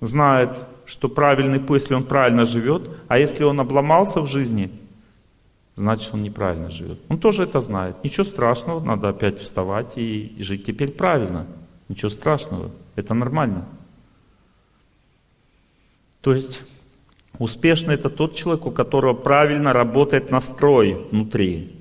знает, 0.00 0.50
что 0.84 1.08
правильный 1.08 1.58
путь, 1.58 1.80
если 1.80 1.94
он 1.94 2.04
правильно 2.04 2.44
живет, 2.44 2.90
а 3.08 3.18
если 3.18 3.44
он 3.44 3.58
обломался 3.58 4.20
в 4.20 4.26
жизни, 4.26 4.70
значит 5.76 6.12
он 6.12 6.22
неправильно 6.22 6.68
живет. 6.68 6.98
Он 7.08 7.16
тоже 7.16 7.44
это 7.44 7.60
знает. 7.60 7.96
Ничего 8.04 8.24
страшного, 8.24 8.84
надо 8.84 9.08
опять 9.08 9.40
вставать 9.40 9.96
и 9.96 10.36
жить 10.40 10.66
теперь 10.66 10.90
правильно. 10.90 11.46
Ничего 11.88 12.10
страшного, 12.10 12.70
это 12.96 13.14
нормально. 13.14 13.64
То 16.20 16.34
есть 16.34 16.62
успешный 17.38 17.94
это 17.94 18.10
тот 18.10 18.34
человек, 18.34 18.66
у 18.66 18.70
которого 18.70 19.14
правильно 19.14 19.72
работает 19.72 20.30
настрой 20.30 20.94
внутри. 21.10 21.72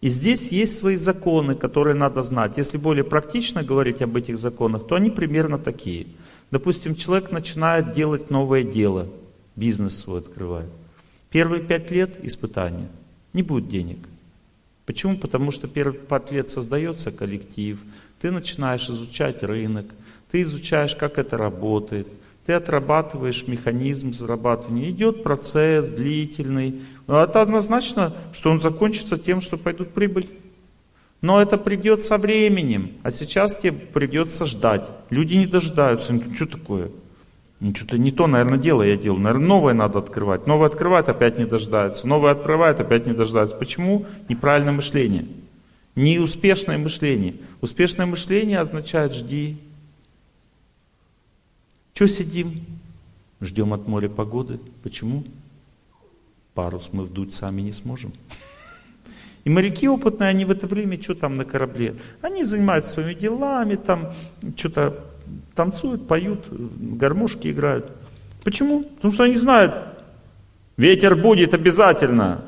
И 0.00 0.08
здесь 0.08 0.48
есть 0.48 0.76
свои 0.76 0.96
законы, 0.96 1.54
которые 1.54 1.94
надо 1.94 2.22
знать. 2.22 2.56
Если 2.56 2.78
более 2.78 3.04
практично 3.04 3.62
говорить 3.62 4.02
об 4.02 4.16
этих 4.16 4.38
законах, 4.38 4.86
то 4.86 4.94
они 4.94 5.10
примерно 5.10 5.58
такие. 5.58 6.06
Допустим, 6.50 6.94
человек 6.94 7.32
начинает 7.32 7.92
делать 7.92 8.30
новое 8.30 8.62
дело, 8.62 9.08
бизнес 9.56 9.98
свой 9.98 10.20
открывает. 10.20 10.70
Первые 11.30 11.62
пять 11.62 11.90
лет 11.90 12.24
испытания, 12.24 12.88
не 13.32 13.42
будет 13.42 13.68
денег. 13.68 13.98
Почему? 14.84 15.16
Потому 15.16 15.50
что 15.50 15.66
первые 15.66 15.98
пять 15.98 16.30
лет 16.30 16.50
создается 16.50 17.10
коллектив, 17.10 17.80
ты 18.20 18.30
начинаешь 18.30 18.88
изучать 18.88 19.42
рынок, 19.42 19.86
ты 20.30 20.42
изучаешь, 20.42 20.94
как 20.94 21.18
это 21.18 21.36
работает– 21.36 22.06
ты 22.46 22.52
отрабатываешь 22.52 23.46
механизм 23.48 24.12
зарабатывания. 24.12 24.90
Идет 24.90 25.24
процесс 25.24 25.90
длительный. 25.90 26.82
Но 27.08 27.22
это 27.24 27.42
однозначно, 27.42 28.14
что 28.32 28.50
он 28.50 28.60
закончится 28.60 29.18
тем, 29.18 29.40
что 29.40 29.56
пойдут 29.56 29.92
прибыль. 29.92 30.28
Но 31.22 31.42
это 31.42 31.58
придет 31.58 32.04
со 32.04 32.18
временем. 32.18 32.92
А 33.02 33.10
сейчас 33.10 33.56
тебе 33.56 33.72
придется 33.72 34.46
ждать. 34.46 34.88
Люди 35.10 35.34
не 35.34 35.46
дожидаются. 35.46 36.12
Ну, 36.12 36.22
что 36.34 36.46
такое? 36.46 36.90
Ну, 37.58 37.74
что-то 37.74 37.98
не 37.98 38.12
то, 38.12 38.28
наверное, 38.28 38.58
дело 38.58 38.82
я 38.84 38.96
делаю. 38.96 39.22
Наверное, 39.22 39.48
новое 39.48 39.74
надо 39.74 39.98
открывать. 39.98 40.46
Новое 40.46 40.68
открывает, 40.68 41.08
опять 41.08 41.38
не 41.38 41.46
дожидаются. 41.46 42.06
Новое 42.06 42.30
открывает, 42.30 42.78
опять 42.78 43.06
не 43.06 43.12
дожидаются. 43.12 43.56
Почему? 43.56 44.06
Неправильное 44.28 44.72
мышление. 44.72 45.26
Неуспешное 45.96 46.78
мышление. 46.78 47.34
Успешное 47.60 48.06
мышление 48.06 48.60
означает 48.60 49.14
жди, 49.14 49.56
что 51.96 52.06
сидим? 52.08 52.60
Ждем 53.40 53.72
от 53.72 53.88
моря 53.88 54.10
погоды. 54.10 54.60
Почему? 54.82 55.24
Парус 56.52 56.90
мы 56.92 57.04
вдуть 57.04 57.34
сами 57.34 57.62
не 57.62 57.72
сможем. 57.72 58.12
И 59.44 59.48
моряки 59.48 59.88
опытные, 59.88 60.28
они 60.28 60.44
в 60.44 60.50
это 60.50 60.66
время, 60.66 61.00
что 61.00 61.14
там 61.14 61.38
на 61.38 61.46
корабле? 61.46 61.94
Они 62.20 62.44
занимаются 62.44 62.92
своими 62.92 63.14
делами, 63.14 63.76
там 63.76 64.12
что-то 64.56 65.06
танцуют, 65.54 66.06
поют, 66.06 66.46
гармошки 66.50 67.50
играют. 67.50 67.90
Почему? 68.44 68.82
Потому 68.82 69.14
что 69.14 69.24
они 69.24 69.36
знают, 69.36 69.74
ветер 70.76 71.16
будет 71.16 71.54
обязательно. 71.54 72.44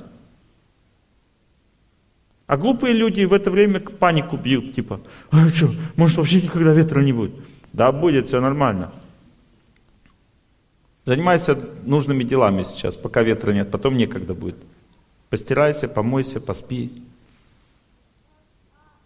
А 2.46 2.58
глупые 2.58 2.92
люди 2.92 3.24
в 3.24 3.32
это 3.32 3.50
время 3.50 3.80
панику 3.80 4.36
бьют, 4.36 4.74
типа, 4.74 5.00
а 5.30 5.48
что, 5.48 5.70
может 5.96 6.18
вообще 6.18 6.42
никогда 6.42 6.74
ветра 6.74 7.00
не 7.00 7.14
будет? 7.14 7.32
Да 7.72 7.92
будет, 7.92 8.26
все 8.26 8.42
нормально. 8.42 8.92
Занимайся 11.08 11.56
нужными 11.86 12.22
делами 12.22 12.64
сейчас, 12.64 12.94
пока 12.94 13.22
ветра 13.22 13.52
нет, 13.52 13.70
потом 13.70 13.96
некогда 13.96 14.34
будет. 14.34 14.56
Постирайся, 15.30 15.88
помойся, 15.88 16.38
поспи. 16.38 17.02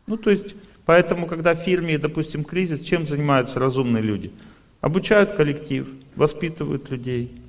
Ну, 0.08 0.16
то 0.16 0.30
есть, 0.30 0.56
поэтому, 0.84 1.28
когда 1.28 1.54
в 1.54 1.58
фирме, 1.58 1.98
допустим, 1.98 2.42
кризис, 2.42 2.80
чем 2.80 3.06
занимаются 3.06 3.60
разумные 3.60 4.02
люди? 4.02 4.32
Обучают 4.80 5.36
коллектив, 5.36 5.86
воспитывают 6.16 6.90
людей, 6.90 7.40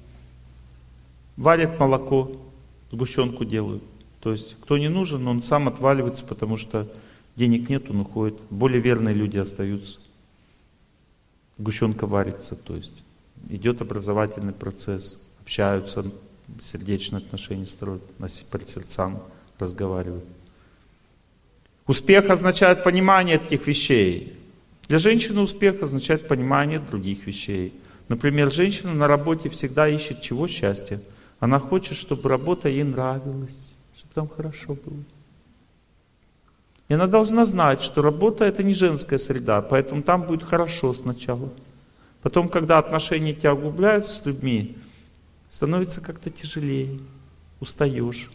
варят 1.35 1.79
молоко, 1.79 2.39
сгущенку 2.91 3.45
делают. 3.45 3.81
То 4.19 4.33
есть, 4.33 4.55
кто 4.61 4.77
не 4.77 4.87
нужен, 4.87 5.27
он 5.27 5.41
сам 5.41 5.67
отваливается, 5.67 6.23
потому 6.23 6.57
что 6.57 6.87
денег 7.35 7.69
нет, 7.69 7.89
он 7.89 8.01
уходит. 8.01 8.37
Более 8.51 8.81
верные 8.81 9.15
люди 9.15 9.37
остаются. 9.39 9.97
Сгущенка 11.57 12.05
варится, 12.05 12.55
то 12.55 12.75
есть 12.75 13.02
идет 13.49 13.81
образовательный 13.81 14.53
процесс, 14.53 15.21
общаются, 15.41 16.05
сердечные 16.61 17.19
отношения 17.19 17.65
строят, 17.65 18.03
по 18.17 18.27
сердцам 18.29 19.23
разговаривают. 19.59 20.25
Успех 21.85 22.29
означает 22.29 22.83
понимание 22.83 23.35
этих 23.35 23.67
вещей. 23.67 24.37
Для 24.87 24.99
женщины 24.99 25.41
успех 25.41 25.81
означает 25.81 26.27
понимание 26.27 26.79
других 26.79 27.27
вещей. 27.27 27.73
Например, 28.07 28.51
женщина 28.51 28.93
на 28.93 29.07
работе 29.07 29.49
всегда 29.49 29.87
ищет 29.87 30.21
чего 30.21 30.47
счастья. 30.47 31.01
Она 31.39 31.59
хочет, 31.59 31.97
чтобы 31.97 32.29
работа 32.29 32.69
ей 32.69 32.83
нравилась, 32.83 33.73
чтобы 33.95 34.13
там 34.13 34.29
хорошо 34.29 34.75
было. 34.75 35.03
И 36.89 36.93
она 36.93 37.07
должна 37.07 37.45
знать, 37.45 37.81
что 37.81 38.01
работа 38.01 38.45
это 38.45 38.61
не 38.63 38.73
женская 38.73 39.17
среда, 39.17 39.61
поэтому 39.61 40.03
там 40.03 40.23
будет 40.23 40.43
хорошо 40.43 40.93
сначала. 40.93 41.49
Потом, 42.23 42.47
когда 42.47 42.79
отношения 42.79 43.33
тебя 43.33 43.53
углубляются 43.53 44.21
с 44.21 44.25
людьми, 44.25 44.77
становится 45.49 45.99
как-то 45.99 46.31
тяжелее, 46.31 46.99
устаешь. 47.59 48.31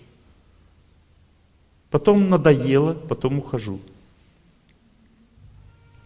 Потом 1.90 2.28
надоело, 2.28 2.92
потом 2.92 3.38
ухожу. 3.38 3.80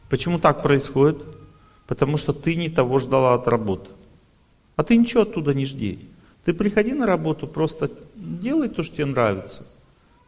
Почему 0.08 0.38
так 0.38 0.62
происходит? 0.62 1.22
Потому 1.88 2.18
что 2.18 2.32
ты 2.32 2.54
не 2.54 2.70
того 2.70 3.00
ждала 3.00 3.34
от 3.34 3.48
работы. 3.48 3.90
А 4.76 4.84
ты 4.84 4.96
ничего 4.96 5.22
оттуда 5.22 5.52
не 5.52 5.66
жди. 5.66 6.08
Ты 6.44 6.54
приходи 6.54 6.92
на 6.92 7.04
работу, 7.04 7.48
просто 7.48 7.90
делай 8.14 8.68
то, 8.68 8.84
что 8.84 8.96
тебе 8.96 9.06
нравится. 9.06 9.66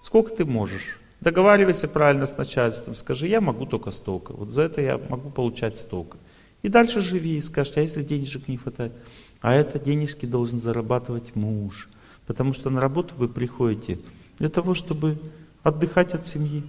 Сколько 0.02 0.34
ты 0.34 0.44
можешь. 0.44 0.98
Договаривайся 1.20 1.86
правильно 1.86 2.26
с 2.26 2.36
начальством. 2.36 2.96
Скажи, 2.96 3.28
я 3.28 3.40
могу 3.40 3.64
только 3.64 3.92
столько. 3.92 4.32
Вот 4.32 4.50
за 4.50 4.62
это 4.62 4.80
я 4.80 4.98
могу 5.08 5.30
получать 5.30 5.78
столько. 5.78 6.18
И 6.64 6.70
дальше 6.70 7.02
живи. 7.02 7.36
И 7.36 7.42
скажешь, 7.42 7.74
а 7.76 7.82
если 7.82 8.02
денежек 8.02 8.48
не 8.48 8.56
хватает? 8.56 8.94
А 9.42 9.52
это 9.52 9.78
денежки 9.78 10.24
должен 10.24 10.58
зарабатывать 10.58 11.36
муж. 11.36 11.90
Потому 12.26 12.54
что 12.54 12.70
на 12.70 12.80
работу 12.80 13.14
вы 13.18 13.28
приходите 13.28 13.98
для 14.38 14.48
того, 14.48 14.72
чтобы 14.72 15.18
отдыхать 15.62 16.14
от 16.14 16.26
семьи. 16.26 16.62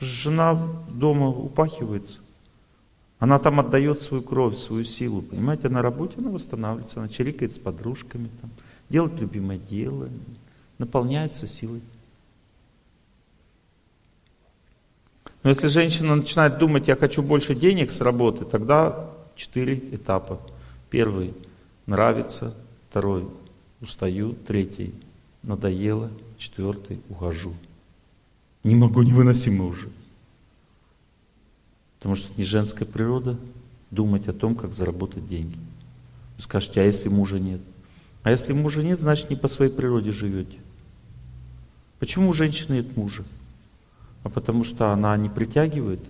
Жена 0.00 0.54
дома 0.88 1.28
упахивается. 1.28 2.20
Она 3.18 3.38
там 3.38 3.60
отдает 3.60 4.00
свою 4.00 4.22
кровь, 4.22 4.56
свою 4.56 4.84
силу. 4.84 5.20
Понимаете, 5.20 5.68
на 5.68 5.82
работе 5.82 6.14
она 6.16 6.30
восстанавливается, 6.30 7.00
она 7.00 7.10
чирикает 7.10 7.52
с 7.52 7.58
подружками, 7.58 8.30
там, 8.40 8.50
делает 8.88 9.20
любимое 9.20 9.58
дело, 9.58 10.08
наполняется 10.78 11.46
силой. 11.46 11.82
Но 15.42 15.50
если 15.50 15.68
женщина 15.68 16.14
начинает 16.16 16.58
думать, 16.58 16.88
я 16.88 16.96
хочу 16.96 17.22
больше 17.22 17.54
денег 17.54 17.90
с 17.90 18.00
работы, 18.00 18.44
тогда 18.44 19.10
четыре 19.36 19.78
этапа. 19.92 20.40
Первый– 20.90 21.34
нравится, 21.86 22.54
второй– 22.90 23.26
устаю, 23.80 24.34
третий– 24.46 24.92
надоело, 25.42 26.10
четвертый– 26.36 27.00
ухожу. 27.08 27.54
Не 28.64 28.74
могу, 28.74 29.02
невыносимо 29.02 29.64
уже. 29.64 29.88
Потому 31.98 32.16
что 32.16 32.28
это 32.28 32.38
не 32.38 32.44
женская 32.44 32.84
природа 32.84 33.38
думать 33.90 34.28
о 34.28 34.32
том, 34.34 34.54
как 34.54 34.74
заработать 34.74 35.26
деньги. 35.26 35.56
Вы 36.36 36.42
скажете, 36.42 36.80
а 36.82 36.84
если 36.84 37.08
мужа 37.08 37.38
нет? 37.38 37.60
А 38.22 38.30
если 38.30 38.52
мужа 38.52 38.82
нет, 38.82 39.00
значит 39.00 39.30
не 39.30 39.36
по 39.36 39.48
своей 39.48 39.72
природе 39.72 40.12
живете. 40.12 40.58
Почему 41.98 42.30
у 42.30 42.34
женщины 42.34 42.76
нет 42.76 42.96
мужа? 42.96 43.24
А 44.22 44.28
потому 44.28 44.64
что 44.64 44.90
она 44.90 45.16
не 45.16 45.28
притягивает. 45.28 46.00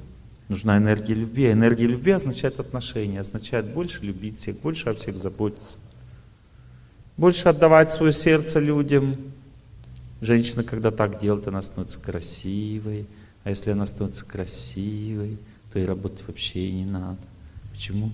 Нужна 0.48 0.78
энергия 0.78 1.14
любви. 1.14 1.46
А 1.46 1.52
энергия 1.52 1.86
любви 1.86 2.12
означает 2.12 2.58
отношения, 2.58 3.20
означает 3.20 3.72
больше 3.72 4.04
любить 4.04 4.38
всех, 4.38 4.60
больше 4.60 4.88
о 4.88 4.94
всех 4.94 5.16
заботиться. 5.16 5.76
Больше 7.16 7.48
отдавать 7.48 7.92
свое 7.92 8.12
сердце 8.12 8.58
людям. 8.58 9.16
Женщина, 10.20 10.64
когда 10.64 10.90
так 10.90 11.20
делает, 11.20 11.46
она 11.46 11.62
становится 11.62 12.00
красивой. 12.00 13.06
А 13.44 13.50
если 13.50 13.70
она 13.70 13.86
становится 13.86 14.24
красивой, 14.24 15.38
то 15.72 15.78
и 15.78 15.84
работать 15.84 16.26
вообще 16.26 16.70
не 16.72 16.84
надо. 16.84 17.20
Почему? 17.70 18.10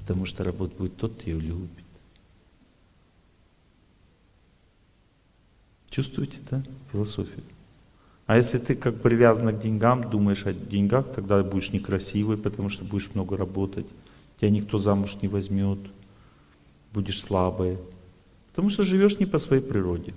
Потому 0.00 0.24
что 0.24 0.44
работать 0.44 0.76
будет 0.76 0.96
тот, 0.96 1.14
кто 1.14 1.30
ее 1.30 1.38
любит. 1.38 1.70
Чувствуете, 5.90 6.38
да, 6.50 6.62
философию? 6.92 7.42
А 8.28 8.36
если 8.36 8.58
ты 8.58 8.74
как 8.74 9.00
привязан 9.00 9.56
к 9.56 9.62
деньгам, 9.62 10.10
думаешь 10.10 10.44
о 10.44 10.52
деньгах, 10.52 11.06
тогда 11.14 11.42
будешь 11.42 11.72
некрасивый, 11.72 12.36
потому 12.36 12.68
что 12.68 12.84
будешь 12.84 13.08
много 13.14 13.38
работать. 13.38 13.86
Тебя 14.38 14.50
никто 14.50 14.76
замуж 14.76 15.16
не 15.22 15.28
возьмет, 15.28 15.78
будешь 16.92 17.22
слабый. 17.22 17.78
Потому 18.50 18.68
что 18.68 18.82
живешь 18.82 19.18
не 19.18 19.24
по 19.24 19.38
своей 19.38 19.62
природе. 19.62 20.12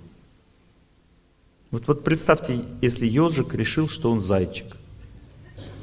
Вот, 1.70 1.88
вот 1.88 2.04
представьте, 2.04 2.62
если 2.82 3.06
ежик 3.06 3.54
решил, 3.54 3.88
что 3.88 4.12
он 4.12 4.20
зайчик. 4.20 4.76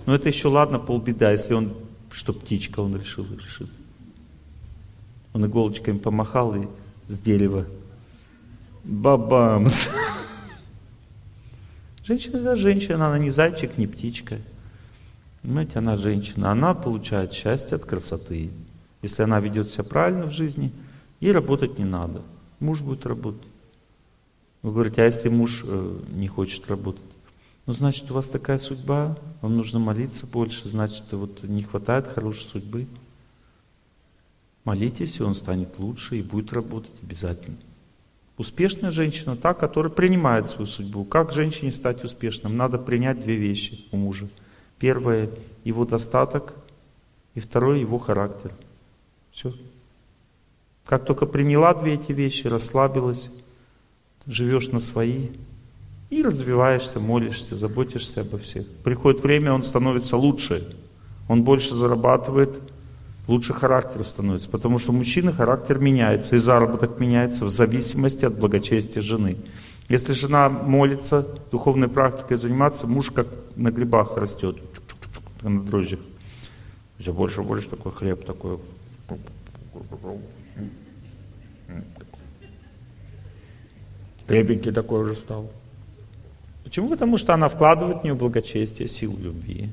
Но 0.05 0.13
это 0.13 0.29
еще 0.29 0.49
ладно, 0.49 0.77
полбеда, 0.77 1.31
если 1.31 1.55
он, 1.55 1.73
что 2.11 2.31
птичка 2.31 2.81
он 2.81 2.95
решил, 2.95 3.25
решил. 3.35 3.67
Он 5.33 5.47
иголочками 5.47 5.97
помахал 5.97 6.53
и 6.53 6.67
с 7.07 7.19
дерева. 7.19 7.65
Бабамс. 8.83 9.89
Женщина 12.09 12.37
это 12.37 12.55
женщина, 12.55 13.05
она 13.05 13.19
не 13.19 13.29
зайчик, 13.29 13.77
не 13.77 13.85
птичка. 13.85 14.39
Понимаете, 15.43 15.77
она 15.77 15.95
женщина, 15.95 16.51
она 16.51 16.73
получает 16.73 17.33
счастье 17.33 17.75
от 17.75 17.85
красоты. 17.85 18.49
Если 19.03 19.21
она 19.21 19.39
ведет 19.39 19.69
себя 19.69 19.83
правильно 19.83 20.25
в 20.25 20.31
жизни, 20.31 20.71
ей 21.19 21.31
работать 21.31 21.77
не 21.77 21.85
надо. 21.85 22.23
Муж 22.59 22.81
будет 22.81 23.05
работать. 23.05 23.47
Вы 24.63 24.71
говорите, 24.71 25.03
а 25.03 25.05
если 25.05 25.29
муж 25.29 25.63
э, 25.63 25.99
не 26.09 26.27
хочет 26.27 26.67
работать? 26.67 27.03
Ну, 27.67 27.73
значит, 27.73 28.09
у 28.09 28.15
вас 28.15 28.27
такая 28.27 28.57
судьба, 28.57 29.15
вам 29.41 29.55
нужно 29.55 29.77
молиться 29.77 30.25
больше, 30.25 30.67
значит, 30.67 31.03
вот 31.11 31.43
не 31.43 31.61
хватает 31.61 32.07
хорошей 32.07 32.41
судьбы. 32.41 32.87
Молитесь, 34.63 35.19
и 35.19 35.23
он 35.23 35.35
станет 35.35 35.77
лучше 35.77 36.17
и 36.17 36.23
будет 36.23 36.53
работать 36.53 37.03
обязательно. 37.03 37.57
Успешная 38.39 38.89
женщина 38.89 39.35
та, 39.35 39.53
которая 39.53 39.91
принимает 39.91 40.47
свою 40.49 40.65
судьбу. 40.65 41.03
Как 41.03 41.33
женщине 41.33 41.73
стать 41.73 42.05
успешным? 42.05 42.55
Надо 42.55 42.77
принять 42.77 43.19
две 43.19 43.35
вещи 43.35 43.85
у 43.91 43.97
мужа. 43.97 44.29
Первое– 44.77 45.29
его 45.65 45.83
достаток, 45.83 46.53
и 47.35 47.41
второе– 47.41 47.79
его 47.79 47.99
характер. 47.99 48.53
Все. 49.33 49.53
Как 50.85 51.03
только 51.03 51.25
приняла 51.25 51.73
две 51.73 51.95
эти 51.95 52.13
вещи, 52.13 52.47
расслабилась, 52.47 53.29
живешь 54.25 54.69
на 54.69 54.79
свои, 54.79 55.27
и 56.09 56.23
развиваешься, 56.23 57.01
молишься, 57.01 57.57
заботишься 57.57 58.21
обо 58.21 58.37
всех. 58.37 58.65
Приходит 58.85 59.21
время, 59.21 59.51
он 59.51 59.65
становится 59.65 60.15
лучше. 60.15 60.77
Он 61.27 61.43
больше 61.43 61.75
зарабатывает, 61.75 62.57
лучше 63.29 63.53
характер 63.53 64.03
становится, 64.03 64.49
потому 64.49 64.79
что 64.79 64.91
у 64.91 64.95
мужчины 64.95 65.31
характер 65.31 65.77
меняется, 65.77 66.35
и 66.35 66.39
заработок 66.39 66.99
меняется 66.99 67.45
в 67.45 67.49
зависимости 67.49 68.25
от 68.25 68.37
благочестия 68.37 69.01
жены. 69.01 69.37
Если 69.87 70.13
жена 70.13 70.49
молится, 70.49 71.25
духовной 71.51 71.87
практикой 71.87 72.37
заниматься, 72.37 72.87
муж 72.87 73.11
как 73.11 73.27
на 73.55 73.71
грибах 73.71 74.17
растет, 74.17 74.57
на 75.41 75.61
дрожжах. 75.61 75.99
Все 76.97 77.13
больше 77.13 77.41
и 77.41 77.43
больше 77.43 77.69
такой 77.69 77.91
хлеб 77.91 78.25
такой. 78.25 78.57
Хлебенький 84.27 84.71
такой 84.71 85.01
уже 85.01 85.15
стал. 85.15 85.51
Почему? 86.63 86.89
Потому 86.89 87.17
что 87.17 87.33
она 87.33 87.47
вкладывает 87.47 88.01
в 88.01 88.03
нее 88.03 88.15
благочестие, 88.15 88.87
силу 88.87 89.17
любви. 89.17 89.69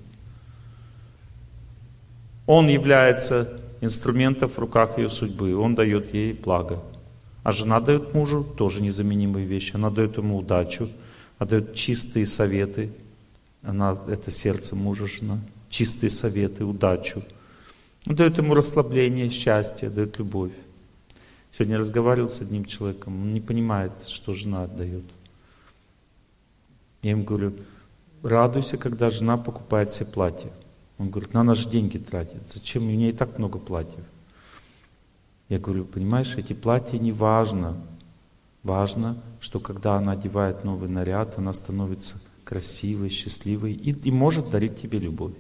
Он 2.47 2.69
является 2.69 3.61
инструментом 3.81 4.49
в 4.49 4.59
руках 4.59 4.99
ее 4.99 5.09
судьбы, 5.09 5.57
он 5.57 5.75
дает 5.75 6.15
ей 6.15 6.33
благо. 6.33 6.83
А 7.43 7.53
жена 7.53 7.81
дает 7.81 8.15
мужу 8.15 8.45
тоже 8.45 8.81
незаменимые 8.81 9.47
вещи. 9.47 9.77
Она 9.77 9.91
дает 9.91 10.17
ему 10.17 10.39
удачу, 10.39 10.89
она 11.39 11.49
дает 11.49 11.75
чистые 11.75 12.27
советы. 12.27 12.91
Она, 13.63 13.99
это 14.09 14.31
сердце 14.31 14.75
мужа, 14.75 15.07
жена. 15.07 15.39
Чистые 15.69 16.11
советы, 16.11 16.65
удачу. 16.65 17.23
Он 18.07 18.15
дает 18.15 18.39
ему 18.39 18.55
расслабление, 18.55 19.31
счастье, 19.31 19.91
дает 19.91 20.19
любовь. 20.19 20.53
Сегодня 21.53 21.79
разговаривал 21.79 22.29
с 22.29 22.41
одним 22.41 22.65
человеком, 22.65 23.23
он 23.23 23.33
не 23.33 23.41
понимает, 23.41 23.93
что 24.07 24.35
жена 24.35 24.65
отдает. 24.65 25.05
Я 27.03 27.13
ему 27.13 27.25
говорю, 27.25 27.55
радуйся, 28.23 28.77
когда 28.77 29.09
жена 29.11 29.37
покупает 29.37 29.93
себе 29.93 30.07
платье. 30.07 30.51
Он 30.99 31.11
говорит, 31.11 31.35
на 31.35 31.55
же 31.55 31.69
деньги 31.69 31.99
тратит. 31.99 32.43
Зачем? 32.53 32.85
У 32.85 32.91
меня 32.91 33.11
и 33.11 33.13
так 33.13 33.39
много 33.39 33.59
платьев. 33.59 34.05
Я 35.49 35.59
говорю, 35.59 35.85
понимаешь, 35.85 36.35
эти 36.37 36.53
платья 36.53 36.99
не 36.99 37.13
важно. 37.13 37.77
Важно, 38.63 39.23
что 39.41 39.61
когда 39.61 39.97
она 39.97 40.13
одевает 40.13 40.65
новый 40.65 40.89
наряд, 40.89 41.39
она 41.39 41.53
становится 41.53 42.17
красивой, 42.45 43.11
счастливой 43.11 43.73
и, 43.73 43.93
и 43.93 44.11
может 44.11 44.51
дарить 44.51 44.81
тебе 44.81 44.99
любовь. 44.99 45.35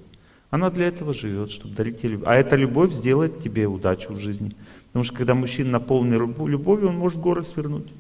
Она 0.51 0.70
для 0.70 0.87
этого 0.87 1.12
живет, 1.12 1.51
чтобы 1.51 1.74
дарить 1.74 2.01
тебе 2.01 2.11
любовь. 2.11 2.28
А 2.28 2.35
эта 2.35 2.55
любовь 2.55 2.93
сделает 2.93 3.43
тебе 3.43 3.66
удачу 3.66 4.12
в 4.12 4.19
жизни. 4.19 4.55
Потому 4.89 5.05
что 5.05 5.16
когда 5.16 5.35
мужчина 5.35 5.70
наполнен 5.73 6.35
любовью, 6.47 6.89
он 6.91 6.99
может 6.99 7.19
горы 7.19 7.43
свернуть. 7.43 7.93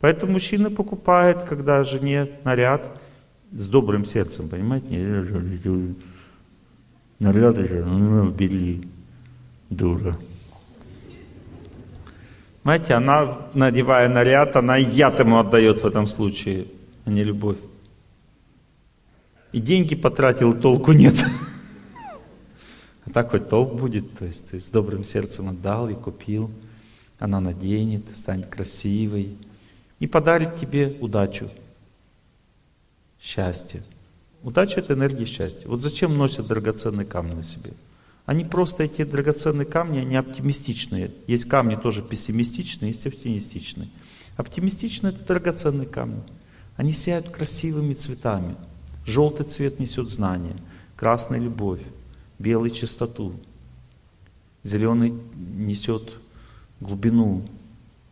Поэтому 0.00 0.32
мужчина 0.32 0.70
покупает, 0.70 1.42
когда 1.42 1.82
жене 1.84 2.30
наряд 2.44 3.00
с 3.52 3.68
добрым 3.68 4.04
сердцем, 4.04 4.48
понимаете? 4.48 4.86
Наряд 7.24 7.56
же, 7.56 7.82
ну, 7.82 8.30
бери, 8.30 8.86
дура. 9.70 10.18
Понимаете, 12.62 12.92
она, 12.92 13.48
надевая 13.54 14.10
наряд, 14.10 14.56
она 14.56 14.76
яд 14.76 15.20
ему 15.20 15.38
отдает 15.38 15.82
в 15.82 15.86
этом 15.86 16.06
случае, 16.06 16.66
а 17.06 17.10
не 17.10 17.24
любовь. 17.24 17.56
И 19.52 19.60
деньги 19.62 19.94
потратил, 19.94 20.52
толку 20.52 20.92
нет. 20.92 21.14
А 23.06 23.10
так 23.10 23.30
хоть 23.30 23.48
толк 23.48 23.72
будет, 23.72 24.18
то 24.18 24.26
есть 24.26 24.50
ты 24.50 24.60
с 24.60 24.68
добрым 24.68 25.02
сердцем 25.02 25.48
отдал 25.48 25.88
и 25.88 25.94
купил. 25.94 26.50
Она 27.18 27.40
наденет, 27.40 28.02
станет 28.14 28.48
красивой 28.48 29.38
и 29.98 30.06
подарит 30.06 30.56
тебе 30.56 30.94
удачу, 31.00 31.48
счастье. 33.18 33.82
Удача— 34.44 34.80
это 34.80 34.92
энергия 34.92 35.24
счастья. 35.24 35.66
Вот 35.68 35.82
зачем 35.82 36.18
носят 36.18 36.46
драгоценные 36.46 37.06
камни 37.06 37.32
на 37.32 37.42
себе? 37.42 37.72
Они 38.26 38.44
просто, 38.44 38.84
эти 38.84 39.02
драгоценные 39.02 39.64
камни, 39.64 39.98
они 39.98 40.16
оптимистичные. 40.16 41.12
Есть 41.26 41.46
камни 41.46 41.76
тоже 41.76 42.02
пессимистичные, 42.02 42.92
есть 42.92 43.06
оптимистичные. 43.06 43.88
Оптимистичные— 44.36 45.12
это 45.14 45.24
драгоценные 45.24 45.88
камни. 45.88 46.22
Они 46.76 46.92
сияют 46.92 47.30
красивыми 47.30 47.94
цветами. 47.94 48.56
Желтый 49.06 49.46
цвет 49.46 49.80
несет 49.80 50.10
знание, 50.10 50.56
красный— 50.94 51.38
любовь, 51.40 51.82
белый— 52.38 52.70
чистоту, 52.70 53.34
зеленый 54.62 55.14
несет 55.36 56.12
глубину, 56.80 57.48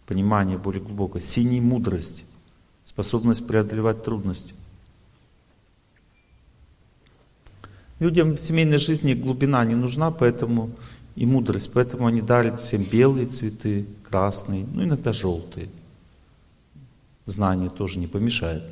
понимание 0.06 0.56
более 0.56 0.82
глубокое, 0.82 1.20
синий— 1.20 1.60
мудрость, 1.62 2.24
способность 2.86 3.46
преодолевать 3.46 4.02
трудности. 4.02 4.54
Людям 8.02 8.34
в 8.34 8.40
семейной 8.40 8.78
жизни 8.78 9.14
глубина 9.14 9.64
не 9.64 9.76
нужна, 9.76 10.10
поэтому 10.10 10.72
и 11.14 11.24
мудрость, 11.24 11.70
поэтому 11.72 12.08
они 12.08 12.20
дарят 12.20 12.60
всем 12.60 12.82
белые 12.82 13.28
цветы, 13.28 13.86
красные, 14.10 14.66
ну 14.74 14.82
иногда 14.82 15.12
желтые. 15.12 15.68
Знание 17.26 17.70
тоже 17.70 18.00
не 18.00 18.08
помешает. 18.08 18.64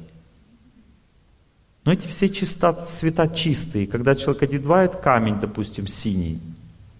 Но 1.84 1.92
эти 1.92 2.08
все 2.08 2.28
чиста, 2.28 2.72
цвета 2.72 3.28
чистые. 3.28 3.86
Когда 3.86 4.16
человек 4.16 4.42
одевает 4.42 4.96
камень, 4.96 5.38
допустим, 5.38 5.86
синий, 5.86 6.40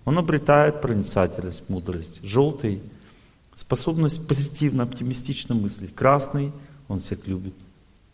он 0.04 0.16
обретает 0.16 0.80
проницательность, 0.80 1.68
мудрость. 1.68 2.20
Желтый— 2.22 2.80
способность 3.56 4.24
позитивно, 4.28 4.84
оптимистично 4.84 5.56
мыслить. 5.56 5.96
Красный— 5.96 6.52
он 6.86 7.00
всех 7.00 7.26
любит, 7.26 7.54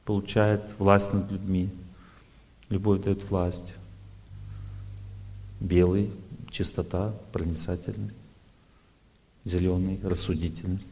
получает 0.07 0.63
власть 0.79 1.13
над 1.13 1.31
людьми. 1.31 1.69
Любовь 2.71 3.03
дает 3.03 3.23
власть. 3.29 3.75
Белый— 5.61 6.13
чистота, 6.51 7.15
проницательность. 7.33 8.19
Зеленый— 9.45 10.01
рассудительность. 10.03 10.91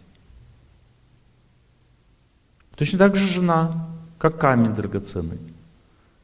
Точно 2.76 2.98
так 2.98 3.16
же 3.16 3.26
жена, 3.26 3.88
как 4.18 4.38
камень 4.38 4.74
драгоценный. 4.74 5.38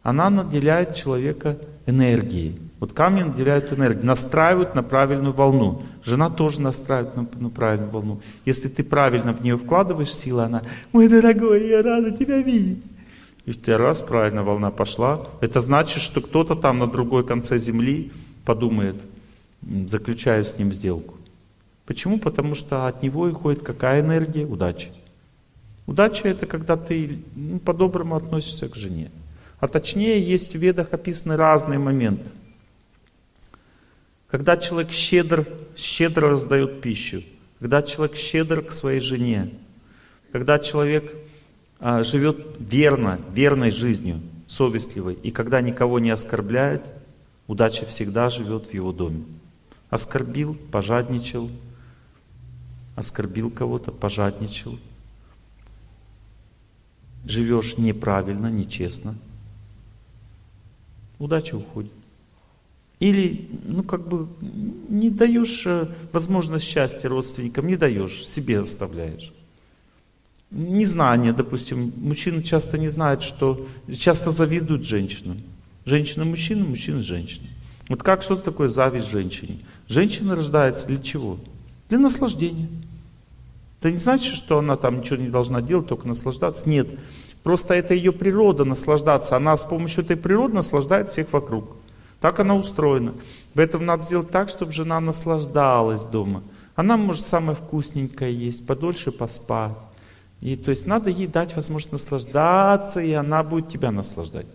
Она 0.03 0.31
наделяет 0.31 0.95
человека 0.95 1.59
энергией. 1.87 2.59
Вот 2.79 2.95
камни 2.95 3.23
наделяют 3.23 3.73
энергией, 3.73 4.07
настраивают 4.07 4.75
на 4.75 4.83
правильную 4.83 5.35
волну. 5.35 5.83
Жена 6.03 6.31
тоже 6.31 6.63
настраивает 6.63 7.15
на, 7.15 7.29
на 7.39 7.51
правильную 7.51 7.91
волну. 7.91 8.21
Если 8.47 8.69
ты 8.69 8.83
правильно 8.83 9.35
в 9.35 9.43
нее 9.43 9.59
вкладываешь 9.59 10.15
силы, 10.15 10.45
она, 10.45 10.63
мой 10.93 11.09
дорогой, 11.09 11.69
я 11.69 11.83
рада 11.83 12.11
тебя 12.13 12.39
видеть. 12.39 12.83
И 13.45 13.53
в 13.53 13.61
тебя 13.63 13.77
раз 13.77 14.01
правильно 14.01 14.43
волна 14.43 14.71
пошла. 14.71 15.27
Это 15.41 15.61
значит, 15.61 16.01
что 16.03 16.23
кто-то 16.23 16.55
там 16.55 16.79
на 16.79 16.87
другой 16.87 17.27
конце 17.27 17.59
земли 17.59 18.11
подумает, 18.45 18.97
заключаю 19.87 20.45
с 20.45 20.57
ним 20.59 20.73
сделку. 20.73 21.17
Почему? 21.87 22.19
Потому 22.19 22.55
что 22.55 22.87
от 22.87 23.03
него 23.03 23.31
исходит 23.31 23.63
какая 23.63 24.01
энергия? 24.01 24.47
Удача. 24.47 24.89
Удача 25.87 26.29
это 26.29 26.47
когда 26.47 26.77
ты 26.77 27.19
ну, 27.35 27.59
по-доброму 27.59 28.15
относишься 28.15 28.69
к 28.69 28.77
жене. 28.77 29.11
А 29.59 29.69
точнее, 29.69 30.21
есть 30.21 30.55
в 30.55 30.59
ведах 30.59 30.93
описаны 30.93 31.37
разные 31.37 31.79
моменты. 31.79 32.31
Когда 34.29 34.57
человек 34.57 34.93
щедр, 34.93 35.47
щедро 35.77 36.31
раздает 36.31 36.81
пищу, 36.81 37.23
когда 37.59 37.83
человек 37.83 38.17
щедр 38.17 38.63
к 38.63 38.73
своей 38.73 39.01
жене, 39.01 39.51
когда 40.31 40.61
человек 40.61 41.13
а, 41.81 42.05
живет 42.05 42.57
верно, 42.61 43.21
верной 43.33 43.71
жизнью, 43.71 44.21
совестливой, 44.49 45.15
и 45.15 45.31
когда 45.31 45.61
никого 45.61 45.99
не 45.99 46.11
оскорбляет, 46.11 46.83
удача 47.51 47.87
всегда 47.87 48.29
живет 48.29 48.67
в 48.67 48.75
его 48.75 48.93
доме. 48.93 49.25
Оскорбил, 49.89 50.55
пожадничал, 50.71 51.51
оскорбил 52.97 53.51
кого-то, 53.51 53.91
пожадничал. 53.91 54.79
Живешь 57.25 57.77
неправильно, 57.79 58.47
нечестно– 58.47 59.17
удача 61.21 61.55
уходит. 61.55 61.93
Или, 62.99 63.49
ну, 63.65 63.83
как 63.83 64.07
бы, 64.09 64.29
не 64.89 65.11
даешь 65.11 65.63
э, 65.65 65.87
возможность 66.13 66.67
счастья 66.67 67.09
родственникам, 67.09 67.67
не 67.67 67.77
даешь, 67.77 68.27
себе 68.27 68.61
оставляешь. 68.61 69.33
Незнание, 70.51 71.33
допустим, 71.33 71.93
мужчины 71.97 72.43
часто 72.43 72.77
не 72.77 72.89
знают, 72.89 73.23
что 73.23 73.67
часто 73.97 74.31
завидуют 74.31 74.85
женщинам. 74.85 75.43
Женщина 75.85 76.25
мужчина, 76.25 76.65
мужчина 76.65 77.03
женщина. 77.03 77.47
Вот 77.89 78.03
как 78.03 78.23
что 78.23 78.37
такое 78.37 78.69
зависть 78.69 79.11
женщине? 79.11 79.59
Женщина 79.89 80.37
рождается 80.37 80.87
для 80.87 80.99
чего? 80.99 81.39
Для 81.89 81.99
наслаждения. 81.99 82.69
Это 83.81 83.91
не 83.91 83.99
значит, 83.99 84.35
что 84.35 84.59
она 84.59 84.77
там 84.77 85.01
ничего 85.01 85.17
не 85.17 85.29
должна 85.29 85.63
делать, 85.63 85.89
только 85.89 86.07
наслаждаться. 86.07 86.69
Нет. 86.69 86.89
Просто 87.43 87.75
это 87.75 87.95
ее 87.95 88.13
природа 88.13 88.65
наслаждаться. 88.65 89.37
Она 89.37 89.57
с 89.57 89.65
помощью 89.65 90.05
этой 90.05 90.17
природы 90.17 90.55
наслаждает 90.55 91.09
всех 91.09 91.33
вокруг. 91.33 91.77
Так 92.21 92.39
она 92.39 92.55
устроена. 92.55 93.15
Поэтому 93.55 93.85
надо 93.85 94.03
сделать 94.03 94.31
так, 94.31 94.51
чтобы 94.51 94.73
жена 94.73 95.01
наслаждалась 95.01 96.05
дома. 96.05 96.43
Она 96.77 96.97
может 96.97 97.27
самое 97.27 97.57
вкусненькое 97.57 98.33
есть, 98.33 98.67
подольше 98.67 99.11
поспать. 99.11 99.77
И 100.41 100.57
то 100.57 100.71
есть 100.71 100.87
надо 100.87 101.11
ей 101.11 101.27
дать 101.27 101.57
возможность 101.57 101.93
наслаждаться, 101.93 103.01
и 103.01 103.13
она 103.13 103.43
будет 103.43 103.69
тебя 103.69 103.91
наслаждать. 103.91 104.47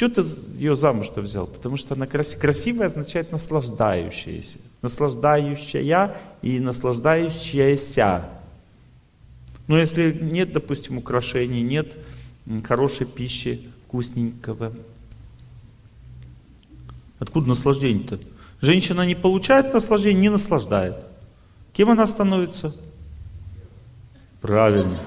Чего 0.00 0.08
ты 0.08 0.22
ее 0.56 0.76
замуж-то 0.76 1.20
взял? 1.20 1.46
Потому 1.46 1.76
что 1.76 1.92
она 1.92 2.06
красивая. 2.06 2.40
Красивая 2.40 2.86
означает 2.86 3.32
наслаждающаяся. 3.32 4.56
Наслаждающая 4.80 6.16
и 6.40 6.58
наслаждающаяся. 6.58 8.24
Но 9.66 9.78
если 9.78 10.10
нет, 10.10 10.54
допустим, 10.54 10.96
украшений, 10.96 11.60
нет 11.60 11.92
хорошей 12.64 13.06
пищи, 13.06 13.68
вкусненького, 13.84 14.72
откуда 17.18 17.50
наслаждение-то? 17.50 18.20
Женщина 18.62 19.04
не 19.04 19.14
получает 19.14 19.74
наслаждение, 19.74 20.22
не 20.22 20.30
наслаждает. 20.30 20.96
Кем 21.74 21.90
она 21.90 22.06
становится? 22.06 22.74
Правильно. 24.40 24.98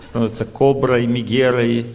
Становится 0.00 0.44
коброй, 0.44 1.06
мегерой. 1.06 1.94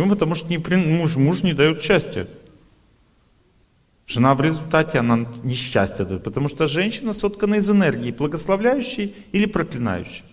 Почему? 0.00 0.14
Потому 0.14 0.34
что 0.34 0.48
не, 0.48 0.56
муж, 0.56 1.16
муж 1.16 1.42
не 1.42 1.52
дает 1.52 1.82
счастья. 1.82 2.26
Жена 4.06 4.34
в 4.34 4.40
результате, 4.40 4.98
она 4.98 5.26
несчастье 5.44 6.06
дает, 6.06 6.24
потому 6.24 6.48
что 6.48 6.66
женщина 6.66 7.12
соткана 7.12 7.56
из 7.56 7.68
энергии, 7.68 8.10
благословляющей 8.10 9.14
или 9.30 9.44
проклинающей. 9.44 10.24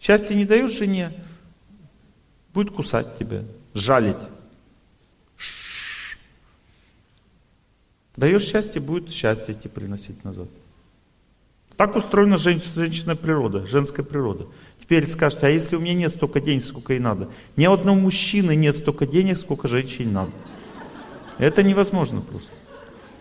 Счастье 0.00 0.36
не 0.36 0.44
даешь 0.44 0.78
жене, 0.78 1.12
будет 2.54 2.70
кусать 2.72 3.18
тебя, 3.18 3.42
жалить. 3.74 4.16
Даешь 8.14 8.44
счастье, 8.44 8.80
будет 8.80 9.10
счастье 9.10 9.54
тебе 9.54 9.70
приносить 9.70 10.22
назад. 10.22 10.48
Так 11.76 11.96
устроена 11.96 12.36
женщина, 12.36 12.74
женщина 12.76 13.16
природа, 13.16 13.66
женская 13.66 14.04
природа. 14.04 14.46
Теперь 14.88 15.06
скажете, 15.06 15.48
а 15.48 15.50
если 15.50 15.76
у 15.76 15.80
меня 15.80 15.92
нет 15.92 16.10
столько 16.10 16.40
денег, 16.40 16.64
сколько 16.64 16.94
ей 16.94 16.98
надо? 16.98 17.28
Ни 17.56 17.66
одного 17.66 17.98
мужчины 18.00 18.56
нет 18.56 18.74
столько 18.74 19.06
денег, 19.06 19.36
сколько 19.36 19.68
женщине 19.68 20.10
надо. 20.10 20.30
Это 21.36 21.62
невозможно 21.62 22.22
просто. 22.22 22.50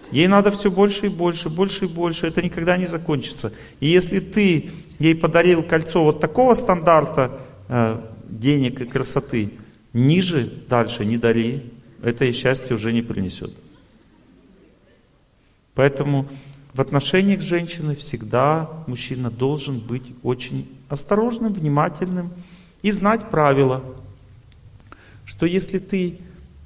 Ей 0.10 0.28
надо 0.28 0.52
все 0.52 0.72
больше 0.72 1.08
и 1.08 1.10
больше, 1.10 1.50
больше 1.50 1.84
и 1.84 1.88
больше. 1.90 2.26
Это 2.26 2.42
никогда 2.42 2.78
не 2.78 2.86
закончится. 2.86 3.52
И 3.82 3.88
если 3.88 4.22
ты 4.22 4.72
ей 4.98 5.14
подарил 5.14 5.62
кольцо 5.62 6.06
вот 6.06 6.22
такого 6.22 6.54
стандарта 6.54 7.38
э, 7.68 8.02
денег 8.30 8.80
и 8.80 8.86
красоты, 8.86 9.52
ниже 9.92 10.50
дальше 10.70 11.04
не 11.04 11.18
дари, 11.18 11.74
это 12.02 12.24
и 12.24 12.32
счастье 12.32 12.78
уже 12.78 12.94
не 12.94 13.02
принесет. 13.02 13.54
Поэтому 15.76 16.30
в 16.74 16.80
отношениях 16.80 17.42
с 17.42 17.46
женщиной 17.46 17.98
всегда 17.98 18.70
мужчина 18.88 19.30
должен 19.30 19.80
быть 19.80 20.14
очень 20.24 20.77
осторожным, 20.90 21.54
внимательным 21.54 22.32
и 22.82 22.92
знать 22.92 23.30
правила, 23.30 23.84
что 25.26 25.46
если 25.46 25.80
ты 25.80 26.20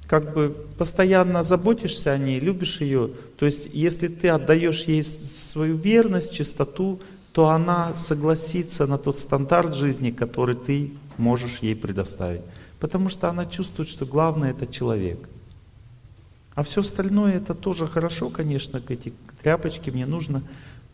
как 0.06 0.34
бы 0.34 0.50
постоянно 0.76 1.42
заботишься 1.42 2.12
о 2.12 2.18
ней, 2.18 2.38
любишь 2.38 2.80
ее, 2.80 3.10
то 3.38 3.46
есть 3.46 3.70
если 3.72 4.08
ты 4.08 4.28
отдаешь 4.28 4.84
ей 4.84 5.02
свою 5.02 5.76
верность, 5.76 6.32
чистоту, 6.32 7.00
то 7.32 7.48
она 7.48 7.96
согласится 7.96 8.86
на 8.86 8.98
тот 8.98 9.18
стандарт 9.18 9.74
жизни, 9.74 10.10
который 10.10 10.54
ты 10.54 10.92
можешь 11.16 11.60
ей 11.60 11.74
предоставить. 11.74 12.42
Потому 12.78 13.08
что 13.08 13.30
она 13.30 13.46
чувствует, 13.46 13.88
что 13.88 14.04
главное 14.04 14.50
это 14.50 14.66
человек. 14.66 15.28
А 16.54 16.62
все 16.62 16.82
остальное 16.82 17.36
это 17.36 17.54
тоже 17.54 17.86
хорошо, 17.86 18.28
конечно, 18.28 18.82
эти 18.86 19.14
тряпочки 19.42 19.88
мне 19.88 20.04
нужно, 20.04 20.42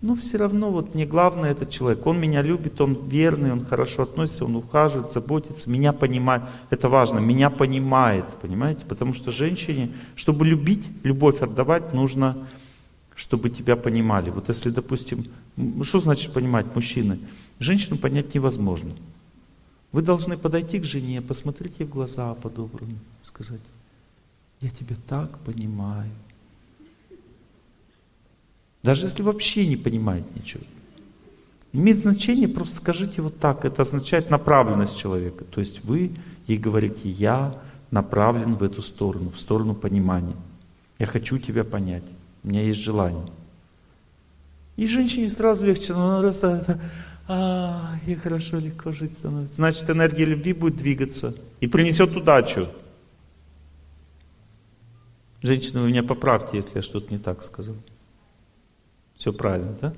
Но 0.01 0.15
все 0.15 0.39
равно 0.39 0.71
вот 0.71 0.95
мне 0.95 1.07
главное 1.07 1.51
этот 1.51 1.71
человек. 1.71 2.07
Он 2.07 2.21
меня 2.21 2.41
любит, 2.41 2.81
он 2.81 3.09
верный, 3.09 3.53
он 3.53 3.67
хорошо 3.67 4.05
относится, 4.05 4.45
он 4.45 4.55
ухаживает, 4.55 5.13
заботится, 5.13 5.69
меня 5.69 5.93
понимает. 5.93 6.45
Это 6.71 6.89
важно, 6.89 7.19
меня 7.19 7.51
понимает, 7.51 8.25
понимаете? 8.41 8.85
Потому 8.85 9.13
что 9.13 9.33
женщине, 9.33 9.93
чтобы 10.15 10.47
любить, 10.47 10.87
любовь 11.03 11.43
отдавать, 11.43 11.93
нужно, 11.93 12.47
чтобы 13.17 13.51
тебя 13.51 13.75
понимали. 13.75 14.31
Вот 14.31 14.49
если, 14.49 14.71
допустим, 14.71 15.27
что 15.83 15.99
значит 15.99 16.33
понимать 16.33 16.73
мужчины? 16.77 17.19
Женщину 17.59 17.97
понять 17.97 18.33
невозможно. 18.37 18.93
Вы 19.91 20.03
должны 20.03 20.37
подойти 20.37 20.79
к 20.79 20.85
жене, 20.85 21.21
посмотреть 21.23 21.81
ей 21.81 21.87
в 21.87 21.91
глаза 21.91 22.35
по-доброму, 22.35 22.99
сказать, 23.25 23.61
я 24.61 24.71
тебя 24.71 24.95
так 25.09 25.39
понимаю. 25.41 26.11
Даже 28.83 29.07
если 29.07 29.23
вообще 29.23 29.67
не 29.67 29.77
понимает 29.77 30.25
ничего. 30.37 30.63
Имеет 31.73 31.99
значение, 31.99 32.49
просто 32.49 32.77
скажите 32.77 33.21
вот 33.21 33.39
так. 33.39 33.65
Это 33.65 33.83
означает 33.83 34.31
направленность 34.31 34.99
человека. 34.99 35.45
То 35.45 35.61
есть 35.61 35.85
вы 35.85 36.13
ей 36.47 36.59
говорите, 36.59 37.09
я 37.09 37.61
направлен 37.91 38.55
в 38.55 38.63
эту 38.63 38.83
сторону, 38.83 39.31
в 39.31 39.39
сторону 39.39 39.75
понимания. 39.75 40.37
Я 40.99 41.07
хочу 41.07 41.39
тебя 41.39 41.65
понять. 41.65 42.05
У 42.43 42.49
меня 42.49 42.63
есть 42.63 42.81
желание. 42.81 43.27
И 44.77 44.87
женщине 44.87 45.29
сразу 45.29 45.65
легче, 45.65 45.93
но 45.93 46.09
она 46.09 46.23
раз, 46.23 46.43
а, 47.27 47.99
и 48.07 48.15
хорошо, 48.15 48.59
легко 48.59 48.93
жить 48.93 49.13
становится. 49.13 49.57
Значит, 49.57 49.91
энергия 49.91 50.25
любви 50.25 50.53
будет 50.53 50.77
двигаться 50.77 51.35
и 51.61 51.67
принесет 51.67 52.17
удачу. 52.17 52.69
Женщина, 55.43 55.83
вы 55.83 55.89
меня 55.89 56.03
поправьте, 56.03 56.57
если 56.57 56.77
я 56.77 56.83
что-то 56.83 57.13
не 57.13 57.19
так 57.19 57.43
сказал. 57.43 57.77
Все 59.19 59.33
правильно, 59.33 59.77
да? 59.81 59.95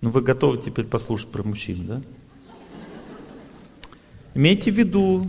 Ну 0.00 0.10
вы 0.10 0.22
готовы 0.22 0.58
теперь 0.58 0.86
послушать 0.86 1.28
про 1.28 1.42
мужчин, 1.42 1.86
да? 1.86 2.02
Имейте 4.34 4.70
в 4.70 4.76
виду, 4.76 5.28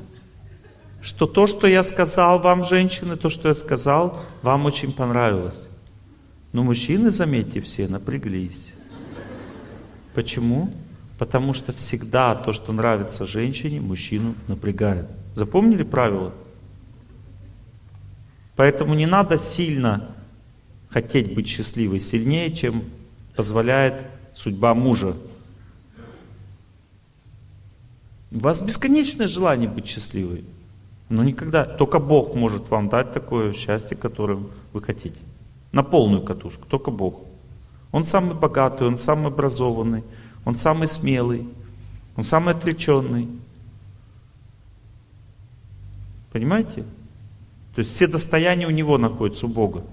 что 1.01 1.25
то, 1.25 1.47
что 1.47 1.67
я 1.67 1.81
сказал 1.81 2.39
вам, 2.39 2.63
женщины, 2.63 3.17
то, 3.17 3.29
что 3.29 3.47
я 3.47 3.55
сказал, 3.55 4.19
вам 4.43 4.67
очень 4.67 4.93
понравилось. 4.93 5.67
Но 6.53 6.63
мужчины, 6.63 7.09
заметьте, 7.09 7.61
все 7.61 7.87
напряглись. 7.87 8.71
Почему? 10.13 10.71
Потому 11.17 11.53
что 11.53 11.73
всегда 11.73 12.35
то, 12.35 12.53
что 12.53 12.73
нравится 12.73 13.25
женщине, 13.25 13.81
мужчину 13.81 14.35
напрягает. 14.47 15.07
Запомнили 15.33 15.83
правило? 15.83 16.33
Поэтому 18.55 18.93
не 18.93 19.07
надо 19.07 19.39
сильно 19.39 20.15
хотеть 20.91 21.33
быть 21.33 21.47
счастливой 21.47 21.99
сильнее, 21.99 22.51
чем 22.51 22.83
позволяет 23.35 24.05
судьба 24.35 24.73
мужа. 24.73 25.15
У 28.31 28.39
вас 28.39 28.61
бесконечное 28.61 29.27
желание 29.27 29.69
быть 29.69 29.87
счастливой. 29.87 30.43
Но 31.09 31.23
никогда, 31.23 31.65
только 31.65 31.99
Бог 31.99 32.35
может 32.35 32.69
вам 32.69 32.87
дать 32.87 33.11
такое 33.11 33.53
счастье, 33.53 33.97
которое 33.97 34.39
вы 34.71 34.81
хотите. 34.81 35.19
На 35.71 35.83
полную 35.83 36.21
катушку, 36.21 36.65
только 36.67 36.91
Бог. 36.91 37.21
Он 37.91 38.05
самый 38.05 38.35
богатый, 38.35 38.87
он 38.87 38.97
самый 38.97 39.27
образованный, 39.27 40.03
он 40.45 40.55
самый 40.55 40.87
смелый, 40.87 41.47
он 42.15 42.23
самый 42.23 42.53
отреченный. 42.53 43.27
Понимаете? 46.31 46.83
То 47.75 47.79
есть 47.79 47.91
все 47.91 48.07
достояния 48.07 48.67
у 48.67 48.71
него 48.71 48.97
находятся 48.97 49.45
у 49.45 49.49
Бога. 49.49 49.83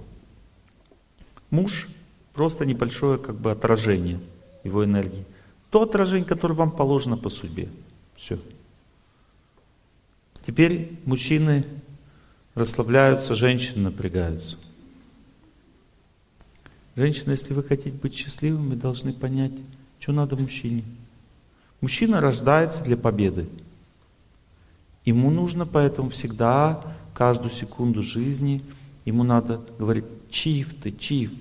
Муж 1.50 1.88
просто 2.34 2.64
небольшое 2.64 3.18
как 3.18 3.36
бы 3.36 3.50
отражение 3.50 4.20
его 4.64 4.84
энергии. 4.84 5.24
То 5.70 5.82
отражение, 5.82 6.26
которое 6.26 6.54
вам 6.54 6.70
положено 6.70 7.16
по 7.16 7.28
судьбе. 7.30 7.68
Все. 8.16 8.38
Теперь 10.46 10.98
мужчины 11.04 11.64
расслабляются, 12.54 13.34
женщины 13.34 13.82
напрягаются. 13.84 14.56
Женщины, 16.96 17.32
если 17.32 17.52
вы 17.52 17.62
хотите 17.62 17.90
быть 17.90 18.14
счастливыми, 18.14 18.74
должны 18.74 19.12
понять, 19.12 19.52
что 20.00 20.12
надо 20.12 20.36
мужчине. 20.36 20.84
Мужчина 21.80 22.20
рождается 22.20 22.82
для 22.82 22.96
победы. 22.96 23.48
Ему 25.04 25.30
нужно 25.30 25.64
поэтому 25.64 26.10
всегда, 26.10 26.96
каждую 27.14 27.50
секунду 27.50 28.02
жизни, 28.02 28.64
ему 29.08 29.24
надо 29.24 29.64
говорить, 29.78 30.04
чиф 30.30 30.74
ты, 30.80 30.92
чиф. 30.92 31.32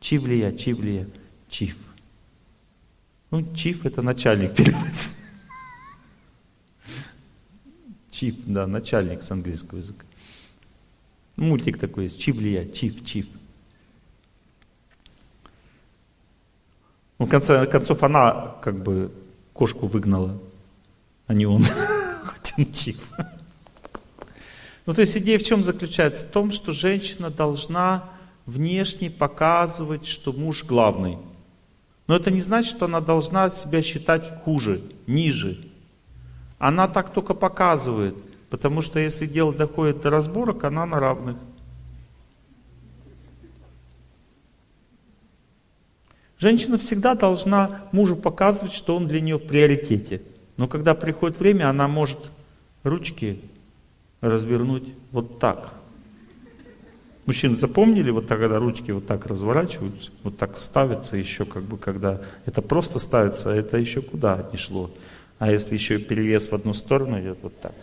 Чивлия, 0.00 0.52
чивлия, 0.52 1.08
чиф. 1.48 1.76
Ну, 3.30 3.54
чиф 3.54 3.84
это 3.84 4.02
начальник 4.02 4.54
переводится. 4.56 5.16
Чиф, 8.10 8.36
да, 8.46 8.66
начальник 8.66 9.22
с 9.22 9.30
английского 9.30 9.78
языка. 9.78 10.04
Мультик 11.36 11.78
такой 11.78 12.04
есть, 12.04 12.20
чивлия, 12.20 12.68
чиф, 12.68 13.04
чиф. 13.04 13.26
Ну, 17.18 17.26
в 17.26 17.28
конце 17.28 17.66
концов, 17.66 18.02
она 18.02 18.56
как 18.62 18.82
бы 18.82 19.12
кошку 19.52 19.86
выгнала, 19.86 20.40
а 21.26 21.34
не 21.34 21.46
он. 21.46 21.64
Хотя 22.24 22.54
он 22.58 22.72
чиф. 22.72 23.10
Ну, 24.84 24.94
то 24.94 25.00
есть 25.00 25.16
идея 25.16 25.38
в 25.38 25.44
чем 25.44 25.62
заключается? 25.62 26.26
В 26.26 26.30
том, 26.30 26.50
что 26.50 26.72
женщина 26.72 27.30
должна 27.30 28.10
внешне 28.46 29.10
показывать, 29.10 30.06
что 30.06 30.32
муж 30.32 30.64
главный. 30.64 31.18
Но 32.08 32.16
это 32.16 32.30
не 32.30 32.40
значит, 32.40 32.76
что 32.76 32.86
она 32.86 33.00
должна 33.00 33.50
себя 33.50 33.82
считать 33.82 34.42
хуже, 34.42 34.82
ниже. 35.06 35.58
Она 36.58 36.88
так 36.88 37.12
только 37.12 37.34
показывает, 37.34 38.16
потому 38.50 38.82
что 38.82 38.98
если 38.98 39.26
дело 39.26 39.52
доходит 39.52 40.00
до 40.02 40.10
разборок, 40.10 40.64
она 40.64 40.84
на 40.84 40.98
равных. 40.98 41.36
Женщина 46.38 46.76
всегда 46.76 47.14
должна 47.14 47.82
мужу 47.92 48.16
показывать, 48.16 48.72
что 48.72 48.96
он 48.96 49.06
для 49.06 49.20
нее 49.20 49.36
в 49.36 49.46
приоритете. 49.46 50.22
Но 50.56 50.66
когда 50.66 50.94
приходит 50.94 51.38
время, 51.38 51.70
она 51.70 51.86
может 51.86 52.18
ручки 52.82 53.40
развернуть 54.22 54.88
вот 55.10 55.38
так. 55.38 55.74
Мужчины 57.26 57.56
запомнили, 57.56 58.10
вот 58.10 58.26
так, 58.26 58.40
когда 58.40 58.58
ручки 58.58 58.90
вот 58.90 59.06
так 59.06 59.26
разворачиваются, 59.26 60.10
вот 60.22 60.38
так 60.38 60.58
ставятся 60.58 61.16
еще, 61.16 61.44
как 61.44 61.62
бы, 61.64 61.76
когда 61.76 62.20
это 62.46 62.62
просто 62.62 62.98
ставится, 62.98 63.52
а 63.52 63.54
это 63.54 63.76
еще 63.76 64.00
куда 64.00 64.48
не 64.50 64.58
шло. 64.58 64.90
А 65.38 65.50
если 65.50 65.74
еще 65.74 65.98
перевес 65.98 66.48
в 66.48 66.54
одну 66.54 66.72
сторону 66.72 67.20
идет 67.20 67.38
вот 67.42 67.60
так. 67.60 67.74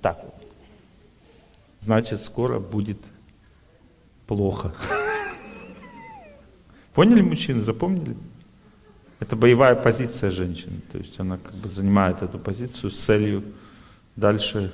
Так 0.00 0.24
вот. 0.24 0.34
Значит, 1.80 2.24
скоро 2.24 2.58
будет 2.58 2.98
плохо. 4.26 4.74
Поняли, 6.94 7.20
мужчины, 7.20 7.62
запомнили? 7.62 8.16
Это 9.20 9.36
боевая 9.36 9.76
позиция 9.76 10.30
женщины. 10.30 10.80
То 10.90 10.98
есть 10.98 11.18
она 11.18 11.38
как 11.38 11.54
бы 11.54 11.68
занимает 11.68 12.22
эту 12.22 12.38
позицию 12.40 12.90
с 12.90 12.98
целью 12.98 13.44
дальше 14.16 14.72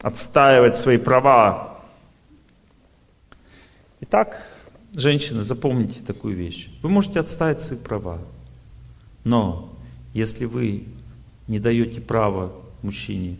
отстаивать 0.00 0.76
свои 0.76 0.98
права. 0.98 1.80
Итак, 4.00 4.46
женщины, 4.92 5.42
запомните 5.42 6.00
такую 6.00 6.34
вещь. 6.36 6.68
Вы 6.82 6.88
можете 6.88 7.20
отстаивать 7.20 7.62
свои 7.62 7.78
права, 7.78 8.18
но 9.24 9.72
если 10.12 10.44
вы 10.44 10.88
не 11.46 11.58
даете 11.58 12.00
права 12.00 12.52
мужчине 12.82 13.38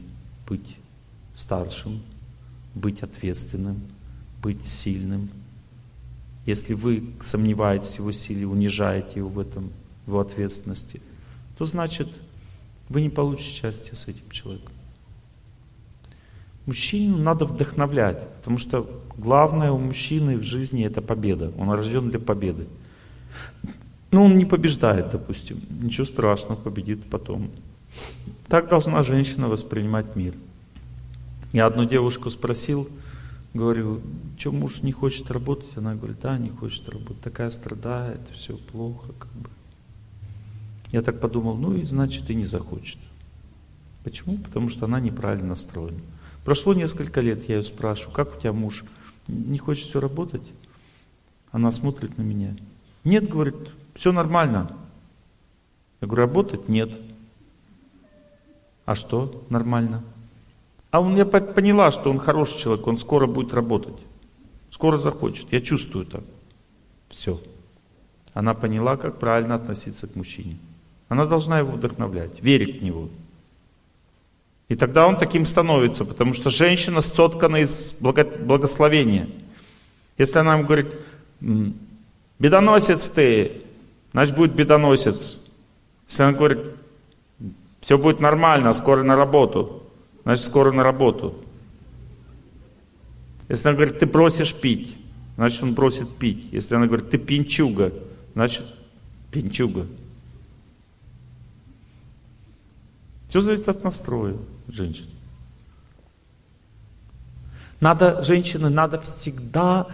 быть 0.48 0.76
старшим, 1.34 2.02
быть 2.74 3.02
ответственным, 3.02 3.80
быть 4.40 4.66
сильным, 4.66 5.30
если 6.46 6.74
вы 6.74 7.10
сомневаетесь 7.22 7.96
в 7.96 8.00
его 8.00 8.12
силе, 8.12 8.46
унижаете 8.46 9.20
его 9.20 9.28
в 9.28 9.38
этом, 9.38 9.72
в 10.04 10.10
его 10.10 10.20
ответственности, 10.20 11.00
то 11.56 11.64
значит 11.66 12.08
вы 12.92 13.02
не 13.02 13.08
получите 13.08 13.48
счастья 13.48 13.96
с 13.96 14.06
этим 14.06 14.28
человеком. 14.30 14.72
Мужчину 16.66 17.18
надо 17.18 17.44
вдохновлять, 17.44 18.28
потому 18.36 18.58
что 18.58 18.88
главное 19.16 19.72
у 19.72 19.78
мужчины 19.78 20.36
в 20.36 20.42
жизни 20.42 20.84
это 20.84 21.02
победа. 21.02 21.52
Он 21.58 21.70
рожден 21.70 22.10
для 22.10 22.20
победы. 22.20 22.68
Но 24.12 24.24
он 24.24 24.36
не 24.36 24.44
побеждает, 24.44 25.10
допустим. 25.10 25.60
Ничего 25.70 26.04
страшного, 26.04 26.56
победит 26.56 27.04
потом. 27.10 27.50
Так 28.46 28.68
должна 28.68 29.02
женщина 29.02 29.48
воспринимать 29.48 30.14
мир. 30.14 30.34
Я 31.52 31.66
одну 31.66 31.84
девушку 31.84 32.30
спросил, 32.30 32.88
говорю, 33.54 34.00
что 34.38 34.52
муж 34.52 34.82
не 34.82 34.92
хочет 34.92 35.30
работать? 35.30 35.76
Она 35.76 35.94
говорит, 35.94 36.18
да, 36.22 36.38
не 36.38 36.50
хочет 36.50 36.88
работать. 36.88 37.22
Такая 37.22 37.50
страдает, 37.50 38.20
все 38.34 38.56
плохо, 38.56 39.12
как 39.18 39.32
бы. 39.32 39.50
Я 40.92 41.02
так 41.02 41.20
подумал, 41.20 41.56
ну 41.56 41.74
и 41.74 41.84
значит 41.84 42.30
и 42.30 42.34
не 42.34 42.44
захочет. 42.44 42.98
Почему? 44.04 44.36
Потому 44.36 44.68
что 44.68 44.84
она 44.84 45.00
неправильно 45.00 45.48
настроена. 45.48 46.00
Прошло 46.44 46.74
несколько 46.74 47.20
лет, 47.20 47.48
я 47.48 47.56
ее 47.56 47.62
спрашиваю, 47.62 48.14
как 48.14 48.36
у 48.36 48.40
тебя 48.40 48.52
муж? 48.52 48.84
Не 49.26 49.58
хочет 49.58 49.86
все 49.86 50.00
работать? 50.00 50.42
Она 51.50 51.72
смотрит 51.72 52.18
на 52.18 52.22
меня. 52.22 52.56
Нет, 53.04 53.28
говорит, 53.28 53.56
все 53.94 54.12
нормально. 54.12 54.76
Я 56.00 56.08
говорю, 56.08 56.26
работать? 56.26 56.68
Нет. 56.68 56.90
А 58.84 58.94
что 58.94 59.44
нормально? 59.48 60.02
А 60.90 61.00
он, 61.00 61.16
я 61.16 61.24
поняла, 61.24 61.90
что 61.90 62.10
он 62.10 62.18
хороший 62.18 62.58
человек, 62.58 62.86
он 62.86 62.98
скоро 62.98 63.26
будет 63.26 63.54
работать. 63.54 63.96
Скоро 64.70 64.98
захочет. 64.98 65.50
Я 65.52 65.60
чувствую 65.60 66.04
так. 66.04 66.24
Все. 67.08 67.40
Она 68.34 68.52
поняла, 68.52 68.96
как 68.96 69.18
правильно 69.18 69.54
относиться 69.54 70.06
к 70.06 70.16
мужчине. 70.16 70.58
Она 71.12 71.26
должна 71.26 71.58
его 71.58 71.72
вдохновлять, 71.72 72.42
верить 72.42 72.80
в 72.80 72.82
него. 72.82 73.10
И 74.70 74.76
тогда 74.76 75.06
он 75.06 75.18
таким 75.18 75.44
становится, 75.44 76.06
потому 76.06 76.32
что 76.32 76.48
женщина 76.48 77.02
соткана 77.02 77.56
из 77.56 77.92
благословения. 78.00 79.28
Если 80.16 80.38
она 80.38 80.54
ему 80.54 80.64
говорит, 80.64 80.86
бедоносец 82.38 83.08
ты, 83.08 83.60
значит 84.12 84.34
будет 84.34 84.54
бедоносец. 84.54 85.38
Если 86.08 86.22
она 86.22 86.32
говорит, 86.32 86.60
все 87.82 87.98
будет 87.98 88.20
нормально, 88.20 88.72
скоро 88.72 89.02
на 89.02 89.14
работу, 89.14 89.82
значит 90.22 90.46
скоро 90.46 90.72
на 90.72 90.82
работу. 90.82 91.34
Если 93.50 93.68
она 93.68 93.76
говорит, 93.76 93.98
ты 93.98 94.06
бросишь 94.06 94.54
пить, 94.54 94.96
значит 95.36 95.62
он 95.62 95.74
бросит 95.74 96.08
пить. 96.16 96.48
Если 96.52 96.74
она 96.74 96.86
говорит, 96.86 97.10
ты 97.10 97.18
пинчуга, 97.18 97.92
значит 98.32 98.64
пинчуга. 99.30 99.86
Все 103.32 103.40
зависит 103.40 103.66
от 103.66 103.82
настроя 103.82 104.36
женщин. 104.68 105.06
Надо, 107.80 108.22
женщины, 108.22 108.68
надо 108.68 109.00
всегда 109.00 109.86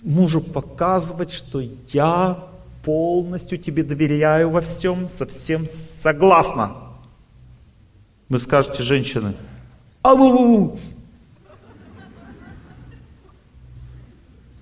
мужу 0.00 0.40
показывать, 0.40 1.30
что 1.30 1.62
я 1.92 2.42
полностью 2.82 3.58
тебе 3.58 3.84
доверяю 3.84 4.48
во 4.48 4.62
всем, 4.62 5.08
совсем 5.08 5.66
согласна. 6.00 6.74
Вы 8.30 8.38
скажете, 8.38 8.82
женщины, 8.82 9.34
а 10.00 10.14
-бу 10.14 10.80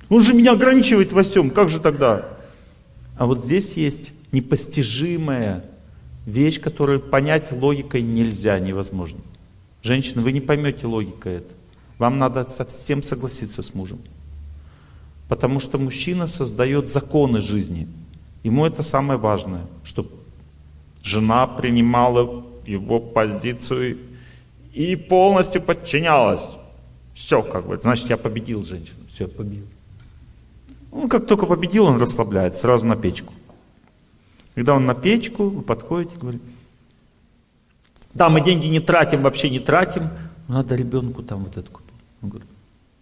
Он 0.09 0.23
же 0.24 0.35
меня 0.35 0.55
ограничивает 0.55 1.12
во 1.12 1.23
всем, 1.23 1.51
как 1.51 1.69
же 1.69 1.78
тогда? 1.78 2.24
А 3.16 3.27
вот 3.27 3.45
здесь 3.45 3.74
есть 3.74 4.11
непостижимое 4.32 5.77
вещь, 6.28 6.60
которую 6.60 7.00
понять 7.00 7.50
логикой 7.52 8.02
нельзя, 8.02 8.59
невозможно. 8.60 9.20
Женщина, 9.82 10.22
вы 10.22 10.32
не 10.32 10.40
поймете 10.40 10.86
логика 10.86 11.30
это. 11.30 11.55
Вам 11.98 12.18
надо 12.18 12.44
совсем 12.44 13.02
согласиться 13.02 13.62
с 13.62 13.74
мужем. 13.74 13.98
Потому 15.28 15.60
что 15.60 15.78
мужчина 15.78 16.26
создает 16.26 16.90
законы 16.90 17.40
жизни. 17.40 17.88
Ему 18.44 18.66
это 18.66 18.82
самое 18.82 19.18
важное, 19.18 19.66
чтобы 19.84 20.10
жена 21.02 21.46
принимала 21.46 22.44
его 22.66 23.00
позицию 23.00 23.98
и 24.74 24.96
полностью 24.96 25.62
подчинялась. 25.62 26.46
Все, 27.14 27.42
как 27.42 27.66
бы, 27.66 27.78
значит, 27.78 28.10
я 28.10 28.16
победил 28.16 28.62
женщину. 28.62 28.98
Все, 29.12 29.26
победил. 29.26 29.66
Он 30.92 31.09
как 31.09 31.26
только 31.26 31.46
победил, 31.46 31.86
он 31.86 32.00
расслабляет, 32.00 32.56
сразу 32.56 32.86
на 32.86 32.96
печку. 32.96 33.32
Когда 34.59 34.74
он 34.74 34.86
на 34.86 34.94
печку, 34.97 35.51
вы 35.51 35.62
подходите 35.62 36.16
говорите, 36.16 36.43
да, 38.12 38.28
мы 38.28 38.44
деньги 38.44 38.66
не 38.66 38.80
тратим, 38.80 39.22
вообще 39.22 39.51
не 39.51 39.60
тратим, 39.60 40.10
надо 40.48 40.74
ребенку 40.74 41.22
там 41.22 41.44
вот 41.44 41.56
это 41.56 41.70
купить. 41.70 41.94
Он 42.22 42.30
говорит, 42.30 42.48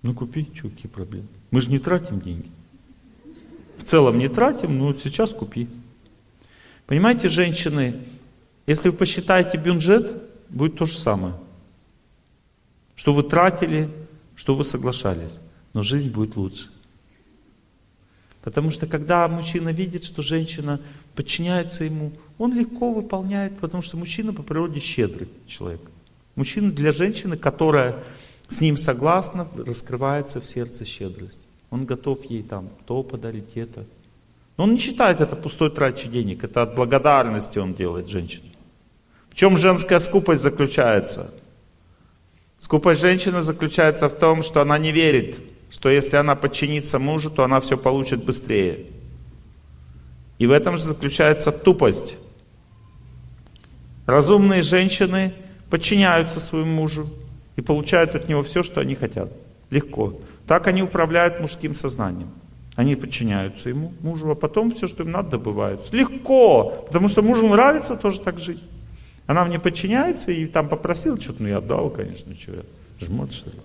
ну 0.03 0.13
купи, 0.13 0.47
что, 0.55 0.69
какие 0.69 0.91
проблемы? 0.93 1.29
Мы 1.51 1.63
же 1.63 1.71
не 1.71 1.79
тратим 1.79 2.21
деньги. 2.21 2.51
В 3.79 3.85
целом 3.85 4.19
не 4.19 4.29
тратим, 4.29 4.77
но 4.77 4.93
сейчас 4.93 5.33
купи. 5.33 5.67
Понимаете, 6.85 7.31
женщины, 7.31 8.01
если 8.67 8.91
вы 8.91 8.97
посчитаете 8.99 9.57
бюджет, 9.57 10.13
будет 10.51 10.77
то 10.77 10.85
же 10.85 10.99
самое. 10.99 11.37
Что 12.97 13.15
вы 13.15 13.23
тратили, 13.23 13.89
что 14.35 14.55
вы 14.55 14.63
соглашались. 14.63 15.39
Но 15.73 15.83
жизнь 15.83 16.11
будет 16.11 16.37
лучше. 16.37 16.69
Потому 18.43 18.71
что 18.71 18.87
когда 18.87 19.27
мужчина 19.27 19.71
видит, 19.71 20.05
что 20.05 20.21
женщина 20.21 20.81
подчиняется 21.17 21.85
ему, 21.85 22.13
он 22.39 22.55
легко 22.55 22.93
выполняет, 22.93 23.59
потому 23.59 23.83
что 23.83 23.97
мужчина 23.97 24.33
по 24.33 24.43
природе 24.43 24.79
щедрый 24.79 25.29
человек. 25.49 25.81
Мужчина 26.37 26.71
для 26.71 26.93
женщины, 26.93 27.37
которая 27.37 28.05
с 28.49 28.61
ним 28.61 28.77
согласна, 28.77 29.49
раскрывается 29.57 30.41
в 30.41 30.47
сердце 30.47 30.85
щедрость. 30.85 31.41
Он 31.71 31.87
готов 31.87 32.25
ей 32.27 32.43
там 32.43 32.69
то 32.85 33.03
подарить, 33.03 33.57
это. 33.57 33.87
Но 34.57 34.65
он 34.65 34.75
не 34.75 34.79
считает 34.79 35.21
это 35.21 35.35
пустой 35.35 35.71
трачей 35.71 36.09
денег, 36.09 36.45
это 36.45 36.63
от 36.63 36.75
благодарности 36.77 37.59
он 37.59 37.75
делает 37.75 38.09
женщине. 38.09 38.53
В 39.31 39.35
чем 39.35 39.59
женская 39.59 39.99
скупость 39.99 40.43
заключается? 40.43 41.35
Скупость 42.59 43.01
женщины 43.01 43.41
заключается 43.41 44.09
в 44.09 44.15
том, 44.15 44.43
что 44.43 44.61
она 44.61 44.79
не 44.79 44.93
верит, 44.93 45.41
что 45.71 45.89
если 45.89 46.17
она 46.17 46.37
подчинится 46.37 46.99
мужу, 46.99 47.31
то 47.31 47.45
она 47.45 47.61
все 47.61 47.77
получит 47.77 48.25
быстрее. 48.25 48.87
И 50.39 50.47
в 50.47 50.53
этом 50.53 50.77
же 50.77 50.85
заключается 50.85 51.53
тупость. 51.53 52.17
Разумные 54.07 54.63
женщины 54.63 55.35
подчиняются 55.71 56.41
своему 56.41 56.73
мужу 56.73 57.09
и 57.57 57.61
получают 57.61 58.15
от 58.15 58.29
него 58.29 58.43
все, 58.43 58.63
что 58.63 58.81
они 58.81 58.95
хотят. 58.95 59.33
Легко. 59.71 60.15
Так 60.47 60.69
они 60.69 60.83
управляют 60.83 61.41
мужским 61.41 61.75
сознанием. 61.75 62.31
Они 62.77 62.95
подчиняются 62.95 63.71
ему, 63.71 63.95
мужу, 64.01 64.31
а 64.31 64.35
потом 64.35 64.71
все, 64.71 64.87
что 64.87 65.03
им 65.03 65.11
надо, 65.11 65.31
добывают. 65.31 65.91
Легко, 65.93 66.85
потому 66.87 67.09
что 67.09 67.23
мужу 67.23 67.49
нравится 67.49 67.97
тоже 67.97 68.21
так 68.21 68.39
жить. 68.39 68.63
Она 69.27 69.45
мне 69.45 69.59
подчиняется 69.59 70.31
и 70.31 70.47
там 70.47 70.69
попросил 70.69 71.19
что-то, 71.19 71.43
ну 71.43 71.49
я 71.49 71.59
отдал, 71.59 71.91
конечно, 71.91 72.35
что 72.35 72.53
я 72.53 72.63
жмот 73.01 73.33
что 73.33 73.51
ли. 73.51 73.57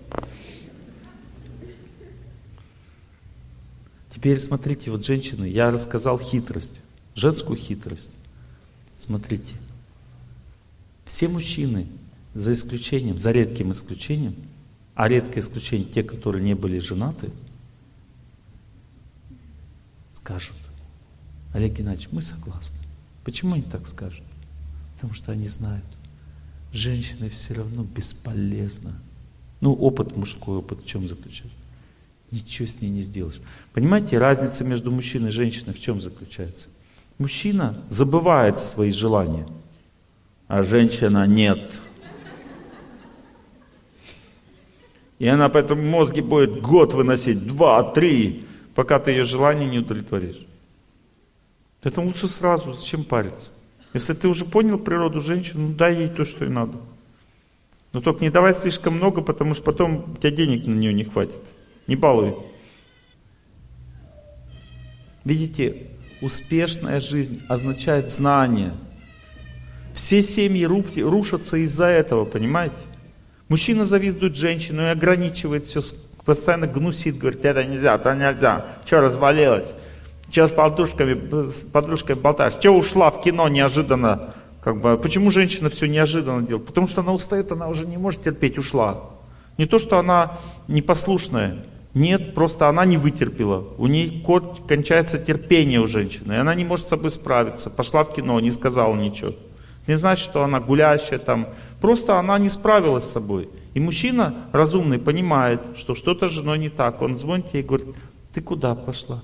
Теперь 4.14 4.38
смотрите, 4.40 4.90
вот 4.90 5.06
женщины, 5.06 5.46
я 5.46 5.70
рассказал 5.70 6.18
хитрость, 6.18 6.78
женскую 7.14 7.56
хитрость. 7.56 8.10
Смотрите, 8.98 9.54
все 11.06 11.28
мужчины, 11.28 11.86
за 12.34 12.52
исключением, 12.52 13.18
за 13.18 13.32
редким 13.32 13.72
исключением, 13.72 14.36
а 14.94 15.08
редкое 15.08 15.40
исключение 15.40 15.88
те, 15.88 16.02
которые 16.02 16.44
не 16.44 16.54
были 16.54 16.78
женаты, 16.78 17.30
скажут, 20.12 20.56
Олег 21.54 21.72
Геннадьевич, 21.72 22.08
мы 22.12 22.20
согласны. 22.22 22.78
Почему 23.24 23.54
они 23.54 23.62
так 23.62 23.88
скажут? 23.88 24.24
Потому 24.94 25.14
что 25.14 25.32
они 25.32 25.48
знают, 25.48 25.84
женщина 26.72 27.28
все 27.30 27.54
равно 27.54 27.82
бесполезна. 27.82 28.92
Ну, 29.60 29.72
опыт 29.72 30.16
мужской, 30.16 30.58
опыт 30.58 30.82
в 30.82 30.86
чем 30.86 31.08
заключается? 31.08 31.61
Ничего 32.32 32.66
с 32.66 32.80
ней 32.80 32.88
не 32.88 33.02
сделаешь. 33.02 33.40
Понимаете, 33.74 34.16
разница 34.16 34.64
между 34.64 34.90
мужчиной 34.90 35.28
и 35.28 35.32
женщиной 35.32 35.74
в 35.74 35.78
чем 35.78 36.00
заключается? 36.00 36.68
Мужчина 37.18 37.84
забывает 37.90 38.58
свои 38.58 38.90
желания, 38.90 39.46
а 40.48 40.62
женщина 40.62 41.26
нет. 41.26 41.70
И 45.18 45.28
она 45.28 45.50
по 45.50 45.58
этому 45.58 45.82
мозге 45.82 46.22
будет 46.22 46.60
год 46.62 46.94
выносить, 46.94 47.46
два, 47.46 47.92
три, 47.92 48.46
пока 48.74 48.98
ты 48.98 49.10
ее 49.10 49.24
желание 49.24 49.68
не 49.68 49.80
удовлетворишь. 49.80 50.46
Поэтому 51.82 52.06
лучше 52.06 52.28
сразу, 52.28 52.72
зачем 52.72 53.04
париться? 53.04 53.50
Если 53.92 54.14
ты 54.14 54.26
уже 54.26 54.46
понял 54.46 54.78
природу 54.78 55.20
женщины, 55.20 55.68
ну 55.68 55.74
дай 55.74 55.96
ей 55.96 56.08
то, 56.08 56.24
что 56.24 56.46
ей 56.46 56.50
надо. 56.50 56.78
Но 57.92 58.00
только 58.00 58.24
не 58.24 58.30
давай 58.30 58.54
слишком 58.54 58.94
много, 58.94 59.20
потому 59.20 59.54
что 59.54 59.62
потом 59.64 60.14
у 60.14 60.16
тебя 60.16 60.30
денег 60.30 60.66
на 60.66 60.72
нее 60.72 60.94
не 60.94 61.04
хватит. 61.04 61.42
Не 61.86 61.96
балуй. 61.96 62.36
Видите, 65.24 65.88
успешная 66.20 67.00
жизнь 67.00 67.42
означает 67.48 68.10
знание. 68.10 68.74
Все 69.94 70.22
семьи 70.22 70.64
рушатся 70.64 71.58
из-за 71.58 71.86
этого, 71.86 72.24
понимаете? 72.24 72.76
Мужчина 73.48 73.84
завидует 73.84 74.36
женщину 74.36 74.82
и 74.82 74.86
ограничивает 74.86 75.66
все, 75.66 75.82
постоянно 76.24 76.66
гнусит, 76.66 77.18
говорит, 77.18 77.44
это 77.44 77.62
нельзя, 77.64 77.96
это 77.96 78.14
нельзя, 78.14 78.64
что 78.86 79.00
развалилось, 79.00 79.74
что 80.30 80.46
с 80.46 80.50
подружками, 80.50 81.44
с 81.44 81.60
подружкой 81.70 82.16
болтаешь, 82.16 82.54
что 82.54 82.70
ушла 82.70 83.10
в 83.10 83.20
кино 83.20 83.48
неожиданно, 83.48 84.32
как 84.62 84.80
бы, 84.80 84.96
почему 84.96 85.30
женщина 85.30 85.68
все 85.68 85.86
неожиданно 85.86 86.46
делает? 86.46 86.66
Потому 86.66 86.88
что 86.88 87.02
она 87.02 87.12
устает, 87.12 87.52
она 87.52 87.68
уже 87.68 87.84
не 87.84 87.98
может 87.98 88.22
терпеть, 88.22 88.58
ушла. 88.58 89.10
Не 89.58 89.66
то, 89.66 89.78
что 89.78 89.98
она 89.98 90.38
непослушная, 90.68 91.66
нет, 91.94 92.34
просто 92.34 92.68
она 92.68 92.84
не 92.86 92.96
вытерпела. 92.96 93.66
У 93.76 93.86
нее 93.86 94.22
кончается 94.66 95.18
терпение 95.18 95.80
у 95.80 95.86
женщины, 95.86 96.32
и 96.32 96.36
она 96.36 96.54
не 96.54 96.64
может 96.64 96.86
с 96.86 96.88
собой 96.88 97.10
справиться. 97.10 97.68
Пошла 97.68 98.04
в 98.04 98.14
кино, 98.14 98.40
не 98.40 98.50
сказала 98.50 98.96
ничего. 98.96 99.34
Не 99.86 99.96
значит, 99.96 100.24
что 100.24 100.42
она 100.42 100.60
гулящая 100.60 101.18
там. 101.18 101.48
Просто 101.80 102.18
она 102.18 102.38
не 102.38 102.48
справилась 102.48 103.04
с 103.04 103.12
собой. 103.12 103.50
И 103.74 103.80
мужчина 103.80 104.46
разумный 104.52 104.98
понимает, 104.98 105.60
что 105.76 105.94
что-то 105.94 106.28
с 106.28 106.32
женой 106.32 106.58
не 106.58 106.70
так. 106.70 107.02
Он 107.02 107.18
звонит 107.18 107.52
ей 107.52 107.62
и 107.62 107.66
говорит, 107.66 107.88
ты 108.32 108.40
куда 108.40 108.74
пошла? 108.74 109.22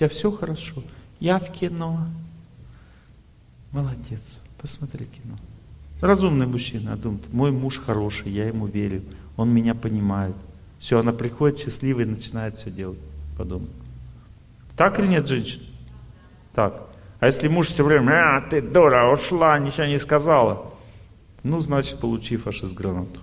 тебя 0.00 0.08
все 0.08 0.30
хорошо. 0.30 0.82
Я 1.20 1.38
в 1.38 1.52
кино. 1.52 2.06
Молодец, 3.70 4.40
посмотри 4.58 5.04
кино. 5.04 5.36
Разумный 6.00 6.46
мужчина 6.46 6.96
думает, 6.96 7.30
мой 7.30 7.50
муж 7.50 7.76
хороший, 7.76 8.32
я 8.32 8.48
ему 8.48 8.66
верю, 8.66 9.02
он 9.36 9.50
меня 9.50 9.74
понимает. 9.74 10.34
Все, 10.80 10.98
она 10.98 11.12
приходит 11.12 11.58
счастливая 11.58 12.04
и 12.04 12.08
начинает 12.08 12.56
все 12.56 12.70
делать 12.70 12.98
по 13.36 13.44
дому. 13.44 13.68
Так 14.76 14.98
или 14.98 15.06
нет, 15.06 15.28
женщина? 15.28 15.62
Так. 16.54 16.88
А 17.20 17.26
если 17.26 17.48
муж 17.48 17.68
все 17.68 17.84
время, 17.84 18.38
а, 18.38 18.40
ты 18.40 18.62
дура, 18.62 19.12
ушла, 19.12 19.58
ничего 19.58 19.84
не 19.84 19.98
сказала. 19.98 20.72
Ну, 21.42 21.60
значит, 21.60 22.00
получи 22.00 22.36
фашист 22.38 22.74
гранату. 22.74 23.20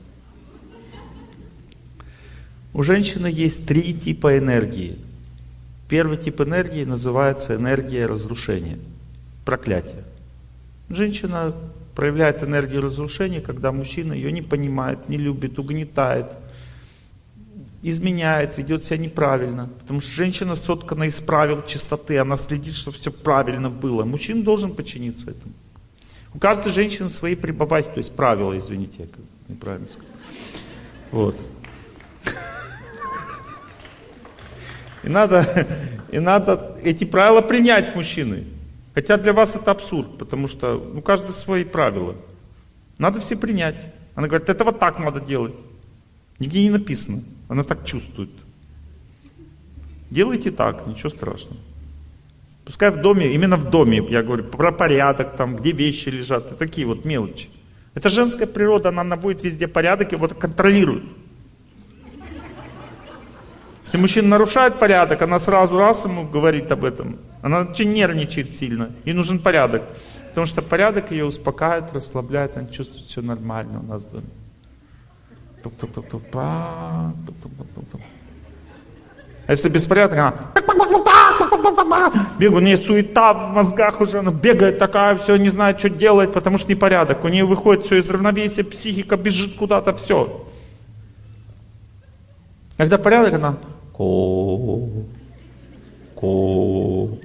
У 2.74 2.84
женщины 2.84 3.26
есть 3.26 3.66
три 3.66 3.94
типа 3.96 4.38
энергии. 4.38 5.00
Первый 5.90 6.18
тип 6.18 6.42
энергии 6.42 6.84
называется 6.84 7.56
энергия 7.56 8.06
разрушения, 8.06 8.78
проклятие. 9.46 10.04
Женщина 10.90 11.56
проявляет 11.96 12.44
энергию 12.44 12.82
разрушения, 12.82 13.42
когда 13.42 13.72
мужчина 13.72 14.14
ее 14.14 14.32
не 14.32 14.44
понимает, 14.44 15.10
не 15.10 15.18
любит, 15.18 15.58
угнетает, 15.58 16.28
изменяет, 17.90 18.58
ведет 18.58 18.86
себя 18.86 18.98
неправильно. 18.98 19.70
Потому 19.80 20.02
что 20.02 20.12
женщина 20.12 20.56
соткана 20.56 21.04
из 21.04 21.20
правил 21.22 21.64
чистоты, 21.64 22.18
она 22.18 22.38
следит, 22.38 22.74
чтобы 22.74 22.98
все 22.98 23.12
правильно 23.12 23.70
было. 23.70 24.04
Мужчина 24.04 24.44
должен 24.44 24.74
подчиниться 24.74 25.32
этому. 25.32 25.54
У 26.34 26.40
каждой 26.40 26.72
женщины 26.72 27.10
свои 27.10 27.36
прибабахи, 27.36 27.90
то 27.90 27.98
есть 27.98 28.16
правила, 28.16 28.58
извините, 28.58 28.94
я 29.00 29.06
неправильно 29.48 29.88
сказал. 29.88 30.10
Вот. 31.12 31.36
И 35.04 35.10
надо, 35.10 35.68
и 36.12 36.20
надо 36.20 36.78
эти 36.84 37.06
правила 37.06 37.42
принять 37.42 37.96
мужчины. 37.96 38.44
Хотя 38.94 39.18
для 39.18 39.32
вас 39.32 39.56
это 39.56 39.72
абсурд, 39.72 40.18
потому 40.18 40.48
что 40.48 40.78
ну, 40.94 41.02
каждый 41.02 41.30
свои 41.30 41.64
правила. 41.64 42.16
Надо 42.98 43.20
все 43.22 43.38
принять. 43.38 43.94
Она 44.16 44.28
говорит, 44.28 44.50
это 44.50 44.64
вот 44.64 44.80
так 44.80 45.00
надо 45.00 45.22
делать. 45.22 45.54
Нигде 46.40 46.64
не 46.64 46.72
написано. 46.72 47.22
Она 47.48 47.64
так 47.64 47.86
чувствует. 47.86 48.32
Делайте 50.10 50.52
так, 50.52 50.88
ничего 50.88 51.10
страшного. 51.10 51.60
Пускай 52.66 52.92
в 52.92 52.98
доме, 52.98 53.34
именно 53.34 53.56
в 53.56 53.70
доме, 53.70 54.06
я 54.10 54.24
говорю, 54.24 54.44
про 54.44 54.72
порядок, 54.72 55.38
там, 55.38 55.56
где 55.56 55.72
вещи 55.72 56.10
лежат, 56.10 56.52
и 56.52 56.56
такие 56.56 56.86
вот 56.86 57.06
мелочи. 57.06 57.50
Это 57.94 58.10
женская 58.10 58.46
природа, 58.46 58.90
она 58.90 59.04
наводит 59.04 59.44
везде 59.44 59.68
порядок 59.68 60.14
и 60.14 60.16
вот 60.16 60.34
контролирует. 60.34 61.04
Если 63.86 63.98
мужчина 63.98 64.28
нарушает 64.28 64.80
порядок, 64.80 65.22
она 65.22 65.40
сразу 65.40 65.78
раз 65.78 66.04
ему 66.04 66.28
говорит 66.28 66.70
об 66.72 66.84
этом. 66.84 67.20
Она 67.42 67.62
очень 67.62 67.94
нервничает 67.94 68.54
сильно. 68.54 68.92
Ей 69.06 69.14
нужен 69.14 69.40
порядок. 69.40 69.84
Потому 70.28 70.46
что 70.46 70.62
порядок 70.62 71.12
ее 71.12 71.24
успокаивает, 71.24 71.94
расслабляет, 71.94 72.58
она 72.58 72.68
чувствует 72.68 73.06
все 73.06 73.22
нормально 73.22 73.80
у 73.80 73.84
нас 73.84 74.04
в 74.04 74.12
доме. 74.12 74.28
А 79.48 79.52
если 79.52 79.70
беспорядок, 79.70 80.18
она 80.18 80.34
бегает, 82.38 82.58
у 82.58 82.60
нее 82.60 82.78
суета 82.78 83.34
в 83.34 83.54
мозгах 83.54 84.02
уже, 84.02 84.20
она 84.20 84.32
бегает 84.32 84.78
такая, 84.78 85.16
все, 85.16 85.38
не 85.38 85.50
знает, 85.50 85.80
что 85.80 85.90
делать, 85.90 86.34
потому 86.34 86.58
что 86.58 86.70
непорядок. 86.72 87.24
У 87.24 87.28
нее 87.30 87.46
выходит 87.46 87.86
все 87.86 87.98
из 87.98 88.10
равновесия, 88.10 88.64
психика 88.64 89.16
бежит 89.16 89.56
куда-то, 89.56 89.94
все. 89.96 90.46
Когда 92.76 92.98
порядок, 92.98 93.34
она 93.34 93.58
ко, 93.96 94.88
ко. 96.20 97.18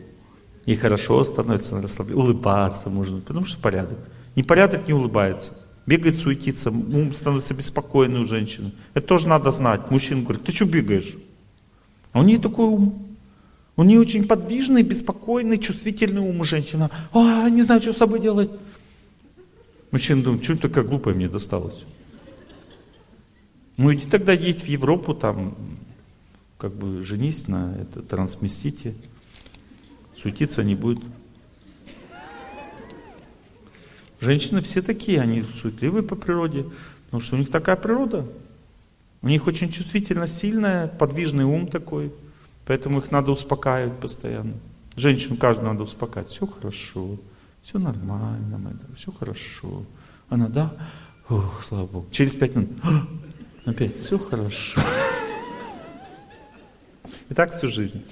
И 0.64 0.76
хорошо 0.76 1.24
становится, 1.24 1.80
расслабляется, 1.82 2.22
улыбаться 2.22 2.88
можно, 2.88 3.20
потому 3.20 3.46
что 3.46 3.60
порядок. 3.60 3.98
Непорядок 4.36 4.86
не 4.86 4.94
улыбается. 4.94 5.52
Бегает, 5.84 6.18
суетится, 6.18 6.70
ум 6.70 7.12
становится 7.14 7.54
беспокойный 7.54 8.20
у 8.20 8.24
женщины. 8.24 8.72
Это 8.94 9.06
тоже 9.06 9.28
надо 9.28 9.50
знать. 9.50 9.90
Мужчина 9.90 10.22
говорит, 10.22 10.44
ты 10.44 10.52
что 10.52 10.64
бегаешь? 10.64 11.14
А 12.12 12.20
у 12.20 12.22
нее 12.22 12.38
такой 12.38 12.66
ум. 12.66 13.16
У 13.76 13.82
нее 13.82 13.98
очень 14.00 14.26
подвижный, 14.26 14.82
беспокойный, 14.82 15.58
чувствительный 15.58 16.20
ум 16.20 16.40
у 16.40 16.44
женщины. 16.44 16.88
А, 17.12 17.48
не 17.48 17.62
знаю, 17.62 17.80
что 17.80 17.92
с 17.92 17.96
собой 17.96 18.20
делать. 18.20 18.50
Мужчина 19.90 20.22
думает, 20.22 20.44
что 20.44 20.56
такая 20.56 20.84
глупая 20.84 21.14
мне 21.14 21.28
досталась. 21.28 21.82
Ну 23.76 23.92
иди 23.92 24.06
тогда 24.06 24.32
едь 24.32 24.62
в 24.62 24.66
Европу, 24.66 25.14
там, 25.14 25.56
как 26.58 26.74
бы 26.74 27.02
женись 27.02 27.48
на 27.48 27.74
это, 27.74 28.02
трансместите. 28.02 28.94
Суетиться 30.16 30.62
не 30.62 30.74
будет. 30.74 31.02
Женщины 34.22 34.60
все 34.60 34.82
такие, 34.82 35.20
они 35.20 35.42
суетливые 35.42 36.04
по 36.04 36.14
природе, 36.14 36.66
потому 37.06 37.20
что 37.20 37.34
у 37.34 37.38
них 37.40 37.50
такая 37.50 37.74
природа. 37.74 38.24
У 39.20 39.28
них 39.28 39.48
очень 39.48 39.68
чувствительно 39.68 40.28
сильная, 40.28 40.86
подвижный 40.86 41.42
ум 41.42 41.66
такой, 41.66 42.12
поэтому 42.64 43.00
их 43.00 43.10
надо 43.10 43.32
успокаивать 43.32 43.98
постоянно. 43.98 44.54
Женщину 44.94 45.36
каждую 45.36 45.72
надо 45.72 45.82
успокаивать. 45.82 46.30
Все 46.30 46.46
хорошо, 46.46 47.18
все 47.64 47.80
нормально, 47.80 48.78
все 48.96 49.10
хорошо. 49.10 49.84
Она, 50.28 50.46
да, 50.46 50.72
ох, 51.28 51.64
слава 51.66 51.86
Богу. 51.88 52.06
Через 52.12 52.36
пять 52.36 52.54
минут, 52.54 52.70
опять, 53.64 53.96
все 53.96 54.20
хорошо. 54.20 54.80
И 57.28 57.34
так 57.34 57.50
всю 57.50 57.66
жизнь. 57.66 58.04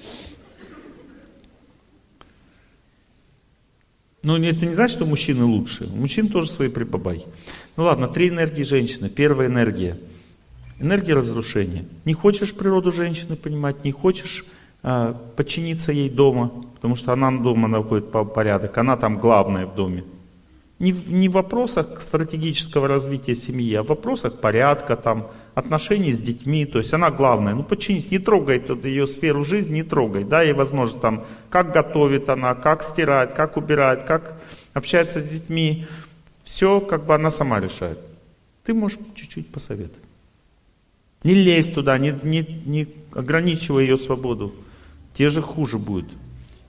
Ну, 4.23 4.37
это 4.37 4.65
не 4.65 4.75
значит, 4.75 4.95
что 4.95 5.05
мужчины 5.05 5.45
лучше. 5.45 5.85
У 5.91 5.95
мужчин 5.95 6.27
тоже 6.27 6.51
свои 6.51 6.69
прибабахи. 6.69 7.25
Ну 7.75 7.85
ладно, 7.85 8.07
три 8.07 8.29
энергии 8.29 8.63
женщины. 8.63 9.09
Первая 9.09 9.47
энергия. 9.47 9.97
Энергия 10.79 11.13
разрушения. 11.13 11.85
Не 12.05 12.13
хочешь 12.13 12.53
природу 12.53 12.91
женщины 12.91 13.35
понимать, 13.35 13.83
не 13.83 13.91
хочешь 13.91 14.45
э, 14.83 15.13
подчиниться 15.35 15.91
ей 15.91 16.09
дома, 16.09 16.51
потому 16.75 16.95
что 16.95 17.13
она 17.13 17.31
дома 17.31 17.67
находит 17.67 18.11
порядок, 18.11 18.77
она 18.77 18.97
там 18.97 19.17
главная 19.17 19.65
в 19.65 19.75
доме. 19.75 20.03
Не 20.79 20.91
в, 20.91 21.11
не 21.11 21.29
в 21.29 21.33
вопросах 21.33 22.01
стратегического 22.01 22.87
развития 22.87 23.35
семьи, 23.35 23.73
а 23.75 23.83
в 23.83 23.87
вопросах 23.87 24.39
порядка, 24.39 24.95
там, 24.95 25.27
отношений 25.55 26.11
с 26.11 26.19
детьми. 26.19 26.65
То 26.65 26.79
есть 26.79 26.93
она 26.93 27.11
главная. 27.11 27.53
Ну 27.53 27.63
подчинись, 27.63 28.11
не 28.11 28.19
трогай 28.19 28.59
тут 28.59 28.85
ее 28.85 29.07
сферу 29.07 29.45
жизни, 29.45 29.75
не 29.75 29.83
трогай. 29.83 30.23
Да, 30.23 30.41
ей 30.41 30.53
возможно 30.53 30.99
там, 30.99 31.25
как 31.49 31.73
готовит 31.73 32.29
она, 32.29 32.55
как 32.55 32.83
стирает, 32.83 33.33
как 33.33 33.57
убирает, 33.57 34.03
как 34.03 34.39
общается 34.73 35.21
с 35.21 35.29
детьми. 35.29 35.87
Все 36.43 36.79
как 36.81 37.05
бы 37.05 37.15
она 37.15 37.31
сама 37.31 37.59
решает. 37.59 37.99
Ты 38.63 38.73
можешь 38.73 38.99
чуть-чуть 39.15 39.47
посоветовать. 39.47 40.03
Не 41.23 41.35
лезь 41.35 41.71
туда, 41.71 41.97
не, 41.97 42.13
не, 42.23 42.41
не 42.65 42.87
ограничивай 43.13 43.83
ее 43.83 43.97
свободу. 43.97 44.53
Те 45.13 45.29
же 45.29 45.41
хуже 45.41 45.77
будет. 45.77 46.09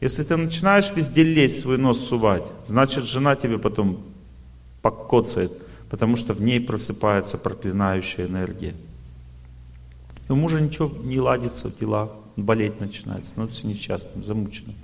Если 0.00 0.24
ты 0.24 0.36
начинаешь 0.36 0.92
везде 0.94 1.22
лезть, 1.22 1.60
свой 1.60 1.78
нос 1.78 2.00
сувать, 2.00 2.42
значит 2.66 3.04
жена 3.04 3.36
тебе 3.36 3.56
потом 3.58 4.02
покоцает, 4.82 5.52
потому 5.92 6.16
что 6.16 6.32
в 6.32 6.40
ней 6.40 6.58
просыпается 6.58 7.36
проклинающая 7.36 8.26
энергия. 8.26 8.72
И 10.26 10.32
у 10.32 10.36
мужа 10.36 10.58
ничего 10.58 10.88
не 10.88 11.20
ладится 11.20 11.68
в 11.68 11.78
делах, 11.78 12.08
болеть 12.34 12.80
начинает, 12.80 13.26
становится 13.26 13.66
несчастным, 13.66 14.24
замученным. 14.24 14.74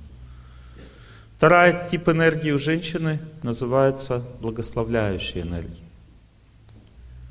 Вторая 1.39 1.89
тип 1.89 2.10
энергии 2.10 2.51
у 2.51 2.59
женщины 2.59 3.20
называется 3.43 4.22
благословляющая 4.43 5.43
энергия. 5.43 5.82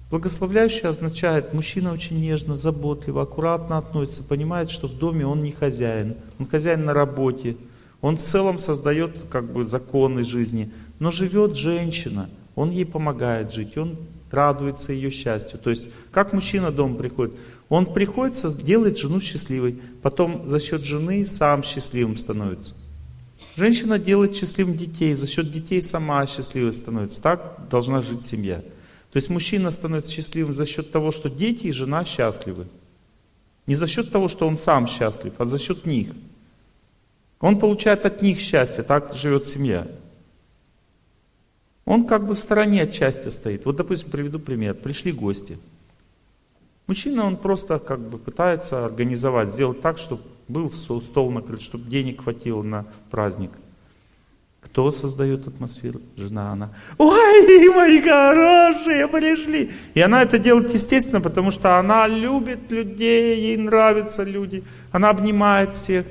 Благословляющий 0.10 0.90
означает, 0.90 1.54
мужчина 1.54 1.92
очень 1.92 2.20
нежно, 2.20 2.56
заботливо, 2.56 3.22
аккуратно 3.22 3.78
относится, 3.78 4.24
понимает, 4.24 4.72
что 4.72 4.88
в 4.88 4.98
доме 4.98 5.28
он 5.28 5.44
не 5.44 5.52
хозяин, 5.52 6.16
он 6.40 6.48
хозяин 6.48 6.84
на 6.84 6.96
работе, 6.96 7.58
он 8.02 8.18
в 8.18 8.24
целом 8.24 8.58
создает 8.58 9.12
как 9.30 9.54
бы 9.54 9.68
законы 9.68 10.24
жизни, 10.24 10.72
но 10.98 11.12
живет 11.12 11.56
женщина, 11.56 12.28
он 12.58 12.72
ей 12.72 12.86
помогает 12.86 13.54
жить, 13.54 13.78
он 13.78 13.98
радуется 14.32 14.92
ее 14.92 15.12
счастью. 15.12 15.60
То 15.60 15.70
есть, 15.70 15.88
как 16.12 16.34
мужчина 16.34 16.72
дома 16.72 16.96
приходит, 16.96 17.36
он 17.70 17.94
приходит, 17.94 18.44
делает 18.64 18.98
жену 18.98 19.22
счастливой, 19.22 19.80
потом 20.02 20.50
за 20.50 20.60
счет 20.60 20.82
жены 20.82 21.26
сам 21.28 21.62
счастливым 21.62 22.18
становится. 22.18 22.74
Женщина 23.56 24.00
делает 24.00 24.36
счастливым 24.36 24.76
детей, 24.76 25.14
за 25.14 25.28
счет 25.28 25.52
детей 25.52 25.84
сама 25.84 26.26
счастливой 26.26 26.74
становится. 26.74 27.22
Так 27.22 27.70
должна 27.70 28.02
жить 28.02 28.26
семья. 28.26 28.58
То 29.12 29.18
есть 29.18 29.30
мужчина 29.30 29.70
становится 29.70 30.12
счастливым 30.12 30.54
за 30.54 30.66
счет 30.66 30.92
того, 30.92 31.12
что 31.12 31.30
дети 31.30 31.68
и 31.68 31.72
жена 31.72 32.06
счастливы. 32.06 32.68
Не 33.68 33.76
за 33.76 33.86
счет 33.86 34.12
того, 34.12 34.30
что 34.30 34.48
он 34.48 34.58
сам 34.58 34.88
счастлив, 34.88 35.34
а 35.38 35.46
за 35.46 35.60
счет 35.60 35.86
них. 35.86 36.10
Он 37.40 37.60
получает 37.60 38.04
от 38.08 38.24
них 38.24 38.40
счастье, 38.40 38.84
так 38.84 39.14
живет 39.14 39.48
семья. 39.48 39.88
Он 41.88 42.06
как 42.06 42.28
бы 42.28 42.36
в 42.36 42.40
стороне 42.40 42.84
от 42.84 42.94
счастья 42.94 43.30
стоит. 43.30 43.66
Вот, 43.66 43.78
допустим, 43.78 44.12
приведу 44.12 44.40
пример. 44.40 44.74
Пришли 44.74 45.14
гости. 45.14 45.58
Мужчина, 46.86 47.26
он 47.26 47.38
просто 47.38 47.80
как 47.80 48.02
бы 48.02 48.18
пытается 48.18 48.86
организовать, 48.86 49.50
сделать 49.50 49.82
так, 49.82 49.98
чтобы 49.98 50.22
Был 50.50 50.70
стол 50.70 51.32
накрыт, 51.32 51.62
чтобы 51.62 51.90
денег 51.90 52.24
хватило 52.24 52.62
на 52.62 52.86
праздник. 53.10 53.52
Кто 54.62 54.92
создает 54.92 55.48
атмосферу? 55.48 56.02
Жена, 56.18 56.52
она. 56.52 56.74
Ой, 56.98 57.70
мои 57.70 58.02
хорошие, 58.02 59.08
пришли. 59.08 59.72
И 59.94 60.02
она 60.02 60.24
это 60.24 60.38
делает 60.38 60.74
естественно, 60.74 61.22
потому 61.22 61.52
что 61.52 61.80
она 61.80 62.06
любит 62.06 62.70
людей, 62.70 63.40
ей 63.40 63.58
нравятся 63.58 64.24
люди. 64.24 64.64
Она 64.92 65.10
обнимает 65.10 65.74
всех. 65.74 66.06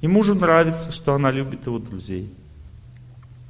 И 0.00 0.08
мужу 0.08 0.34
нравится, 0.34 0.90
что 0.90 1.12
она 1.12 1.30
любит 1.30 1.66
его 1.66 1.78
друзей. 1.78 2.30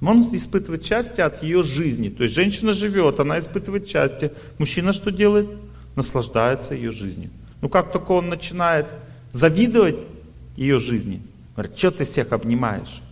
Он 0.00 0.22
испытывает 0.34 0.84
счастье 0.84 1.24
от 1.24 1.42
ее 1.42 1.62
жизни. 1.62 2.08
То 2.08 2.24
есть 2.24 2.34
женщина 2.34 2.72
живет, 2.72 3.18
она 3.18 3.38
испытывает 3.38 3.88
счастье. 3.88 4.32
Мужчина 4.58 4.92
что 4.92 5.10
делает? 5.10 5.48
Наслаждается 5.96 6.74
ее 6.74 6.92
жизнью. 6.92 7.30
Ну 7.60 7.68
как 7.68 7.90
только 7.90 8.12
он 8.12 8.28
начинает 8.28 8.86
завидовать 9.32 9.98
ее 10.56 10.78
жизни, 10.78 11.20
говорит, 11.54 11.76
что 11.76 11.90
ты 11.90 12.04
всех 12.04 12.32
обнимаешь? 12.32 13.02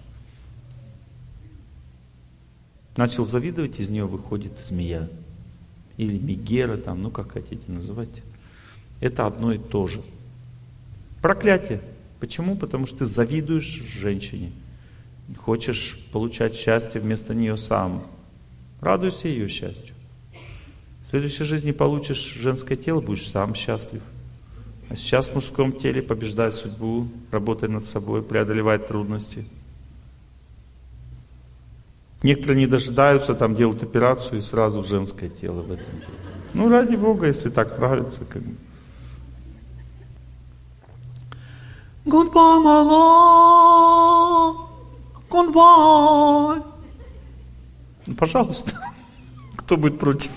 Начал 2.97 3.25
завидовать, 3.25 3.81
из 3.81 3.91
нее 3.91 4.07
выходит 4.07 4.53
змея. 4.65 5.09
Или 5.97 6.19
мегера, 6.19 6.77
там, 6.77 7.03
ну 7.03 7.11
как 7.11 7.33
хотите 7.33 7.63
называть. 7.67 8.23
Это 9.01 9.27
одно 9.27 9.53
и 9.53 9.59
то 9.59 9.89
же. 9.89 10.03
Проклятие. 11.21 11.81
Почему? 12.21 12.57
Потому 12.57 12.87
что 12.87 12.99
ты 12.99 13.05
завидуешь 13.05 13.65
женщине. 13.65 14.53
Хочешь 15.35 15.99
получать 16.13 16.55
счастье 16.55 17.01
вместо 17.01 17.35
нее 17.35 17.57
сам. 17.57 18.07
Радуйся 18.81 19.29
ее 19.29 19.49
счастью. 19.49 19.95
В 21.05 21.11
следующей 21.11 21.45
жизни 21.45 21.73
получишь 21.73 22.35
женское 22.35 22.77
тело, 22.77 23.01
будешь 23.01 23.29
сам 23.29 23.55
счастлив. 23.55 24.03
А 24.89 24.97
сейчас 24.97 25.29
в 25.29 25.35
мужском 25.35 25.73
теле 25.73 26.03
побеждай 26.03 26.53
судьбу, 26.53 27.09
работай 27.33 27.69
над 27.69 27.85
собой, 27.85 28.23
преодолевай 28.23 28.79
трудности. 28.79 29.45
Некоторые 32.23 32.59
не 32.59 32.67
дожидаются, 32.67 33.35
там 33.35 33.57
делают 33.57 33.83
операцию 33.83 34.39
и 34.39 34.43
сразу 34.43 34.83
в 34.83 34.89
женское 34.89 35.29
тело 35.29 35.63
в 35.63 35.73
этом 35.73 35.93
деле. 36.01 36.13
Ну, 36.55 36.69
ради 36.71 36.95
Бога, 36.97 37.27
если 37.27 37.51
так 37.51 37.79
нравится, 37.79 38.25
как 38.25 38.43
бы. 38.43 38.55
Goodbye, 42.05 42.67
Goodbye. 45.29 46.63
Ну, 48.07 48.15
пожалуйста. 48.15 48.73
Кто 49.57 49.77
будет 49.77 49.99
против? 49.99 50.31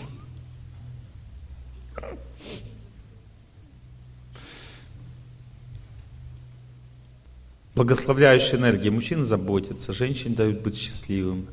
Благословляющая 7.76 8.58
энергия. 8.58 8.90
Мужчины 8.92 9.24
заботятся, 9.24 9.94
женщины 9.94 10.36
дают 10.36 10.62
быть 10.62 10.76
счастливым, 10.76 11.48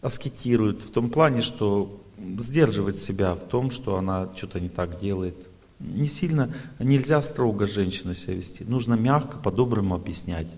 аскетируют 0.00 0.82
в 0.82 0.90
том 0.90 1.10
плане, 1.10 1.42
что 1.42 2.00
сдерживает 2.38 2.98
себя 2.98 3.34
в 3.34 3.40
том, 3.40 3.70
что 3.70 3.96
она 3.96 4.28
что-то 4.34 4.58
не 4.58 4.68
так 4.68 4.98
делает. 4.98 5.36
Не 5.78 6.08
сильно, 6.08 6.52
нельзя 6.78 7.22
строго 7.22 7.66
женщина 7.66 8.14
себя 8.14 8.34
вести. 8.34 8.64
Нужно 8.64 8.94
мягко, 8.94 9.38
по-доброму 9.38 9.94
объяснять. 9.94 10.48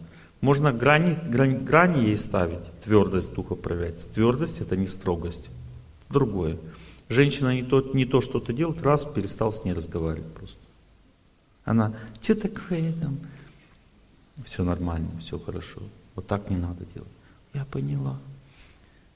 Можно 0.43 0.73
грани, 0.73 1.17
грани, 1.29 1.57
грани 1.57 2.05
ей 2.09 2.19
ставить, 2.19 2.59
твердость 2.85 3.33
духа 3.33 3.55
проявляется. 3.55 4.09
Твердость 4.09 4.61
это 4.61 4.77
не 4.77 4.89
строгость. 4.89 5.49
Другое. 6.11 6.59
Женщина 7.09 7.55
не 7.55 7.63
то, 7.63 7.81
не 7.95 8.05
то 8.05 8.21
что-то 8.21 8.53
делает, 8.53 8.83
раз 8.83 9.05
перестал 9.05 9.53
с 9.53 9.65
ней 9.65 9.73
разговаривать 9.73 10.33
просто. 10.35 10.59
Она, 11.65 11.95
что 12.21 12.35
такое 12.35 12.93
там? 12.93 13.21
Все 14.45 14.65
нормально, 14.65 15.11
все 15.21 15.39
хорошо. 15.39 15.81
Вот 16.17 16.27
так 16.27 16.51
не 16.51 16.57
надо 16.57 16.85
делать. 16.93 17.09
Я 17.55 17.65
поняла. 17.65 18.19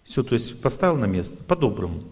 Все, 0.05 0.23
то 0.23 0.35
есть 0.35 0.63
поставил 0.63 0.97
на 0.97 1.07
место, 1.07 1.43
по-доброму. 1.43 2.05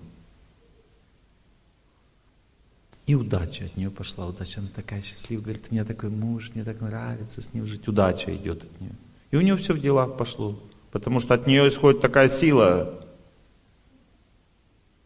И 3.06 3.14
удача 3.14 3.66
от 3.66 3.76
нее 3.76 3.90
пошла. 3.92 4.26
Удача, 4.26 4.58
она 4.58 4.70
такая 4.74 5.02
счастливая. 5.02 5.44
Говорит, 5.44 5.70
меня 5.70 5.84
такой 5.84 6.10
муж, 6.10 6.50
мне 6.54 6.64
так 6.64 6.80
нравится 6.80 7.42
с 7.42 7.52
ним 7.52 7.64
жить. 7.64 7.86
Удача 7.86 8.34
идет 8.34 8.64
от 8.64 8.80
нее. 8.80 8.96
И 9.34 9.36
у 9.36 9.40
нее 9.40 9.56
все 9.56 9.74
в 9.74 9.80
делах 9.80 10.16
пошло. 10.16 10.54
Потому 10.92 11.18
что 11.18 11.34
от 11.34 11.48
нее 11.48 11.66
исходит 11.66 12.00
такая 12.00 12.28
сила. 12.28 13.04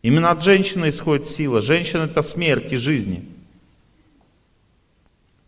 Именно 0.03 0.33
от 0.33 0.43
женщины 0.43 0.91
исходит 0.91 1.29
сила. 1.29 1.63
Женщина 1.63 2.03
это 2.03 2.21
смерть 2.21 2.71
и 2.71 2.77
жизни. 2.77 3.25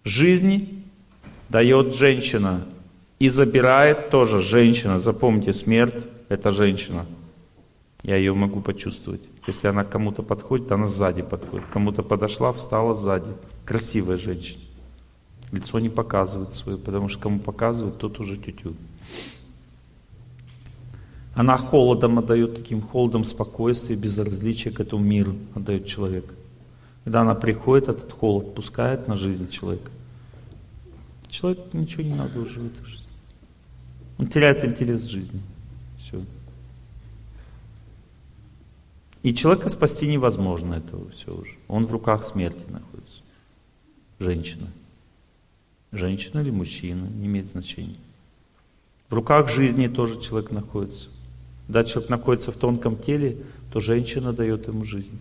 Жизни 0.03 0.83
дает 1.51 1.95
женщина. 1.95 2.67
И 3.19 3.29
забирает 3.29 4.09
тоже 4.09 4.41
женщина. 4.41 4.99
Запомните, 4.99 5.53
смерть 5.53 6.07
это 6.31 6.51
женщина. 6.51 7.05
Я 8.03 8.17
ее 8.17 8.33
могу 8.33 8.63
почувствовать. 8.63 9.21
Если 9.47 9.69
она 9.69 9.85
кому-то 9.85 10.23
подходит, 10.23 10.73
она 10.73 10.87
сзади 10.87 11.21
подходит. 11.21 11.67
Кому-то 11.71 12.03
подошла, 12.03 12.51
встала 12.55 12.95
сзади. 12.95 13.29
Красивая 13.67 14.17
женщина. 14.17 14.70
Лицо 15.53 15.79
не 15.81 15.89
показывает 15.89 16.55
свое, 16.55 16.79
потому 16.79 17.09
что 17.09 17.21
кому 17.21 17.41
показывает, 17.41 17.99
тот 17.99 18.21
уже 18.21 18.37
тютю. 18.37 18.75
Она 21.35 21.57
холодом 21.57 22.19
отдает, 22.19 22.57
таким 22.57 22.83
холодом 22.83 23.25
спокойствия, 23.25 23.97
безразличия 23.97 24.71
к 24.71 24.81
этому 24.81 25.03
миру 25.03 25.37
отдает 25.55 25.87
человек. 25.87 26.25
Когда 27.05 27.23
она 27.23 27.35
приходит, 27.35 27.89
этот 27.89 28.13
холод 28.13 28.55
пускает 28.55 29.09
на 29.09 29.17
жизнь 29.17 29.49
человека. 29.49 29.91
Человеку 31.29 31.77
ничего 31.77 32.03
не 32.03 32.15
надо 32.15 32.41
уже 32.41 32.61
в 32.61 32.67
этой 32.67 32.85
жизни. 32.85 33.07
Он 34.19 34.27
теряет 34.27 34.65
интерес 34.65 35.03
к 35.03 35.09
жизни. 35.09 35.41
Все. 35.99 36.23
И 39.23 39.35
человека 39.35 39.69
спасти 39.69 40.07
невозможно 40.07 40.75
этого 40.75 41.11
все 41.11 41.35
уже. 41.35 41.55
Он 41.69 41.87
в 41.87 41.93
руках 41.93 42.25
смерти 42.25 42.63
находится. 42.69 43.23
Женщина. 44.19 44.67
Женщина 45.93 46.41
или 46.41 46.51
мужчина, 46.51 47.07
не 47.07 47.27
имеет 47.27 47.47
значения. 47.47 47.97
В 49.09 49.15
руках 49.15 49.49
жизни 49.51 49.89
тоже 49.89 50.21
человек 50.21 50.51
находится. 50.51 51.09
Когда 51.67 51.85
человек 51.85 52.11
находится 52.11 52.53
в 52.53 52.57
тонком 52.57 52.97
теле, 52.97 53.39
то 53.73 53.81
женщина 53.81 54.33
дает 54.33 54.69
ему 54.69 54.85
жизнь. 54.85 55.19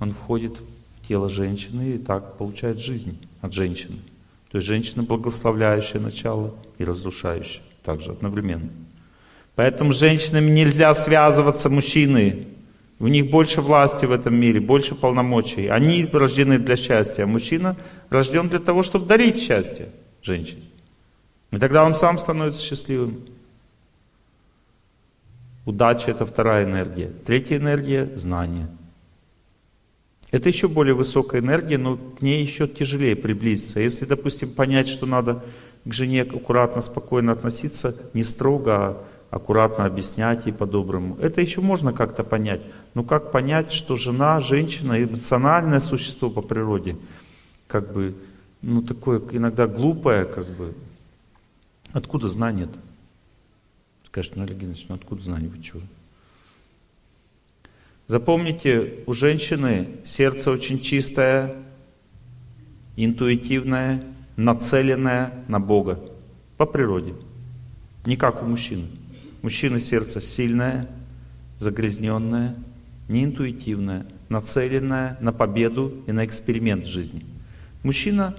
Он 0.00 0.12
входит 0.12 0.58
в 0.58 1.06
тело 1.06 1.28
женщины 1.28 1.94
и 1.94 1.98
так 1.98 2.36
получает 2.36 2.78
жизнь 2.80 3.18
от 3.40 3.52
женщины. 3.52 3.96
То 4.50 4.58
есть 4.58 4.66
женщина 4.66 5.02
благословляющая 5.02 6.00
начало 6.00 6.54
и 6.78 6.84
разрушающая 6.84 7.62
также 7.84 8.12
одновременно. 8.12 8.70
Поэтому 9.54 9.92
с 9.92 9.98
женщинами 9.98 10.50
нельзя 10.50 10.92
связываться 10.94 11.68
мужчины. 11.68 12.46
У 13.00 13.08
них 13.08 13.30
больше 13.30 13.62
власти 13.62 14.04
в 14.04 14.12
этом 14.12 14.34
мире, 14.34 14.60
больше 14.60 14.94
полномочий. 14.94 15.68
Они 15.68 16.04
рождены 16.04 16.58
для 16.58 16.76
счастья, 16.76 17.24
мужчина 17.24 17.76
рожден 18.10 18.50
для 18.50 18.58
того, 18.58 18.82
чтобы 18.82 19.06
дарить 19.06 19.40
счастье 19.40 19.88
женщине. 20.22 20.64
И 21.50 21.56
тогда 21.56 21.84
он 21.84 21.94
сам 21.94 22.18
становится 22.18 22.62
счастливым. 22.62 23.20
Удача– 25.64 26.10
это 26.12 26.26
вторая 26.26 26.64
энергия. 26.64 27.10
Третья 27.24 27.56
энергия– 27.56 28.10
знание. 28.16 28.68
Это 30.30 30.50
еще 30.50 30.68
более 30.68 30.94
высокая 30.94 31.40
энергия, 31.40 31.78
но 31.78 31.96
к 31.96 32.20
ней 32.20 32.42
еще 32.42 32.68
тяжелее 32.68 33.16
приблизиться. 33.16 33.80
Если, 33.80 34.04
допустим, 34.04 34.52
понять, 34.52 34.88
что 34.88 35.06
надо 35.06 35.42
к 35.86 35.92
жене 35.92 36.22
аккуратно, 36.22 36.82
спокойно 36.82 37.32
относиться, 37.32 37.94
не 38.12 38.22
строго, 38.24 38.72
а 38.74 39.06
аккуратно 39.30 39.86
объяснять 39.86 40.46
ей 40.46 40.52
по-доброму. 40.52 41.16
Это 41.20 41.40
еще 41.40 41.60
можно 41.60 41.92
как-то 41.92 42.24
понять. 42.24 42.62
Но 42.94 43.04
как 43.04 43.30
понять, 43.30 43.72
что 43.72 43.96
жена, 43.96 44.40
женщина, 44.40 45.02
эмоциональное 45.02 45.80
существо 45.80 46.28
по 46.30 46.42
природе, 46.42 46.96
как 47.68 47.92
бы, 47.92 48.16
ну 48.62 48.82
такое 48.82 49.22
иногда 49.30 49.66
глупое, 49.66 50.24
как 50.24 50.46
бы, 50.56 50.74
откуда 51.92 52.28
знание-то? 52.28 52.78
Скажешь, 54.06 54.32
ну, 54.34 54.42
Олег 54.42 54.58
ну 54.60 54.94
откуда 54.94 55.22
знание, 55.22 55.48
вы 55.48 55.62
чего? 55.62 55.80
Запомните, 58.08 59.04
у 59.06 59.12
женщины 59.14 59.98
сердце 60.04 60.50
очень 60.50 60.80
чистое, 60.80 61.54
интуитивное, 62.96 64.02
нацеленное 64.36 65.44
на 65.46 65.60
Бога 65.60 66.00
по 66.56 66.66
природе. 66.66 67.14
Не 68.04 68.16
как 68.16 68.42
у 68.42 68.46
мужчины. 68.46 68.88
Мужчины 69.42 69.78
сердце 69.78 70.20
сильное, 70.20 70.88
загрязненное, 71.60 72.56
неинтуитивное, 73.10 74.06
нацеленное 74.28 75.18
на 75.20 75.32
победу 75.32 75.92
и 76.06 76.12
на 76.12 76.24
эксперимент 76.24 76.86
в 76.86 76.88
жизни. 76.88 77.24
Мужчина 77.82 78.34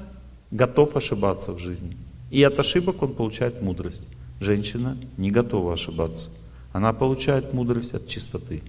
готов 0.49 0.95
ошибаться 0.95 1.51
в 1.51 1.59
жизни. 1.59 1.97
И 2.31 2.41
от 2.43 2.57
ошибок 2.57 3.03
он 3.03 3.13
получает 3.13 3.61
мудрость. 3.61 4.07
Женщина 4.39 4.97
не 5.17 5.29
готова 5.29 5.73
ошибаться. 5.73 6.29
Она 6.71 6.93
получает 6.93 7.53
мудрость 7.53 7.93
от 7.93 8.07
чистоты. 8.07 8.63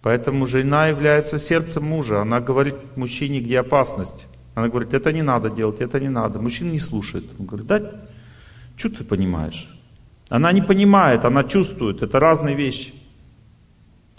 Поэтому 0.00 0.46
жена 0.46 0.88
является 0.88 1.38
сердцем 1.38 1.84
мужа. 1.84 2.22
Она 2.22 2.40
говорит 2.40 2.74
мужчине, 2.96 3.40
где 3.40 3.60
опасность. 3.60 4.26
Она 4.54 4.68
говорит, 4.68 4.94
это 4.94 5.12
не 5.12 5.22
надо 5.22 5.50
делать, 5.50 5.80
это 5.80 6.00
не 6.00 6.08
надо. 6.08 6.40
Мужчина 6.40 6.70
не 6.70 6.80
слушает. 6.80 7.24
Он 7.38 7.46
говорит, 7.46 7.66
да, 7.66 7.92
что 8.76 8.88
ты 8.88 9.04
понимаешь? 9.04 9.68
Она 10.28 10.52
не 10.52 10.62
понимает, 10.62 11.24
она 11.24 11.44
чувствует, 11.44 12.02
это 12.02 12.18
разные 12.20 12.54
вещи. 12.54 12.92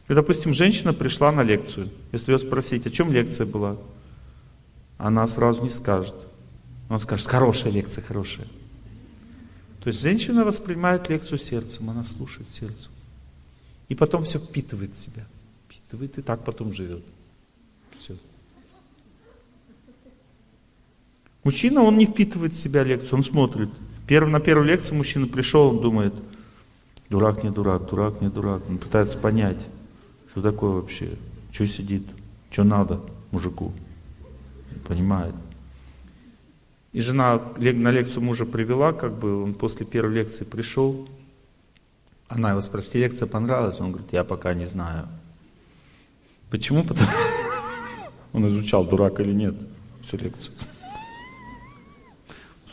И, 0.10 0.14
допустим, 0.14 0.54
женщина 0.54 0.92
пришла 0.92 1.32
на 1.32 1.44
лекцию. 1.44 1.92
Если 2.12 2.32
ее 2.32 2.40
спросить, 2.40 2.88
о 2.88 2.90
чем 2.90 3.14
лекция 3.14 3.46
была, 3.46 3.78
она 4.98 5.28
сразу 5.28 5.64
не 5.64 5.70
скажет. 5.70 6.16
Она 6.90 6.98
скажет, 6.98 7.28
хорошая 7.28 7.72
лекция, 7.72 8.04
хорошая. 8.04 8.48
То 9.84 9.90
есть 9.90 10.02
женщина 10.02 10.44
воспринимает 10.44 11.08
лекцию 11.10 11.38
сердцем, 11.38 11.92
она 11.92 12.04
слушает 12.04 12.50
сердцем. 12.50 12.92
И 13.88 13.94
потом 13.94 14.24
все 14.24 14.40
впитывает 14.40 14.94
в 14.94 14.98
себя. 14.98 15.26
Впитывает 15.70 16.18
и 16.18 16.22
так 16.24 16.44
потом 16.44 16.74
живет. 16.74 17.04
Все. 18.00 18.16
Мужчина, 21.44 21.84
он 21.84 22.00
не 22.00 22.08
впитывает 22.08 22.54
в 22.54 22.60
себя 22.60 22.84
лекцию, 22.84 23.20
он 23.20 23.24
смотрит. 23.24 23.70
Перв, 24.08 24.28
на 24.28 24.40
первую 24.40 24.68
лекцию 24.68 24.98
мужчина 24.98 25.28
пришел, 25.28 25.68
он 25.68 25.82
думает, 25.82 26.16
дурак 27.10 27.44
не 27.44 27.52
дурак, 27.52 27.88
дурак 27.88 28.22
не 28.22 28.30
дурак. 28.30 28.64
Он 28.68 28.80
пытается 28.80 29.16
понять, 29.20 29.60
что 30.40 30.52
такое 30.52 30.72
вообще, 30.72 31.10
что 31.52 31.68
сидит, 31.68 32.04
что 32.50 32.64
надо 32.64 33.02
мужику. 33.32 33.74
Понимает. 34.88 35.36
И 36.94 37.02
жена 37.02 37.42
на 37.58 37.92
лекцию 37.92 38.24
мужа 38.24 38.46
привела, 38.46 38.94
как 38.94 39.20
бы 39.20 39.44
он 39.44 39.54
после 39.54 39.86
первой 39.86 40.16
лекции 40.16 40.46
пришел. 40.46 41.10
Она 42.30 42.52
его 42.52 42.62
спросила, 42.62 43.04
лекция 43.04 43.28
понравилась? 43.28 43.80
Он 43.80 43.92
говорит, 43.92 44.14
я 44.14 44.24
пока 44.24 44.54
не 44.54 44.66
знаю. 44.66 45.08
Почему? 46.50 46.84
Потому 46.84 47.10
он 48.34 48.48
изучал, 48.48 48.86
дурак 48.86 49.20
или 49.20 49.34
нет, 49.34 49.56
всю 50.04 50.18
лекцию. 50.18 50.56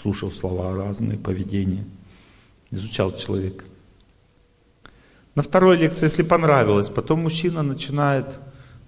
Слушал 0.00 0.30
слова 0.30 0.76
разные, 0.76 1.18
поведение. 1.18 1.84
Изучал 2.70 3.12
человека. 3.16 3.64
На 5.36 5.42
второй 5.42 5.76
лекции, 5.76 6.06
если 6.06 6.22
понравилось, 6.22 6.88
потом 6.88 7.20
мужчина 7.20 7.62
начинает 7.62 8.26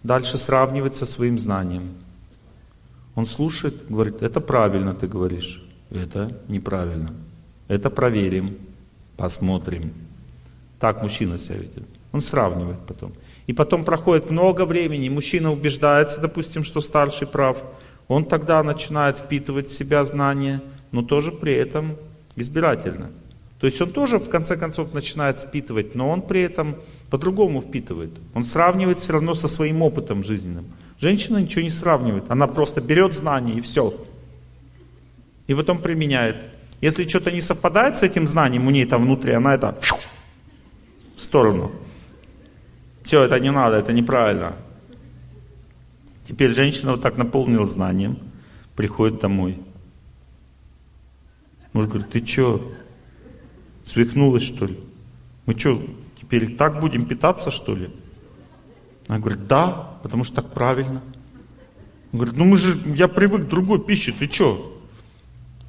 дальше 0.02 0.38
сравнивать 0.38 0.96
со 0.96 1.04
своим 1.04 1.38
знанием. 1.38 1.90
Он 3.14 3.26
слушает, 3.26 3.74
говорит, 3.90 4.22
это 4.22 4.40
правильно 4.40 4.94
ты 4.94 5.06
говоришь, 5.06 5.62
это 5.90 6.40
неправильно. 6.48 7.12
Это 7.68 7.90
проверим, 7.90 8.56
посмотрим. 9.18 9.92
Так 10.80 11.02
мужчина 11.02 11.36
себя 11.36 11.56
ведет. 11.56 11.86
Он 12.12 12.22
сравнивает 12.22 12.78
потом. 12.86 13.12
И 13.46 13.52
потом 13.52 13.84
проходит 13.84 14.30
много 14.30 14.64
времени, 14.64 15.10
мужчина 15.10 15.52
убеждается, 15.52 16.18
допустим, 16.18 16.64
что 16.64 16.80
старший 16.80 17.26
прав. 17.26 17.62
Он 18.08 18.24
тогда 18.24 18.62
начинает 18.62 19.18
впитывать 19.18 19.68
в 19.68 19.76
себя 19.76 20.02
знания, 20.04 20.62
но 20.92 21.02
тоже 21.02 21.30
при 21.30 21.54
этом 21.54 21.96
избирательно. 22.36 23.10
То 23.60 23.66
есть 23.66 23.80
он 23.80 23.90
тоже 23.90 24.18
в 24.18 24.28
конце 24.28 24.56
концов 24.56 24.94
начинает 24.94 25.40
впитывать, 25.40 25.94
но 25.94 26.10
он 26.10 26.22
при 26.22 26.43
этом 26.43 26.76
по-другому 27.10 27.60
впитывает. 27.60 28.12
Он 28.35 28.44
сравнивает 28.44 29.01
все 29.01 29.12
равно 29.12 29.35
со 29.35 29.48
своим 29.48 29.82
опытом 29.82 30.22
жизненным. 30.22 30.66
Женщина 31.01 31.39
ничего 31.39 31.62
не 31.62 31.70
сравнивает, 31.70 32.24
она 32.28 32.47
просто 32.47 32.80
берет 32.80 33.16
знания 33.16 33.55
и 33.55 33.60
все. 33.60 33.94
И 35.48 35.55
потом 35.55 35.78
применяет. 35.78 36.36
Если 36.80 37.09
что-то 37.09 37.32
не 37.32 37.40
совпадает 37.40 37.98
с 37.98 38.02
этим 38.02 38.28
знанием 38.28 38.66
у 38.66 38.70
ней 38.70 38.86
там 38.86 39.02
внутри, 39.02 39.32
она 39.32 39.55
это 39.55 39.76
в 41.16 41.20
сторону. 41.20 41.72
Все, 43.02 43.22
это 43.24 43.40
не 43.40 43.51
надо, 43.51 43.76
это 43.76 43.93
неправильно. 43.93 44.55
Теперь 46.28 46.52
женщина 46.52 46.93
вот 46.93 47.02
так 47.02 47.16
наполнила 47.16 47.66
знанием, 47.66 48.18
приходит 48.76 49.20
домой. 49.20 49.59
Муж 51.72 51.86
говорит, 51.86 52.10
ты 52.10 52.24
что, 52.24 52.70
свихнулась 53.89 54.43
что 54.43 54.66
ли? 54.66 54.78
Мы 55.47 55.59
что, 55.59 55.82
теперь 56.20 56.55
так 56.56 56.78
будем 56.78 57.06
питаться 57.06 57.51
что 57.51 57.74
ли? 57.74 57.90
Она 59.06 59.19
говорит, 59.19 59.47
да, 59.47 59.98
потому 60.02 60.24
что 60.24 60.36
так 60.36 60.52
правильно. 60.52 61.02
Он 62.12 62.19
говорит, 62.19 62.36
ну 62.36 62.44
мы 62.44 62.56
же, 62.59 62.78
я 62.94 63.09
привык 63.09 63.47
к 63.47 63.48
другой 63.48 63.82
пище, 63.82 64.12
ты 64.12 64.31
что? 64.31 64.78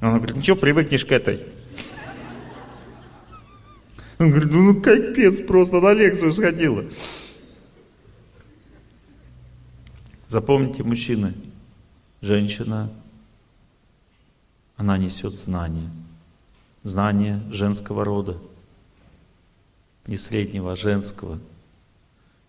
Она 0.00 0.18
говорит, 0.18 0.36
ничего, 0.36 0.56
привыкнешь 0.56 1.04
к 1.04 1.12
этой. 1.12 1.46
Он 4.18 4.30
говорит, 4.30 4.50
ну, 4.50 4.72
ну 4.72 4.82
капец, 4.82 5.40
просто 5.40 5.80
на 5.80 5.94
лекцию 5.94 6.32
сходила. 6.32 6.84
Запомните, 10.28 10.82
мужчины, 10.82 11.34
женщина, 12.20 12.92
она 14.76 14.98
несет 14.98 15.40
знание. 15.40 15.90
Знание 16.82 17.42
женского 17.50 18.04
рода. 18.04 18.38
Не 20.06 20.16
среднего, 20.16 20.72
а 20.72 20.76
женского. 20.76 21.38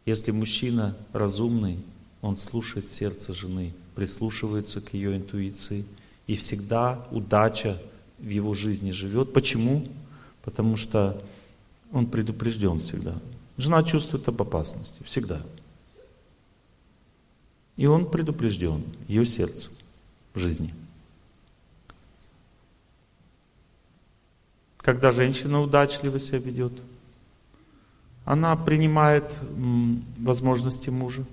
Если 0.06 0.32
мужчина 0.32 0.96
разумный, 1.12 1.80
он 2.22 2.38
слушает 2.38 2.90
сердце 2.90 3.34
жены, 3.34 3.74
прислушивается 3.96 4.80
к 4.80 4.94
ее 4.94 5.18
интуиции, 5.18 5.86
и 6.28 6.36
всегда 6.36 7.06
удача 7.12 7.82
в 8.20 8.28
его 8.30 8.54
жизни 8.54 8.92
живет. 8.92 9.34
Почему? 9.34 9.88
Потому 10.44 10.78
что 10.78 11.22
он 11.92 12.08
предупрежден 12.08 12.80
всегда. 12.80 13.16
Жена 13.58 13.84
чувствует 13.84 14.28
об 14.30 14.42
опасности, 14.42 15.04
всегда. 15.04 15.42
И 17.76 17.86
он 17.86 18.10
предупрежден, 18.10 18.84
ее 19.08 19.26
сердце 19.26 19.70
в 20.34 20.40
жизни. 20.40 20.74
Когда 24.82 25.12
женщина 25.12 25.62
удачливо 25.62 26.20
себя 26.20 26.40
ведет– 26.40 26.74
она 28.26 28.56
принимает 28.56 29.26
возможности 30.18 30.90
мужа, 30.90 31.26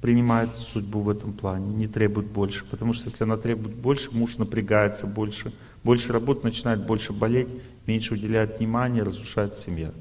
принимает 0.00 0.54
судьбу 0.56 1.00
в 1.00 1.08
этом 1.08 1.32
плане, 1.32 1.74
не 1.74 1.86
требует 1.86 2.26
больше. 2.26 2.64
Потому 2.70 2.92
что 2.92 3.08
если 3.08 3.24
она 3.24 3.36
требует 3.36 3.74
больше, 3.74 4.10
муж 4.12 4.36
напрягается 4.36 5.06
больше, 5.06 5.52
больше 5.84 6.12
работает, 6.12 6.44
начинает 6.44 6.84
больше 6.84 7.12
болеть, 7.12 7.48
меньше 7.86 8.14
уделяет 8.14 8.58
внимания, 8.58 9.02
разрушает 9.02 9.56
семья. 9.56 9.92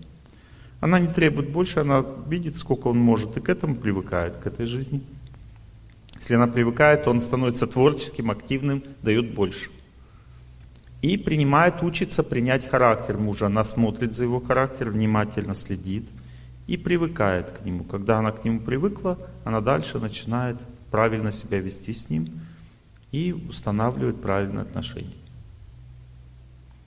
Она 0.80 0.99
не 0.99 1.07
требует 1.07 1.49
больше, 1.49 1.80
она 1.80 2.03
видит, 2.28 2.57
сколько 2.57 2.88
он 2.88 2.98
может, 2.98 3.38
и 3.38 3.40
к 3.40 3.48
этому 3.48 3.76
привыкает, 3.76 4.38
к 4.38 4.48
этой 4.48 4.65
жизни. 4.65 5.02
Если 6.20 6.34
она 6.34 6.48
привыкает, 6.48 7.06
то 7.06 7.11
он 7.11 7.22
становится 7.22 7.68
творческим, 7.68 8.32
активным, 8.32 8.84
дает 9.02 9.34
больше. 9.34 9.70
И 11.04 11.18
принимает, 11.18 11.84
учится 11.84 12.24
принять 12.24 12.68
характер 12.68 13.20
мужа. 13.20 13.46
Она 13.46 13.64
смотрит 13.64 14.14
за 14.14 14.24
его 14.24 14.40
характер, 14.40 14.90
внимательно 14.90 15.54
следит– 15.54 16.06
и 16.68 16.78
привыкает 16.78 17.52
к 17.52 17.66
нему. 17.66 17.84
Когда 17.84 18.20
она 18.20 18.32
к 18.32 18.44
нему 18.44 18.60
привыкла, 18.60 19.18
она 19.44 19.62
дальше 19.62 20.00
начинает 20.00 20.58
правильно 20.92 21.32
себя 21.32 21.60
вести 21.60 21.94
с 21.94 22.10
ним 22.10 22.30
и 23.12 23.34
устанавливает 23.34 24.22
правильные 24.22 24.62
отношения. 24.62 25.14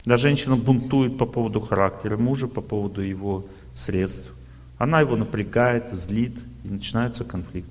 Да, 0.05 0.17
женщина 0.17 0.57
бунтует 0.57 1.19
по 1.19 1.27
поводу 1.27 1.61
характера 1.61 2.17
мужа, 2.17 2.47
по 2.47 2.61
поводу 2.61 3.01
его 3.01 3.47
средств. 3.75 4.33
Она 4.79 5.01
его 5.01 5.17
напрягает, 5.17 5.93
злит, 5.93 6.37
и 6.65 6.69
начинается 6.69 7.25
конфликт. 7.25 7.69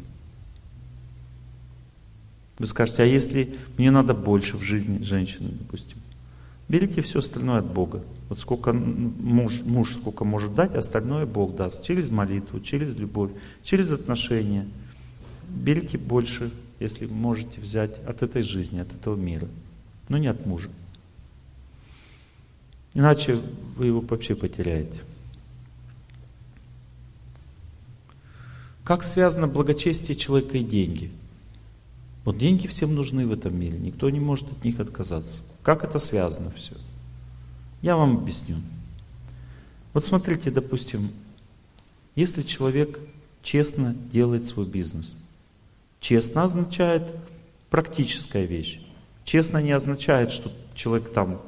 Вы 2.60 2.68
скажете, 2.68 3.04
а 3.04 3.06
если 3.06 3.58
мне 3.78 3.92
надо 3.92 4.14
больше 4.14 4.58
в 4.58 4.62
жизни 4.62 5.04
женщины, 5.04 5.50
допустим? 5.52 5.98
Берите 6.68 7.02
все 7.02 7.20
остальное 7.20 7.60
от 7.60 7.66
Бога. 7.66 8.04
Вот 8.28 8.40
сколько 8.40 8.74
муж, 8.74 9.62
муж 9.64 9.96
сколько 9.96 10.26
может 10.26 10.56
дать, 10.56 10.74
остальное 10.76 11.26
Бог 11.26 11.56
даст. 11.56 11.84
Через 11.84 12.10
молитву, 12.10 12.60
через 12.60 12.96
любовь, 12.96 13.32
через 13.64 13.92
отношения. 13.92 14.68
Берите 15.48 15.98
больше, 15.98 16.52
если 16.80 17.06
можете 17.06 17.62
взять 17.62 18.00
от 18.06 18.24
этой 18.24 18.42
жизни, 18.42 18.80
от 18.80 18.92
этого 18.92 19.16
мира. 19.16 19.48
Но 20.10 20.18
не 20.18 20.28
от 20.28 20.46
мужа. 20.46 20.70
Иначе 22.96 23.40
вы 23.76 23.88
его 23.88 24.00
вообще 24.00 24.36
потеряете. 24.36 25.00
Как 28.84 29.04
связано 29.04 29.48
благочестие 29.48 30.16
человека 30.16 30.58
и 30.58 30.64
деньги? 30.64 31.12
Вот 32.26 32.40
деньги 32.40 32.66
всем 32.66 32.96
нужны 32.96 33.28
в 33.28 33.32
этом 33.32 33.58
мире, 33.58 33.78
никто 33.78 34.10
не 34.10 34.20
может 34.20 34.52
от 34.52 34.64
них 34.66 34.80
отказаться. 34.80 35.42
Как 35.62 35.84
это 35.84 36.00
связано 36.00 36.52
все? 36.52 36.76
Я 37.84 37.96
вам 37.96 38.18
объясню. 38.18 38.58
Вот 39.94 40.04
смотрите, 40.04 40.50
допустим, 40.50 41.12
если 42.16 42.42
человек 42.42 43.00
честно 43.44 43.94
делает 44.12 44.48
свой 44.48 44.66
бизнес. 44.66 45.14
Честно 46.00 46.44
означает 46.44 47.04
практическая 47.70 48.46
вещь. 48.46 48.82
Честно 49.24 49.62
не 49.62 49.72
означает, 49.72 50.32
что 50.32 50.52
человек 50.74 51.14
там 51.14 51.40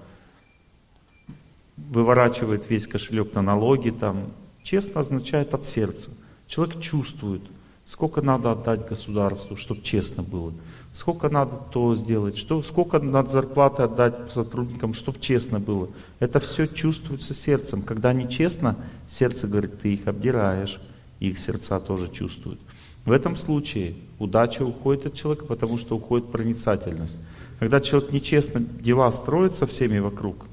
выворачивает 1.76 2.70
весь 2.70 2.88
кошелек 2.88 3.34
на 3.34 3.42
налоги. 3.42 3.90
Там. 3.90 4.32
Честно 4.64 5.02
означает 5.02 5.54
от 5.54 5.66
сердца. 5.66 6.12
Человек 6.48 6.80
чувствует, 6.80 7.42
сколько 7.86 8.22
надо 8.22 8.52
отдать 8.52 8.88
государству, 8.88 9.56
чтобы 9.56 9.82
честно 9.82 10.22
было 10.22 10.54
сколько 10.98 11.30
надо 11.30 11.58
то 11.72 11.94
сделать, 11.94 12.38
что, 12.38 12.64
сколько 12.64 12.98
надо 12.98 13.30
зарплаты 13.30 13.84
отдать 13.84 14.32
сотрудникам, 14.32 14.96
чтобы 14.96 15.20
честно 15.20 15.60
было. 15.60 15.90
Это 16.20 16.40
все 16.40 16.66
чувствуется 16.66 17.36
сердцем. 17.36 17.84
Когда 17.84 18.14
нечестно, 18.14 18.76
сердце 19.08 19.46
говорит, 19.48 19.80
ты 19.80 19.94
их 19.94 20.08
обдираешь, 20.08 20.82
их 21.20 21.38
сердца 21.38 21.80
тоже 21.80 22.12
чувствуют. 22.12 22.60
В 23.06 23.12
этом 23.12 23.36
случае 23.36 23.94
удача 24.18 24.64
уходит 24.64 25.06
от 25.06 25.14
человека, 25.14 25.46
потому 25.46 25.78
что 25.78 25.96
уходит 25.96 26.32
проницательность. 26.32 27.20
Когда 27.60 27.80
человек 27.80 28.12
нечестно 28.12 28.62
дела 28.62 29.12
строит 29.12 29.56
со 29.56 29.68
всеми 29.68 30.00
вокруг, 30.00 30.48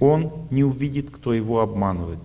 он 0.00 0.32
не 0.50 0.64
увидит, 0.64 1.10
кто 1.10 1.34
его 1.34 1.60
обманывает. 1.60 2.20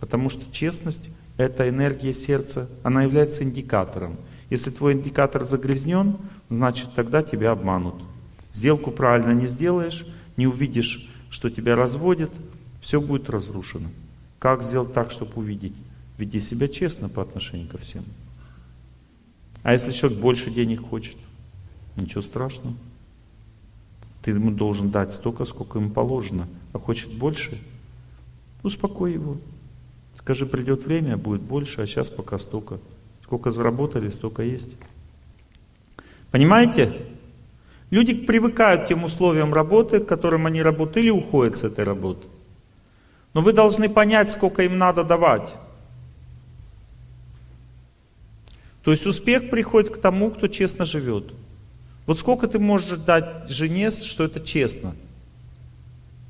Потому 0.00 0.30
что 0.30 0.42
честность— 0.52 1.10
это 1.36 1.68
энергия 1.68 2.12
сердца, 2.12 2.68
она 2.82 3.04
является 3.04 3.44
индикатором. 3.44 4.16
Если 4.50 4.70
твой 4.70 4.92
индикатор 4.92 5.44
загрязнен, 5.44 6.16
значит 6.48 6.94
тогда 6.94 7.22
тебя 7.22 7.52
обманут. 7.52 7.94
Сделку 8.52 8.90
правильно 8.90 9.32
не 9.32 9.48
сделаешь, 9.48 10.06
не 10.36 10.46
увидишь, 10.46 11.10
что 11.30 11.50
тебя 11.50 11.76
разводят, 11.76 12.30
все 12.80 13.00
будет 13.00 13.28
разрушено. 13.28 13.88
Как 14.38 14.62
сделать 14.62 14.92
так, 14.94 15.10
чтобы 15.10 15.32
увидеть? 15.36 15.74
Веди 16.18 16.40
себя 16.40 16.68
честно 16.68 17.08
по 17.08 17.22
отношению 17.22 17.68
ко 17.68 17.78
всем. 17.78 18.04
А 19.62 19.72
если 19.72 19.90
человек 19.90 20.20
больше 20.20 20.50
денег 20.50 20.88
хочет, 20.88 21.16
ничего 21.96 22.22
страшного. 22.22 22.76
Ты 24.22 24.30
ему 24.30 24.50
должен 24.50 24.90
дать 24.90 25.12
столько, 25.12 25.44
сколько 25.44 25.78
ему 25.78 25.90
положено. 25.90 26.48
А 26.72 26.78
хочет 26.78 27.12
больше, 27.12 27.60
успокой 28.62 29.14
его. 29.14 29.38
Скажи, 30.18 30.46
придет 30.46 30.84
время, 30.84 31.16
будет 31.16 31.42
больше, 31.42 31.82
а 31.82 31.86
сейчас 31.86 32.08
пока 32.08 32.38
столько. 32.38 32.78
Сколько 33.22 33.50
заработали, 33.50 34.08
столько 34.08 34.42
есть. 34.42 34.70
Понимаете? 36.30 36.96
Люди 37.90 38.14
привыкают 38.14 38.84
к 38.84 38.88
тем 38.88 39.04
условиям 39.04 39.54
работы, 39.54 40.00
к 40.00 40.06
которым 40.06 40.46
они 40.46 40.60
работают, 40.60 40.96
или 40.98 41.10
уходят 41.10 41.56
с 41.56 41.64
этой 41.64 41.84
работы. 41.84 42.26
Но 43.32 43.42
вы 43.42 43.52
должны 43.52 43.88
понять, 43.88 44.32
сколько 44.32 44.62
им 44.62 44.78
надо 44.78 45.04
давать. 45.04 45.54
То 48.82 48.92
есть 48.92 49.06
успех 49.06 49.50
приходит 49.50 49.92
к 49.92 50.00
тому, 50.00 50.30
кто 50.30 50.48
честно 50.48 50.84
живет. 50.84 51.32
Вот 52.06 52.20
сколько 52.20 52.46
ты 52.46 52.58
можешь 52.58 52.98
дать 52.98 53.48
жене, 53.48 53.90
что 53.90 54.24
это 54.24 54.40
честно. 54.40 54.94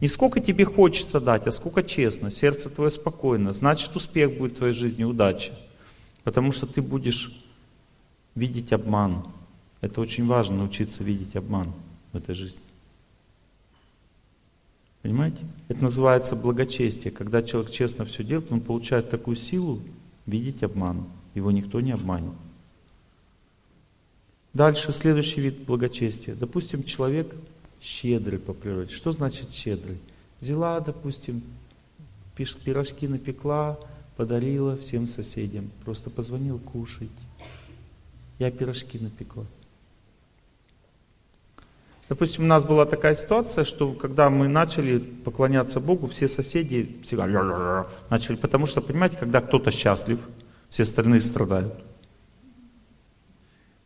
Не 0.01 0.09
сколько 0.09 0.40
тебе 0.40 0.64
хочется 0.64 1.20
дать, 1.20 1.47
а 1.47 1.52
сколько 1.52 1.82
честно. 1.82 2.31
Сердце 2.31 2.68
твое 2.68 2.90
спокойно. 2.90 3.52
Значит, 3.52 3.94
успех 3.94 4.36
будет 4.36 4.52
в 4.52 4.56
твоей 4.56 4.74
жизни, 4.74 5.05
удача. 5.05 5.52
Потому 6.24 6.52
что 6.52 6.66
ты 6.66 6.82
будешь 6.82 7.43
видеть 8.35 8.73
обман. 8.73 9.27
Это 9.81 10.01
очень 10.01 10.27
важно, 10.27 10.57
научиться 10.57 11.05
видеть 11.05 11.36
обман 11.36 11.73
в 12.12 12.16
этой 12.16 12.35
жизни. 12.35 12.62
Понимаете? 15.03 15.39
Это 15.69 15.82
называется 15.82 16.35
благочестие. 16.35 17.12
Когда 17.12 17.43
человек 17.43 17.70
честно 17.70 18.05
все 18.05 18.24
делает, 18.24 18.51
он 18.51 18.61
получает 18.61 19.09
такую 19.09 19.36
силу 19.36 19.81
видеть 20.27 20.62
обман. 20.62 21.07
Его 21.35 21.51
никто 21.51 21.81
не 21.81 21.93
обманет. 21.93 22.32
Дальше 24.53 24.93
следующий 24.93 25.43
вид 25.43 25.65
благочестия. 25.65 26.35
Допустим, 26.35 26.82
человек 26.82 27.32
щедрый 27.81 28.39
по 28.39 28.55
природе. 28.55 28.94
Что 28.94 29.12
значит 29.12 29.53
щедрый? 29.53 29.98
Взяла, 30.40 30.81
допустим, 30.81 31.43
пирожки 32.35 33.07
напекла, 33.07 33.78
подарила 34.16 34.77
всем 34.77 35.07
соседям. 35.07 35.70
Просто 35.85 36.11
позвонил 36.11 36.59
кушать. 36.59 37.11
Я 38.39 38.51
пирожки 38.51 38.98
напекла. 38.98 39.44
Допустим, 42.09 42.45
у 42.45 42.47
нас 42.47 42.65
была 42.65 42.87
такая 42.87 43.16
ситуация, 43.16 43.65
что 43.65 43.93
когда 43.93 44.31
мы 44.31 44.47
начали 44.47 44.99
поклоняться 44.99 45.81
Богу, 45.81 46.07
все 46.07 46.28
соседи 46.28 46.99
всегда 47.03 47.87
начали, 48.09 48.37
потому 48.37 48.66
что, 48.66 48.81
понимаете, 48.81 49.16
когда 49.19 49.41
кто-то 49.41 49.73
счастлив, 49.73 50.20
все 50.69 50.85
остальные 50.85 51.20
страдают. 51.20 51.74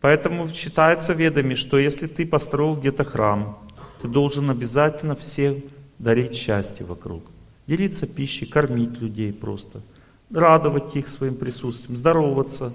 Поэтому 0.01 0.51
считается 0.53 1.13
ведами, 1.13 1.55
что 1.55 1.79
если 1.79 2.07
ты 2.07 2.27
построил 2.27 2.77
где-то 2.77 3.05
храм, 3.05 3.59
ты 4.03 4.09
должен 4.09 4.51
обязательно 4.51 5.15
всем 5.15 5.57
дарить 5.99 6.35
счастье 6.35 6.85
вокруг. 6.87 7.25
Делиться 7.67 8.07
пищей, 8.07 8.47
кормить 8.47 9.01
людей 9.01 9.33
просто, 9.33 9.83
радовать 10.31 10.97
их 10.97 11.09
своим 11.09 11.37
присутствием, 11.37 11.97
здороваться. 11.97 12.75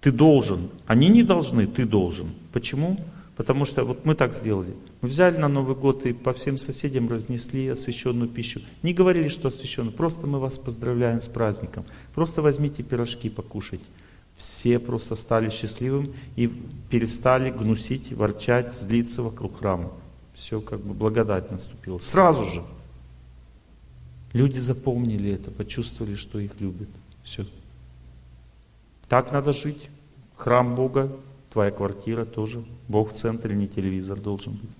Ты 0.00 0.12
должен. 0.12 0.70
Они 0.86 1.08
не 1.08 1.22
должны, 1.22 1.66
ты 1.66 1.84
должен. 1.84 2.28
Почему? 2.52 2.98
Потому 3.38 3.64
что 3.66 3.84
вот 3.84 4.04
мы 4.04 4.16
так 4.16 4.34
сделали. 4.34 4.74
Мы 5.00 5.08
взяли 5.08 5.36
на 5.36 5.46
Новый 5.46 5.76
год 5.76 6.04
и 6.04 6.12
по 6.12 6.32
всем 6.32 6.58
соседям 6.58 7.08
разнесли 7.08 7.68
освященную 7.68 8.28
пищу. 8.28 8.60
Не 8.82 8.92
говорили, 8.92 9.28
что 9.28 9.46
освященную, 9.46 9.94
просто 9.94 10.26
мы 10.26 10.40
вас 10.40 10.58
поздравляем 10.58 11.20
с 11.20 11.28
праздником. 11.28 11.84
Просто 12.16 12.42
возьмите 12.42 12.82
пирожки, 12.82 13.30
покушать. 13.30 13.80
Все 14.36 14.80
просто 14.80 15.14
стали 15.14 15.50
счастливым 15.50 16.14
и 16.34 16.48
перестали 16.90 17.50
гнусить, 17.52 18.12
ворчать, 18.12 18.74
злиться 18.74 19.22
вокруг 19.22 19.60
храма. 19.60 19.92
Все 20.34 20.60
как 20.60 20.80
бы 20.80 20.92
благодать 20.92 21.52
наступила. 21.52 22.00
Сразу 22.00 22.44
же. 22.44 22.64
Люди 24.32 24.58
запомнили 24.58 25.30
это, 25.30 25.52
почувствовали, 25.52 26.16
что 26.16 26.40
их 26.40 26.60
любят. 26.60 26.88
Все. 27.22 27.46
Так 29.08 29.30
надо 29.30 29.52
жить. 29.52 29.90
Храм 30.36 30.74
Бога, 30.74 31.12
твоя 31.58 31.72
квартира 31.72 32.24
тоже. 32.24 32.64
Бог 32.86 33.12
в 33.12 33.16
центре, 33.16 33.52
не 33.56 33.66
телевизор 33.66 34.20
должен 34.20 34.52
быть. 34.52 34.70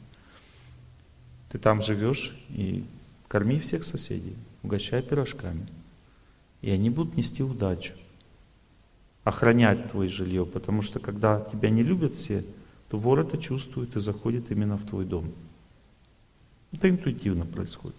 Ты 1.49 1.59
там 1.59 1.83
живешь 1.83 2.41
и 2.51 2.85
корми 3.27 3.59
всех 3.59 3.83
соседей, 3.83 4.37
угощай 4.63 5.03
пирожками. 5.03 5.67
И 6.61 6.71
они 6.71 6.89
будут 6.89 7.17
нести 7.17 7.43
удачу. 7.43 7.95
Охранять 9.25 9.91
твое 9.91 10.09
жилье, 10.09 10.47
потому 10.47 10.83
что 10.83 11.01
когда 11.01 11.41
тебя 11.41 11.69
не 11.71 11.83
любят 11.83 12.15
все, 12.15 12.45
то 12.91 12.97
вор 12.97 13.19
это 13.19 13.39
чувствует 13.39 13.97
и 13.97 14.01
заходит 14.01 14.53
именно 14.53 14.77
в 14.77 14.87
твой 14.87 15.05
дом. 15.05 15.33
Это 16.71 16.89
интуитивно 16.89 17.45
происходит. 17.45 17.97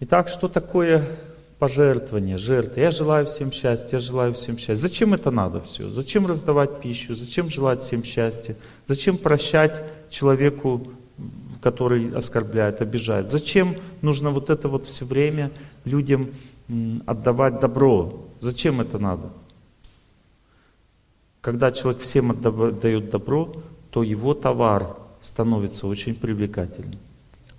Итак, 0.00 0.28
что 0.28 0.48
такое 0.48 1.18
пожертвование, 1.62 2.38
жертвы? 2.38 2.82
Я 2.82 2.90
желаю 2.90 3.24
всем 3.24 3.52
счастья, 3.52 3.98
я 3.98 4.00
желаю 4.00 4.34
всем 4.34 4.58
счастья. 4.58 4.74
Зачем 4.74 5.14
это 5.14 5.30
надо 5.30 5.60
все? 5.60 5.90
Зачем 5.90 6.26
раздавать 6.26 6.80
пищу? 6.80 7.14
Зачем 7.14 7.48
желать 7.50 7.82
всем 7.82 8.02
счастья? 8.02 8.56
Зачем 8.86 9.16
прощать 9.16 9.80
человеку, 10.10 10.88
который 11.60 12.12
оскорбляет, 12.16 12.82
обижает? 12.82 13.30
Зачем 13.30 13.76
нужно 14.00 14.30
вот 14.30 14.50
это 14.50 14.68
вот 14.68 14.86
все 14.86 15.04
время 15.04 15.52
людям 15.84 16.30
отдавать 17.06 17.60
добро? 17.60 18.26
Зачем 18.40 18.80
это 18.80 18.98
надо? 18.98 19.30
Когда 21.40 21.70
человек 21.70 22.02
всем 22.02 22.32
отдает 22.32 23.10
добро, 23.10 23.54
то 23.90 24.02
его 24.02 24.34
товар 24.34 24.96
становится 25.20 25.86
очень 25.86 26.16
привлекательным. 26.16 26.98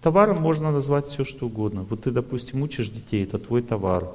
Товаром 0.04 0.42
можно 0.42 0.70
назвать 0.70 1.06
все, 1.06 1.24
что 1.24 1.46
угодно. 1.46 1.84
Вот 1.90 2.04
ты, 2.04 2.12
допустим, 2.12 2.62
учишь 2.62 2.90
детей, 2.90 3.24
это 3.24 3.40
твой 3.40 3.62
товар. 3.62 4.12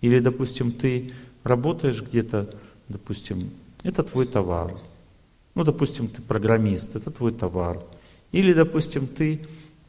Или, 0.00 0.20
допустим, 0.20 0.70
ты 0.70 1.14
работаешь 1.42 2.00
где-то, 2.00 2.54
допустим, 2.88 3.50
это 3.82 4.04
твой 4.04 4.26
товар. 4.26 4.78
Ну, 5.56 5.64
допустим, 5.64 6.06
ты 6.06 6.22
программист, 6.22 6.94
это 6.94 7.10
твой 7.10 7.32
товар. 7.32 7.82
Или, 8.30 8.52
допустим, 8.52 9.08
ты 9.08 9.40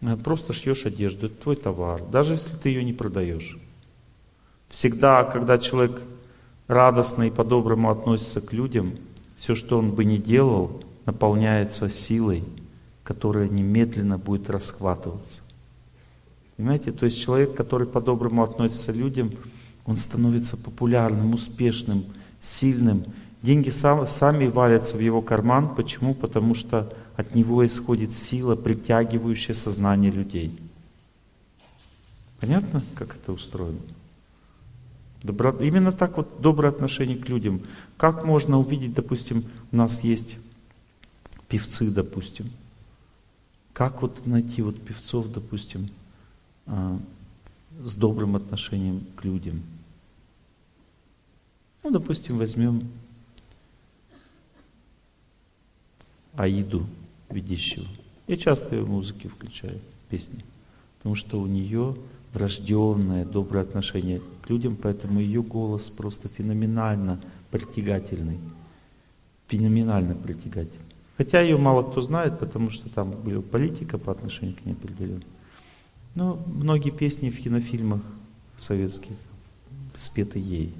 э, 0.01 0.15
просто 0.15 0.53
шьешь 0.53 0.87
одежду, 0.87 1.27
это 1.27 1.35
твой 1.35 1.55
товар, 1.55 2.01
даже 2.11 2.33
если 2.33 2.55
ты 2.55 2.69
ее 2.69 2.83
не 2.83 2.93
продаешь. 2.93 3.59
Всегда, 4.69 5.23
когда 5.23 5.59
человек 5.59 6.01
радостно 6.67 7.23
и 7.27 7.29
по-доброму 7.29 7.91
относится 7.91 8.41
к 8.41 8.53
людям, 8.53 8.97
все, 9.37 9.53
что 9.53 9.77
он 9.77 9.91
бы 9.91 10.03
ни 10.03 10.17
делал, 10.17 10.81
наполняется 11.05 11.89
силой, 11.89 12.43
которая 13.07 13.47
немедленно 13.47 14.17
будет 14.17 14.49
расхватываться. 14.49 15.39
Понимаете? 16.57 16.91
То 16.91 17.05
есть 17.05 17.17
человек, 17.17 17.55
который 17.55 17.87
по-доброму 17.87 18.43
относится 18.43 18.91
к 18.91 18.97
людям, 18.97 19.31
он 19.85 19.95
становится 19.95 20.57
популярным, 20.57 21.33
успешным, 21.33 22.03
сильным. 22.41 23.05
Деньги 23.41 23.69
сам, 23.69 24.05
сами 24.07 24.47
валятся 24.47 24.97
в 24.97 24.99
его 24.99 25.21
карман. 25.21 25.73
Почему? 25.73 26.13
Потому 26.15 26.53
что 26.53 26.93
от 27.15 27.33
него 27.33 27.65
исходит 27.65 28.13
сила, 28.13 28.57
притягивающая 28.57 29.55
сознание 29.55 30.11
людей. 30.11 30.59
Понятно, 32.41 32.83
как 32.95 33.15
это 33.15 33.31
устроено? 33.31 33.79
Добро... 35.23 35.51
Именно 35.61 35.93
так 35.93 36.17
вот 36.17 36.41
доброе 36.41 36.69
отношение 36.69 37.15
к 37.15 37.29
людям. 37.29 37.61
Как 37.95 38.25
можно 38.25 38.59
увидеть, 38.59 38.93
допустим, 38.93 39.45
у 39.71 39.77
нас 39.77 40.03
есть 40.03 40.37
певцы, 41.47 41.89
допустим, 41.89 42.51
как 43.77 44.01
вот 44.01 44.25
найти 44.25 44.63
вот 44.63 44.81
певцов, 44.81 45.31
допустим, 45.31 45.91
а, 46.65 46.99
с 47.79 47.93
добрым 47.93 48.35
отношением 48.35 49.05
к 49.15 49.23
людям? 49.23 49.61
Ну, 51.83 51.91
допустим, 51.91 52.39
возьмем 52.39 52.89
Аиду 56.33 56.87
Ведищеву. 57.29 57.85
Я 58.25 58.37
часто 58.37 58.77
ее 58.77 58.83
музыки 58.83 59.27
включаю, 59.27 59.79
песни, 60.09 60.43
потому 60.97 61.13
что 61.13 61.39
у 61.39 61.45
нее 61.45 61.95
врожденное 62.33 63.25
доброе 63.25 63.61
отношение 63.61 64.23
к 64.41 64.49
людям, 64.49 64.75
поэтому 64.75 65.19
ее 65.19 65.43
голос 65.43 65.91
просто 65.91 66.29
феноменально 66.29 67.21
притягательный. 67.51 68.39
Феноменально 69.45 70.15
притягательный. 70.15 70.86
Хотя 71.17 71.41
ее 71.41 71.57
мало 71.57 71.83
кто 71.83 72.01
знает, 72.01 72.39
потому 72.39 72.69
что 72.69 72.89
там 72.89 73.11
была 73.11 73.41
политика 73.41 73.97
по 73.97 74.11
отношению 74.11 74.55
к 74.55 74.65
ней 74.65 74.73
определена. 74.73 75.23
Но 76.13 76.39
многие 76.45 76.91
песни 76.91 77.29
в 77.29 77.41
кинофильмах 77.41 78.01
советских 78.57 79.15
спеты 79.95 80.39
ей. 80.39 80.73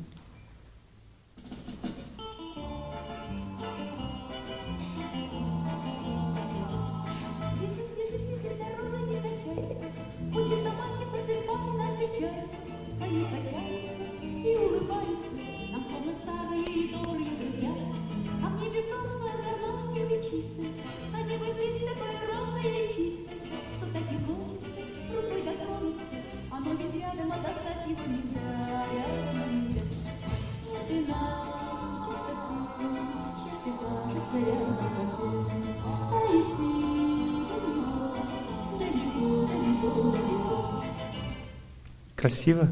Красиво? 42.16 42.68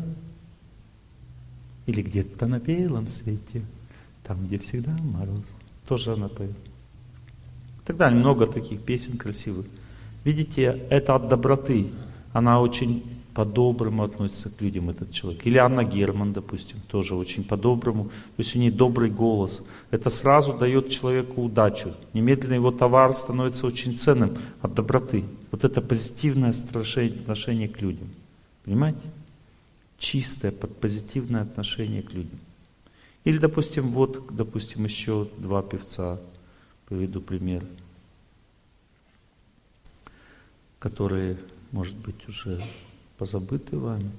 Или 1.86 2.02
где-то 2.02 2.48
на 2.48 2.60
белом 2.60 3.08
свете, 3.08 3.64
там, 4.24 4.46
где 4.46 4.58
всегда 4.58 4.92
мороз. 4.92 5.46
Тоже 5.88 6.14
она 6.14 6.28
поет. 6.28 6.58
Далее. 7.88 8.20
Много 8.20 8.48
таких 8.48 8.82
песен 8.82 9.18
красивых. 9.18 9.68
Видите, 10.24 10.88
это 10.90 11.16
от 11.16 11.28
доброты. 11.28 11.92
Она 12.34 12.60
очень 12.60 13.04
по-доброму 13.36 14.04
относится 14.04 14.50
к 14.50 14.62
людям, 14.62 14.90
этот 14.90 15.12
человек. 15.12 15.46
Или 15.46 15.58
Анна 15.58 15.84
Герман, 15.84 16.32
допустим, 16.32 16.80
тоже 16.88 17.16
очень 17.16 17.44
по-доброму. 17.44 18.06
То 18.06 18.44
есть 18.44 18.56
у 18.56 18.60
нее 18.60 18.72
добрый 18.72 19.10
голос. 19.10 19.62
Это 19.92 20.10
сразу 20.10 20.54
дает 20.54 20.90
человеку 20.90 21.44
удачу. 21.44 21.94
Немедленно 22.14 22.54
его 22.54 22.72
товар 22.72 23.14
становится 23.16 23.68
очень 23.68 23.98
ценным 23.98 24.38
от 24.62 24.74
доброты. 24.74 25.26
Вот 25.52 25.66
это 25.66 25.82
позитивное 25.82 26.52
отношение 26.52 27.68
к 27.68 27.82
людям. 27.82 28.08
Понимаете? 28.64 29.12
Чистое, 29.98 30.52
позитивное 30.52 31.42
отношение 31.42 32.04
к 32.04 32.14
людям. 32.14 32.40
Или, 33.26 33.38
допустим, 33.38 33.92
вот, 33.92 34.34
допустим, 34.34 34.86
еще 34.86 35.28
два 35.38 35.62
певца, 35.62 36.22
приведу 36.88 37.20
пример, 37.20 37.66
которые, 40.80 41.38
может 41.72 41.96
быть, 41.96 42.30
уже 42.30 42.64
позабыты 43.18 43.78
вами. 43.78 44.12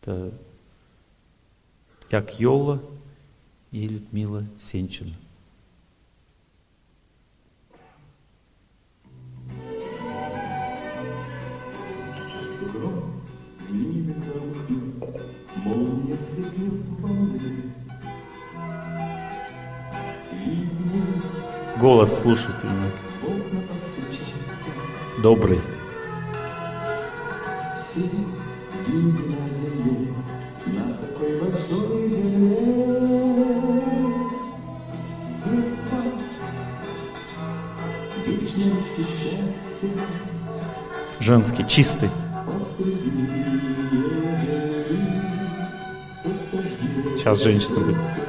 Это 0.00 0.32
Як 2.10 2.38
Йола 2.38 2.80
и 3.72 3.88
Людмила 3.88 4.44
Сенчина. 4.58 5.16
Голос 21.80 22.18
слушательный. 22.18 22.63
Добрый. 25.24 25.58
Женский, 41.20 41.66
чистый. 41.66 42.10
Сейчас 47.16 47.42
женщина 47.42 47.80
будет. 47.80 48.23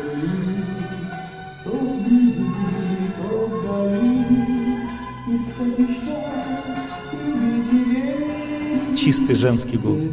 Чистый 9.05 9.35
женский 9.35 9.77
голос. 9.77 10.03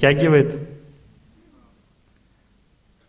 Притягивает? 0.00 0.58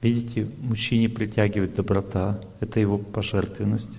Видите, 0.01 0.49
мужчине 0.59 1.07
притягивает 1.07 1.73
доброта. 1.73 2.41
Это 2.59 2.81
его 2.81 2.97
пожертвенность. 2.97 3.97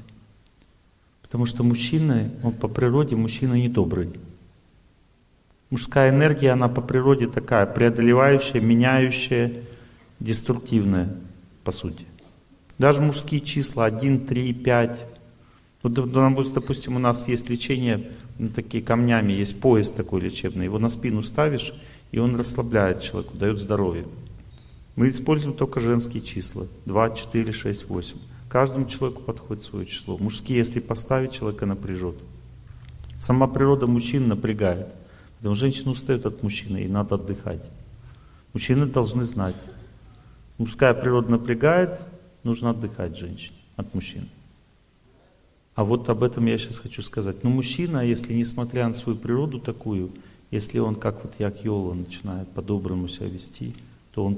Потому 1.22 1.46
что 1.46 1.62
мужчина, 1.62 2.30
он 2.42 2.52
по 2.52 2.68
природе 2.68 3.16
мужчина 3.16 3.54
недобрый. 3.54 4.10
Мужская 5.70 6.10
энергия, 6.10 6.50
она 6.50 6.68
по 6.68 6.82
природе 6.82 7.28
такая, 7.28 7.64
преодолевающая, 7.64 8.60
меняющая, 8.60 9.62
деструктивная, 10.20 11.16
по 11.64 11.72
сути. 11.72 12.04
Даже 12.76 13.00
мужские 13.00 13.40
числа 13.40 13.86
1, 13.86 14.26
3, 14.26 14.52
5. 14.52 15.06
Вот, 15.82 15.94
допустим, 16.52 16.96
у 16.96 16.98
нас 16.98 17.26
есть 17.26 17.48
лечение, 17.48 18.10
ну, 18.38 18.50
такие 18.50 18.84
камнями, 18.84 19.32
есть 19.32 19.62
пояс 19.62 19.90
такой 19.90 20.20
лечебный, 20.20 20.66
его 20.66 20.78
на 20.78 20.90
спину 20.90 21.22
ставишь, 21.22 21.72
и 22.12 22.18
он 22.18 22.36
расслабляет 22.36 23.00
человеку, 23.00 23.36
дает 23.36 23.58
здоровье. 23.58 24.06
Мы 24.94 25.08
используем 25.08 25.56
только 25.56 25.80
женские 25.80 26.22
числа. 26.22 26.66
2, 26.84 27.10
4, 27.10 27.52
6, 27.52 27.88
8. 27.88 28.16
Каждому 28.48 28.86
человеку 28.86 29.22
подходит 29.22 29.64
свое 29.64 29.86
число. 29.86 30.18
Мужские, 30.18 30.58
если 30.58 30.78
поставить, 30.78 31.32
человека 31.32 31.64
напряжет. 31.64 32.16
Сама 33.18 33.46
природа 33.46 33.86
мужчин 33.86 34.28
напрягает. 34.28 34.88
Потому 35.38 35.54
женщина 35.54 35.92
устает 35.92 36.26
от 36.26 36.42
мужчины, 36.42 36.84
и 36.84 36.88
надо 36.88 37.14
отдыхать. 37.14 37.64
Мужчины 38.52 38.84
должны 38.86 39.24
знать. 39.24 39.56
Мужская 40.58 40.92
природа 40.92 41.30
напрягает, 41.30 41.98
нужно 42.44 42.70
отдыхать 42.70 43.16
женщине 43.16 43.56
от 43.76 43.94
мужчин. 43.94 44.28
А 45.74 45.84
вот 45.84 46.08
об 46.10 46.22
этом 46.22 46.44
я 46.44 46.58
сейчас 46.58 46.78
хочу 46.78 47.00
сказать. 47.00 47.42
Но 47.42 47.48
мужчина, 47.48 48.04
если 48.04 48.34
несмотря 48.34 48.86
на 48.86 48.92
свою 48.92 49.18
природу 49.18 49.58
такую, 49.58 50.12
если 50.52 50.78
он, 50.78 50.94
как 50.94 51.24
вот 51.24 51.34
як 51.38 51.64
Йола, 51.64 51.94
начинает 51.94 52.48
по-доброму 52.50 53.08
себя 53.08 53.26
вести, 53.26 53.74
то 54.12 54.24
он 54.24 54.36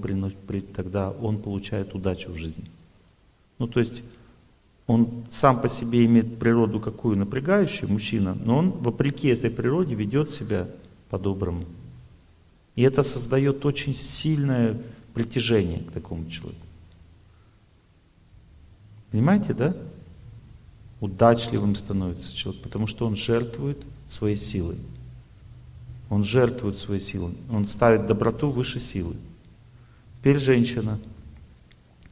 тогда 0.73 1.11
он 1.11 1.39
получает 1.39 1.93
удачу 1.95 2.31
в 2.31 2.37
жизни. 2.37 2.65
Ну, 3.59 3.67
то 3.67 3.81
есть 3.81 4.03
он 4.87 5.25
сам 5.31 5.61
по 5.61 5.69
себе 5.69 6.05
имеет 6.05 6.39
природу 6.39 6.79
какую 6.79 7.17
напрягающую, 7.17 7.91
мужчина, 7.91 8.39
но 8.45 8.59
он 8.59 8.71
вопреки 8.71 9.27
этой 9.29 9.51
природе 9.51 9.97
ведет 9.97 10.31
себя 10.31 10.69
по-доброму. 11.11 11.65
И 12.77 12.83
это 12.83 13.03
создает 13.03 13.67
очень 13.67 13.97
сильное 13.97 14.81
притяжение 15.15 15.81
к 15.81 15.91
такому 15.91 16.31
человеку. 16.31 16.65
Понимаете, 19.11 19.53
да? 19.53 19.77
Удачливым 21.01 21.75
становится 21.75 22.35
человек, 22.37 22.63
потому 22.63 22.87
что 22.87 23.05
он 23.05 23.17
жертвует 23.17 23.79
своей 24.09 24.37
силой. 24.37 24.77
Он 26.15 26.23
жертвует 26.23 26.79
своей 26.79 27.01
силой. 27.01 27.35
Он 27.51 27.67
ставит 27.67 28.07
доброту 28.07 28.49
выше 28.49 28.79
силы. 28.79 29.17
Теперь 30.21 30.39
женщина. 30.39 31.01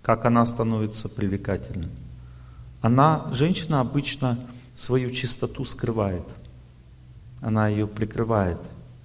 как 0.03 0.25
она 0.25 0.45
становится 0.45 1.09
привлекательной. 1.09 1.89
Она, 2.81 3.31
женщина 3.33 3.79
обычно 3.81 4.45
свою 4.75 5.13
чистоту 5.13 5.65
скрывает. 5.65 6.25
Она 7.41 7.69
ее 7.69 7.87
прикрывает, 7.87 8.59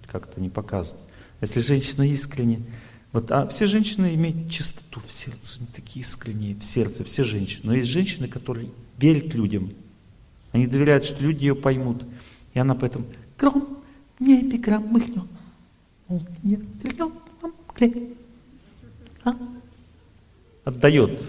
как-то 0.08 0.42
не 0.42 0.50
показывает. 0.50 1.06
Если 1.42 1.60
женщина 1.60 2.02
искренне, 2.02 2.66
вот, 3.12 3.32
а 3.32 3.46
все 3.46 3.68
женщины 3.68 4.16
имеют 4.16 4.50
чистоту 4.50 5.00
в 5.06 5.12
сердце, 5.12 5.58
они 5.60 5.68
такие 5.76 6.02
искренние 6.04 6.56
в 6.56 6.64
сердце, 6.64 7.04
все 7.04 7.24
женщины. 7.24 7.62
Но 7.66 7.76
есть 7.76 7.90
женщины, 7.90 8.28
которые 8.28 8.72
верят 8.98 9.36
людям. 9.36 9.74
Они 10.54 10.66
доверяют, 10.66 11.06
что 11.06 11.22
люди 11.22 11.44
ее 11.44 11.56
поймут. 11.56 12.02
И 12.56 12.58
она 12.58 12.74
поэтому 12.74 13.06
гром, 14.20 14.30
небе 14.40 14.58
гром 14.58 14.90
мыхнет. 14.90 15.24
А? 19.24 19.36
Отдает 20.66 21.24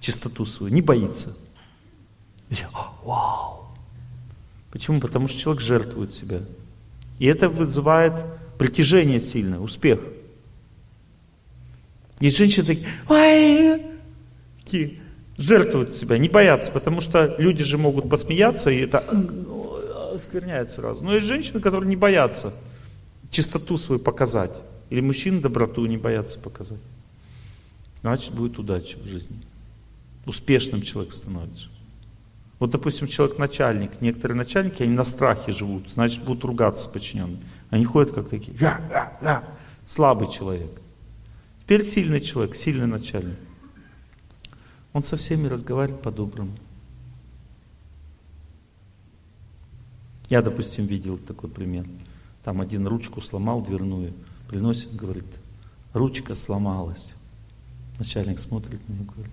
чистоту 0.00 0.46
свою, 0.46 0.72
не 0.72 0.82
боится. 0.82 1.36
И 2.50 2.54
вау! 3.04 3.66
Почему? 4.70 5.00
Потому 5.00 5.28
что 5.28 5.38
человек 5.38 5.62
жертвует 5.62 6.14
себя. 6.14 6.40
И 7.18 7.26
это 7.26 7.48
вызывает 7.48 8.14
притяжение 8.58 9.20
сильное, 9.20 9.58
успех. 9.58 10.00
Есть 12.20 12.36
женщины 12.36 12.66
такие, 12.66 12.88
ой, 13.08 13.82
такие, 14.62 15.00
жертвуют 15.38 15.96
себя, 15.96 16.18
не 16.18 16.28
боятся, 16.28 16.70
потому 16.70 17.00
что 17.00 17.34
люди 17.38 17.64
же 17.64 17.78
могут 17.78 18.10
посмеяться, 18.10 18.70
и 18.70 18.80
это 18.80 19.04
оскверняет 20.20 20.70
сразу. 20.70 21.04
Но 21.04 21.14
есть 21.14 21.26
женщины, 21.26 21.60
которые 21.60 21.88
не 21.88 21.96
боятся 21.96 22.54
чистоту 23.30 23.76
свою 23.76 24.00
показать. 24.00 24.52
Или 24.90 25.00
мужчины 25.00 25.40
доброту 25.40 25.86
не 25.86 25.96
боятся 25.96 26.38
показать. 26.38 26.80
Значит, 28.00 28.32
будет 28.34 28.58
удача 28.58 28.98
в 28.98 29.06
жизни. 29.06 29.36
Успешным 30.26 30.82
человек 30.82 31.12
становится. 31.12 31.68
Вот, 32.58 32.70
допустим, 32.70 33.06
человек 33.06 33.38
начальник, 33.38 34.00
некоторые 34.00 34.36
начальники, 34.36 34.82
они 34.82 34.92
на 34.92 35.04
страхе 35.04 35.52
живут, 35.52 35.90
значит, 35.90 36.22
будут 36.22 36.44
ругаться 36.44 36.84
с 36.84 36.86
подчиненными. 36.86 37.42
Они 37.70 37.84
ходят 37.84 38.12
как 38.12 38.28
такие, 38.28 38.54
я, 38.60 38.80
я, 38.90 39.18
я. 39.22 39.44
слабый 39.86 40.30
человек. 40.30 40.70
Теперь 41.62 41.84
сильный 41.84 42.20
человек, 42.20 42.56
сильный 42.56 42.86
начальник. 42.86 43.38
Он 44.92 45.02
со 45.02 45.16
всеми 45.16 45.46
разговаривает 45.46 46.02
по-доброму. 46.02 46.52
Я, 50.30 50.42
допустим, 50.42 50.86
видел 50.86 51.18
такой 51.18 51.50
пример. 51.50 51.86
Там 52.44 52.60
один 52.60 52.86
ручку 52.86 53.20
сломал 53.20 53.62
дверную, 53.62 54.14
приносит, 54.48 54.94
говорит, 54.94 55.26
ручка 55.92 56.36
сломалась. 56.36 57.14
Начальник 57.98 58.38
смотрит 58.38 58.80
на 58.88 58.92
него, 58.94 59.12
говорит, 59.12 59.32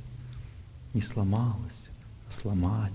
не 0.95 1.01
сломалась, 1.01 1.89
а 2.27 2.31
сломали. 2.31 2.91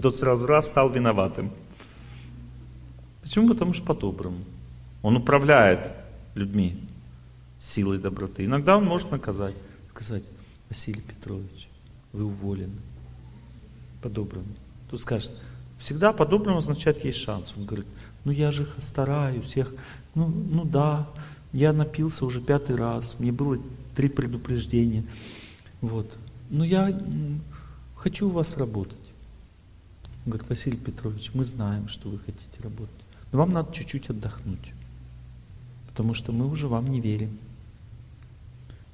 Тот 0.00 0.16
сразу 0.16 0.46
раз 0.46 0.66
стал 0.66 0.88
виноватым. 0.90 1.52
Почему? 3.20 3.48
Потому 3.48 3.74
что 3.74 3.84
по-доброму. 3.84 4.38
Он 5.02 5.16
управляет 5.16 5.92
людьми 6.34 6.80
силой 7.60 7.98
доброты. 7.98 8.46
Иногда 8.46 8.78
он 8.78 8.86
может 8.86 9.10
наказать, 9.10 9.54
сказать, 9.90 10.24
Василий 10.72 11.02
Петрович, 11.02 11.68
вы 12.14 12.24
уволены. 12.24 12.78
По-доброму. 14.00 14.46
Тут 14.88 15.02
скажет, 15.02 15.30
всегда 15.78 16.14
по-доброму 16.14 16.58
означает 16.58 17.04
есть 17.04 17.18
шанс. 17.18 17.52
Он 17.58 17.66
говорит, 17.66 17.86
ну 18.24 18.32
я 18.32 18.50
же 18.50 18.66
стараюсь, 18.80 19.54
я, 19.54 19.66
ну, 20.14 20.28
ну 20.28 20.64
да, 20.64 21.06
я 21.52 21.74
напился 21.74 22.24
уже 22.24 22.40
пятый 22.40 22.76
раз, 22.76 23.16
мне 23.18 23.32
было 23.32 23.58
три 23.94 24.08
предупреждения. 24.08 25.04
Вот. 25.82 26.10
Но 26.48 26.64
я 26.64 26.98
хочу 27.94 28.28
у 28.28 28.30
вас 28.30 28.56
работать. 28.56 28.96
Он 30.24 30.32
говорит, 30.32 30.48
Василий 30.48 30.78
Петрович, 30.78 31.32
мы 31.34 31.44
знаем, 31.44 31.88
что 31.88 32.08
вы 32.08 32.18
хотите 32.18 32.62
работать. 32.62 32.96
Но 33.30 33.40
вам 33.40 33.52
надо 33.52 33.74
чуть-чуть 33.74 34.08
отдохнуть. 34.08 34.72
Потому 35.88 36.14
что 36.14 36.32
мы 36.32 36.46
уже 36.46 36.66
вам 36.66 36.90
не 36.90 37.02
верим. 37.02 37.36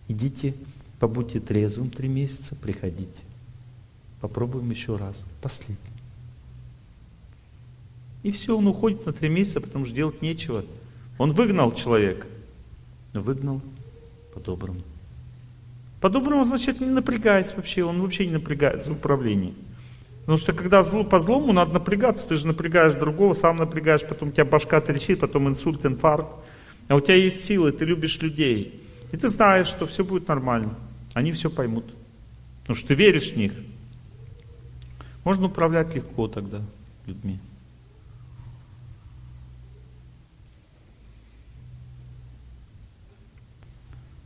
Идите, 0.08 0.54
побудьте 0.98 1.40
трезвым 1.40 1.90
три 1.90 2.08
месяца, 2.08 2.54
приходите. 2.54 3.22
Попробуем 4.20 4.70
еще 4.70 4.96
раз. 4.96 5.24
Последний. 5.40 5.76
И 8.22 8.32
все, 8.32 8.56
он 8.56 8.66
уходит 8.66 9.06
на 9.06 9.12
три 9.12 9.28
месяца, 9.28 9.60
потому 9.60 9.84
что 9.84 9.94
делать 9.94 10.22
нечего. 10.22 10.64
Он 11.18 11.32
выгнал 11.32 11.72
человека. 11.72 12.26
Но 13.12 13.20
выгнал 13.20 13.60
по-доброму. 14.34 14.80
По-доброму 16.00 16.44
значит 16.44 16.80
не 16.80 16.86
напрягаясь 16.86 17.54
вообще. 17.54 17.84
Он 17.84 18.02
вообще 18.02 18.26
не 18.26 18.32
напрягается 18.32 18.90
в 18.90 18.94
управлении. 18.94 19.54
Потому 20.20 20.38
что 20.38 20.52
когда 20.52 20.82
зло 20.82 21.04
по 21.04 21.20
злому, 21.20 21.52
надо 21.52 21.72
напрягаться. 21.74 22.28
Ты 22.28 22.34
же 22.36 22.46
напрягаешь 22.46 22.94
другого, 22.94 23.34
сам 23.34 23.56
напрягаешь, 23.56 24.06
потом 24.06 24.28
у 24.28 24.32
тебя 24.32 24.44
башка 24.44 24.80
трещит, 24.80 25.20
потом 25.20 25.48
инсульт, 25.48 25.86
инфаркт. 25.86 26.34
А 26.88 26.96
у 26.96 27.00
тебя 27.00 27.14
есть 27.14 27.44
силы, 27.44 27.72
ты 27.72 27.84
любишь 27.84 28.20
людей. 28.20 28.82
И 29.12 29.16
ты 29.16 29.28
знаешь, 29.28 29.68
что 29.68 29.86
все 29.86 30.04
будет 30.04 30.28
нормально. 30.28 30.74
Они 31.14 31.32
все 31.32 31.50
поймут. 31.50 31.94
Потому 32.62 32.76
что 32.76 32.88
ты 32.88 32.94
веришь 32.94 33.32
в 33.32 33.36
них. 33.36 33.52
Можно 35.24 35.46
управлять 35.46 35.94
легко 35.94 36.28
тогда 36.28 36.62
людьми. 37.06 37.38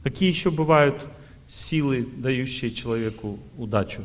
Какие 0.02 0.28
еще 0.28 0.50
бывают 0.50 1.08
силы, 1.48 2.08
дающие 2.16 2.70
человеку 2.70 3.38
удачу? 3.56 4.04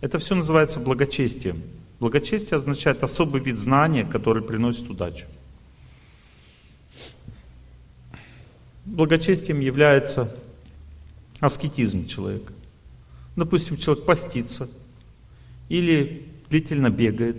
Это 0.00 0.18
все 0.18 0.34
называется 0.34 0.80
благочестием. 0.80 1.62
Благочестие 2.00 2.56
означает 2.56 3.02
особый 3.02 3.40
вид 3.40 3.58
знания, 3.58 4.04
который 4.04 4.42
приносит 4.42 4.88
удачу. 4.88 5.26
Благочестием 8.84 9.60
является 9.60 10.34
аскетизм 11.40 12.06
человека. 12.06 12.52
Допустим, 13.36 13.76
человек 13.76 14.04
постится, 14.04 14.68
или 15.68 16.28
длительно 16.48 16.90
бегает, 16.90 17.36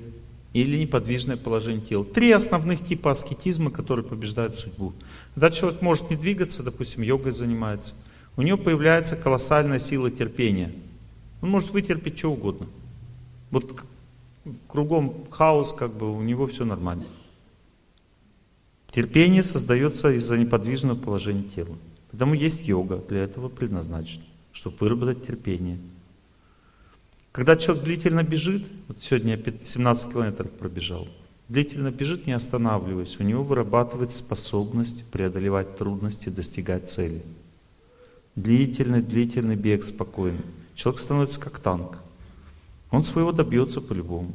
или 0.54 0.78
неподвижное 0.78 1.38
положение 1.38 1.86
тела. 1.86 2.06
Три 2.06 2.32
основных 2.32 2.86
типа 2.86 3.12
аскетизма, 3.12 3.72
которые 3.72 4.06
побеждают 4.06 4.58
судьбу. 4.58 4.94
Когда 5.34 5.50
человек 5.52 5.82
может 5.82 6.10
не 6.10 6.16
двигаться, 6.16 6.64
допустим, 6.64 7.02
йогой 7.02 7.32
занимается, 7.32 7.94
у 8.36 8.42
него 8.42 8.58
появляется 8.58 9.16
колоссальная 9.16 9.80
сила 9.80 10.12
терпения– 10.12 10.72
он 11.42 11.50
может 11.50 11.72
вытерпеть 11.72 12.18
что 12.18 12.32
угодно. 12.32 12.68
Вот 13.52 13.80
кругом 14.68 15.28
хаос, 15.30 15.74
как 15.74 15.94
бы 15.94 16.12
у 16.12 16.22
него 16.22 16.48
все 16.48 16.66
нормально. 16.66 17.06
Терпение 18.92 19.44
создается 19.44 20.10
из-за 20.12 20.38
неподвижного 20.38 20.98
положения 20.98 21.44
тела. 21.44 21.76
Потому 22.12 22.34
есть 22.34 22.68
йога, 22.68 23.04
для 23.10 23.24
этого 23.24 23.50
предназначена, 23.50 24.24
чтобы 24.52 24.78
выработать 24.80 25.26
терпение. 25.26 25.78
Когда 27.32 27.56
человек 27.56 27.84
длительно 27.84 28.24
бежит, 28.24 28.66
вот 28.88 28.98
сегодня 29.02 29.38
я 29.38 29.54
17 29.64 30.12
километров 30.12 30.50
пробежал, 30.52 31.08
длительно 31.50 31.92
бежит, 31.92 32.26
не 32.26 32.34
останавливаясь, 32.34 33.20
у 33.20 33.24
него 33.24 33.44
вырабатывается 33.44 34.18
способность 34.20 35.10
преодолевать 35.12 35.78
трудности, 35.78 36.30
достигать 36.30 36.90
цели. 36.90 37.22
Длительный, 38.36 39.02
длительный 39.02 39.56
бег 39.56 39.84
спокойный. 39.84 40.42
Человек 40.76 41.02
становится 41.02 41.40
как 41.40 41.60
танк. 41.60 41.98
Он 42.92 43.04
своего 43.04 43.32
добьется 43.32 43.82
по-любому. 43.82 44.34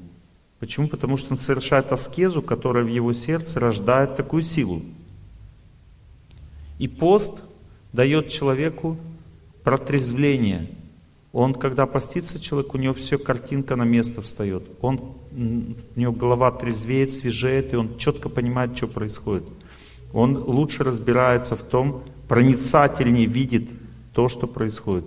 Почему? 0.58 0.86
Потому 0.86 1.16
что 1.16 1.32
он 1.32 1.38
совершает 1.38 1.90
аскезу, 1.90 2.42
которая 2.42 2.84
в 2.84 2.88
его 2.88 3.12
сердце 3.12 3.58
рождает 3.58 4.16
такую 4.16 4.42
силу. 4.42 4.82
И 6.78 6.86
пост 6.86 7.42
дает 7.92 8.28
человеку 8.28 8.96
протрезвление. 9.62 10.70
Он, 11.32 11.54
когда 11.54 11.86
постится 11.86 12.38
человек, 12.40 12.74
у 12.74 12.78
него 12.78 12.94
все 12.94 13.16
картинка 13.18 13.76
на 13.76 13.84
место 13.84 14.20
встает. 14.20 14.64
Он, 14.80 15.14
у 15.32 16.00
него 16.00 16.12
голова 16.12 16.50
трезвеет, 16.50 17.10
свежеет, 17.10 17.72
и 17.72 17.76
он 17.76 17.96
четко 17.96 18.28
понимает, 18.28 18.76
что 18.76 18.86
происходит. 18.86 19.44
Он 20.12 20.36
лучше 20.36 20.84
разбирается 20.84 21.56
в 21.56 21.62
том, 21.62 22.02
проницательнее 22.28 23.26
видит 23.26 23.68
то, 24.12 24.28
что 24.28 24.46
происходит. 24.46 25.06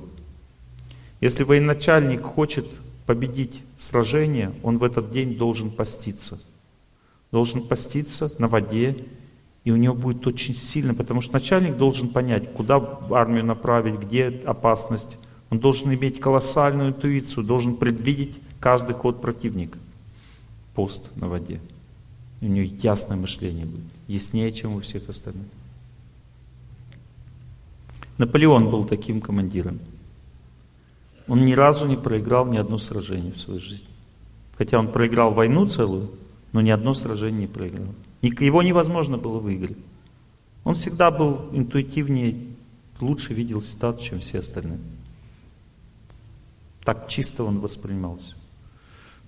Если 1.22 1.44
военачальник 1.44 2.24
хочет 2.24 2.66
победить 3.06 3.62
сражение, 3.78 4.52
он 4.64 4.80
в 4.80 4.84
этот 4.84 5.12
день 5.12 5.38
должен 5.38 5.70
поститься. 5.70 6.40
Должен 7.32 7.62
поститься 7.62 8.32
на 8.40 8.48
воде, 8.48 9.06
и 9.66 9.72
у 9.72 9.76
него 9.76 9.96
будет 9.96 10.26
очень 10.28 10.56
сильно, 10.56 10.94
потому 10.94 11.22
что 11.22 11.34
начальник 11.34 11.76
должен 11.76 12.10
понять, 12.10 12.54
куда 12.54 13.00
армию 13.10 13.44
направить, 13.44 14.00
где 14.00 14.28
опасность. 14.46 15.18
Он 15.50 15.60
должен 15.60 15.92
иметь 15.92 16.20
колоссальную 16.20 16.90
интуицию, 16.90 17.44
должен 17.44 17.76
предвидеть 17.76 18.38
каждый 18.60 18.94
ход 18.94 19.22
противника. 19.22 19.80
Пост 20.76 21.16
на 21.16 21.28
воде. 21.28 21.60
У 22.42 22.46
нее 22.46 22.66
ясное 22.66 23.18
мышление 23.18 23.66
будет, 23.66 23.86
яснее, 24.08 24.52
чем 24.52 24.76
у 24.76 24.82
всех 24.82 25.10
остальных. 25.10 25.48
Наполеон 28.20 28.70
был 28.70 28.84
таким 28.84 29.20
командиром. 29.20 29.80
Он 31.28 31.44
ни 31.44 31.54
разу 31.54 31.88
не 31.88 31.96
проиграл 31.96 32.46
ни 32.46 32.58
одно 32.58 32.78
сражение 32.78 33.34
в 33.34 33.40
своей 33.40 33.60
жизни. 33.60 33.90
Хотя 34.60 34.78
он 34.78 34.92
проиграл 34.92 35.34
войну 35.34 35.66
целую, 35.66 36.12
но 36.52 36.62
ни 36.62 36.70
одно 36.70 36.94
сражение 36.94 37.42
не 37.42 37.48
проиграл. 37.48 37.96
Его 38.22 38.64
невозможно 38.64 39.18
было 39.18 39.40
выиграть. 39.40 39.78
Он 40.64 40.74
всегда 40.74 41.12
был 41.12 41.50
интуитивнее, 41.52 42.56
лучше 43.00 43.34
видел 43.34 43.62
ситуацию, 43.62 44.10
чем 44.10 44.20
все 44.20 44.40
остальные. 44.40 44.80
Так 46.84 47.08
чисто 47.08 47.44
он 47.44 47.60
воспринимался. 47.60 48.36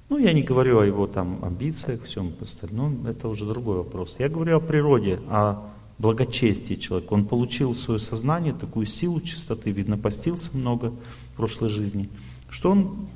Ну, 0.09 0.17
я 0.17 0.31
не 0.31 0.41
говорю 0.41 0.79
о 0.79 0.85
его 0.85 1.05
там 1.05 1.43
амбициях, 1.43 2.03
всем 2.03 2.33
остальном, 2.39 3.05
это 3.07 3.27
уже 3.27 3.45
другой 3.45 3.77
вопрос. 3.77 4.15
Я 4.19 4.29
говорю 4.29 4.57
о 4.57 4.61
природе, 4.61 5.19
о 5.27 5.69
благочестии 5.97 6.75
человека. 6.75 7.13
Он 7.13 7.25
получил 7.25 7.75
свое 7.75 7.99
сознание 7.99 8.53
такую 8.53 8.85
силу 8.85 9.19
чистоты, 9.19 9.71
видно, 9.71 9.97
постился 9.97 10.55
много 10.55 10.93
в 11.33 11.37
прошлой 11.37 11.69
жизни, 11.69 12.09
что 12.49 12.71
он 12.71 13.07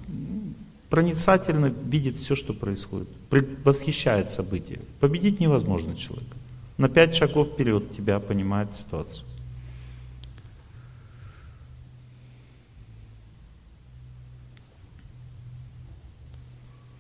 проницательно 0.91 1.68
видит 1.68 2.18
все, 2.18 2.35
что 2.35 2.53
происходит, 2.53 3.07
восхищает 3.63 4.30
события. 4.30 4.81
Победить 4.99 5.39
невозможно 5.39 5.95
человека. 5.95 6.35
На 6.77 6.89
пять 6.89 7.15
шагов 7.15 7.47
вперед 7.47 7.95
тебя 7.95 8.19
понимает 8.19 8.76
ситуацию. 8.76 9.26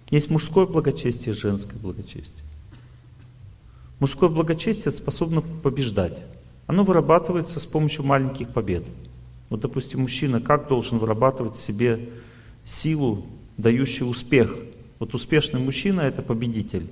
Есть 0.09 0.29
мужское 0.29 0.65
благочестие, 0.65 1.35
женское 1.35 1.77
благочестие. 1.77 2.43
Мужское 3.99 4.29
благочестие 4.29 4.91
способно 4.93 5.41
побеждать. 5.41 6.17
Оно 6.65 6.85
вырабатывается 6.85 7.59
с 7.59 7.65
помощью 7.65 8.05
маленьких 8.05 8.49
побед. 8.49 8.85
Вот, 9.49 9.59
допустим, 9.59 10.01
мужчина 10.01 10.39
как 10.39 10.69
должен 10.69 10.97
вырабатывать 10.97 11.55
в 11.55 11.59
себе 11.59 12.09
силу, 12.63 13.25
дающую 13.61 14.07
успех? 14.07 14.55
Вот 14.99 15.13
успешный 15.13 15.59
мужчина– 15.59 16.01
это 16.01 16.21
победитель. 16.21 16.89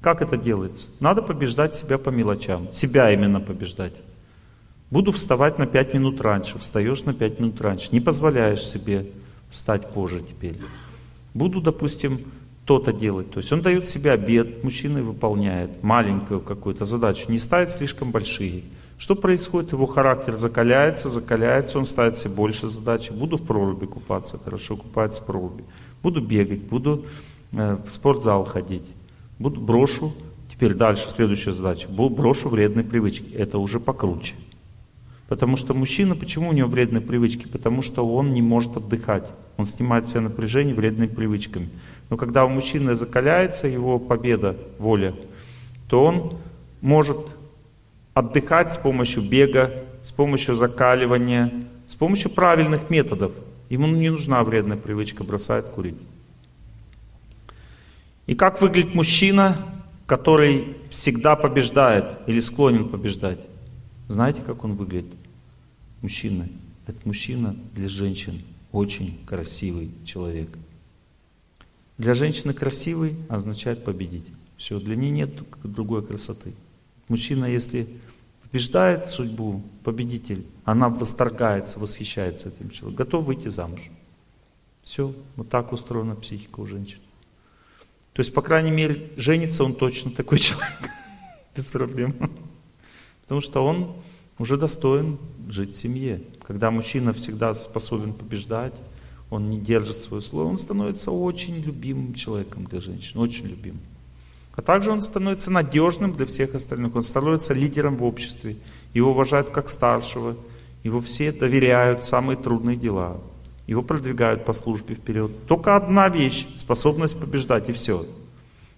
Как 0.00 0.22
это 0.22 0.36
делается? 0.36 0.88
Надо 0.98 1.22
побеждать 1.22 1.76
себя 1.76 1.98
по 1.98 2.10
мелочам. 2.10 2.72
Себя 2.72 3.12
именно 3.12 3.40
побеждать. 3.40 3.94
Буду 4.90 5.12
вставать 5.12 5.58
на 5.58 5.66
пять 5.66 5.94
минут 5.94 6.20
раньше. 6.20 6.58
Встаешь 6.58 7.04
на 7.04 7.14
пять 7.14 7.38
минут 7.38 7.60
раньше. 7.60 7.88
Не 7.92 8.00
позволяешь 8.00 8.66
себе 8.66 9.06
встать 9.50 9.90
позже 9.92 10.22
теперь. 10.22 10.56
Буду, 11.34 11.60
допустим, 11.60 12.20
то-то 12.64 12.92
делать. 12.92 13.30
То 13.30 13.40
есть 13.40 13.52
он 13.52 13.62
дает 13.62 13.88
себе 13.88 14.12
обед, 14.12 14.62
мужчина 14.62 15.02
выполняет 15.02 15.82
маленькую 15.82 16.40
какую-то 16.40 16.84
задачу, 16.84 17.26
не 17.28 17.38
ставит 17.38 17.70
слишком 17.70 18.10
большие. 18.10 18.62
Что 18.96 19.14
происходит? 19.16 19.72
Его 19.72 19.86
характер 19.86 20.36
закаляется, 20.36 21.08
закаляется, 21.08 21.78
он 21.78 21.86
ставит 21.86 22.18
себе 22.18 22.34
больше 22.34 22.68
задач. 22.68 23.10
Буду 23.10 23.38
в 23.38 23.42
проруби 23.42 23.86
купаться, 23.86 24.38
хорошо 24.38 24.76
купается 24.76 25.22
в 25.22 25.26
проруби. 25.26 25.64
Буду 26.02 26.20
бегать, 26.20 26.60
буду 26.60 27.04
э, 27.52 27.76
в 27.86 27.92
спортзал 27.92 28.44
ходить. 28.44 28.86
Буду, 29.38 29.60
брошу, 29.60 30.12
теперь 30.50 30.74
дальше, 30.74 31.08
следующая 31.08 31.52
задача. 31.52 31.88
Брошу 31.88 32.48
вредные 32.48 32.84
привычки. 32.84 33.34
Это 33.34 33.58
уже 33.58 33.80
покруче. 33.80 34.34
Потому 35.28 35.56
что 35.56 35.74
мужчина, 35.74 36.16
почему 36.16 36.48
у 36.48 36.52
него 36.52 36.68
вредные 36.68 37.00
привычки? 37.00 37.46
Потому 37.46 37.82
что 37.82 38.06
он 38.06 38.32
не 38.32 38.42
может 38.42 38.76
отдыхать. 38.76 39.30
Он 39.56 39.64
снимает 39.64 40.08
себе 40.08 40.20
напряжение 40.20 40.74
вредными 40.74 41.06
привычками. 41.06 41.68
Но 42.08 42.16
когда 42.16 42.44
у 42.44 42.48
мужчины 42.48 42.94
закаляется 42.94 43.68
его 43.68 43.98
победа, 43.98 44.56
воля, 44.78 45.14
то 45.88 46.04
он 46.04 46.38
может 46.80 47.36
отдыхать 48.14 48.72
с 48.72 48.76
помощью 48.76 49.22
бега, 49.22 49.84
с 50.02 50.10
помощью 50.10 50.54
закаливания, 50.54 51.52
с 51.86 51.94
помощью 51.94 52.30
правильных 52.30 52.90
методов. 52.90 53.32
Ему 53.70 53.86
не 53.86 54.10
нужна 54.10 54.44
вредная 54.44 54.76
привычка, 54.76 55.24
бросает 55.24 55.64
курить. 55.66 55.96
И 58.26 58.34
как 58.34 58.60
выглядит 58.60 58.94
мужчина, 58.94 59.66
который 60.06 60.76
всегда 60.90 61.34
побеждает 61.34 62.18
или 62.26 62.40
склонен 62.40 62.90
побеждать? 62.90 63.40
Знаете, 64.08 64.42
как 64.42 64.62
он 64.64 64.74
выглядит? 64.74 65.14
Мужчина. 66.02 66.46
Этот 66.86 67.06
мужчина 67.06 67.56
для 67.74 67.88
женщин 67.88 68.42
очень 68.72 69.18
красивый 69.24 69.90
человек– 70.04 70.50
для 72.00 72.14
женщины 72.14 72.54
красивый 72.54 73.14
означает 73.28 73.84
победить. 73.84 74.24
Все, 74.56 74.80
для 74.80 74.96
нее 74.96 75.10
нет 75.10 75.34
другой 75.62 76.02
красоты. 76.02 76.54
Мужчина, 77.08 77.44
если 77.44 77.88
побеждает 78.50 79.08
судьбу, 79.08 79.62
победитель, 79.84 80.44
она 80.64 80.88
восторгается, 80.88 81.78
восхищается 81.78 82.48
этим 82.48 82.70
человеком, 82.70 83.04
готов 83.04 83.24
выйти 83.24 83.48
замуж. 83.48 83.80
Все, 84.82 85.14
вот 85.36 85.48
так 85.48 85.72
устроена 85.72 86.16
психика 86.16 86.60
у 86.60 86.66
женщин. 86.66 86.98
То 88.12 88.20
есть, 88.20 88.34
по 88.34 88.42
крайней 88.42 88.72
мере, 88.72 89.10
женится 89.16 89.62
он 89.62 89.74
точно 89.74 90.10
такой 90.10 90.38
человек, 90.40 90.90
без 91.54 91.66
проблем. 91.66 92.14
Потому 93.22 93.40
что 93.40 93.64
он 93.64 93.96
уже 94.38 94.56
достоин 94.56 95.18
жить 95.48 95.74
в 95.74 95.78
семье. 95.78 96.22
Когда 96.42 96.70
мужчина 96.72 97.12
всегда 97.12 97.54
способен 97.54 98.12
побеждать, 98.12 98.74
он 99.30 99.48
не 99.48 99.60
держит 99.60 99.98
свое 99.98 100.22
слово, 100.22 100.48
он 100.48 100.58
становится 100.58 101.12
очень 101.12 101.60
любимым 101.60 102.14
человеком 102.14 102.64
для 102.64 102.80
женщин, 102.80 103.20
очень 103.20 103.46
любимым. 103.46 103.82
А 104.56 104.62
также 104.62 104.90
он 104.90 105.00
становится 105.00 105.50
надежным 105.50 106.12
для 106.12 106.26
всех 106.26 106.54
остальных, 106.54 106.94
он 106.96 107.02
становится 107.02 107.54
лидером 107.54 107.96
в 107.96 108.04
обществе, 108.04 108.56
его 108.92 109.12
уважают 109.12 109.50
как 109.50 109.68
старшего, 109.68 110.36
его 110.82 111.00
все 111.00 111.32
доверяют 111.32 112.04
самые 112.04 112.36
трудные 112.36 112.76
дела, 112.76 113.20
его 113.66 113.82
продвигают 113.82 114.44
по 114.44 114.52
службе 114.52 114.96
вперед. 114.96 115.30
Только 115.46 115.76
одна 115.76 116.08
вещь, 116.08 116.46
способность 116.56 117.18
побеждать 117.18 117.68
и 117.68 117.72
все. 117.72 118.06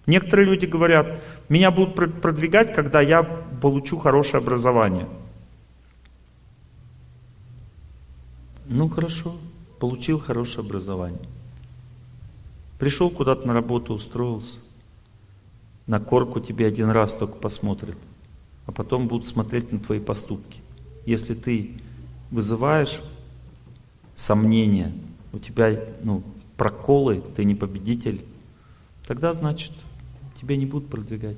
Некоторые 0.05 0.47
люди 0.47 0.65
говорят, 0.65 1.21
меня 1.49 1.71
будут 1.71 1.95
продвигать, 2.21 2.73
когда 2.73 3.01
я 3.01 3.23
получу 3.23 3.97
хорошее 3.97 4.41
образование. 4.41 5.07
Ну 8.65 8.89
хорошо, 8.89 9.35
получил 9.79 10.19
хорошее 10.19 10.65
образование. 10.65 11.21
Пришел 12.79 13.09
куда-то 13.09 13.47
на 13.47 13.53
работу, 13.53 13.93
устроился. 13.93 14.59
На 15.87 15.99
корку 15.99 16.39
тебе 16.39 16.67
один 16.67 16.89
раз 16.89 17.13
только 17.13 17.35
посмотрят, 17.35 17.97
а 18.65 18.71
потом 18.71 19.07
будут 19.07 19.27
смотреть 19.27 19.71
на 19.71 19.79
твои 19.79 19.99
поступки. 19.99 20.61
Если 21.05 21.33
ты 21.33 21.71
вызываешь 22.31 23.01
сомнения, 24.15 24.93
у 25.33 25.39
тебя 25.39 25.77
ну, 26.03 26.23
проколы, 26.55 27.21
ты 27.35 27.43
не 27.43 27.55
победитель, 27.55 28.23
тогда 29.05 29.33
значит 29.33 29.71
тебя 30.39 30.55
не 30.55 30.65
будут 30.65 30.89
продвигать. 30.89 31.37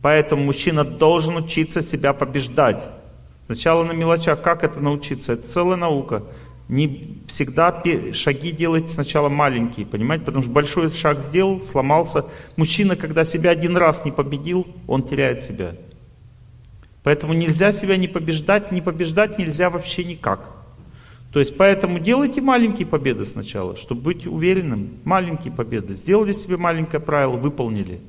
Поэтому 0.00 0.44
мужчина 0.44 0.84
должен 0.84 1.36
учиться 1.36 1.82
себя 1.82 2.12
побеждать. 2.12 2.86
Сначала 3.46 3.84
на 3.84 3.92
мелочах. 3.92 4.42
Как 4.42 4.62
это 4.64 4.80
научиться? 4.80 5.32
Это 5.32 5.48
целая 5.48 5.76
наука 5.76 6.22
не 6.68 7.18
всегда 7.28 7.82
шаги 8.12 8.50
делать 8.50 8.90
сначала 8.90 9.28
маленькие, 9.28 9.86
понимаете? 9.86 10.24
Потому 10.24 10.42
что 10.42 10.50
большой 10.50 10.90
шаг 10.90 11.20
сделал, 11.20 11.60
сломался. 11.60 12.24
Мужчина, 12.56 12.96
когда 12.96 13.24
себя 13.24 13.50
один 13.50 13.76
раз 13.76 14.04
не 14.04 14.12
победил, 14.12 14.66
он 14.86 15.02
теряет 15.02 15.42
себя. 15.42 15.74
Поэтому 17.02 17.34
нельзя 17.34 17.72
себя 17.72 17.98
не 17.98 18.08
побеждать, 18.08 18.72
не 18.72 18.80
побеждать 18.80 19.38
нельзя 19.38 19.68
вообще 19.68 20.04
никак. 20.04 20.54
То 21.34 21.40
есть 21.40 21.56
поэтому 21.56 21.98
делайте 21.98 22.40
маленькие 22.40 22.86
победы 22.86 23.26
сначала, 23.26 23.76
чтобы 23.76 24.00
быть 24.02 24.26
уверенным. 24.26 25.00
Маленькие 25.04 25.52
победы. 25.52 25.96
Сделали 25.96 26.32
себе 26.32 26.56
маленькое 26.56 27.02
правило, 27.02 27.36
выполнили. 27.36 28.00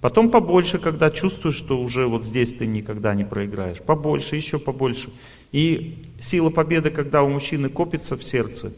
Потом 0.00 0.30
побольше, 0.30 0.78
когда 0.78 1.10
чувствуешь, 1.10 1.56
что 1.56 1.80
уже 1.80 2.06
вот 2.06 2.24
здесь 2.24 2.52
ты 2.52 2.66
никогда 2.66 3.14
не 3.14 3.24
проиграешь. 3.24 3.78
Побольше, 3.78 4.36
еще 4.36 4.58
побольше. 4.58 5.10
И 5.52 6.06
сила 6.20 6.50
победы, 6.50 6.90
когда 6.90 7.22
у 7.22 7.28
мужчины 7.28 7.68
копится 7.68 8.16
в 8.16 8.22
сердце, 8.22 8.72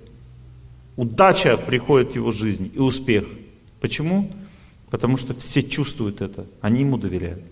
удача 0.97 1.57
приходит 1.57 2.13
в 2.13 2.15
его 2.17 2.33
жизнь 2.33 2.71
и 2.75 2.79
успех. 2.79 3.27
Почему? 3.81 4.33
Потому 4.91 5.17
что 5.17 5.35
все 5.35 5.63
чувствуют 5.63 6.21
это, 6.21 6.47
они 6.61 6.81
ему 6.81 6.97
доверяют. 6.97 7.43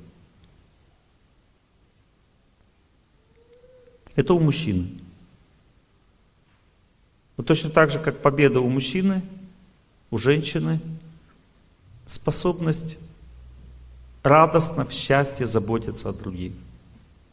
Это 4.17 4.35
у 4.35 4.41
мужчины. 4.41 4.89
Вот 7.37 7.47
точно 7.47 7.71
так 7.71 7.91
же, 7.91 7.99
как 7.99 8.21
победа 8.21 8.61
у 8.61 8.69
мужчины, 8.69 9.23
у 10.11 10.19
женщины, 10.19 10.81
способность 12.07 12.99
радостно, 14.23 14.85
в 14.85 14.93
счастье 14.93 15.47
заботиться 15.47 16.09
о 16.09 16.13
других. 16.13 16.53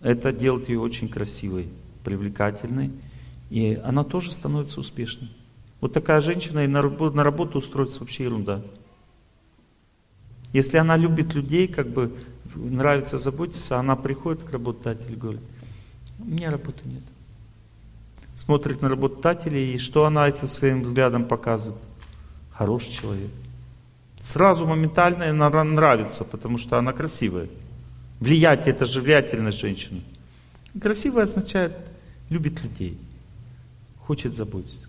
Это 0.02 0.32
делает 0.32 0.70
ее 0.70 0.80
очень 0.80 1.10
красивой, 1.10 1.68
привлекательной, 2.04 2.92
и 3.50 3.80
она 3.84 4.04
тоже 4.04 4.32
становится 4.32 4.80
успешной. 4.80 5.30
Вот 5.82 5.94
такая 5.94 6.22
женщина 6.22 6.64
и 6.64 6.68
на 6.68 6.82
работу, 6.82 7.60
устроится 7.60 8.00
вообще 8.00 8.26
ерунда. 8.26 8.62
Если 10.54 10.78
она 10.78 10.98
любит 10.98 11.34
людей, 11.34 11.68
как 11.68 11.90
бы 11.90 12.16
нравится 12.56 13.18
заботиться, 13.18 13.78
она 13.78 13.96
приходит 13.96 14.44
к 14.44 14.52
работодателю 14.52 15.14
и 15.14 15.20
говорит, 15.20 15.42
у 16.20 16.26
меня 16.26 16.50
работы 16.52 16.82
нет. 16.86 17.04
Смотрит 18.36 18.82
на 18.82 18.90
работодателя, 18.90 19.60
и 19.60 19.78
что 19.78 20.06
она 20.06 20.28
этим 20.28 20.48
своим 20.48 20.84
взглядом 20.84 21.26
показывает? 21.26 21.82
Хороший 22.52 22.92
человек. 22.92 23.32
Сразу 24.22 24.66
моментально 24.66 25.30
она 25.30 25.64
нравится, 25.64 26.24
потому 26.24 26.58
что 26.58 26.78
она 26.78 26.94
красивая. 26.94 27.50
Влиятие, 28.20 28.74
это 28.74 28.86
же 28.86 29.02
влиятельность 29.02 29.60
женщины. 29.60 30.02
Красивая 30.80 31.24
означает, 31.24 31.74
любит 32.30 32.62
людей, 32.64 32.98
хочет 34.00 34.36
заботиться. 34.36 34.88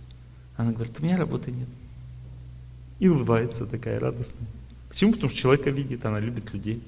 Она 0.56 0.72
говорит, 0.72 0.98
у 0.98 1.02
меня 1.02 1.16
работы 1.16 1.50
нет. 1.50 1.68
И 2.98 3.08
улыбается 3.08 3.66
такая 3.66 4.00
радостная. 4.00 4.48
Почему? 4.88 5.12
Потому 5.12 5.30
что 5.30 5.38
человека 5.38 5.70
видит, 5.70 6.04
она 6.04 6.18
любит 6.18 6.52
людей. 6.52 6.82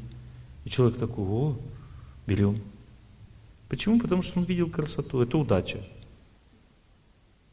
И 0.64 0.70
человек 0.70 0.98
такой, 0.98 1.24
о, 1.24 1.56
берем. 2.26 2.60
Почему? 3.68 4.00
Потому 4.00 4.22
что 4.22 4.40
он 4.40 4.44
видел 4.46 4.68
красоту. 4.68 5.20
Это 5.20 5.38
удача. 5.38 5.78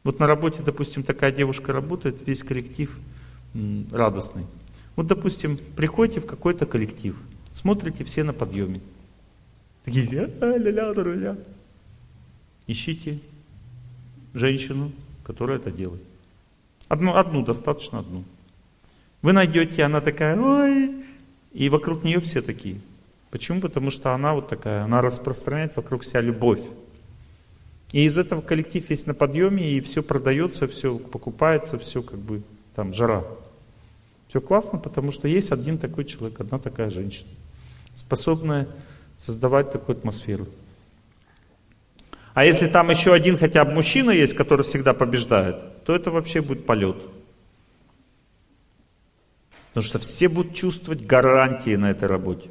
Вот 0.04 0.20
на 0.20 0.28
работе, 0.28 0.64
допустим, 0.64 1.04
такая 1.04 1.32
девушка 1.32 1.74
работает, 1.74 2.26
весь 2.26 2.42
коллектив 2.42 2.98
радостный. 3.92 4.46
Вот, 4.96 5.08
допустим, 5.08 5.60
приходите 5.76 6.22
в 6.22 6.26
какой-то 6.26 6.66
коллектив, 6.66 7.16
смотрите 7.58 8.04
все 8.04 8.24
на 8.24 8.34
подъеме. 8.34 8.82
Такие, 9.84 10.30
а, 10.42 10.58
ля-ля, 10.58 10.94
ля 10.94 11.38
Ищите 12.68 13.20
женщину, 14.34 14.92
которая 15.24 15.58
это 15.58 15.72
делает. 15.72 16.04
Одну, 16.88 17.16
одну, 17.16 17.44
достаточно 17.44 18.00
одну. 18.00 18.24
Вы 19.22 19.34
найдете, 19.34 19.84
она 19.84 20.02
такая, 20.02 20.40
ой, 20.40 21.04
и 21.54 21.70
вокруг 21.70 22.04
нее 22.04 22.20
все 22.20 22.42
такие. 22.42 22.80
Почему? 23.32 23.62
Потому 23.62 23.92
что 23.92 24.14
она 24.14 24.34
вот 24.34 24.48
такая, 24.50 24.84
она 24.84 25.02
распространяет 25.02 25.76
вокруг 25.76 26.06
себя 26.06 26.22
любовь. 26.22 26.62
И 27.92 28.04
из 28.04 28.18
этого 28.18 28.42
коллектив 28.42 28.90
есть 28.90 29.08
на 29.08 29.14
подъеме, 29.14 29.72
и 29.72 29.82
все 29.82 30.04
продается, 30.04 30.68
все 30.68 30.98
покупается, 30.98 31.80
все 31.80 32.02
как 32.02 32.20
бы 32.20 32.44
там 32.76 32.94
жара. 32.94 33.24
Все 34.28 34.42
классно, 34.42 34.78
потому 34.78 35.12
что 35.12 35.28
есть 35.28 35.52
один 35.52 35.78
такой 35.78 36.04
человек, 36.06 36.40
одна 36.40 36.60
такая 36.60 36.90
женщина, 36.90 37.30
способная 37.98 38.68
создавать 39.18 39.72
такую 39.72 39.98
атмосферу. 39.98 40.48
А 42.34 42.46
если 42.46 42.68
там 42.68 42.92
еще 42.92 43.14
один 43.14 43.38
хотя 43.38 43.66
бы 43.66 43.74
мужчина 43.74 44.12
есть, 44.12 44.36
который 44.36 44.62
всегда 44.62 44.94
побеждает, 44.94 45.84
то 45.84 45.96
это 45.96 46.12
вообще 46.12 46.42
будет 46.42 46.66
полет. 46.66 46.98
Потому 49.70 49.86
что 49.86 50.00
все 50.00 50.30
будут 50.30 50.54
чувствовать 50.54 51.06
гарантии 51.06 51.76
на 51.76 51.92
этой 51.92 52.08
работе. 52.08 52.50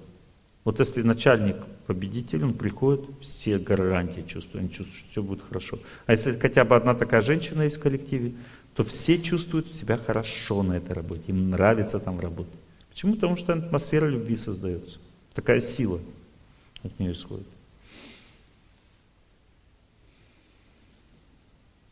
Вот 0.64 0.80
если 0.80 1.02
начальник 1.02 1.56
победитель, 1.86 2.42
он 2.42 2.54
приходит, 2.54 3.04
все 3.20 3.58
гарантии 3.58 4.22
чувствуют, 4.22 4.64
они 4.64 4.68
чувствуют, 4.70 4.98
что 4.98 5.10
все 5.10 5.22
будет 5.22 5.42
хорошо. 5.46 5.78
А 6.06 6.12
если 6.12 6.32
хотя 6.32 6.64
бы 6.64 6.74
одна 6.74 6.94
такая 6.94 7.20
женщина 7.20 7.62
есть 7.62 7.76
в 7.76 7.80
коллективе, 7.80 8.34
то 8.74 8.82
все 8.82 9.18
чувствуют 9.18 9.74
себя 9.76 9.96
хорошо 9.96 10.64
на 10.64 10.76
этой 10.78 10.92
работе, 10.92 11.22
им 11.28 11.50
нравится 11.50 12.00
там 12.00 12.18
работать. 12.18 12.58
Почему? 12.90 13.14
Потому 13.14 13.36
что 13.36 13.52
атмосфера 13.52 14.06
любви 14.06 14.36
создается. 14.36 14.98
Такая 15.36 15.60
сила 15.60 16.00
от 16.82 16.98
нее 16.98 17.12
исходит. 17.12 17.46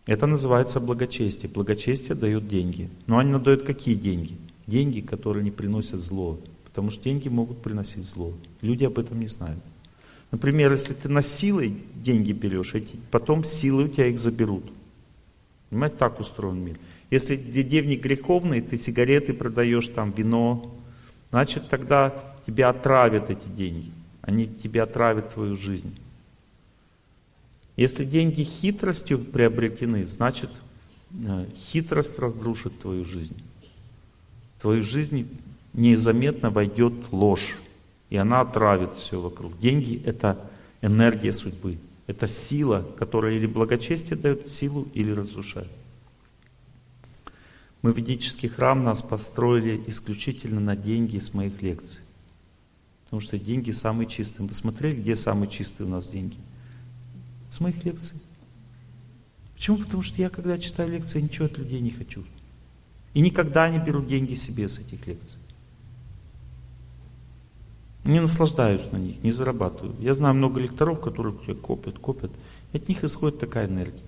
Это 0.07 0.27
называется 0.27 0.81
благочестие. 0.81 1.53
Благочестие 1.53 2.17
дает 2.17 2.49
деньги. 2.49 2.89
Но 3.07 3.19
они 3.19 3.39
дают 3.39 3.65
какие 3.65 3.97
деньги? 3.97 4.39
Деньги, 4.67 5.01
которые 5.01 5.45
не 5.45 5.51
приносят 5.51 6.01
зло. 6.01 6.41
Потому 6.65 6.91
что 6.91 7.05
деньги 7.05 7.29
могут 7.29 7.61
приносить 7.61 8.05
зло. 8.05 8.33
Люди 8.63 8.85
об 8.85 8.99
этом 8.99 9.21
не 9.21 9.27
знают. 9.27 9.63
Например, 10.31 10.73
если 10.73 10.95
ты 10.95 11.11
на 11.11 11.21
силой 11.21 11.85
деньги 11.95 12.33
берешь, 12.33 12.75
эти, 12.75 12.97
потом 13.11 13.45
силой 13.45 13.85
у 13.85 13.89
тебя 13.89 14.07
их 14.07 14.19
заберут. 14.21 14.65
Понимаете, 15.69 15.97
так 15.99 16.19
устроен 16.19 16.65
мир. 16.65 16.79
Если 17.11 17.37
девник 17.37 18.03
греховный, 18.03 18.63
ты 18.63 18.79
сигареты 18.79 19.35
продаешь, 19.35 19.89
там 19.89 20.13
вино, 20.13 20.75
значит 21.31 21.69
тогда 21.69 22.34
тебя 22.47 22.71
отравят 22.71 23.31
эти 23.31 23.49
деньги. 23.49 23.91
Они 24.23 24.47
тебе 24.47 24.83
отравят 24.83 25.35
твою 25.35 25.57
жизнь. 25.57 25.99
Если 27.77 28.05
деньги 28.05 28.43
хитростью 28.43 29.19
приобретены, 29.19 30.05
значит 30.05 30.51
э, 31.13 31.47
хитрость 31.57 32.19
разрушит 32.19 32.79
твою 32.79 33.05
жизнь. 33.05 33.43
В 34.57 34.63
твою 34.63 34.83
жизнь 34.83 35.29
незаметно 35.73 36.51
войдет 36.51 36.95
ложь, 37.11 37.59
и 38.11 38.17
она 38.17 38.41
отравит 38.41 38.95
все 38.95 39.21
вокруг. 39.21 39.59
Деньги— 39.59 40.01
это 40.07 40.51
энергия 40.81 41.33
судьбы, 41.33 41.79
это 42.07 42.27
сила, 42.29 42.87
которая 42.97 43.35
или 43.35 43.47
благочестие 43.47 44.17
дает 44.17 44.51
силу, 44.53 44.87
или 44.95 45.11
разрушает. 45.11 45.71
Мы 47.83 47.93
ведический 47.93 48.49
храм 48.49 48.83
нас 48.83 49.03
построили 49.03 49.83
исключительно 49.89 50.61
на 50.61 50.77
деньги 50.77 51.19
с 51.19 51.35
моих 51.35 51.61
лекций. 51.61 52.01
Потому 53.15 53.29
что 53.29 53.39
деньги 53.39 53.71
самые 53.71 54.09
чистые. 54.09 54.45
Вы 54.45 54.55
смотрели, 54.55 54.97
где 54.97 55.15
самые 55.15 55.49
чистые 55.49 55.87
у 55.87 55.89
нас 55.89 56.09
деньги? 56.09 56.37
С 57.53 57.61
моих 57.61 57.85
лекций. 57.85 58.21
Почему? 59.55 59.77
Потому 59.77 60.03
что 60.03 60.21
я, 60.21 60.29
когда 60.31 60.59
читаю 60.59 60.91
лекции, 60.91 61.21
ничего 61.21 61.47
от 61.47 61.57
людей 61.57 61.81
не 61.81 61.91
хочу. 61.91 62.25
И 63.13 63.21
никогда 63.21 63.69
не 63.69 63.79
беру 63.79 64.05
деньги 64.05 64.35
себе 64.35 64.69
с 64.69 64.81
этих 64.81 65.07
лекций. 65.07 65.39
Не 68.05 68.19
наслаждаюсь 68.19 68.91
на 68.91 68.97
них, 68.97 69.23
не 69.23 69.31
зарабатываю. 69.31 69.95
Я 70.01 70.13
знаю 70.13 70.35
много 70.35 70.59
лекторов, 70.59 71.01
которые 71.01 71.37
копят, 71.55 72.01
копят. 72.01 72.33
От 72.73 72.89
них 72.89 73.05
исходит 73.05 73.39
такая 73.39 73.69
энергия. 73.69 74.03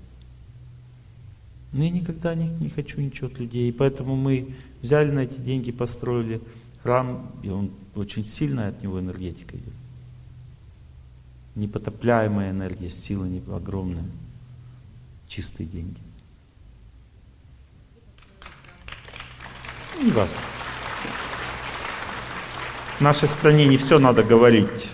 Но 1.71 1.85
я 1.85 1.91
никогда 1.91 2.35
не, 2.35 2.49
не 2.49 2.71
хочу 2.71 3.01
ничего 3.01 3.29
от 3.29 3.39
людей. 3.39 3.69
И 3.69 3.73
поэтому 3.73 4.17
мы 4.17 4.57
взяли 4.83 5.13
на 5.13 5.21
эти 5.21 5.39
деньги, 5.39 5.71
построили 5.71 6.41
храм, 6.83 7.31
и 7.45 7.51
он 7.51 7.71
очень 7.97 8.25
сильная 8.25 8.69
от 8.69 8.83
него 8.83 9.01
энергетика 9.01 9.57
идет. 9.57 9.73
Непотопляемая 11.55 12.51
энергия, 12.51 12.91
сила 12.91 13.27
огромная. 13.57 14.05
Чистые 15.27 15.67
деньги. 15.67 15.99
Не 20.03 20.11
важно. 20.13 20.37
В 22.99 23.01
нашей 23.01 23.29
стране 23.29 23.67
не 23.67 23.79
все 23.79 23.99
надо 23.99 24.23
говорить. 24.23 24.91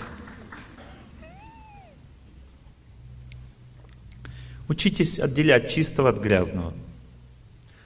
Учитесь 4.68 5.18
отделять 5.18 5.70
чистого 5.70 6.08
от 6.08 6.18
грязного. 6.18 6.72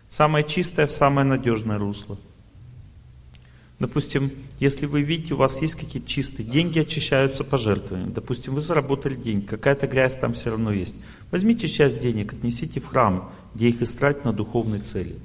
Самое 0.08 0.44
чистое 0.44 0.86
в 0.86 0.92
самое 0.92 1.26
надежное 1.26 1.78
русло. 1.78 2.18
Допустим, 3.78 4.30
если 4.58 4.86
вы 4.86 5.02
видите, 5.02 5.34
у 5.34 5.36
вас 5.36 5.60
есть 5.60 5.74
какие-то 5.74 6.08
чистые 6.08 6.48
деньги, 6.48 6.78
очищаются 6.78 7.44
пожертвованиями. 7.44 8.12
Допустим, 8.12 8.54
вы 8.54 8.62
заработали 8.62 9.16
деньги, 9.16 9.44
какая-то 9.44 9.86
грязь 9.86 10.16
там 10.16 10.32
все 10.32 10.50
равно 10.50 10.72
есть. 10.72 10.94
Возьмите 11.30 11.68
часть 11.68 12.00
денег, 12.00 12.32
отнесите 12.32 12.80
в 12.80 12.86
храм, 12.86 13.30
где 13.54 13.68
их 13.68 13.82
истратить 13.82 14.24
на 14.24 14.32
духовные 14.32 14.80
цели. 14.80 15.16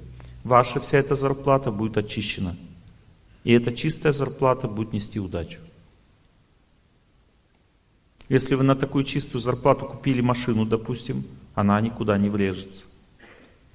Ваша 0.44 0.82
вся 0.82 0.98
эта 0.98 1.16
зарплата 1.16 1.72
будет 1.72 1.98
очищена. 1.98 2.58
И 3.46 3.54
эта 3.54 3.74
чистая 3.74 4.12
зарплата 4.12 4.68
будет 4.68 4.92
нести 4.92 5.20
удачу. 5.20 5.60
Если 8.28 8.56
вы 8.56 8.64
на 8.64 8.76
такую 8.76 9.06
чистую 9.06 9.42
зарплату 9.42 9.86
купили 9.86 10.22
машину, 10.22 10.66
допустим, 10.66 11.26
она 11.54 11.80
никуда 11.80 12.18
не 12.18 12.30
врежется. 12.30 12.86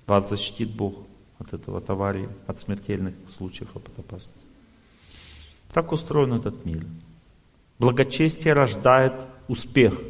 Вас 0.07 0.29
защитит 0.29 0.71
Бог 0.71 0.97
от 1.39 1.53
этого, 1.53 1.79
от 1.79 1.89
аварии, 1.91 2.29
от 2.47 2.59
смертельных 2.59 3.15
случаев, 3.31 3.69
от 3.75 3.87
опасности. 3.99 4.46
Так 5.73 5.93
устроен 5.93 6.33
этот 6.33 6.65
мир. 6.65 6.85
Благочестие 7.79 8.55
рождает 8.55 9.13
успех. 9.49 10.01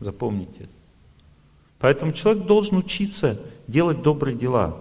Запомните. 0.00 0.68
Поэтому 1.78 2.12
человек 2.12 2.44
должен 2.46 2.78
учиться 2.78 3.40
делать 3.68 4.02
добрые 4.02 4.36
дела. 4.36 4.80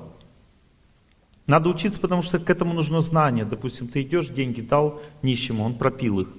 Надо 1.46 1.70
учиться, 1.70 2.00
потому 2.00 2.22
что 2.22 2.40
к 2.40 2.50
этому 2.50 2.74
нужно 2.74 3.02
знание. 3.02 3.46
Допустим, 3.46 3.88
ты 3.88 4.02
идешь, 4.02 4.30
деньги 4.30 4.62
дал 4.62 5.02
нищему, 5.22 5.64
он 5.64 5.76
пропил 5.76 6.22
их. 6.22 6.30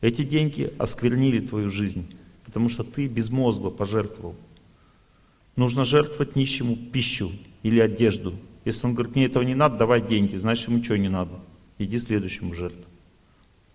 Эти 0.00 0.22
деньги 0.22 0.72
осквернили 0.78 1.44
твою 1.44 1.70
жизнь, 1.70 2.14
потому 2.44 2.68
что 2.68 2.84
ты 2.84 3.06
безмозгло 3.06 3.70
пожертвовал. 3.70 4.36
Нужно 5.56 5.84
жертвовать 5.84 6.36
нищему 6.36 6.76
пищу 6.76 7.32
или 7.62 7.80
одежду. 7.80 8.34
Если 8.64 8.86
он 8.86 8.94
говорит, 8.94 9.14
мне 9.14 9.26
этого 9.26 9.42
не 9.42 9.54
надо, 9.54 9.78
давай 9.78 10.00
деньги, 10.00 10.36
значит 10.36 10.68
ему 10.68 10.78
ничего 10.78 10.96
не 10.96 11.08
надо. 11.08 11.32
Иди 11.78 11.98
следующему 11.98 12.54
жертву. 12.54 12.84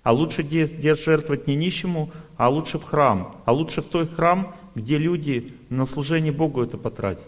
А 0.04 0.12
лучше 0.12 0.44
жертвовать 0.44 1.48
не 1.48 1.56
нищему, 1.56 2.12
а 2.38 2.50
лучше 2.50 2.80
в 2.80 2.84
храм. 2.84 3.36
А 3.46 3.52
лучше 3.52 3.82
в 3.82 3.86
той 3.86 4.08
храм, 4.08 4.56
где 4.76 4.98
люди 4.98 5.54
на 5.70 5.86
служение 5.86 6.32
Богу 6.32 6.62
это 6.64 6.78
потратят. 6.78 7.28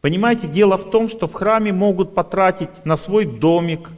Понимаете, 0.00 0.48
дело 0.48 0.76
в 0.76 0.90
том, 0.90 1.08
что 1.08 1.28
в 1.28 1.32
храме 1.32 1.72
могут 1.72 2.14
потратить 2.14 2.84
на 2.84 2.96
свой 2.96 3.24
домик, 3.24 3.90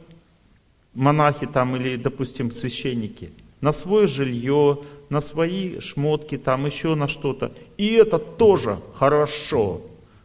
монахи 0.93 1.47
там 1.47 1.75
или, 1.75 1.95
допустим, 1.95 2.51
священники, 2.51 3.31
на 3.59 3.71
свое 3.71 4.07
жилье, 4.07 4.79
на 5.09 5.19
свои 5.19 5.79
шмотки, 5.79 6.37
там 6.37 6.67
еще 6.67 6.93
на 6.93 7.07
что-то. 7.07 7.51
И 7.77 7.93
это 7.93 8.19
тоже 8.19 8.79
хорошо. 8.93 9.81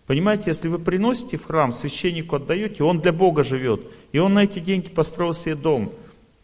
Понимаете, 0.06 0.44
если 0.48 0.68
вы 0.68 0.78
приносите 0.78 1.38
в 1.38 1.46
храм, 1.46 1.72
священнику 1.72 2.36
отдаете, 2.36 2.84
он 2.84 3.00
для 3.00 3.12
Бога 3.12 3.42
живет. 3.42 3.80
И 4.12 4.18
он 4.18 4.34
на 4.34 4.44
эти 4.44 4.58
деньги 4.58 4.88
построил 4.88 5.32
себе 5.32 5.54
дом. 5.54 5.92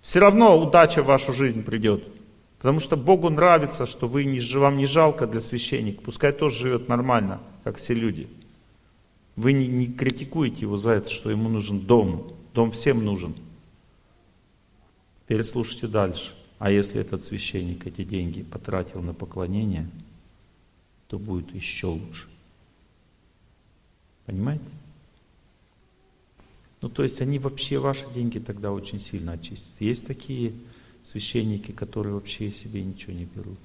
Все 0.06 0.20
равно 0.20 0.56
удача 0.56 1.02
в 1.02 1.06
вашу 1.06 1.32
жизнь 1.32 1.64
придет. 1.64 2.04
Потому 2.58 2.78
что 2.78 2.96
Богу 2.96 3.28
нравится, 3.28 3.86
что 3.86 4.06
вы 4.06 4.24
не, 4.24 4.38
вам 4.56 4.76
не 4.76 4.86
жалко 4.86 5.26
для 5.26 5.40
священника. 5.40 6.00
Пускай 6.00 6.30
тоже 6.30 6.58
живет 6.58 6.88
нормально, 6.88 7.40
как 7.64 7.78
все 7.78 7.92
люди. 7.92 8.28
Вы 9.34 9.52
не, 9.52 9.66
не 9.66 9.86
критикуете 9.88 10.60
его 10.60 10.76
за 10.76 10.92
это, 10.92 11.10
что 11.10 11.28
ему 11.28 11.48
нужен 11.48 11.80
дом. 11.80 12.32
Дом 12.54 12.70
всем 12.70 13.04
нужен. 13.04 13.34
Переслушайте 15.26 15.88
дальше. 15.88 16.32
А 16.60 16.70
если 16.70 17.00
этот 17.00 17.24
священник 17.24 17.84
эти 17.84 18.04
деньги 18.04 18.44
потратил 18.44 19.02
на 19.02 19.12
поклонение, 19.12 19.88
то 21.08 21.18
будет 21.18 21.52
еще 21.52 21.88
лучше. 21.88 22.28
Понимаете? 24.24 24.75
Ну, 26.80 26.88
то 26.88 27.02
есть 27.02 27.20
они 27.20 27.38
вообще 27.38 27.78
ваши 27.78 28.05
деньги 28.14 28.38
тогда 28.38 28.72
очень 28.72 28.98
сильно 28.98 29.32
очистят. 29.32 29.80
Есть 29.80 30.06
такие 30.06 30.52
священники, 31.05 31.72
которые 31.72 32.14
вообще 32.14 32.50
себе 32.50 32.82
ничего 32.82 33.12
не 33.12 33.24
берут. 33.24 33.58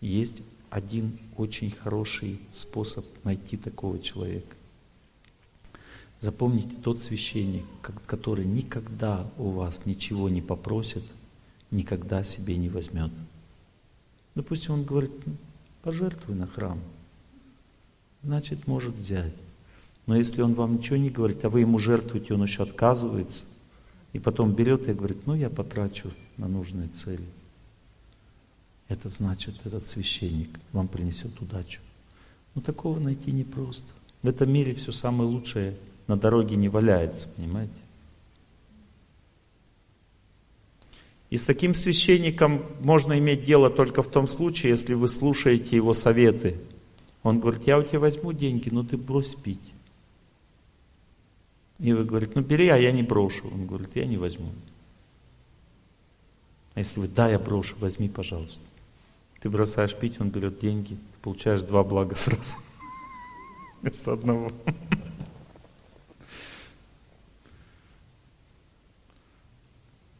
Есть 0.00 0.36
один 0.70 1.18
очень 1.36 1.70
хороший 1.70 2.40
способ 2.52 3.04
найти 3.24 3.56
такого 3.56 3.98
человека. 3.98 4.54
Запомните, 6.20 6.74
тот 6.82 7.00
священник, 7.00 7.64
который 8.06 8.44
никогда 8.44 9.30
у 9.38 9.50
вас 9.50 9.86
ничего 9.86 10.28
не 10.28 10.42
попросит, 10.42 11.04
никогда 11.70 12.24
себе 12.24 12.56
не 12.56 12.68
возьмет. 12.68 13.12
Допустим, 14.34 14.74
он 14.74 14.84
говорит, 14.84 15.12
«Ну, 15.26 15.36
пожертвуй 15.82 16.34
на 16.34 16.46
храм, 16.46 16.80
значит, 18.22 18.66
может 18.66 18.94
взять. 18.94 19.34
Но 20.08 20.16
если 20.16 20.40
он 20.40 20.54
вам 20.54 20.76
ничего 20.76 20.96
не 20.96 21.10
говорит, 21.10 21.44
а 21.44 21.50
вы 21.50 21.60
ему 21.60 21.78
жертвуете, 21.78 22.32
он 22.32 22.42
еще 22.42 22.62
отказывается, 22.62 23.44
и 24.14 24.18
потом 24.18 24.54
берет 24.54 24.88
и 24.88 24.94
говорит, 24.94 25.26
ну 25.26 25.34
я 25.34 25.50
потрачу 25.50 26.12
на 26.38 26.48
нужные 26.48 26.88
цели. 26.88 27.26
Это 28.88 29.10
значит, 29.10 29.56
этот 29.64 29.86
священник 29.86 30.48
вам 30.72 30.88
принесет 30.88 31.38
удачу. 31.42 31.82
Но 32.54 32.62
такого 32.62 32.98
найти 32.98 33.32
непросто. 33.32 33.86
В 34.22 34.28
этом 34.28 34.50
мире 34.50 34.74
все 34.74 34.92
самое 34.92 35.28
лучшее 35.28 35.76
на 36.06 36.16
дороге 36.16 36.56
не 36.56 36.70
валяется, 36.70 37.28
понимаете? 37.28 37.74
И 41.28 41.36
с 41.36 41.44
таким 41.44 41.74
священником 41.74 42.64
можно 42.80 43.18
иметь 43.18 43.44
дело 43.44 43.68
только 43.68 44.02
в 44.02 44.10
том 44.10 44.26
случае, 44.26 44.70
если 44.70 44.94
вы 44.94 45.06
слушаете 45.08 45.76
его 45.76 45.92
советы. 45.92 46.56
Он 47.22 47.40
говорит, 47.40 47.66
я 47.66 47.78
у 47.78 47.82
тебя 47.82 48.00
возьму 48.00 48.32
деньги, 48.32 48.70
но 48.70 48.82
ты 48.84 48.96
брось 48.96 49.34
пить. 49.34 49.74
И 51.78 51.92
вы 51.92 52.04
говорите, 52.04 52.32
ну 52.34 52.42
бери, 52.42 52.68
а 52.68 52.76
я 52.76 52.90
не 52.92 53.02
брошу. 53.02 53.48
Он 53.52 53.66
говорит, 53.66 53.94
я 53.94 54.04
не 54.06 54.16
возьму. 54.16 54.52
А 56.74 56.80
если 56.80 57.00
вы, 57.00 57.08
да, 57.08 57.28
я 57.28 57.38
брошу, 57.38 57.76
возьми, 57.78 58.08
пожалуйста. 58.08 58.60
Ты 59.40 59.48
бросаешь 59.50 59.94
пить, 59.94 60.20
он 60.20 60.30
берет 60.30 60.58
деньги, 60.58 60.94
ты 60.94 61.18
получаешь 61.22 61.62
два 61.62 61.84
блага 61.84 62.16
сразу. 62.16 62.56
Вместо 63.80 64.12
одного. 64.12 64.50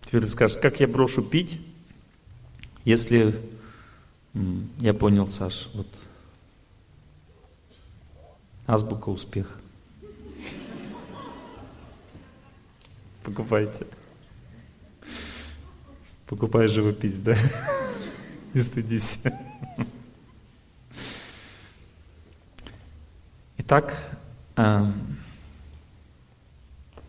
Теперь 0.04 0.22
ты 0.22 0.28
скажешь, 0.28 0.58
как 0.58 0.80
я 0.80 0.86
брошу 0.88 1.22
пить, 1.22 1.60
если 2.84 3.38
я 4.78 4.94
понял, 4.94 5.26
Саш, 5.26 5.68
вот 5.74 5.88
азбука 8.66 9.10
успеха. 9.10 9.52
Покупайте. 13.28 13.86
Покупай 16.26 16.66
живопись, 16.66 17.18
да? 17.18 17.36
Не 18.55 18.62
стыдись. 18.62 19.18
Итак, 23.58 23.94
эм, 24.57 25.18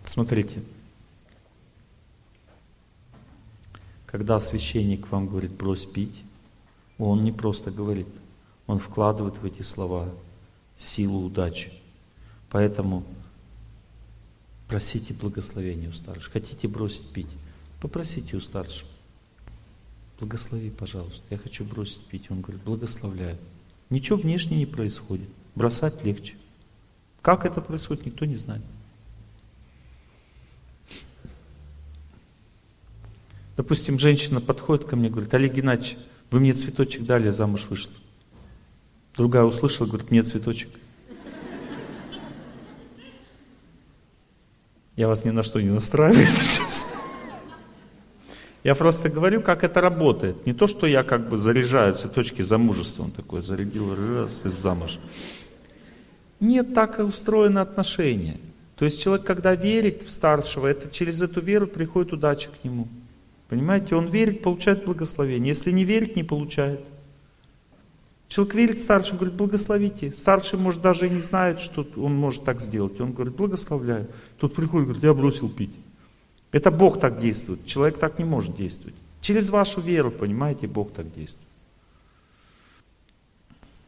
смотрите. 0.06 0.62
Когда 4.06 4.42
священник 4.42 5.10
вам 5.12 5.28
говорит 5.28 5.52
брось 5.52 5.86
пить, 5.86 6.22
он 6.98 7.24
не 7.24 7.32
просто 7.32 7.72
говорит, 7.72 8.10
он 8.68 8.78
вкладывает 8.80 9.38
в 9.38 9.46
эти 9.46 9.62
слова 9.62 10.10
силу 10.78 11.24
удачи. 11.24 11.72
Поэтому 12.50 13.06
просите 14.70 15.14
благословения 15.14 15.90
у 15.90 15.94
старших. 15.94 16.32
Хотите 16.32 16.68
бросить 16.68 17.08
пить? 17.10 17.28
Попросите 17.82 18.38
у 18.38 18.40
старших. 18.40 18.88
Благослови, 20.20 20.70
пожалуйста. 20.70 21.24
Я 21.30 21.38
хочу 21.38 21.66
бросить 21.66 22.06
пить. 22.06 22.30
Он 22.30 22.42
говорит, 22.42 22.62
благословляю. 22.64 23.38
Ничего 23.90 24.18
внешне 24.18 24.58
не 24.58 24.66
происходит. 24.68 25.28
Бросать 25.56 26.04
легче. 26.06 26.36
Как 27.22 27.46
это 27.46 27.62
происходит, 27.62 28.06
никто 28.06 28.26
не 28.26 28.36
знает. 28.36 28.62
Допустим, 33.58 34.00
женщина 34.00 34.40
подходит 34.40 34.86
ко 34.86 34.96
мне, 34.96 35.10
говорит, 35.10 35.34
Олег 35.34 35.54
Геннадьевич, 35.54 35.98
вы 36.32 36.40
мне 36.40 36.54
цветочек 36.54 37.06
дали, 37.06 37.26
я 37.26 37.32
замуж 37.34 37.66
вышла. 37.70 37.92
Другая 39.18 39.44
услышала, 39.44 39.88
говорит, 39.88 40.12
мне 40.12 40.24
цветочек. 40.24 40.70
Я 45.00 45.08
вас 45.08 45.24
ни 45.24 45.30
на 45.30 45.44
что 45.44 45.62
не 45.62 45.70
настраиваю 45.70 46.28
сейчас. 46.28 46.86
Я 48.66 48.76
просто 48.76 49.08
говорю, 49.08 49.42
как 49.42 49.64
это 49.64 49.80
работает. 49.80 50.46
Не 50.46 50.54
то, 50.54 50.68
что 50.68 50.88
я 50.88 51.04
как 51.04 51.30
бы 51.30 51.38
заряжаю 51.38 51.96
цветочки 51.96 52.42
замужества. 52.42 53.04
Он 53.04 53.12
такой 53.12 53.42
зарядил 53.42 53.96
раз 53.96 54.42
и 54.44 54.50
замуж. 54.50 55.00
Нет, 56.42 56.74
так 56.74 57.00
и 57.00 57.04
устроено 57.04 57.62
отношения. 57.62 58.42
То 58.76 58.84
есть 58.84 59.02
человек, 59.02 59.26
когда 59.26 59.56
верит 59.56 60.04
в 60.04 60.12
старшего, 60.12 60.68
это 60.68 60.90
через 60.90 61.22
эту 61.22 61.40
веру 61.40 61.68
приходит 61.68 62.12
удача 62.12 62.50
к 62.50 62.62
нему. 62.66 62.90
Понимаете, 63.48 63.96
он 63.96 64.10
верит, 64.10 64.42
получает 64.42 64.84
благословение. 64.84 65.48
Если 65.48 65.72
не 65.72 65.86
верит, 65.86 66.18
не 66.18 66.26
получает. 66.26 66.82
Человек 68.30 68.56
верит 68.56 68.80
старшему, 68.80 69.20
говорит, 69.20 69.36
благословите. 69.36 70.14
Старший, 70.16 70.58
может, 70.58 70.82
даже 70.82 71.08
и 71.08 71.10
не 71.10 71.20
знает, 71.20 71.60
что 71.60 71.86
он 71.98 72.16
может 72.16 72.46
так 72.46 72.62
сделать. 72.62 73.02
Он 73.02 73.12
говорит, 73.12 73.36
благословляю. 73.36 74.08
Тут 74.38 74.56
приходит, 74.56 74.86
говорит, 74.86 75.04
я 75.04 75.14
бросил 75.14 75.50
пить. 75.50 75.74
Это 76.52 76.72
Бог 76.72 77.02
так 77.02 77.20
действует. 77.20 77.66
Человек 77.66 77.98
так 77.98 78.18
не 78.20 78.26
может 78.26 78.56
действовать. 78.56 78.96
Через 79.20 79.50
вашу 79.50 79.82
веру, 79.82 80.12
понимаете, 80.12 80.68
Бог 80.68 80.94
так 80.94 81.14
действует. 81.14 81.50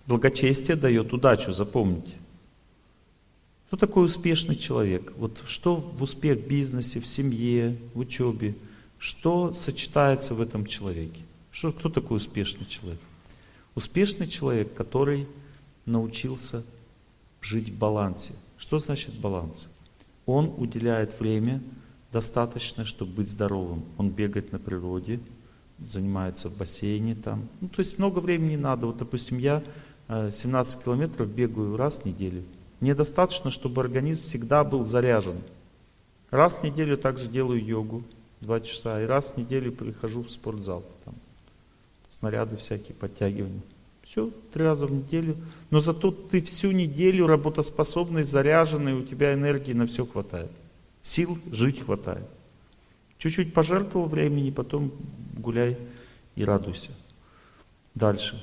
Благочестие 0.08 0.76
дает 0.76 1.14
удачу, 1.14 1.53
запомните. 1.53 2.11
Кто 3.68 3.78
такой 3.78 4.06
успешный 4.06 4.58
человек? 4.58 5.14
Вот 5.16 5.42
что 5.48 5.78
в 5.78 6.03
успех 6.03 6.40
в 6.40 6.48
бизнесе, 6.48 7.00
в 7.00 7.08
семье, 7.08 7.78
в 7.94 8.00
учебе– 8.00 8.56
что 9.02 9.52
сочетается 9.53 10.36
в 10.36 10.42
этом 10.42 10.68
человеке? 10.68 11.24
Что, 11.52 11.72
кто 11.74 11.90
такой 11.90 12.18
успешный 12.18 12.68
человек? 12.68 13.02
Успешный 13.75 14.27
человек, 14.27 14.74
который 14.74 15.27
научился 15.85 16.66
жить 17.41 17.69
в 17.69 17.77
балансе. 17.77 18.33
Что 18.58 18.77
значит 18.77 19.19
баланс? 19.19 19.67
Он 20.25 20.53
уделяет 20.58 21.19
время 21.19 21.61
достаточно, 22.11 22.85
чтобы 22.85 23.14
быть 23.14 23.30
здоровым. 23.30 23.83
Он 23.98 24.09
бегает 24.09 24.51
на 24.51 24.59
природе, 24.59 25.19
занимается 25.80 26.50
в 26.50 26.58
бассейне 26.58 27.16
там. 27.16 27.48
Ну, 27.61 27.69
то 27.69 27.80
есть 27.80 27.98
много 27.98 28.19
времени 28.19 28.56
надо. 28.56 28.88
Вот, 28.88 28.98
допустим, 28.98 29.38
я 29.38 29.64
17 30.08 30.80
э, 30.80 30.83
километров 30.83 31.27
бегаю 31.30 31.77
раз 31.77 32.00
в 32.00 32.06
неделю. 32.06 32.43
Мне 32.82 32.93
достаточно, 32.93 33.51
чтобы 33.51 33.82
организм 33.82 34.22
всегда 34.22 34.64
был 34.64 34.85
заряжен. 34.85 35.38
Раз 36.30 36.58
в 36.58 36.64
неделю 36.64 36.98
также 36.98 37.27
делаю 37.27 37.64
йогу 37.64 38.03
два 38.41 38.59
часа. 38.59 39.01
И 39.01 39.06
раз 39.06 39.32
в 39.32 39.38
неделю 39.38 39.72
прихожу 39.72 40.24
в 40.24 40.32
спортзал. 40.32 40.83
Снаряды 42.22 42.56
всякие, 42.56 42.93
подтягивания. 42.93 43.64
Все, 44.03 44.30
три 44.53 44.64
раза 44.64 44.85
в 44.85 44.91
неделю. 44.91 45.38
Но 45.72 45.80
зато 45.80 46.11
ты 46.11 46.40
всю 46.43 46.69
неделю 46.69 47.25
работоспособный, 47.25 48.24
заряженный, 48.24 48.93
у 48.93 49.01
тебя 49.01 49.33
энергии 49.33 49.74
на 49.74 49.88
все 49.88 50.06
хватает. 50.06 50.51
Сил 51.01 51.40
жить 51.51 51.82
хватает. 51.83 52.27
Чуть-чуть 53.17 53.56
пожертвовал 53.56 54.08
времени, 54.08 54.51
потом 54.51 54.91
гуляй 55.33 55.80
и 56.35 56.45
радуйся. 56.45 56.91
Дальше. 57.95 58.40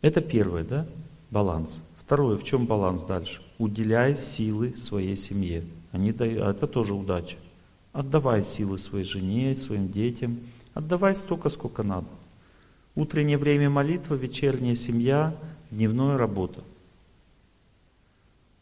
Это 0.00 0.22
первое, 0.22 0.64
да? 0.64 0.86
Баланс. 1.30 1.82
Второе, 2.00 2.38
в 2.38 2.44
чем 2.44 2.64
баланс 2.64 3.04
дальше? 3.04 3.42
Уделяй 3.58 4.16
силы 4.16 4.74
своей 4.78 5.18
семье. 5.18 5.64
Они 5.92 6.12
дают, 6.12 6.40
а 6.40 6.50
это 6.52 6.66
тоже 6.66 6.94
удача. 6.94 7.36
Отдавай 7.92 8.42
силы 8.42 8.78
своей 8.78 9.04
жене, 9.04 9.54
своим 9.54 9.90
детям. 9.90 10.40
Отдавай 10.78 11.16
столько, 11.16 11.48
сколько 11.48 11.82
надо. 11.82 12.06
Утреннее 12.94 13.36
время 13.36 13.68
молитва, 13.68 14.14
вечерняя 14.14 14.76
семья, 14.76 15.36
дневная 15.72 16.16
работа. 16.16 16.62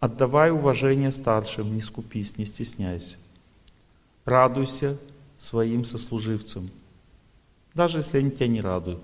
Отдавай 0.01 0.51
уважение 0.51 1.13
старшим, 1.13 1.75
не 1.75 1.83
скупись, 1.83 2.39
не 2.39 2.47
стесняйся. 2.47 3.19
Радуйся 4.25 4.99
своим 5.37 5.85
сослуживцам, 5.85 6.71
даже 7.75 7.99
если 7.99 8.17
они 8.17 8.31
тебя 8.31 8.49
не 8.49 8.63
радуют. 8.63 9.03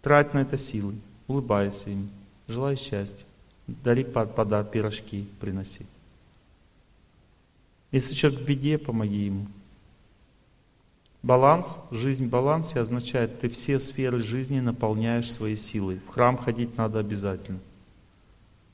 Трать 0.00 0.32
на 0.32 0.38
это 0.38 0.56
силы, 0.56 0.94
улыбайся 1.26 1.90
им, 1.90 2.08
желай 2.48 2.76
счастья, 2.76 3.26
дари 3.66 4.02
пода, 4.02 4.64
пирожки, 4.64 5.28
приноси. 5.40 5.84
Если 7.92 8.14
человек 8.14 8.40
в 8.40 8.44
беде, 8.46 8.78
помоги 8.78 9.26
ему. 9.26 9.46
Баланс, 11.24 11.78
жизнь 11.90 12.26
в 12.26 12.28
балансе 12.28 12.78
означает, 12.80 13.40
ты 13.40 13.48
все 13.48 13.78
сферы 13.78 14.22
жизни 14.22 14.60
наполняешь 14.60 15.32
своей 15.32 15.56
силой. 15.56 15.98
В 16.06 16.10
храм 16.12 16.36
ходить 16.36 16.76
надо 16.76 16.98
обязательно. 16.98 17.60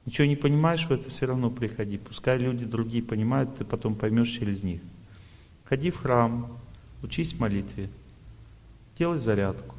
Ничего 0.04 0.26
не 0.26 0.34
понимаешь 0.34 0.84
в 0.84 0.90
это, 0.90 1.08
все 1.10 1.26
равно 1.26 1.48
приходи. 1.48 1.96
Пускай 1.96 2.38
люди 2.38 2.64
другие 2.64 3.04
понимают, 3.04 3.56
ты 3.56 3.64
потом 3.64 3.94
поймешь 3.94 4.30
через 4.30 4.64
них. 4.64 4.80
Ходи 5.62 5.92
в 5.92 5.98
храм, 5.98 6.48
учись 7.04 7.38
молитве, 7.38 7.88
делай 8.98 9.18
зарядку, 9.18 9.76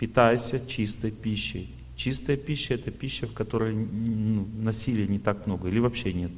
питайся 0.00 0.58
чистой 0.66 1.12
пищей. 1.12 1.72
Чистая 1.94 2.36
пища 2.36 2.74
это 2.74 2.90
пища, 2.90 3.28
в 3.28 3.32
которой 3.32 3.72
ну, 3.76 4.44
насилия 4.56 5.06
не 5.06 5.20
так 5.20 5.46
много 5.46 5.68
или 5.68 5.78
вообще 5.78 6.12
нет. 6.12 6.32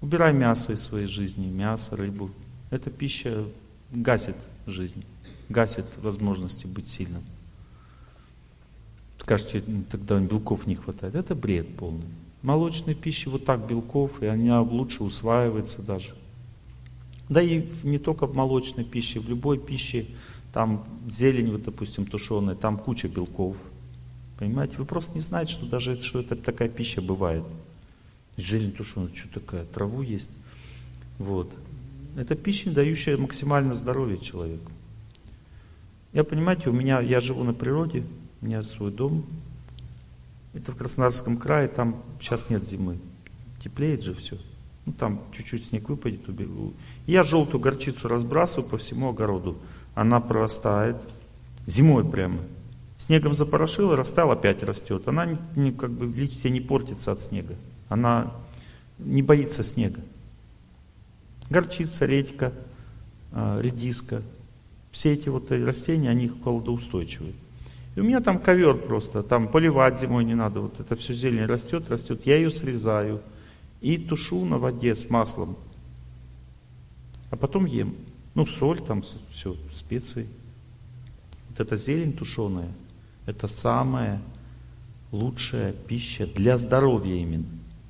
Убирай 0.00 0.32
мясо 0.32 0.72
из 0.72 0.82
своей 0.82 1.06
жизни, 1.06 1.46
мясо, 1.46 1.94
рыбу. 1.94 2.32
Эта 2.70 2.90
пища 2.90 3.44
гасит 3.90 4.36
жизнь, 4.66 5.04
гасит 5.48 5.86
возможности 6.02 6.66
быть 6.66 6.88
сильным. 6.88 7.22
Скажете, 9.20 9.62
ну, 9.66 9.84
тогда 9.90 10.18
белков 10.20 10.66
не 10.66 10.74
хватает. 10.74 11.14
Это 11.14 11.34
бред 11.34 11.76
полный. 11.76 12.06
Молочной 12.42 12.94
пищи 12.94 13.28
вот 13.28 13.44
так 13.44 13.66
белков, 13.66 14.22
и 14.22 14.26
она 14.26 14.62
лучше 14.62 15.02
усваивается 15.02 15.82
даже. 15.82 16.14
Да 17.28 17.42
и 17.42 17.68
не 17.82 17.98
только 17.98 18.26
в 18.26 18.34
молочной 18.34 18.84
пище, 18.84 19.20
в 19.20 19.28
любой 19.28 19.58
пище, 19.58 20.06
там 20.52 20.86
зелень, 21.10 21.52
вот, 21.52 21.64
допустим, 21.64 22.06
тушеная, 22.06 22.54
там 22.54 22.78
куча 22.78 23.08
белков. 23.08 23.56
Понимаете, 24.38 24.76
вы 24.78 24.84
просто 24.84 25.14
не 25.14 25.20
знаете, 25.20 25.52
что 25.52 25.66
даже 25.66 26.00
что 26.00 26.20
это 26.20 26.36
такая 26.36 26.68
пища 26.68 27.02
бывает. 27.02 27.44
Зелень 28.36 28.72
тушеная, 28.72 29.10
что 29.14 29.28
такая, 29.40 29.64
траву 29.64 30.00
есть. 30.02 30.30
Вот. 31.18 31.52
Это 32.18 32.34
пища, 32.34 32.68
дающая 32.72 33.16
максимально 33.16 33.76
здоровье 33.76 34.18
человеку. 34.18 34.72
Я, 36.12 36.24
понимаете, 36.24 36.68
у 36.68 36.72
меня, 36.72 37.00
я 37.00 37.20
живу 37.20 37.44
на 37.44 37.54
природе, 37.54 38.02
у 38.40 38.46
меня 38.46 38.64
свой 38.64 38.90
дом. 38.90 39.24
Это 40.52 40.72
в 40.72 40.76
Краснодарском 40.76 41.36
крае, 41.36 41.68
там 41.68 42.02
сейчас 42.20 42.50
нет 42.50 42.64
зимы. 42.64 42.98
Теплеет 43.62 44.02
же 44.02 44.14
все. 44.14 44.36
Ну, 44.84 44.94
там 44.94 45.22
чуть-чуть 45.30 45.64
снег 45.64 45.88
выпадет, 45.88 46.28
убегу. 46.28 46.72
Я 47.06 47.22
желтую 47.22 47.60
горчицу 47.60 48.08
разбрасываю 48.08 48.68
по 48.68 48.78
всему 48.78 49.10
огороду. 49.10 49.56
Она 49.94 50.18
прорастает. 50.18 50.96
Зимой 51.68 52.04
прямо. 52.04 52.40
Снегом 52.98 53.34
запорошила, 53.34 53.94
растала, 53.94 54.32
опять 54.32 54.64
растет. 54.64 55.06
Она 55.06 55.38
не, 55.54 55.70
как 55.70 55.92
бы 55.92 56.06
листья 56.06 56.48
не 56.48 56.60
портится 56.60 57.12
от 57.12 57.20
снега. 57.20 57.54
Она 57.88 58.32
не 58.98 59.22
боится 59.22 59.62
снега. 59.62 60.00
Горчица, 61.50 62.06
редька, 62.06 62.52
а, 63.32 63.60
редиска. 63.60 64.22
Все 64.92 65.12
эти 65.12 65.28
вот 65.28 65.50
растения, 65.50 66.10
они 66.10 66.28
холодоустойчивые. 66.28 67.34
И 67.96 68.00
у 68.00 68.04
меня 68.04 68.20
там 68.20 68.38
ковер 68.38 68.76
просто, 68.76 69.22
там 69.22 69.48
поливать 69.48 69.98
зимой 69.98 70.24
не 70.24 70.34
надо. 70.34 70.60
Вот 70.60 70.78
это 70.78 70.94
все 70.96 71.14
зелень 71.14 71.46
растет, 71.46 71.90
растет. 71.90 72.26
Я 72.26 72.36
ее 72.36 72.50
срезаю 72.50 73.20
и 73.80 73.96
тушу 73.96 74.44
на 74.44 74.58
воде 74.58 74.94
с 74.94 75.10
маслом. 75.10 75.56
А 77.30 77.36
потом 77.36 77.66
ем. 77.66 77.94
Ну, 78.34 78.46
соль 78.46 78.80
там, 78.80 79.02
все, 79.02 79.56
специи. 79.72 80.28
Вот 81.48 81.60
эта 81.60 81.76
зелень 81.76 82.12
тушеная, 82.12 82.72
это 83.26 83.48
самая 83.48 84.22
лучшая 85.10 85.72
пища 85.72 86.26
для 86.26 86.56
здоровья 86.56 87.16
именно 87.16 87.46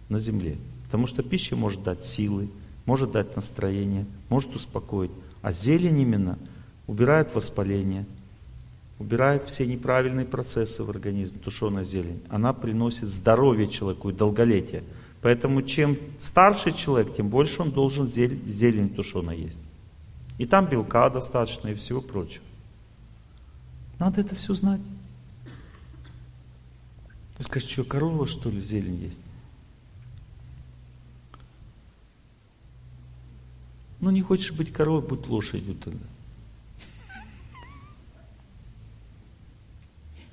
на 0.09 0.19
земле. 0.19 0.57
Потому 0.85 1.07
что 1.07 1.23
пища 1.23 1.55
может 1.55 1.83
дать 1.83 2.05
силы, 2.05 2.49
может 2.89 3.11
дать 3.11 3.37
настроение, 3.37 4.07
может 4.31 4.57
успокоить. 4.57 5.11
А 5.43 5.53
зелень 5.53 6.01
именно 6.01 6.39
убирает 6.87 7.35
воспаление, 7.35 8.07
убирает 8.99 9.45
все 9.45 9.67
неправильные 9.67 10.25
процессы 10.25 10.83
в 10.83 10.89
организме, 10.89 11.39
тушеная 11.39 11.85
зелень. 11.85 12.23
Она 12.31 12.55
приносит 12.55 13.11
здоровье 13.11 13.69
человеку 13.69 14.09
и 14.09 14.15
долголетие. 14.15 14.85
Поэтому 15.21 15.61
чем 15.61 15.99
старше 16.19 16.73
человек, 16.73 17.15
тем 17.15 17.29
больше 17.29 17.61
он 17.61 17.73
должен 17.73 18.07
зелень, 18.07 18.43
зелень 18.47 18.89
тушеная 18.89 19.37
есть. 19.37 19.61
И 20.39 20.47
там 20.47 20.65
белка 20.65 21.11
достаточно 21.11 21.69
и 21.69 21.75
всего 21.75 22.01
прочего. 22.01 22.45
Надо 23.99 24.23
это 24.23 24.35
все 24.35 24.55
знать. 24.55 24.81
Ты 27.37 27.43
скажешь, 27.43 27.69
что 27.69 27.85
корова 27.85 28.27
что 28.27 28.49
ли 28.49 28.63
зелень 28.63 29.03
есть? 29.03 29.21
Ну 34.01 34.11
не 34.11 34.23
хочешь 34.23 34.53
быть 34.53 34.73
коровой, 34.73 35.03
будь 35.03 35.27
лошадью 35.27 35.75
тогда. 35.75 36.07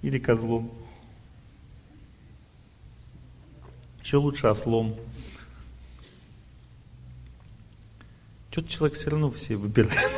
Или 0.01 0.19
козлом. 0.19 0.71
Еще 4.03 4.17
лучше 4.17 4.47
ослом. 4.47 4.95
Что-то 8.51 8.69
человек 8.69 8.97
все 8.97 9.09
равно 9.09 9.31
все 9.31 9.55
выбирает. 9.55 10.11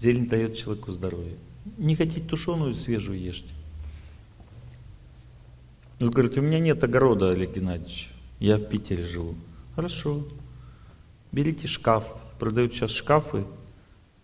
Зелень 0.00 0.28
дает 0.28 0.56
человеку 0.56 0.90
здоровье. 0.92 1.36
Не 1.78 1.94
хотите 1.94 2.20
тушеную, 2.20 2.74
свежую 2.74 3.20
ешьте. 3.20 3.52
Он 6.00 6.10
говорит, 6.10 6.36
у 6.36 6.40
меня 6.40 6.58
нет 6.58 6.82
огорода, 6.82 7.30
Олег 7.30 7.54
Геннадьевич. 7.54 8.10
Я 8.40 8.56
в 8.56 8.64
Питере 8.68 9.04
живу. 9.04 9.36
Хорошо. 9.76 10.26
Берите 11.32 11.68
шкаф. 11.68 12.14
Продают 12.38 12.72
сейчас 12.72 12.90
шкафы. 12.90 13.44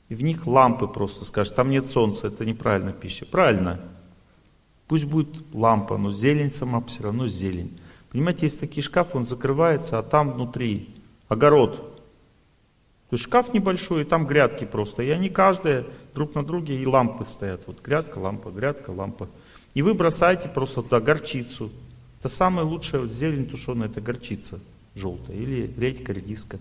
И 0.09 0.15
в 0.15 0.23
них 0.23 0.47
лампы 0.47 0.87
просто 0.87 1.25
скажут, 1.25 1.55
там 1.57 1.71
нет 1.71 1.87
солнца, 1.87 2.29
это 2.29 2.45
неправильная 2.45 2.93
пища. 2.93 3.27
Правильно. 3.27 3.81
Пусть 4.87 5.05
будет 5.05 5.29
лампа, 5.53 5.99
но 5.99 6.13
зелень 6.13 6.53
сама 6.53 6.81
все 6.83 7.03
равно 7.03 7.27
зелень. 7.27 7.79
Понимаете, 8.11 8.43
есть 8.43 8.61
такие 8.61 8.85
шкафы, 8.85 9.19
он 9.19 9.27
закрывается, 9.27 9.99
а 9.99 10.03
там 10.03 10.29
внутри 10.29 10.95
огород. 11.29 11.77
То 13.09 13.15
есть 13.15 13.25
шкаф 13.25 13.53
небольшой, 13.53 14.03
и 14.03 14.05
там 14.05 14.27
грядки 14.27 14.65
просто. 14.65 15.03
И 15.03 15.11
они 15.11 15.29
каждые 15.29 15.87
друг 16.15 16.35
на 16.35 16.45
друге, 16.45 16.81
и 16.81 16.87
лампы 16.87 17.25
стоят. 17.27 17.63
Вот 17.67 17.83
грядка, 17.83 18.19
лампа, 18.19 18.51
грядка, 18.51 18.91
лампа. 18.91 19.29
И 19.75 19.83
вы 19.83 19.95
бросаете 19.95 20.49
просто 20.49 20.83
туда 20.83 21.01
горчицу. 21.01 21.71
Это 22.21 22.29
самая 22.29 22.65
лучшая 22.65 23.03
вот 23.03 23.11
зелень 23.11 23.47
тушеная, 23.47 23.89
это 23.89 24.01
горчица 24.01 24.61
желтая. 24.95 25.37
Или 25.37 25.73
редька, 25.77 26.13
редиска. 26.13 26.59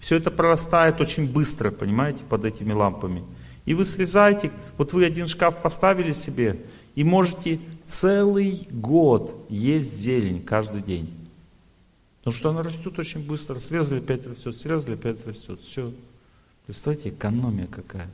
Все 0.00 0.16
это 0.16 0.30
прорастает 0.30 1.00
очень 1.00 1.30
быстро, 1.30 1.70
понимаете, 1.70 2.22
под 2.28 2.44
этими 2.44 2.72
лампами. 2.72 3.24
И 3.64 3.74
вы 3.74 3.84
срезаете, 3.84 4.50
вот 4.76 4.92
вы 4.92 5.04
один 5.04 5.26
шкаф 5.26 5.60
поставили 5.60 6.12
себе, 6.12 6.58
и 6.94 7.04
можете 7.04 7.60
целый 7.86 8.66
год 8.70 9.46
есть 9.48 9.94
зелень 9.94 10.42
каждый 10.42 10.82
день. 10.82 11.14
Потому 12.18 12.36
что 12.36 12.50
она 12.50 12.62
растет 12.62 12.98
очень 12.98 13.26
быстро. 13.26 13.58
Срезали, 13.58 14.00
опять 14.00 14.26
растет, 14.26 14.56
срезали, 14.56 14.94
опять 14.94 15.26
растет. 15.26 15.60
Все. 15.60 15.92
Представьте, 16.66 17.08
экономия 17.08 17.66
какая. 17.66 18.10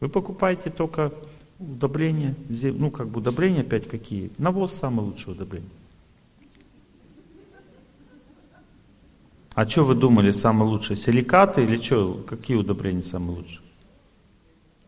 Вы 0.00 0.08
покупаете 0.08 0.70
только 0.70 1.12
удобрения, 1.58 2.34
ну 2.48 2.90
как 2.90 3.08
бы 3.08 3.20
удобрения 3.20 3.60
опять 3.60 3.88
какие. 3.88 4.30
Навоз 4.38 4.74
самое 4.74 5.08
лучшее 5.08 5.34
удобрение. 5.34 5.70
А 9.60 9.68
что 9.68 9.84
вы 9.84 9.94
думали 9.94 10.30
самое 10.32 10.70
лучшее? 10.70 10.96
Силикаты 10.96 11.62
или 11.64 11.76
что? 11.76 12.14
Какие 12.26 12.56
удобрения 12.56 13.02
самые 13.02 13.36
лучшие? 13.36 13.60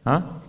А? 0.02 0.42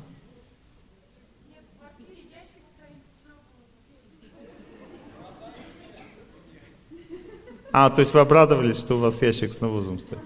А, 7.74 7.90
то 7.90 8.00
есть 8.00 8.14
вы 8.14 8.22
обрадовались, 8.22 8.78
что 8.78 8.96
у 8.96 9.02
вас 9.02 9.22
ящик 9.22 9.52
с 9.52 9.60
навозом 9.60 10.00
стоит? 10.00 10.22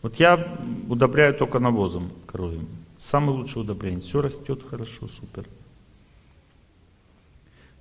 Вот 0.00 0.14
я 0.16 0.58
удобряю 0.88 1.34
только 1.34 1.58
навозом 1.58 2.10
коровьим. 2.26 2.66
Самое 2.98 3.36
лучшее 3.36 3.64
удобрение. 3.64 4.00
Все 4.00 4.22
растет 4.22 4.62
хорошо, 4.66 5.08
супер. 5.08 5.44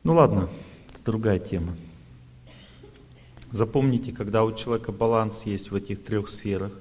Ну 0.04 0.16
ладно, 0.16 0.50
другая 1.06 1.40
тема. 1.40 1.78
Запомните, 3.54 4.12
когда 4.12 4.44
у 4.44 4.52
человека 4.52 4.92
баланс 4.92 5.44
есть 5.46 5.70
в 5.70 5.76
этих 5.76 6.04
трех 6.04 6.30
сферах, 6.30 6.72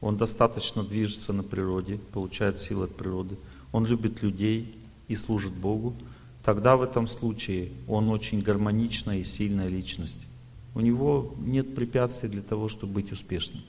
он 0.00 0.16
достаточно 0.16 0.82
движется 0.82 1.32
на 1.32 1.44
природе, 1.44 2.00
получает 2.12 2.58
силы 2.58 2.86
от 2.86 2.96
природы, 2.96 3.36
он 3.70 3.86
любит 3.86 4.24
людей 4.24 4.76
и 5.06 5.14
служит 5.14 5.52
Богу, 5.52 5.94
тогда 6.44 6.76
в 6.76 6.82
этом 6.82 7.06
случае 7.06 7.70
он 7.86 8.08
очень 8.08 8.42
гармоничная 8.42 9.18
и 9.18 9.24
сильная 9.24 9.68
личность. 9.68 10.18
У 10.74 10.80
него 10.80 11.32
нет 11.38 11.76
препятствий 11.76 12.28
для 12.28 12.42
того, 12.42 12.68
чтобы 12.68 12.94
быть 12.94 13.12
успешным. 13.12 13.62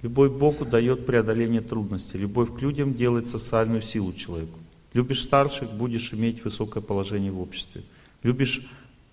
Любой 0.00 0.30
Богу 0.30 0.64
дает 0.64 1.04
преодоление 1.04 1.60
трудностей. 1.60 2.16
Любовь 2.16 2.56
к 2.56 2.62
людям 2.62 2.94
делает 2.94 3.28
социальную 3.28 3.82
силу 3.82 4.14
человеку. 4.14 4.58
Любишь 4.94 5.22
старших, 5.22 5.70
будешь 5.70 6.14
иметь 6.14 6.42
высокое 6.44 6.82
положение 6.82 7.30
в 7.30 7.42
обществе. 7.42 7.82
Любишь 8.22 8.66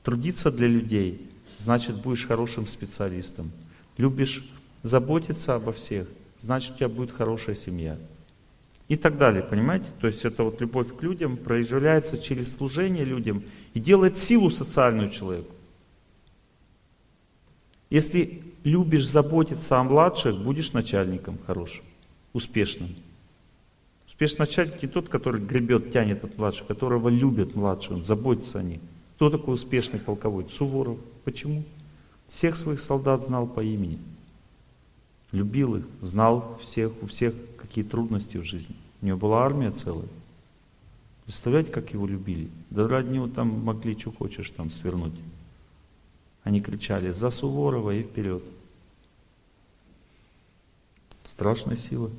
трудиться 0.05 0.51
для 0.51 0.67
людей, 0.67 1.27
значит 1.57 1.95
будешь 1.95 2.27
хорошим 2.27 2.67
специалистом. 2.67 3.51
Любишь 3.97 4.47
заботиться 4.83 5.55
обо 5.55 5.73
всех, 5.73 6.07
значит 6.39 6.75
у 6.75 6.77
тебя 6.77 6.89
будет 6.89 7.11
хорошая 7.11 7.55
семья. 7.55 7.97
И 8.87 8.97
так 8.97 9.17
далее, 9.17 9.41
понимаете? 9.41 9.87
То 9.99 10.05
есть 10.05 10.23
это 10.23 10.43
вот 10.43 10.61
любовь 10.61 10.95
к 10.95 11.01
людям 11.01 11.37
проявляется 11.37 12.19
через 12.19 12.55
служение 12.55 13.03
людям 13.03 13.43
и 13.73 13.79
делает 13.79 14.19
силу 14.19 14.51
социальную 14.51 15.09
человеку. 15.09 15.51
Если 17.89 18.43
любишь 18.63 19.07
заботиться 19.07 19.79
о 19.79 19.83
младших, 19.83 20.37
будешь 20.37 20.71
начальником 20.73 21.39
хорошим, 21.47 21.83
успешным. 22.31 22.89
Успешный 24.07 24.41
начальник 24.41 24.83
не 24.83 24.87
тот, 24.87 25.09
который 25.09 25.41
гребет, 25.41 25.91
тянет 25.91 26.23
от 26.23 26.37
младших, 26.37 26.67
которого 26.67 27.09
любят 27.09 27.55
младших, 27.55 28.05
заботится 28.05 28.59
о 28.59 28.63
них. 28.63 28.81
Кто 29.15 29.29
такой 29.29 29.53
успешный 29.55 29.99
полководец? 29.99 30.51
Суворов. 30.53 30.99
Почему? 31.23 31.63
Всех 32.27 32.57
своих 32.57 32.81
солдат 32.81 33.23
знал 33.23 33.47
по 33.47 33.63
имени. 33.63 33.99
Любил 35.31 35.75
их, 35.75 35.85
знал 36.01 36.59
всех, 36.61 36.91
у 37.01 37.07
всех 37.07 37.33
какие 37.57 37.83
трудности 37.83 38.37
в 38.37 38.43
жизни. 38.43 38.75
У 39.01 39.05
него 39.05 39.17
была 39.17 39.43
армия 39.43 39.71
целая. 39.71 40.07
Представляете, 41.25 41.71
как 41.71 41.93
его 41.93 42.05
любили? 42.05 42.49
Да 42.69 42.87
ради 42.87 43.09
него 43.09 43.27
там 43.27 43.63
могли, 43.63 43.97
что 43.97 44.11
хочешь, 44.11 44.49
там 44.51 44.69
свернуть. 44.69 45.15
Они 46.43 46.61
кричали 46.61 47.09
«За 47.09 47.31
Суворова 47.31 47.91
и 47.91 48.03
вперед!» 48.03 48.43
Страшная 51.23 51.75
сила. 51.75 52.11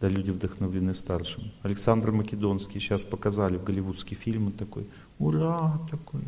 Да, 0.00 0.08
люди 0.08 0.30
вдохновлены 0.30 0.94
старшим. 0.94 1.52
Александр 1.62 2.10
Македонский 2.10 2.80
сейчас 2.80 3.04
показали 3.04 3.56
в 3.56 3.64
голливудский 3.64 4.16
фильм, 4.16 4.52
такой, 4.52 4.86
ура, 5.18 5.78
такой. 5.90 6.22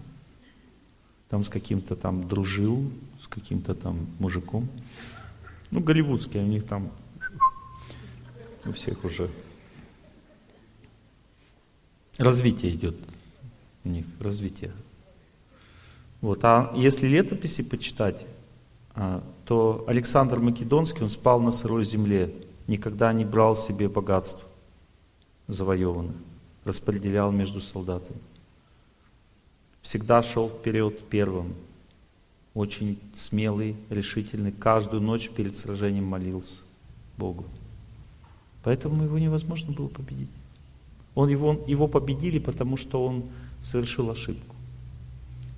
Там 1.28 1.44
с 1.44 1.48
каким-то 1.48 1.94
там 1.96 2.26
дружил, 2.26 2.90
с 3.20 3.26
каким-то 3.26 3.74
там 3.74 4.06
мужиком. 4.18 4.68
Ну, 5.70 5.80
голливудский, 5.80 6.40
у 6.40 6.46
них 6.46 6.66
там 6.66 6.90
у 8.64 8.72
всех 8.72 9.04
уже 9.04 9.30
развитие 12.18 12.74
идет. 12.74 12.96
У 13.84 13.88
них 13.88 14.04
развитие. 14.20 14.72
Вот. 16.20 16.44
А 16.44 16.72
если 16.74 17.06
летописи 17.06 17.62
почитать, 17.62 18.26
а, 18.94 19.22
то 19.44 19.84
Александр 19.86 20.40
Македонский, 20.40 21.02
он 21.02 21.10
спал 21.10 21.40
на 21.40 21.52
сырой 21.52 21.84
земле, 21.84 22.34
никогда 22.66 23.12
не 23.12 23.24
брал 23.24 23.56
себе 23.56 23.88
богатств 23.88 24.44
завоеванных, 25.46 26.16
распределял 26.64 27.30
между 27.30 27.60
солдатами. 27.60 28.18
Всегда 29.88 30.22
шел 30.22 30.50
вперед 30.50 31.00
первым, 31.08 31.54
очень 32.52 32.98
смелый, 33.14 33.74
решительный, 33.88 34.52
каждую 34.52 35.00
ночь 35.00 35.30
перед 35.30 35.56
сражением 35.56 36.04
молился 36.04 36.60
Богу. 37.16 37.46
Поэтому 38.62 39.04
его 39.04 39.18
невозможно 39.18 39.72
было 39.72 39.88
победить. 39.88 40.28
Он 41.14 41.30
его, 41.30 41.64
его 41.66 41.88
победили, 41.88 42.38
потому 42.38 42.76
что 42.76 43.02
он 43.02 43.30
совершил 43.62 44.10
ошибку. 44.10 44.54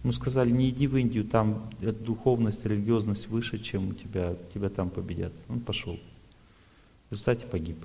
Ему 0.04 0.12
сказали, 0.12 0.52
не 0.52 0.70
иди 0.70 0.86
в 0.86 0.96
Индию, 0.96 1.24
там 1.24 1.68
духовность, 1.80 2.64
религиозность 2.64 3.26
выше, 3.26 3.58
чем 3.58 3.88
у 3.88 3.94
тебя, 3.94 4.36
тебя 4.54 4.68
там 4.68 4.90
победят. 4.90 5.32
Он 5.48 5.58
пошел. 5.58 5.98
В 7.08 7.14
результате 7.14 7.46
погиб. 7.46 7.78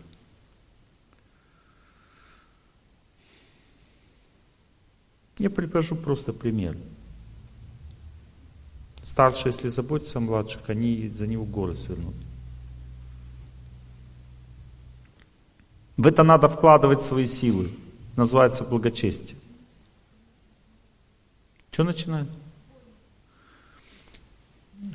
Я 5.37 5.49
привожу 5.49 5.95
просто 5.95 6.33
пример. 6.33 6.77
Старшие, 9.03 9.51
если 9.51 9.67
заботятся 9.67 10.17
о 10.17 10.21
младших, 10.21 10.69
они 10.69 11.09
за 11.09 11.27
него 11.27 11.45
горы 11.45 11.75
свернут. 11.75 12.15
В 15.97 16.07
это 16.07 16.23
надо 16.23 16.49
вкладывать 16.49 17.03
свои 17.03 17.27
силы. 17.27 17.69
Называется 18.15 18.63
благочестие. 18.63 19.37
Что 21.71 21.83
начинает? 21.83 22.29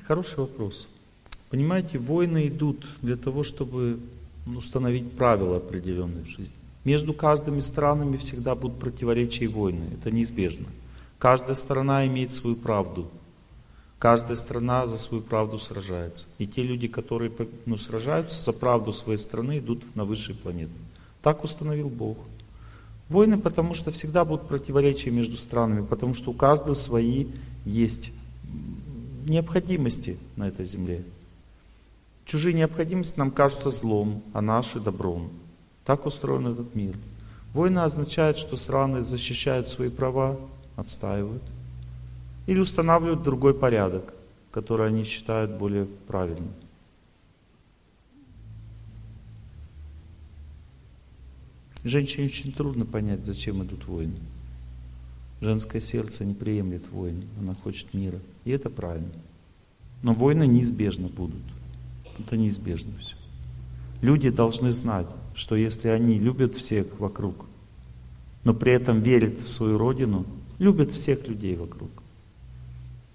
Хороший 0.07 0.39
вопрос. 0.39 0.89
Понимаете, 1.51 1.99
войны 1.99 2.49
идут 2.49 2.87
для 3.03 3.17
того, 3.17 3.45
чтобы 3.45 4.01
установить 4.47 5.13
правила 5.13 5.59
определенные 5.59 6.25
в 6.25 6.29
жизни. 6.29 6.60
Между 6.85 7.13
каждыми 7.13 7.61
странами 7.61 8.17
всегда 8.17 8.55
будут 8.55 8.79
противоречия 8.79 9.45
и 9.45 9.49
войны. 9.49 9.91
Это 9.93 10.11
неизбежно. 10.11 10.67
Каждая 11.19 11.55
страна 11.55 12.07
имеет 12.07 12.33
свою 12.33 12.57
правду. 12.57 13.11
Каждая 13.99 14.37
страна 14.37 14.87
за 14.87 14.97
свою 14.97 15.23
правду 15.23 15.59
сражается. 15.59 16.25
И 16.39 16.47
те 16.47 16.63
люди, 16.63 16.89
которые 16.89 17.31
ну, 17.67 17.77
сражаются 17.77 18.41
за 18.41 18.53
правду 18.53 18.95
своей 18.95 19.19
страны, 19.19 19.59
идут 19.59 19.85
на 19.95 20.07
высшие 20.07 20.35
планеты. 20.35 20.73
Так 21.21 21.45
установил 21.45 21.91
Бог. 21.91 22.17
Войны, 23.11 23.37
потому 23.37 23.75
что 23.75 23.91
всегда 23.91 24.25
будут 24.25 24.49
противоречия 24.49 25.11
между 25.11 25.37
странами, 25.37 25.85
потому 25.85 26.15
что 26.15 26.31
у 26.31 26.35
каждого 26.35 26.75
свои 26.75 27.27
есть 27.67 28.11
необходимости 29.27 30.17
на 30.37 30.49
этой 30.49 30.65
земле. 30.65 31.05
Чужие 32.25 32.55
необходимости 32.55 33.19
нам 33.19 33.31
кажутся 33.31 33.71
злом, 33.71 34.23
а 34.33 34.41
наши 34.41 34.81
добром. 34.81 35.31
Так 35.91 36.07
устроен 36.07 36.47
этот 36.47 36.77
мир. 36.77 36.95
Война 37.53 37.83
означает, 37.83 38.39
что 38.39 38.57
страны 38.57 39.03
защищают 39.03 39.69
свои 39.69 39.91
права, 39.91 40.39
отстаивают, 40.77 41.43
или 42.47 42.61
устанавливают 42.61 43.25
другой 43.25 43.55
порядок, 43.55 44.15
который 44.53 44.87
они 44.87 45.03
считают 45.03 45.59
более 45.59 45.87
правильным. 45.87 46.53
Женщине 51.83 52.29
очень 52.29 52.53
трудно 52.53 52.87
понять, 52.87 53.27
зачем 53.27 53.61
идут 53.65 53.89
войны. 53.89 54.21
Женское 55.41 55.81
сердце 55.81 56.25
не 56.25 56.35
приемлет 56.35 56.89
войн, 56.93 57.25
она 57.41 57.55
хочет 57.55 57.93
мира. 57.95 58.21
И 58.45 58.53
это 58.53 58.71
правильно. 58.71 59.11
Но 60.05 60.15
войны 60.15 60.47
неизбежно 60.47 61.09
будут. 61.09 61.43
Это 62.17 62.37
неизбежно 62.37 62.93
все. 63.01 63.17
Люди 64.03 64.31
должны 64.31 64.71
знать, 64.71 65.09
что 65.41 65.57
если 65.57 65.89
они 65.89 66.19
любят 66.19 66.55
всех 66.55 67.01
вокруг, 67.01 67.47
но 68.45 68.53
при 68.53 68.75
этом 68.75 69.01
верят 69.01 69.41
в 69.41 69.49
свою 69.49 69.79
родину, 69.79 70.27
любят 70.59 70.93
всех 70.93 71.27
людей 71.29 71.57
вокруг, 71.57 71.89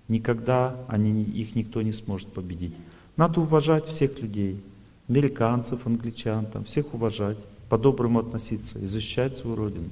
никогда 0.08 0.76
они, 0.88 1.22
их 1.22 1.54
никто 1.54 1.84
не 1.84 1.92
сможет 1.92 2.30
победить. 2.30 2.74
Надо 3.16 3.42
уважать 3.42 3.86
всех 3.86 4.20
людей, 4.24 4.60
американцев, 5.08 5.86
англичан, 5.86 6.48
там, 6.48 6.64
всех 6.66 6.96
уважать 6.96 7.38
по-доброму 7.70 8.18
относиться 8.22 8.80
и 8.80 8.88
защищать 8.88 9.38
свою 9.38 9.56
родину. 9.56 9.90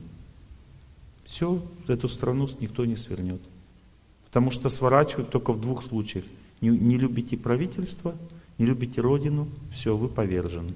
Все, 1.26 1.62
эту 1.88 2.10
страну 2.10 2.50
никто 2.60 2.84
не 2.86 2.96
свернет. 2.96 3.42
Потому 4.26 4.50
что 4.50 4.72
сворачивают 4.72 5.30
только 5.30 5.54
в 5.54 5.62
двух 5.62 5.84
случаях. 5.84 6.26
Не, 6.62 6.70
не 6.70 6.98
любите 6.98 7.38
правительство, 7.38 8.16
не 8.58 8.66
любите 8.66 9.02
родину, 9.02 9.48
все, 9.72 9.96
вы 9.96 10.08
повержены. 10.08 10.74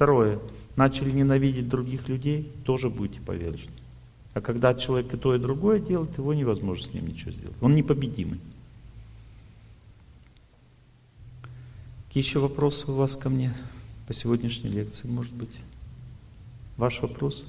Второе. 0.00 0.38
Начали 0.76 1.10
ненавидеть 1.10 1.68
других 1.68 2.08
людей, 2.08 2.50
тоже 2.64 2.88
будете 2.88 3.20
повержены. 3.20 3.74
А 4.32 4.40
когда 4.40 4.72
человек 4.72 5.12
и 5.12 5.18
то, 5.18 5.34
и 5.34 5.38
другое 5.38 5.78
делает, 5.78 6.16
его 6.16 6.32
невозможно 6.32 6.88
с 6.88 6.94
ним 6.94 7.08
ничего 7.08 7.32
сделать. 7.32 7.56
Он 7.60 7.74
непобедимый. 7.74 8.40
Какие 12.06 12.22
еще 12.24 12.38
вопросы 12.38 12.90
у 12.90 12.94
вас 12.94 13.14
ко 13.14 13.28
мне 13.28 13.54
по 14.06 14.14
сегодняшней 14.14 14.70
лекции, 14.70 15.06
может 15.06 15.34
быть? 15.34 15.54
Ваш 16.78 17.02
вопрос? 17.02 17.44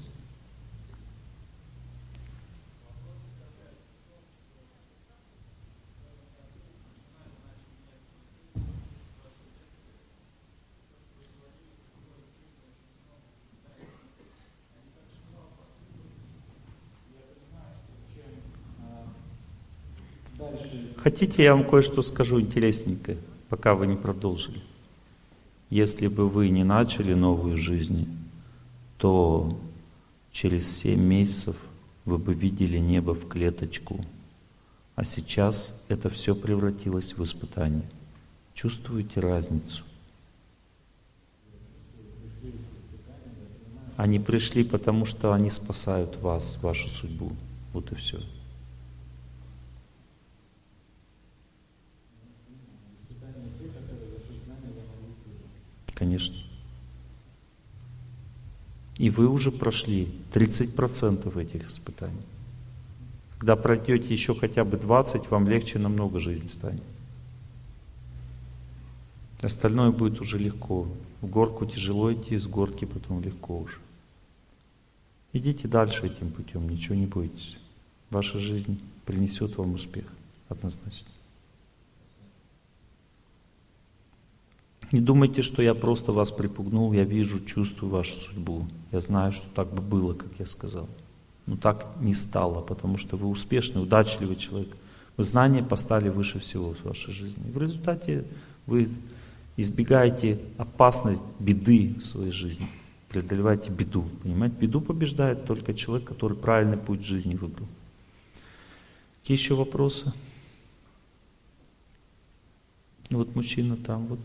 Хотите, 21.02 21.42
я 21.42 21.56
вам 21.56 21.68
кое-что 21.68 22.00
скажу 22.02 22.40
интересненькое, 22.40 23.18
пока 23.48 23.74
вы 23.74 23.88
не 23.88 23.96
продолжили. 23.96 24.62
Если 25.68 26.06
бы 26.06 26.28
вы 26.28 26.48
не 26.48 26.62
начали 26.62 27.12
новую 27.12 27.56
жизнь, 27.56 28.06
то 28.98 29.58
через 30.30 30.70
семь 30.70 31.00
месяцев 31.00 31.56
вы 32.04 32.18
бы 32.18 32.34
видели 32.34 32.78
небо 32.78 33.16
в 33.16 33.26
клеточку. 33.26 33.98
А 34.94 35.02
сейчас 35.02 35.82
это 35.88 36.08
все 36.08 36.36
превратилось 36.36 37.14
в 37.16 37.24
испытание. 37.24 37.90
Чувствуете 38.54 39.18
разницу? 39.18 39.82
Они 43.96 44.20
пришли, 44.20 44.62
потому 44.62 45.04
что 45.04 45.32
они 45.32 45.50
спасают 45.50 46.16
вас, 46.22 46.58
вашу 46.62 46.88
судьбу. 46.88 47.32
Вот 47.72 47.90
и 47.90 47.96
все. 47.96 48.20
Конечно. 55.94 56.36
И 58.96 59.10
вы 59.10 59.28
уже 59.28 59.50
прошли 59.50 60.08
30% 60.32 61.40
этих 61.40 61.68
испытаний. 61.68 62.22
Когда 63.38 63.56
пройдете 63.56 64.12
еще 64.12 64.34
хотя 64.34 64.64
бы 64.64 64.76
20, 64.76 65.30
вам 65.30 65.48
легче 65.48 65.78
намного 65.78 66.20
жизнь 66.20 66.48
станет. 66.48 66.82
Остальное 69.40 69.90
будет 69.90 70.20
уже 70.20 70.38
легко. 70.38 70.86
В 71.20 71.26
горку 71.26 71.66
тяжело 71.66 72.12
идти, 72.12 72.38
с 72.38 72.46
горки 72.46 72.84
потом 72.84 73.20
легко 73.20 73.58
уже. 73.58 73.78
Идите 75.32 75.66
дальше 75.66 76.06
этим 76.06 76.30
путем, 76.30 76.68
ничего 76.68 76.94
не 76.94 77.06
бойтесь. 77.06 77.56
Ваша 78.10 78.38
жизнь 78.38 78.80
принесет 79.06 79.56
вам 79.56 79.74
успех, 79.74 80.04
однозначно. 80.48 81.08
Не 84.92 85.00
думайте, 85.00 85.40
что 85.40 85.62
я 85.62 85.74
просто 85.74 86.12
вас 86.12 86.30
припугнул, 86.30 86.92
я 86.92 87.04
вижу, 87.04 87.40
чувствую 87.40 87.90
вашу 87.90 88.12
судьбу. 88.12 88.66
Я 88.92 89.00
знаю, 89.00 89.32
что 89.32 89.46
так 89.54 89.72
бы 89.72 89.80
было, 89.80 90.12
как 90.12 90.28
я 90.38 90.44
сказал. 90.44 90.86
Но 91.46 91.56
так 91.56 91.86
не 92.00 92.14
стало, 92.14 92.60
потому 92.60 92.98
что 92.98 93.16
вы 93.16 93.28
успешный, 93.28 93.82
удачливый 93.82 94.36
человек. 94.36 94.76
Вы 95.16 95.24
знания 95.24 95.62
поставили 95.62 96.10
выше 96.10 96.38
всего 96.38 96.74
в 96.74 96.84
вашей 96.84 97.12
жизни. 97.12 97.50
В 97.50 97.56
результате 97.56 98.24
вы 98.66 98.88
избегаете 99.56 100.38
опасной 100.58 101.18
беды 101.38 101.94
в 101.98 102.04
своей 102.04 102.32
жизни, 102.32 102.68
преодолеваете 103.08 103.70
беду. 103.70 104.04
Понимаете, 104.22 104.56
беду 104.60 104.82
побеждает 104.82 105.46
только 105.46 105.72
человек, 105.72 106.06
который 106.06 106.36
правильный 106.36 106.78
путь 106.78 107.02
жизни 107.02 107.34
выбрал. 107.34 107.66
Какие 109.22 109.38
еще 109.38 109.54
вопросы? 109.54 110.12
Ну 113.08 113.18
вот 113.18 113.34
мужчина 113.34 113.76
там 113.76 114.06
вот. 114.06 114.20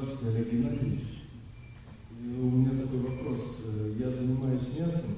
Здравствуйте, 0.00 0.36
Олег 0.36 0.52
Геннадьевич. 0.52 1.00
У 2.20 2.50
меня 2.50 2.82
такой 2.82 3.00
вопрос. 3.00 3.40
Я 3.98 4.10
занимаюсь 4.10 4.62
мясом. 4.78 5.16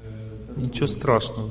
Э, 0.00 0.54
Ничего 0.56 0.86
страшного. 0.86 1.50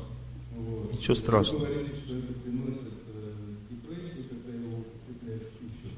Вот. 0.55 0.93
Ничего 0.93 1.15
страшного. 1.15 1.65
Вы 1.65 1.67
говорите, 1.67 1.95
что 1.95 2.17
это 2.17 2.33
приносит 2.33 2.93
э, 3.13 3.33
депрессию, 3.69 4.25
когда 4.29 4.57
его 4.57 4.77
употребляешь 4.79 5.41
в 5.41 5.57
пищу. 5.57 5.93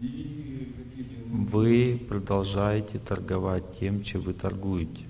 И 0.00 0.72
какие 0.78 1.06
Вы 1.30 2.00
продолжаете 2.08 2.98
торговать 2.98 3.64
тем, 3.78 4.02
чем 4.02 4.22
вы 4.22 4.32
торгуете. 4.32 5.04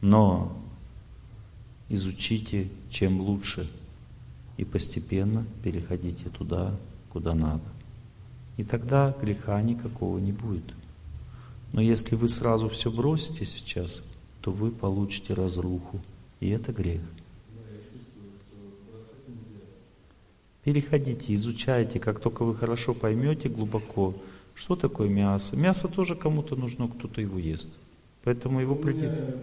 Но 0.00 0.60
изучите, 1.88 2.68
чем 2.90 3.20
лучше. 3.20 3.70
И 4.56 4.64
постепенно 4.64 5.46
переходите 5.62 6.30
туда, 6.30 6.76
куда 7.12 7.34
надо. 7.34 7.79
И 8.60 8.62
тогда 8.62 9.16
греха 9.18 9.62
никакого 9.62 10.18
не 10.18 10.32
будет. 10.32 10.74
Но 11.72 11.80
если 11.80 12.14
вы 12.14 12.28
сразу 12.28 12.68
все 12.68 12.90
бросите 12.90 13.46
сейчас, 13.46 14.02
то 14.42 14.52
вы 14.52 14.70
получите 14.70 15.32
разруху. 15.32 15.98
И 16.40 16.50
это 16.50 16.70
грех. 16.70 17.00
Переходите, 20.62 21.34
изучайте, 21.34 21.98
как 21.98 22.20
только 22.20 22.44
вы 22.44 22.54
хорошо 22.54 22.92
поймете 22.92 23.48
глубоко, 23.48 24.14
что 24.54 24.76
такое 24.76 25.08
мясо. 25.08 25.56
Мясо 25.56 25.88
тоже 25.88 26.14
кому-то 26.14 26.54
нужно, 26.54 26.86
кто-то 26.86 27.22
его 27.22 27.38
ест. 27.38 27.70
Поэтому 28.24 28.60
его 28.60 28.74
придется. 28.74 29.38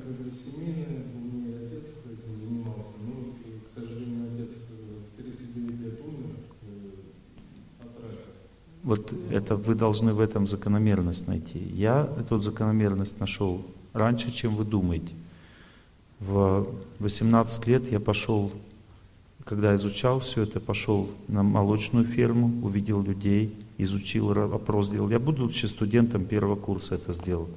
Вот 8.87 9.11
это 9.31 9.57
вы 9.57 9.75
должны 9.75 10.13
в 10.13 10.21
этом 10.21 10.47
закономерность 10.47 11.27
найти. 11.27 11.59
Я 11.59 12.09
эту 12.17 12.39
закономерность 12.39 13.19
нашел 13.19 13.65
раньше, 13.91 14.31
чем 14.31 14.55
вы 14.55 14.63
думаете. 14.63 15.11
В 16.21 16.65
18 16.99 17.67
лет 17.67 17.91
я 17.91 17.99
пошел, 17.99 18.49
когда 19.43 19.75
изучал 19.75 20.21
все 20.21 20.43
это, 20.43 20.61
пошел 20.61 21.09
на 21.27 21.43
молочную 21.43 22.05
ферму, 22.05 22.65
увидел 22.65 23.01
людей, 23.01 23.53
изучил, 23.77 24.31
опрос 24.31 24.87
сделал. 24.87 25.09
Я, 25.09 25.19
будучи 25.19 25.65
студентом 25.65 26.23
первого 26.23 26.55
курса, 26.55 26.95
это 26.95 27.11
сделал. 27.11 27.49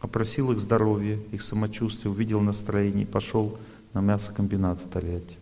Опросил 0.00 0.52
их 0.52 0.60
здоровье, 0.60 1.20
их 1.32 1.40
самочувствие, 1.40 2.12
увидел 2.12 2.42
настроение, 2.42 3.06
пошел 3.06 3.56
на 3.94 4.02
мясокомбинат 4.02 4.78
в 4.78 4.90
Тольятти. 4.90 5.38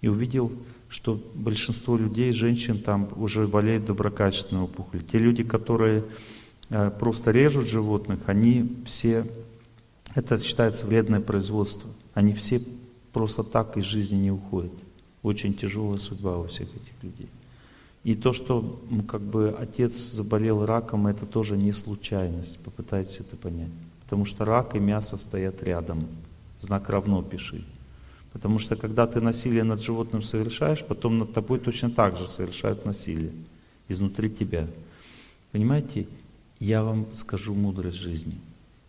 И 0.00 0.06
увидел 0.06 0.52
что 0.90 1.22
большинство 1.34 1.96
людей, 1.96 2.32
женщин 2.32 2.78
там 2.78 3.08
уже 3.16 3.46
болеют 3.46 3.86
доброкачественной 3.86 4.64
опухолью. 4.64 5.06
Те 5.06 5.18
люди, 5.18 5.44
которые 5.44 6.04
э, 6.68 6.90
просто 6.90 7.30
режут 7.30 7.68
животных, 7.68 8.20
они 8.26 8.82
все, 8.86 9.24
это 10.16 10.36
считается 10.38 10.84
вредное 10.84 11.20
производство, 11.20 11.88
они 12.12 12.32
все 12.32 12.60
просто 13.12 13.44
так 13.44 13.76
из 13.76 13.84
жизни 13.84 14.16
не 14.16 14.30
уходят. 14.32 14.72
Очень 15.22 15.54
тяжелая 15.54 15.98
судьба 15.98 16.38
у 16.38 16.48
всех 16.48 16.68
этих 16.68 17.02
людей. 17.02 17.28
И 18.02 18.14
то, 18.14 18.32
что 18.32 18.82
как 19.08 19.20
бы 19.20 19.54
отец 19.56 19.92
заболел 19.92 20.64
раком, 20.64 21.06
это 21.06 21.24
тоже 21.24 21.56
не 21.56 21.72
случайность. 21.72 22.58
Попытайтесь 22.64 23.20
это 23.20 23.36
понять. 23.36 23.70
Потому 24.04 24.24
что 24.24 24.44
рак 24.44 24.74
и 24.74 24.78
мясо 24.78 25.18
стоят 25.18 25.62
рядом. 25.62 26.08
Знак 26.60 26.88
равно 26.88 27.22
пиши. 27.22 27.64
Потому 28.32 28.58
что 28.58 28.76
когда 28.76 29.06
ты 29.06 29.20
насилие 29.20 29.64
над 29.64 29.82
животным 29.82 30.22
совершаешь, 30.22 30.84
потом 30.84 31.18
над 31.18 31.32
тобой 31.32 31.58
точно 31.58 31.90
так 31.90 32.16
же 32.16 32.28
совершают 32.28 32.84
насилие 32.84 33.32
изнутри 33.88 34.30
тебя. 34.30 34.68
Понимаете, 35.52 36.06
я 36.60 36.84
вам 36.84 37.06
скажу 37.14 37.54
мудрость 37.54 37.96
жизни. 37.96 38.38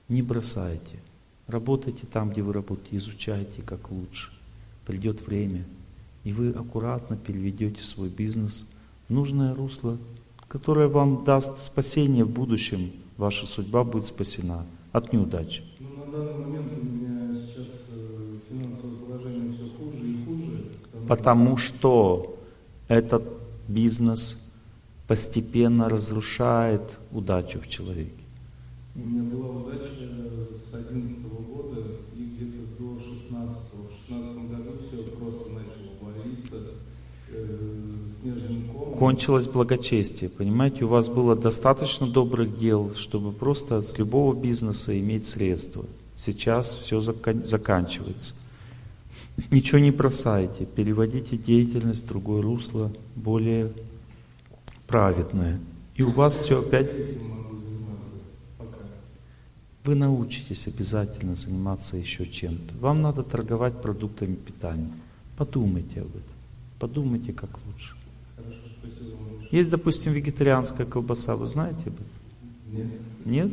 Не 0.10 0.22
бросайте. 0.22 1.00
Работайте 1.48 2.06
там, 2.06 2.30
где 2.30 2.42
вы 2.44 2.54
работаете, 2.54 2.98
изучайте, 2.98 3.62
как 3.62 3.92
лучше. 3.92 4.30
Придет 4.86 5.26
время, 5.26 5.66
и 6.24 6.32
вы 6.34 6.50
аккуратно 6.50 7.18
переведете 7.18 7.84
свой 7.84 8.10
бизнес 8.10 8.66
в 9.08 9.14
нужное 9.14 9.56
русло, 9.56 9.98
которое 10.48 10.88
вам 10.88 11.24
даст 11.24 11.62
спасение 11.62 12.26
в 12.26 12.30
будущем. 12.30 12.92
Ваша 13.18 13.46
судьба 13.46 13.84
будет 13.84 14.08
спасена 14.08 14.66
от 14.92 15.14
неудачи. 15.14 15.64
Ну, 15.80 16.06
на 16.06 16.12
данный 16.12 16.46
момент 16.46 16.72
у 16.74 16.86
меня 16.86 17.34
сейчас 17.34 17.91
потому 21.12 21.58
что 21.58 22.38
этот 22.88 23.24
бизнес 23.68 24.42
постепенно 25.08 25.90
разрушает 25.90 26.84
удачу 27.12 27.60
в 27.60 27.68
человеке. 27.68 28.24
У 28.96 29.00
меня 29.00 29.24
была 29.24 29.50
удача 29.50 29.90
с 30.56 30.74
11 30.74 31.22
года 31.24 31.82
и 32.16 32.24
где-то 32.24 32.82
до 32.82 32.98
16 32.98 33.60
В 33.74 34.08
16 34.08 34.36
году 34.52 34.72
все 34.88 35.04
просто 35.18 35.50
начало 35.50 36.00
валиться 36.00 36.56
э, 37.28 37.58
снежным 38.22 38.70
комом. 38.70 38.94
Кончилось 38.98 39.48
благочестие. 39.48 40.30
Понимаете, 40.30 40.86
у 40.86 40.88
вас 40.88 41.10
было 41.10 41.36
достаточно 41.36 42.08
добрых 42.08 42.58
дел, 42.58 42.96
чтобы 42.96 43.34
просто 43.34 43.82
с 43.82 43.98
любого 43.98 44.34
бизнеса 44.34 44.98
иметь 44.98 45.28
средства. 45.28 45.84
Сейчас 46.16 46.78
все 46.78 47.02
закан- 47.02 47.44
заканчивается. 47.44 48.34
Ничего 49.50 49.80
не 49.80 49.92
бросайте, 49.92 50.66
переводите 50.66 51.38
деятельность 51.38 52.04
в 52.04 52.08
другое 52.08 52.42
русло, 52.42 52.92
более 53.16 53.72
праведное. 54.88 55.60
И 55.96 56.04
у 56.04 56.12
вас 56.12 56.42
все 56.42 56.60
опять... 56.60 56.90
Вы 59.84 59.96
научитесь 59.96 60.68
обязательно 60.68 61.36
заниматься 61.36 61.98
еще 61.98 62.28
чем-то. 62.28 62.76
Вам 62.80 63.02
надо 63.02 63.24
торговать 63.24 63.82
продуктами 63.82 64.36
питания. 64.36 64.92
Подумайте 65.38 66.02
об 66.02 66.10
этом. 66.10 66.22
Подумайте, 66.78 67.34
как 67.34 67.50
лучше. 67.66 67.96
Есть, 69.50 69.70
допустим, 69.72 70.14
вегетарианская 70.14 70.86
колбаса, 70.86 71.36
вы 71.36 71.48
знаете 71.48 71.82
об 71.88 71.94
этом? 71.94 72.06
Нет. 72.72 72.88
Нет? 73.26 73.52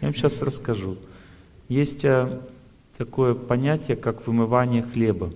Я 0.00 0.08
вам 0.08 0.14
сейчас 0.14 0.42
расскажу. 0.42 0.96
Есть 1.68 2.04
а, 2.04 2.42
такое 3.00 3.34
понятие, 3.34 3.96
как 3.96 4.26
вымывание 4.26 4.82
хлеба. 4.82 5.32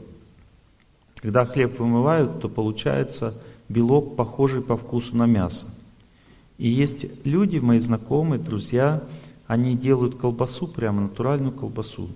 Когда 1.16 1.46
хлеб 1.46 1.78
вымывают, 1.78 2.42
то 2.42 2.50
получается 2.50 3.42
белок, 3.70 4.16
похожий 4.16 4.60
по 4.60 4.76
вкусу 4.76 5.16
на 5.16 5.24
мясо. 5.24 5.64
И 6.58 6.68
есть 6.68 7.06
люди, 7.24 7.56
мои 7.56 7.78
знакомые, 7.78 8.38
друзья, 8.38 9.02
они 9.46 9.78
делают 9.78 10.16
колбасу, 10.16 10.68
прямо 10.68 11.00
натуральную 11.00 11.52
колбасу, 11.52 12.10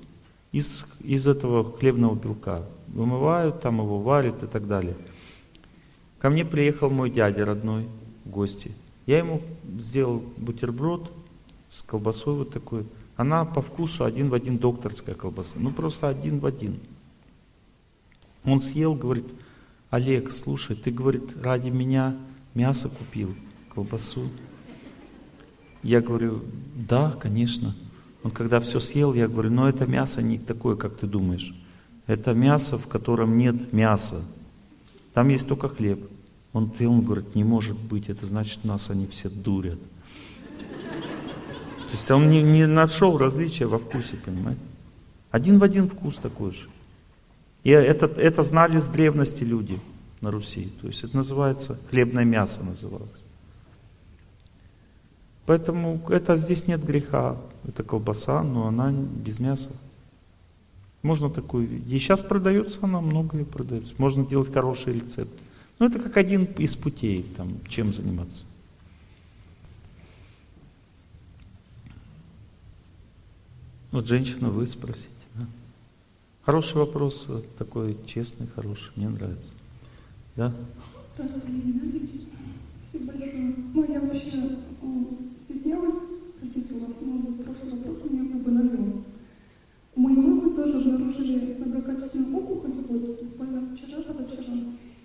из, 0.52 0.84
из 1.00 1.26
этого 1.26 1.72
хлебного 1.78 2.14
белка. 2.14 2.66
Вымывают, 2.88 3.62
там 3.62 3.78
его 3.78 4.00
варят 4.00 4.42
и 4.42 4.46
так 4.46 4.68
далее. 4.68 4.96
Ко 6.18 6.28
мне 6.28 6.44
приехал 6.44 6.90
мой 6.90 7.08
дядя 7.10 7.46
родной 7.46 7.86
в 8.26 8.28
гости. 8.28 8.72
Я 9.06 9.16
ему 9.16 9.40
сделал 9.78 10.22
бутерброд 10.36 11.10
с 11.70 11.80
колбасой 11.80 12.34
вот 12.34 12.50
такой. 12.52 12.84
Она 13.18 13.44
по 13.44 13.60
вкусу 13.60 14.04
один 14.04 14.28
в 14.28 14.34
один 14.34 14.58
докторская 14.58 15.16
колбаса. 15.16 15.54
Ну 15.56 15.72
просто 15.72 16.08
один 16.08 16.38
в 16.38 16.46
один. 16.46 16.78
Он 18.44 18.62
съел, 18.62 18.94
говорит, 18.94 19.26
Олег, 19.90 20.30
слушай, 20.30 20.76
ты, 20.76 20.92
говорит, 20.92 21.36
ради 21.42 21.68
меня 21.68 22.16
мясо 22.54 22.88
купил, 22.88 23.34
колбасу. 23.74 24.30
Я 25.82 26.00
говорю, 26.00 26.44
да, 26.76 27.10
конечно. 27.10 27.74
Он 28.22 28.30
когда 28.30 28.60
все 28.60 28.78
съел, 28.78 29.12
я 29.14 29.26
говорю, 29.26 29.50
но 29.50 29.68
это 29.68 29.84
мясо 29.84 30.22
не 30.22 30.38
такое, 30.38 30.76
как 30.76 30.96
ты 30.96 31.08
думаешь. 31.08 31.52
Это 32.06 32.34
мясо, 32.34 32.78
в 32.78 32.86
котором 32.86 33.36
нет 33.36 33.72
мяса. 33.72 34.24
Там 35.12 35.28
есть 35.28 35.48
только 35.48 35.68
хлеб. 35.68 36.08
Он, 36.52 36.72
и 36.78 36.84
он 36.84 37.00
говорит, 37.00 37.34
не 37.34 37.42
может 37.42 37.76
быть, 37.76 38.08
это 38.10 38.26
значит, 38.26 38.62
нас 38.62 38.90
они 38.90 39.08
все 39.08 39.28
дурят. 39.28 39.80
То 41.88 41.92
есть 41.92 42.10
он 42.10 42.28
не, 42.28 42.42
не 42.42 42.66
нашел 42.66 43.16
различия 43.16 43.66
во 43.66 43.78
вкусе, 43.78 44.16
понимаете? 44.16 44.60
Один 45.30 45.58
в 45.58 45.64
один 45.64 45.88
вкус 45.88 46.16
такой 46.16 46.50
же. 46.50 46.68
И 47.64 47.70
это, 47.70 48.06
это 48.06 48.42
знали 48.42 48.78
с 48.78 48.86
древности 48.86 49.42
люди 49.42 49.80
на 50.20 50.30
Руси. 50.30 50.70
То 50.80 50.86
есть 50.86 51.02
это 51.02 51.16
называется 51.16 51.78
хлебное 51.90 52.24
мясо 52.24 52.62
называлось. 52.62 53.22
Поэтому 55.46 56.02
это 56.10 56.36
здесь 56.36 56.66
нет 56.66 56.84
греха. 56.84 57.38
Это 57.66 57.82
колбаса, 57.82 58.42
но 58.42 58.68
она 58.68 58.92
без 58.92 59.38
мяса. 59.38 59.70
Можно 61.02 61.30
такую 61.30 61.66
видеть. 61.66 61.90
И 61.90 61.98
сейчас 61.98 62.20
продается 62.20 62.80
она, 62.82 63.00
много 63.00 63.38
ее 63.38 63.46
продается. 63.46 63.94
Можно 63.96 64.26
делать 64.26 64.52
хороший 64.52 64.92
рецепт. 64.92 65.32
Но 65.78 65.86
это 65.86 65.98
как 66.00 66.18
один 66.18 66.44
из 66.44 66.76
путей, 66.76 67.24
там, 67.36 67.60
чем 67.68 67.94
заниматься. 67.94 68.44
Вот 73.90 74.06
женщина, 74.06 74.50
вы 74.50 74.66
спросите. 74.66 75.08
Да? 75.34 75.46
Хороший 76.42 76.76
вопрос, 76.76 77.26
такой 77.56 77.96
честный, 78.06 78.46
хороший, 78.46 78.90
мне 78.96 79.08
нравится. 79.08 79.50
Да? 80.36 80.54
Ну, 83.74 83.92
я 83.92 84.00
вообще 84.00 84.58
стеснялась 85.40 85.96
спросить 86.36 86.70
у 86.72 86.78
вас, 86.80 86.96
но 87.00 87.42
прошлый 87.42 87.72
вопрос 87.72 87.96
у 88.04 88.14
меня 88.14 88.32
как 88.32 88.42
бы 88.42 88.50
навел. 88.50 89.02
У 89.96 90.00
моей 90.00 90.18
мамы 90.18 90.54
тоже 90.54 90.78
обнаружили 90.78 91.54
доброкачественную 91.54 92.36
опухоль, 92.36 92.72
вот, 92.88 93.22
буквально 93.22 93.74
вчера, 93.74 94.02
позавчера. 94.02 94.54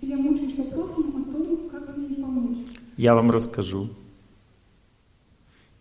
И 0.02 0.06
я 0.06 0.16
мучаюсь 0.16 0.56
вопросом 0.56 1.22
о 1.22 1.32
том, 1.32 1.70
как 1.70 1.96
мне 1.96 2.16
помочь. 2.16 2.58
Я 2.96 3.14
вам 3.14 3.30
расскажу. 3.30 3.88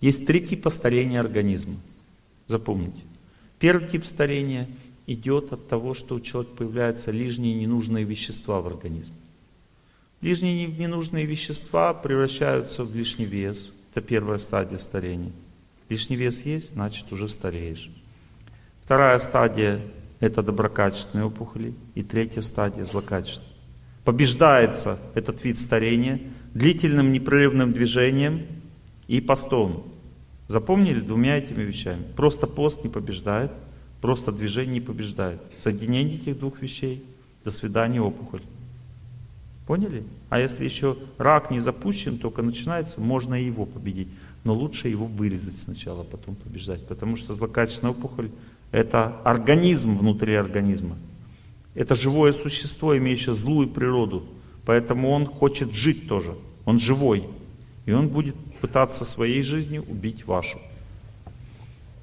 Есть 0.01 0.25
три 0.25 0.45
типа 0.45 0.69
старения 0.69 1.19
организма. 1.19 1.75
Запомните. 2.47 3.01
Первый 3.59 3.87
тип 3.87 4.05
старения 4.05 4.67
идет 5.07 5.53
от 5.53 5.67
того, 5.67 5.93
что 5.93 6.15
у 6.15 6.19
человека 6.19 6.55
появляются 6.57 7.11
лишние 7.11 7.55
ненужные 7.55 8.03
вещества 8.05 8.61
в 8.61 8.67
организме. 8.67 9.15
Лишние 10.21 10.67
ненужные 10.67 11.25
вещества 11.25 11.93
превращаются 11.93 12.83
в 12.83 12.95
лишний 12.95 13.25
вес. 13.25 13.71
Это 13.91 14.01
первая 14.05 14.37
стадия 14.37 14.77
старения. 14.77 15.31
Лишний 15.89 16.15
вес 16.15 16.41
есть, 16.45 16.71
значит 16.71 17.11
уже 17.11 17.27
стареешь. 17.27 17.91
Вторая 18.83 19.19
стадия– 19.19 19.81
это 20.19 20.41
доброкачественные 20.41 21.25
опухоли. 21.25 21.73
И 21.95 22.03
третья 22.03 22.41
стадия– 22.41 22.85
злокачественные. 22.85 23.51
Побеждается 24.03 24.99
этот 25.13 25.43
вид 25.43 25.59
старения 25.59 26.19
длительным 26.53 27.11
непрерывным 27.11 27.71
движением 27.71 28.45
и 29.07 29.21
постом. 29.21 29.92
Запомнили 30.53 30.99
двумя 30.99 31.39
этими 31.39 31.63
вещами? 31.63 32.03
Просто 32.15 32.45
пост 32.45 32.83
не 32.83 32.89
побеждает, 32.91 33.49
просто 34.01 34.31
движение 34.31 34.75
не 34.75 34.81
побеждает. 34.81 35.41
Соединение 35.57 36.19
этих 36.19 36.37
двух 36.37 36.61
вещей, 36.61 37.03
до 37.43 37.49
свидания, 37.49 37.99
опухоль. 37.99 38.43
Поняли? 39.65 40.03
А 40.29 40.39
если 40.39 40.63
еще 40.63 40.95
рак 41.17 41.49
не 41.49 41.59
запущен, 41.59 42.19
только 42.19 42.43
начинается, 42.43 43.01
можно 43.01 43.33
и 43.33 43.47
его 43.47 43.65
победить. 43.65 44.09
Но 44.43 44.53
лучше 44.53 44.89
его 44.89 45.07
вырезать 45.07 45.57
сначала, 45.57 46.01
а 46.01 46.03
потом 46.03 46.35
побеждать. 46.35 46.85
Потому 46.85 47.15
что 47.15 47.33
злокачественная 47.33 47.95
опухоль– 47.95 48.29
это 48.71 49.21
организм 49.23 49.97
внутри 49.97 50.35
организма. 50.35 50.97
Это 51.73 51.95
живое 51.95 52.31
существо, 52.31 52.95
имеющее 52.95 53.33
злую 53.33 53.69
природу. 53.69 54.23
Поэтому 54.67 55.09
он 55.09 55.25
хочет 55.25 55.73
жить 55.73 56.07
тоже. 56.07 56.35
Он 56.65 56.77
живой. 56.77 57.23
И 57.85 57.91
он 57.91 58.07
будет 58.07 58.35
пытаться 58.61 59.05
своей 59.05 59.43
жизнью 59.43 59.83
убить 59.89 60.25
вашу. 60.25 60.59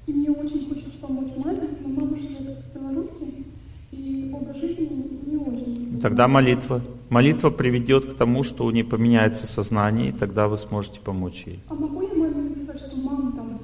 И 0.07 0.13
мне 0.13 0.29
очень 0.29 0.67
хочется 0.67 0.97
помочь 0.99 1.31
маме, 1.37 1.69
но 1.81 1.87
мама 1.89 2.17
живет 2.17 2.63
в 2.63 2.73
Беларуси, 2.75 3.45
и 3.91 4.31
образ 4.33 4.57
жизни 4.57 4.89
не 5.25 5.37
очень. 5.37 5.99
Тогда 6.01 6.27
молитва. 6.27 6.81
Молитва 7.09 7.49
приведет 7.49 8.05
к 8.05 8.15
тому, 8.15 8.43
что 8.43 8.65
у 8.65 8.71
нее 8.71 8.83
поменяется 8.83 9.47
сознание, 9.47 10.09
и 10.09 10.11
тогда 10.11 10.47
вы 10.47 10.57
сможете 10.57 10.99
помочь 10.99 11.43
ей. 11.45 11.59
А 11.67 11.73
могу 11.73 12.01
я 12.01 12.13
маме 12.15 12.49
написать, 12.49 12.79
что 12.79 12.95
мама 13.01 13.31
там, 13.31 13.59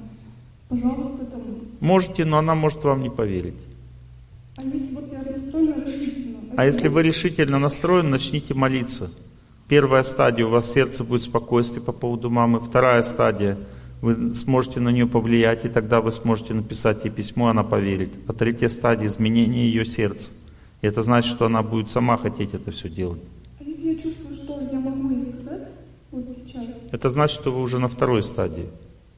пожалуйста, 0.68 1.24
там... 1.26 1.40
Можете, 1.80 2.24
но 2.24 2.38
она 2.38 2.54
может 2.54 2.84
вам 2.84 3.02
не 3.02 3.10
поверить. 3.10 3.58
А 4.56 4.62
если 4.62 4.94
вот 4.94 5.12
я 5.12 5.22
настроена 5.22 5.84
решительно? 5.84 6.38
А 6.56 6.64
если 6.64 6.88
вы 6.88 7.02
решительно 7.02 7.58
настроены, 7.58 8.08
начните 8.10 8.54
молиться. 8.54 9.10
Первая 9.68 10.02
стадия, 10.02 10.46
у 10.46 10.50
вас 10.50 10.72
сердце 10.72 11.04
будет 11.04 11.22
спокойствие 11.22 11.82
по 11.82 11.92
поводу 11.92 12.30
мамы. 12.30 12.58
Вторая 12.58 13.02
стадия, 13.02 13.58
вы 14.00 14.34
сможете 14.34 14.80
на 14.80 14.88
нее 14.88 15.06
повлиять, 15.06 15.64
и 15.66 15.68
тогда 15.68 16.00
вы 16.00 16.10
сможете 16.10 16.54
написать 16.54 17.04
ей 17.04 17.10
письмо, 17.10 17.48
она 17.48 17.64
поверит. 17.64 18.10
А 18.26 18.32
третья 18.32 18.68
стадия, 18.68 19.06
изменение 19.08 19.68
ее 19.68 19.84
сердца. 19.84 20.30
И 20.80 20.86
это 20.86 21.02
значит, 21.02 21.30
что 21.34 21.46
она 21.46 21.62
будет 21.62 21.90
сама 21.90 22.16
хотеть 22.16 22.54
это 22.54 22.70
все 22.70 22.88
делать. 22.88 23.20
А 23.60 23.64
если 23.64 23.88
я 23.88 23.94
чувствую, 23.96 24.34
что 24.34 24.58
я 24.72 24.80
могу 24.80 25.10
ей 25.10 25.20
сказать 25.20 25.68
вот 26.12 26.24
сейчас? 26.30 26.64
Это 26.90 27.08
значит, 27.10 27.38
что 27.38 27.52
вы 27.52 27.60
уже 27.60 27.78
на 27.78 27.88
второй 27.88 28.22
стадии. 28.22 28.68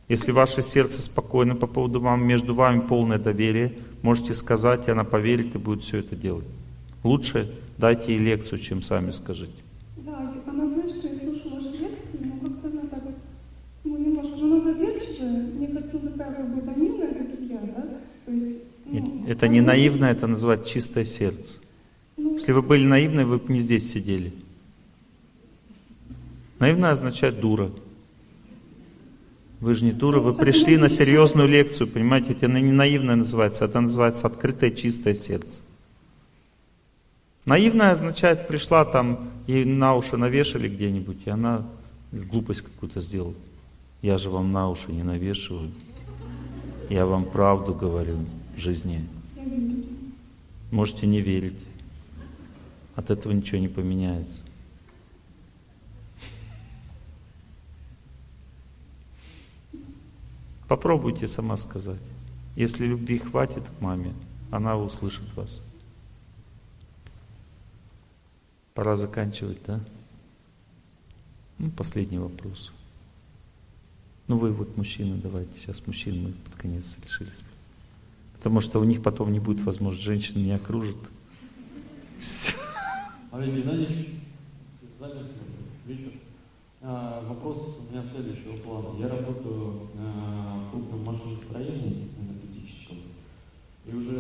Если 0.08 0.32
ваше 0.32 0.62
сердце 0.62 1.02
спокойно 1.02 1.54
по 1.54 1.68
поводу 1.68 2.00
мамы, 2.00 2.26
между 2.26 2.54
вами 2.54 2.80
полное 2.80 3.18
доверие, 3.18 3.74
можете 4.02 4.34
сказать, 4.34 4.88
и 4.88 4.90
она 4.90 5.04
поверит 5.04 5.54
и 5.54 5.58
будет 5.58 5.84
все 5.84 5.98
это 5.98 6.16
делать. 6.16 6.46
Лучше 7.04 7.48
дайте 7.78 8.14
ей 8.14 8.18
лекцию, 8.18 8.58
чем 8.58 8.82
сами 8.82 9.12
скажите. 9.12 9.52
Да, 9.98 10.34
она 10.46 10.66
знает, 10.66 10.90
что 10.90 11.06
я 11.06 11.14
слушаю 11.14 11.54
ваши 11.54 11.70
лекции, 11.76 12.18
но 12.24 12.48
как-то 12.48 12.68
она 12.68 12.88
так, 12.90 13.02
ну, 13.84 13.98
ну, 14.50 14.60
она 14.60 14.72
доверчивая, 14.72 15.30
мне 15.30 15.68
кажется, 15.68 15.98
такая 15.98 16.34
как 16.34 16.54
бы 16.54 16.62
наивная, 16.62 17.14
как 17.14 17.40
и 17.40 17.44
я, 17.44 17.60
да? 17.60 17.84
То 18.26 18.32
есть, 18.32 18.68
ну, 18.84 18.92
Нет, 18.92 19.28
это 19.28 19.46
не 19.46 19.60
наивно, 19.60 20.06
это 20.06 20.26
называется 20.26 20.68
чистое 20.68 21.04
сердце. 21.04 21.58
Ну, 22.16 22.34
Если 22.34 22.50
вы 22.50 22.62
были 22.62 22.84
наивны, 22.84 23.24
вы 23.24 23.38
бы 23.38 23.52
не 23.52 23.60
здесь 23.60 23.90
сидели. 23.90 24.32
Наивно 26.58 26.90
означает 26.90 27.38
дура. 27.38 27.70
Вы 29.60 29.74
же 29.74 29.84
не 29.84 29.92
дура, 29.92 30.18
вы 30.18 30.34
пришли 30.34 30.76
на 30.76 30.88
серьезную 30.88 31.46
лекцию, 31.46 31.86
понимаете, 31.86 32.32
это 32.32 32.48
не 32.48 32.72
наивное 32.72 33.16
называется, 33.16 33.66
это 33.66 33.80
называется 33.80 34.26
открытое 34.26 34.72
чистое 34.72 35.14
сердце. 35.14 35.60
Наивная 37.44 37.92
означает, 37.92 38.48
пришла 38.48 38.84
там, 38.84 39.30
ей 39.46 39.64
на 39.64 39.94
уши 39.94 40.16
навешали 40.16 40.68
где-нибудь, 40.68 41.18
и 41.26 41.30
она 41.30 41.66
глупость 42.10 42.62
какую-то 42.62 43.00
сделала. 43.00 43.34
Я 44.02 44.18
же 44.18 44.30
вам 44.30 44.52
на 44.52 44.70
уши 44.70 44.90
не 44.92 45.02
навешиваю. 45.02 45.70
Я 46.88 47.06
вам 47.06 47.24
правду 47.24 47.74
говорю 47.74 48.18
в 48.56 48.58
жизни. 48.58 49.06
Можете 50.70 51.06
не 51.06 51.20
верить. 51.20 51.58
От 52.96 53.10
этого 53.10 53.32
ничего 53.32 53.58
не 53.58 53.68
поменяется. 53.68 54.44
Попробуйте 60.66 61.26
сама 61.26 61.56
сказать. 61.56 62.00
Если 62.56 62.86
любви 62.86 63.18
хватит 63.18 63.64
к 63.64 63.80
маме, 63.80 64.14
она 64.50 64.76
услышит 64.76 65.34
вас. 65.34 65.60
Пора 68.74 68.96
заканчивать, 68.96 69.58
да? 69.66 69.80
Ну, 71.58 71.70
последний 71.70 72.18
вопрос. 72.18 72.72
Ну 74.30 74.36
вы 74.36 74.52
вот 74.52 74.76
мужчины, 74.76 75.16
давайте 75.20 75.50
сейчас 75.58 75.84
мужчин 75.88 76.22
мы 76.22 76.30
под 76.30 76.54
конец 76.54 76.96
решились. 77.04 77.40
Потому 78.34 78.60
что 78.60 78.78
у 78.78 78.84
них 78.84 79.02
потом 79.02 79.32
не 79.32 79.40
будет 79.40 79.60
возможности, 79.62 80.06
женщины 80.06 80.38
не 80.38 80.52
окружат. 80.52 80.94
Олег 83.32 83.56
Геннадьевич, 83.56 84.06
вечер. 85.84 86.12
А, 86.80 87.26
вопрос 87.28 87.80
у 87.80 87.92
меня 87.92 88.04
следующего 88.04 88.56
плана. 88.58 88.96
Я 89.00 89.08
работаю 89.08 89.88
а, 89.98 90.64
в 90.64 90.70
крупном 90.70 91.02
машиностроении 91.06 92.06
энергетическом. 92.16 92.98
И 93.84 93.92
уже, 93.92 94.12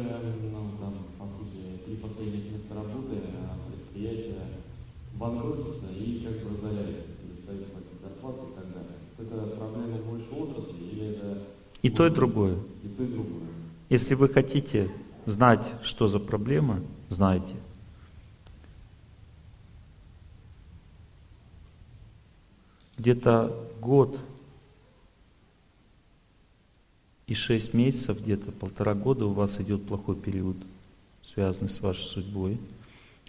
ну, 0.50 0.72
там, 0.80 1.06
по 1.20 1.26
сути, 1.28 1.84
три 1.86 1.94
последних 1.94 2.50
места 2.50 2.74
работы 2.74 3.14
а, 3.14 3.56
предприятия 3.70 4.42
банкротится 5.14 5.92
и 5.96 6.24
как 6.24 6.42
бы 6.42 6.56
разоряется, 6.56 7.04
перестает 7.22 7.66
платить 7.72 8.00
далее. 8.00 8.49
Это 9.20 9.46
проблема 9.56 9.98
больше 9.98 10.30
отрасли 10.30 10.82
или 10.82 11.06
это... 11.16 11.42
И 11.82 11.90
то, 11.90 12.06
и 12.06 12.10
другое. 12.10 12.56
И 12.82 12.88
то, 12.88 13.02
и 13.02 13.06
другое. 13.06 13.42
Если 13.88 14.14
вы 14.14 14.28
хотите 14.28 14.90
знать, 15.26 15.66
что 15.82 16.08
за 16.08 16.18
проблема, 16.18 16.80
знайте. 17.08 17.54
Где-то 22.96 23.70
год 23.80 24.20
и 27.26 27.34
шесть 27.34 27.74
месяцев, 27.74 28.20
где-то 28.22 28.52
полтора 28.52 28.94
года 28.94 29.26
у 29.26 29.32
вас 29.32 29.60
идет 29.60 29.86
плохой 29.86 30.16
период, 30.16 30.56
связанный 31.22 31.70
с 31.70 31.80
вашей 31.80 32.04
судьбой. 32.04 32.58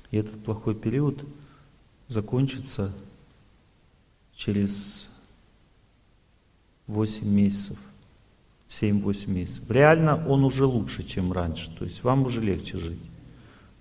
И 0.10 0.18
этот 0.18 0.44
плохой 0.44 0.76
период 0.76 1.24
закончится 2.08 2.94
через 4.36 5.11
8 6.92 7.28
месяцев. 7.28 7.78
7-8 8.70 9.30
месяцев. 9.30 9.70
Реально 9.70 10.26
он 10.28 10.44
уже 10.44 10.66
лучше, 10.66 11.04
чем 11.04 11.32
раньше. 11.32 11.72
То 11.78 11.86
есть 11.86 12.04
вам 12.04 12.26
уже 12.26 12.42
легче 12.42 12.78
жить. 12.78 13.02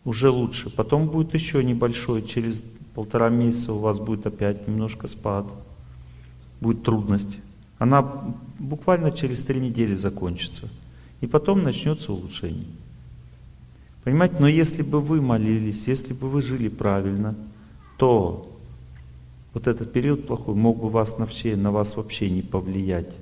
Уже 0.05 0.30
лучше. 0.30 0.70
Потом 0.70 1.08
будет 1.08 1.34
еще 1.34 1.62
небольшой, 1.62 2.22
через 2.22 2.64
полтора 2.94 3.28
месяца 3.28 3.72
у 3.72 3.78
вас 3.78 4.00
будет 4.00 4.26
опять 4.26 4.66
немножко 4.66 5.06
спад. 5.06 5.47
Будет 6.60 6.82
трудность. 6.82 7.39
Она 7.78 8.02
буквально 8.58 9.12
через 9.12 9.42
три 9.42 9.60
недели 9.60 9.94
закончится. 9.94 10.68
И 11.20 11.26
потом 11.26 11.62
начнется 11.62 12.12
улучшение. 12.12 12.66
Понимаете, 14.05 14.36
но 14.40 14.48
если 14.48 14.82
бы 14.82 15.00
вы 15.00 15.20
молились, 15.20 15.86
если 15.86 16.14
бы 16.14 16.28
вы 16.28 16.42
жили 16.42 16.68
правильно, 16.68 17.36
то 17.97 18.50
вот 19.53 19.67
этот 19.67 19.93
период 19.93 20.27
плохой 20.27 20.55
мог 20.55 20.81
бы 20.81 20.89
вас 20.89 21.19
вообще, 21.19 21.57
на 21.57 21.70
вас 21.70 21.97
вообще 21.97 22.31
не 22.31 22.43
повлиять. 22.43 23.12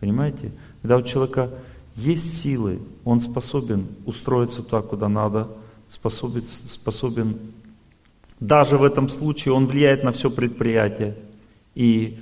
Понимаете? 0.00 0.52
Когда 0.82 0.96
у 0.96 1.02
человека 1.02 1.50
есть 1.96 2.40
силы, 2.42 2.80
он 3.04 3.20
способен 3.20 3.86
устроиться 4.06 4.62
туда, 4.62 4.82
куда 4.82 5.08
надо, 5.08 5.48
способен, 5.88 6.42
способен 6.46 7.38
даже 8.40 8.78
в 8.78 8.84
этом 8.84 9.08
случае 9.08 9.54
он 9.54 9.66
влияет 9.66 10.04
на 10.04 10.12
все 10.12 10.30
предприятие. 10.30 11.16
И 11.74 12.18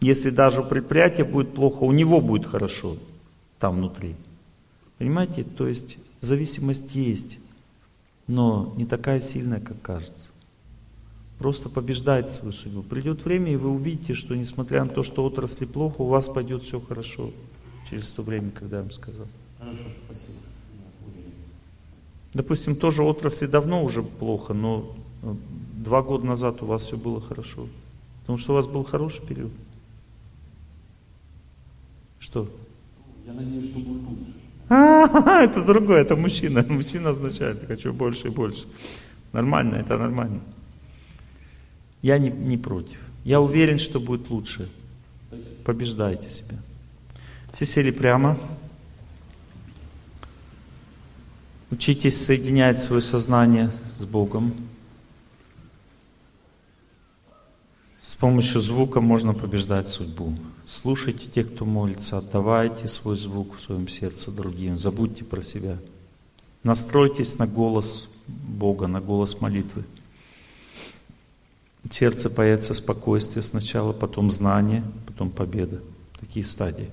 если 0.00 0.30
даже 0.30 0.60
у 0.60 0.64
предприятия 0.64 1.24
будет 1.24 1.54
плохо, 1.54 1.82
у 1.82 1.92
него 1.92 2.20
будет 2.20 2.46
хорошо 2.46 2.96
там 3.58 3.76
внутри. 3.76 4.14
Понимаете? 4.98 5.42
То 5.42 5.66
есть 5.66 5.98
зависимость 6.20 6.94
есть, 6.94 7.38
но 8.26 8.72
не 8.76 8.86
такая 8.86 9.20
сильная, 9.20 9.60
как 9.60 9.80
кажется. 9.82 10.28
Просто 11.38 11.68
побеждайте 11.68 12.30
свою 12.30 12.52
судьбу. 12.52 12.82
Придет 12.82 13.24
время, 13.24 13.52
и 13.52 13.56
вы 13.56 13.70
увидите, 13.70 14.14
что 14.14 14.34
несмотря 14.34 14.84
на 14.84 14.90
то, 14.90 15.02
что 15.02 15.24
отрасли 15.24 15.66
плохо, 15.66 16.00
у 16.00 16.06
вас 16.06 16.28
пойдет 16.28 16.62
все 16.62 16.80
хорошо 16.80 17.30
через 17.90 18.10
то 18.10 18.22
время, 18.22 18.50
когда 18.50 18.78
я 18.78 18.82
вам 18.82 18.92
сказал. 18.92 19.26
Хорошо, 19.58 19.82
спасибо. 20.06 20.38
Допустим, 22.32 22.76
тоже 22.76 23.02
отрасли 23.02 23.46
давно 23.46 23.82
уже 23.82 24.02
плохо, 24.02 24.52
но 24.52 24.94
э, 25.22 25.34
два 25.76 26.02
года 26.02 26.26
назад 26.26 26.62
у 26.62 26.66
вас 26.66 26.82
все 26.82 26.96
было 26.96 27.20
хорошо. 27.20 27.66
Потому 28.20 28.38
что 28.38 28.52
у 28.52 28.56
вас 28.56 28.66
был 28.66 28.84
хороший 28.84 29.24
период. 29.24 29.52
Что? 32.18 32.48
Я 33.26 33.32
надеюсь, 33.32 33.70
что 33.70 33.78
будет 33.78 34.02
лучше. 34.02 34.32
А, 34.68 35.42
это 35.42 35.64
другое, 35.64 36.00
это 36.00 36.16
мужчина. 36.16 36.64
Мужчина 36.68 37.10
означает, 37.10 37.62
я 37.62 37.68
хочу 37.68 37.92
больше 37.92 38.28
и 38.28 38.30
больше. 38.30 38.66
Нормально, 39.32 39.76
это 39.76 39.96
нормально. 39.96 40.40
Я 42.06 42.18
не, 42.18 42.30
не 42.30 42.56
против. 42.56 42.98
Я 43.24 43.40
уверен, 43.40 43.78
что 43.78 43.98
будет 43.98 44.30
лучше. 44.30 44.68
Побеждайте 45.64 46.30
себя. 46.30 46.56
Все 47.52 47.66
сели 47.66 47.90
прямо. 47.90 48.38
Учитесь 51.72 52.24
соединять 52.24 52.80
свое 52.80 53.02
сознание 53.02 53.72
с 53.98 54.04
Богом. 54.04 54.54
С 58.00 58.14
помощью 58.14 58.60
звука 58.60 59.00
можно 59.00 59.34
побеждать 59.34 59.88
судьбу. 59.88 60.32
Слушайте 60.64 61.26
тех, 61.26 61.52
кто 61.52 61.64
молится, 61.64 62.18
отдавайте 62.18 62.86
свой 62.86 63.16
звук 63.16 63.56
в 63.56 63.60
своем 63.60 63.88
сердце 63.88 64.30
другим, 64.30 64.78
забудьте 64.78 65.24
про 65.24 65.42
себя. 65.42 65.76
Настройтесь 66.62 67.36
на 67.40 67.48
голос 67.48 68.14
Бога, 68.28 68.86
на 68.86 69.00
голос 69.00 69.40
молитвы. 69.40 69.84
В 71.88 71.94
сердце 71.94 72.28
появится 72.30 72.74
спокойствие 72.74 73.44
сначала, 73.44 73.92
потом 73.92 74.30
знание, 74.30 74.82
потом 75.06 75.30
победа. 75.30 75.80
Такие 76.18 76.44
стадии. 76.44 76.90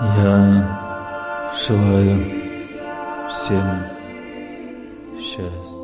Я 0.00 1.52
желаю 1.66 3.30
всем 3.30 3.84
счастья. 5.18 5.75